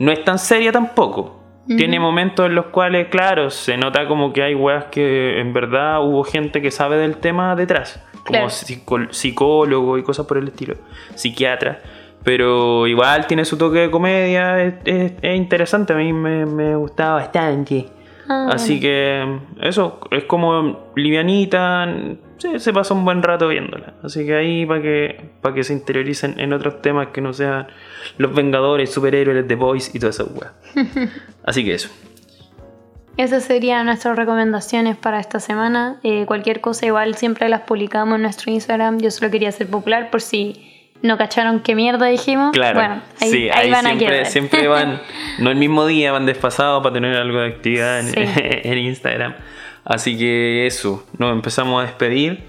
No 0.00 0.10
es 0.10 0.24
tan 0.24 0.40
seria 0.40 0.72
tampoco. 0.72 1.39
Tiene 1.66 2.00
momentos 2.00 2.46
en 2.46 2.54
los 2.56 2.66
cuales, 2.66 3.08
claro, 3.08 3.50
se 3.50 3.76
nota 3.76 4.08
como 4.08 4.32
que 4.32 4.42
hay 4.42 4.54
weas 4.54 4.86
que 4.86 5.38
en 5.40 5.52
verdad 5.52 6.02
hubo 6.02 6.24
gente 6.24 6.60
que 6.60 6.70
sabe 6.70 6.96
del 6.96 7.16
tema 7.18 7.54
detrás. 7.54 8.02
Como 8.26 8.48
Claro. 8.48 9.10
psicólogo 9.12 9.96
y 9.98 10.02
cosas 10.02 10.26
por 10.26 10.38
el 10.38 10.48
estilo. 10.48 10.74
Psiquiatra. 11.14 11.80
Pero 12.24 12.86
igual 12.86 13.26
tiene 13.26 13.44
su 13.44 13.56
toque 13.56 13.78
de 13.78 13.90
comedia. 13.90 14.62
Es, 14.62 14.74
es- 14.84 15.12
es 15.22 15.36
interesante. 15.36 15.92
A 15.92 15.96
mí 15.96 16.12
me, 16.12 16.44
me 16.44 16.74
gustaba 16.76 17.14
bastante. 17.14 17.86
Ah, 18.28 18.50
Así 18.52 18.78
que 18.78 19.38
eso, 19.60 19.98
es 20.10 20.24
como 20.24 20.90
livianita, 20.96 21.88
se, 22.36 22.58
se 22.60 22.72
pasa 22.72 22.94
un 22.94 23.04
buen 23.04 23.22
rato 23.22 23.48
viéndola. 23.48 23.94
Así 24.02 24.24
que 24.26 24.34
ahí 24.34 24.66
para 24.66 24.82
que, 24.82 25.30
para 25.40 25.54
que 25.54 25.64
se 25.64 25.72
interioricen 25.72 26.38
en 26.38 26.52
otros 26.52 26.80
temas 26.82 27.08
que 27.08 27.20
no 27.20 27.32
sean 27.32 27.66
los 28.18 28.34
Vengadores, 28.34 28.90
superhéroes, 28.92 29.46
The 29.46 29.54
Boys 29.54 29.94
y 29.94 29.98
todas 29.98 30.16
esas 30.20 30.28
weas. 30.34 30.52
Así 31.44 31.64
que 31.64 31.74
eso. 31.74 31.88
Esas 33.16 33.44
serían 33.44 33.86
nuestras 33.86 34.16
recomendaciones 34.16 34.96
para 34.96 35.20
esta 35.20 35.40
semana. 35.40 35.98
Eh, 36.02 36.24
cualquier 36.26 36.60
cosa 36.60 36.86
igual 36.86 37.16
siempre 37.16 37.48
las 37.48 37.62
publicamos 37.62 38.16
en 38.16 38.22
nuestro 38.22 38.50
Instagram. 38.50 38.98
Yo 39.00 39.10
solo 39.10 39.30
quería 39.30 39.50
hacer 39.50 39.66
popular 39.66 40.10
por 40.10 40.22
si 40.22 40.88
no 41.02 41.18
cacharon 41.18 41.60
qué 41.60 41.74
mierda 41.74 42.06
dijimos. 42.06 42.52
Claro, 42.52 42.78
Bueno, 42.78 43.02
ahí, 43.20 43.30
sí, 43.30 43.36
ahí 43.50 43.64
ahí 43.66 43.70
van 43.70 43.86
a 43.86 43.88
siempre, 43.90 44.06
quedar. 44.08 44.26
siempre 44.26 44.68
van, 44.68 45.02
no 45.38 45.50
el 45.50 45.56
mismo 45.56 45.86
día, 45.86 46.12
van 46.12 46.24
desfasados 46.24 46.82
para 46.82 46.94
tener 46.94 47.16
algo 47.16 47.40
de 47.40 47.48
actividad 47.48 48.00
en, 48.00 48.06
Sí. 48.08 48.14
en 48.36 48.78
Instagram. 48.78 49.34
Así 49.84 50.16
que 50.16 50.66
eso, 50.66 51.04
nos 51.18 51.32
empezamos 51.32 51.82
a 51.82 51.86
despedir. 51.86 52.44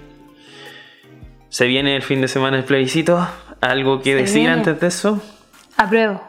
Se 1.48 1.66
viene 1.66 1.96
el 1.96 2.02
fin 2.02 2.20
de 2.22 2.28
semana 2.28 2.56
el 2.56 2.64
plebiscito. 2.64 3.26
¿Algo 3.60 4.00
que 4.00 4.12
Se 4.12 4.16
decir 4.16 4.36
viene. 4.40 4.52
antes 4.54 4.80
de 4.80 4.86
eso? 4.86 5.22
Apruebo. 5.82 6.20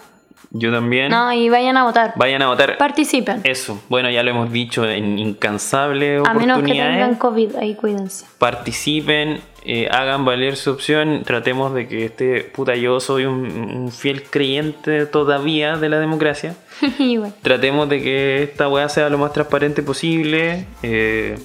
Yo 0.55 0.71
también. 0.71 1.09
No, 1.09 1.33
y 1.33 1.49
vayan 1.49 1.77
a 1.77 1.83
votar. 1.83 2.13
Vayan 2.15 2.43
a 2.43 2.47
votar. 2.47 2.77
Participen. 2.77 3.41
Eso, 3.43 3.81
bueno, 3.89 4.11
ya 4.11 4.21
lo 4.21 4.29
hemos 4.29 4.51
dicho 4.51 4.87
en 4.87 5.17
incansables 5.17 6.19
A 6.27 6.33
menos 6.35 6.45
que 6.45 6.51
oportunidades. 6.53 6.93
tengan 6.95 7.15
COVID, 7.15 7.55
ahí 7.55 7.73
cuídense. 7.73 8.25
Participen, 8.37 9.41
eh, 9.65 9.87
hagan 9.91 10.25
valer 10.25 10.55
su 10.55 10.69
opción. 10.69 11.23
Tratemos 11.25 11.73
de 11.73 11.87
que 11.87 12.05
este 12.05 12.41
puta 12.41 12.75
yo 12.75 12.99
soy 12.99 13.25
un, 13.25 13.45
un 13.45 13.91
fiel 13.91 14.23
creyente 14.23 15.07
todavía 15.07 15.75
de 15.77 15.89
la 15.89 15.99
democracia. 15.99 16.55
bueno, 16.99 17.33
Tratemos 17.41 17.89
de 17.89 18.03
que 18.03 18.43
esta 18.43 18.67
weá 18.67 18.87
sea 18.89 19.09
lo 19.09 19.17
más 19.17 19.33
transparente 19.33 19.81
posible. 19.81 20.67
eh, 20.83 21.35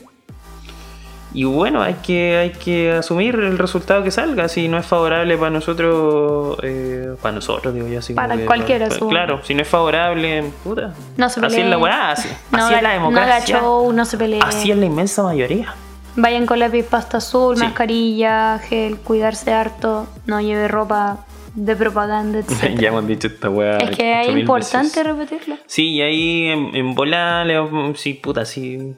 y 1.35 1.45
bueno, 1.45 1.83
hay 1.83 1.95
que, 1.95 2.37
hay 2.37 2.51
que 2.53 2.93
asumir 2.93 3.35
el 3.35 3.59
resultado 3.59 4.03
que 4.03 4.11
salga. 4.11 4.49
Si 4.49 4.67
no 4.69 4.79
es 4.79 4.87
favorable 4.87 5.37
para 5.37 5.51
nosotros, 5.51 6.59
eh, 6.63 7.15
para 7.21 7.35
nosotros, 7.35 7.75
digo 7.75 7.87
yo. 7.89 7.99
Así 7.99 8.15
como 8.15 8.27
Para 8.27 8.39
que- 8.41 8.47
cualquiera. 8.47 8.89
Claro, 8.89 9.41
si 9.45 9.55
no 9.55 9.63
es 9.63 9.69
favorable, 9.69 10.45
puta. 10.65 10.95
no 11.17 11.29
se 11.29 11.41
así 11.41 11.49
peleen. 11.49 11.65
es 11.65 11.71
la 11.71 11.79
weá, 11.79 12.11
así, 12.13 12.29
No 12.51 12.65
así 12.65 12.75
es 12.75 12.83
la 12.83 12.93
democracia. 12.93 13.57
No 13.57 13.61
show, 13.63 13.93
no 13.93 14.05
se 14.05 14.17
peleen. 14.17 14.43
Así 14.43 14.71
es 14.71 14.77
la 14.77 14.87
inmensa 14.87 15.23
mayoría. 15.23 15.75
Vayan 16.17 16.47
con 16.47 16.59
lápiz 16.59 16.83
pasta 16.85 17.19
azul, 17.19 17.57
Sí. 17.57 17.63
mascarilla, 17.63 18.59
gel, 18.59 18.97
cuidarse 18.99 19.53
harto, 19.53 20.07
no 20.27 20.41
lleve 20.41 20.67
ropa 20.67 21.19
de 21.55 21.77
propaganda, 21.77 22.39
etc. 22.41 22.79
ya 22.79 22.89
hemos 22.89 23.07
dicho 23.07 23.29
esta 23.29 23.51
weá. 23.51 23.77
es 23.79 23.97
que 23.97 24.13
es 24.23 24.29
8000 24.29 24.39
importante 24.41 24.89
veces. 24.89 25.07
repetirlo. 25.07 25.57
Sí, 25.67 25.91
y 25.91 26.03
ahí 26.03 26.47
en, 26.49 26.75
en 26.75 26.95
volar, 26.95 27.47
le- 27.47 27.95
sí, 27.97 28.15
puta, 28.15 28.45
si, 28.45 28.95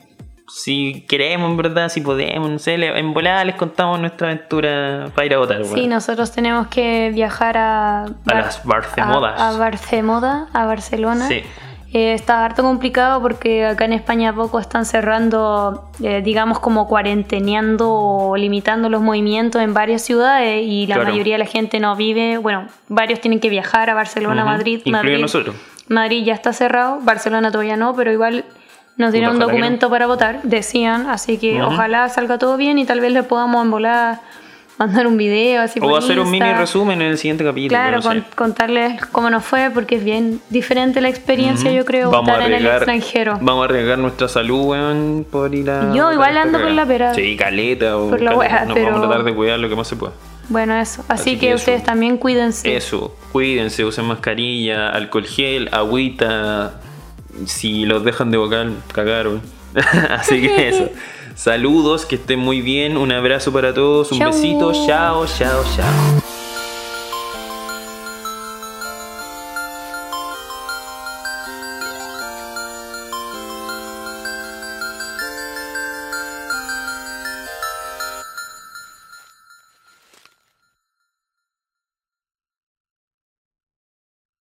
si 0.53 1.05
queremos, 1.09 1.51
en 1.51 1.57
verdad, 1.57 1.89
si 1.89 2.01
podemos, 2.01 2.51
no 2.51 2.59
sé, 2.59 2.75
en 2.75 3.15
volar 3.15 3.47
les 3.47 3.55
contamos 3.55 4.01
nuestra 4.01 4.29
aventura 4.31 5.11
para 5.15 5.25
ir 5.27 5.35
a 5.35 5.39
votar, 5.39 5.65
Sí, 5.65 5.87
nosotros 5.87 6.33
tenemos 6.33 6.67
que 6.69 7.11
viajar 7.15 7.57
a, 7.57 8.07
las 8.25 8.65
Barcemodas. 8.65 9.41
A, 9.41 9.49
a 9.51 9.57
Barcemoda, 9.59 10.49
a 10.53 10.67
Barcelona. 10.67 11.27
Sí. 11.29 11.43
Eh, 11.93 12.13
está 12.15 12.45
harto 12.45 12.63
complicado 12.63 13.21
porque 13.21 13.67
acá 13.67 13.85
en 13.85 13.93
España 13.93 14.31
a 14.31 14.33
poco 14.33 14.61
están 14.61 14.85
cerrando, 14.85 15.91
eh, 16.01 16.23
digamos 16.23 16.61
como 16.61 16.87
cuarenteneando 16.87 17.93
o 17.93 18.37
limitando 18.37 18.89
los 18.89 19.01
movimientos 19.03 19.61
en 19.61 19.75
varias 19.75 20.03
ciudades 20.03 20.63
y 20.65 20.87
la 20.87 20.95
Claro. 20.97 21.11
mayoría 21.11 21.35
de 21.35 21.39
la 21.41 21.47
gente 21.47 21.81
no 21.81 21.97
vive, 21.97 22.39
bueno, 22.39 22.67
varios 22.89 23.21
tienen 23.21 23.41
que 23.41 23.49
viajar 23.49 23.91
a 23.91 23.95
Barcelona, 23.95 24.45
Madrid, 24.45 24.83
Madrid. 24.87 25.19
nosotros. 25.21 25.57
Madrid 25.89 26.25
ya 26.25 26.35
está 26.35 26.53
cerrado, 26.53 27.01
Barcelona 27.03 27.51
todavía 27.51 27.77
no, 27.77 27.95
pero 27.97 28.13
igual 28.13 28.45
nos 29.01 29.13
dieron 29.13 29.35
un 29.35 29.41
documento 29.41 29.91
para 29.91 30.07
votar, 30.07 30.41
decían, 30.45 31.07
así 31.09 31.39
que 31.39 31.61
Ujú. 31.63 31.73
ojalá 31.73 32.09
salga 32.09 32.39
todo 32.39 32.57
bien 32.57 32.79
y 32.79 32.85
tal 32.85 33.01
vez 33.01 33.13
le 33.13 33.23
podamos 33.25 33.65
envolar 33.65 34.21
mandar 34.79 35.07
un 35.07 35.19
video 35.19 35.61
así 35.61 35.79
O 35.79 35.83
por 35.83 35.99
hacer 35.99 36.19
un 36.19 36.29
Insta. 36.33 36.47
mini 36.47 36.59
resumen 36.59 37.03
en 37.03 37.09
el 37.09 37.19
siguiente 37.19 37.45
capítulo. 37.45 37.69
Claro, 37.69 37.97
no 37.99 38.03
con- 38.03 38.25
contarles 38.35 39.05
cómo 39.13 39.29
nos 39.29 39.45
fue, 39.45 39.71
porque 39.75 39.97
es 39.97 40.05
bien 40.05 40.41
diferente 40.49 41.03
la 41.03 41.11
experiencia, 41.11 41.71
yo 41.71 41.85
creo, 41.85 42.11
Vamos 42.11 42.31
a 42.31 42.33
estar 42.33 42.47
en 42.47 42.55
el 42.55 42.67
arriesgar, 42.67 42.77
extranjero. 42.77 43.39
Vamos 43.43 43.61
a 43.61 43.65
arriesgar 43.67 43.99
nuestra 43.99 44.29
salud, 44.29 44.69
weón, 44.69 45.27
por 45.31 45.55
ir 45.55 45.69
a. 45.69 45.93
Yo 45.93 46.11
igual 46.13 46.35
ando 46.39 46.59
por 46.59 46.71
la 46.71 46.87
pera. 46.87 47.13
Sí, 47.13 47.37
caleta, 47.37 47.99
o 47.99 48.09
Por 48.09 48.23
la 48.23 48.31
caleta. 48.33 48.39
wea, 48.55 48.65
Nos 48.65 48.75
pero- 48.75 48.87
vamos 48.93 49.05
a 49.05 49.09
tratar 49.09 49.25
de 49.27 49.35
cuidar 49.35 49.59
lo 49.59 49.69
que 49.69 49.77
más 49.77 49.87
se 49.87 49.97
pueda. 49.97 50.15
Bueno, 50.49 50.75
eso. 50.75 51.05
Así, 51.09 51.21
Así 51.33 51.39
que, 51.39 51.49
que 51.49 51.55
ustedes 51.57 51.79
eso. 51.83 51.87
también 51.87 52.17
cuídense. 52.17 52.75
Eso, 52.75 53.15
cuídense, 53.33 53.85
usen 53.85 54.07
mascarilla, 54.07 54.89
alcohol 54.89 55.27
gel, 55.27 55.69
agüita. 55.73 56.81
Si 57.47 57.85
los 57.85 58.05
dejan 58.05 58.31
de 58.31 58.39
vocal, 58.39 58.77
cagaron. 58.93 59.43
Así 60.11 60.41
que 60.41 60.69
eso. 60.69 60.89
Saludos, 61.35 62.05
que 62.05 62.17
estén 62.17 62.39
muy 62.39 62.61
bien. 62.61 62.97
Un 62.97 63.13
abrazo 63.13 63.53
para 63.53 63.73
todos. 63.73 64.13
Un 64.13 64.19
besito. 64.19 64.73
Chao, 64.87 65.27
chao, 65.27 65.65
chao. 65.77 66.40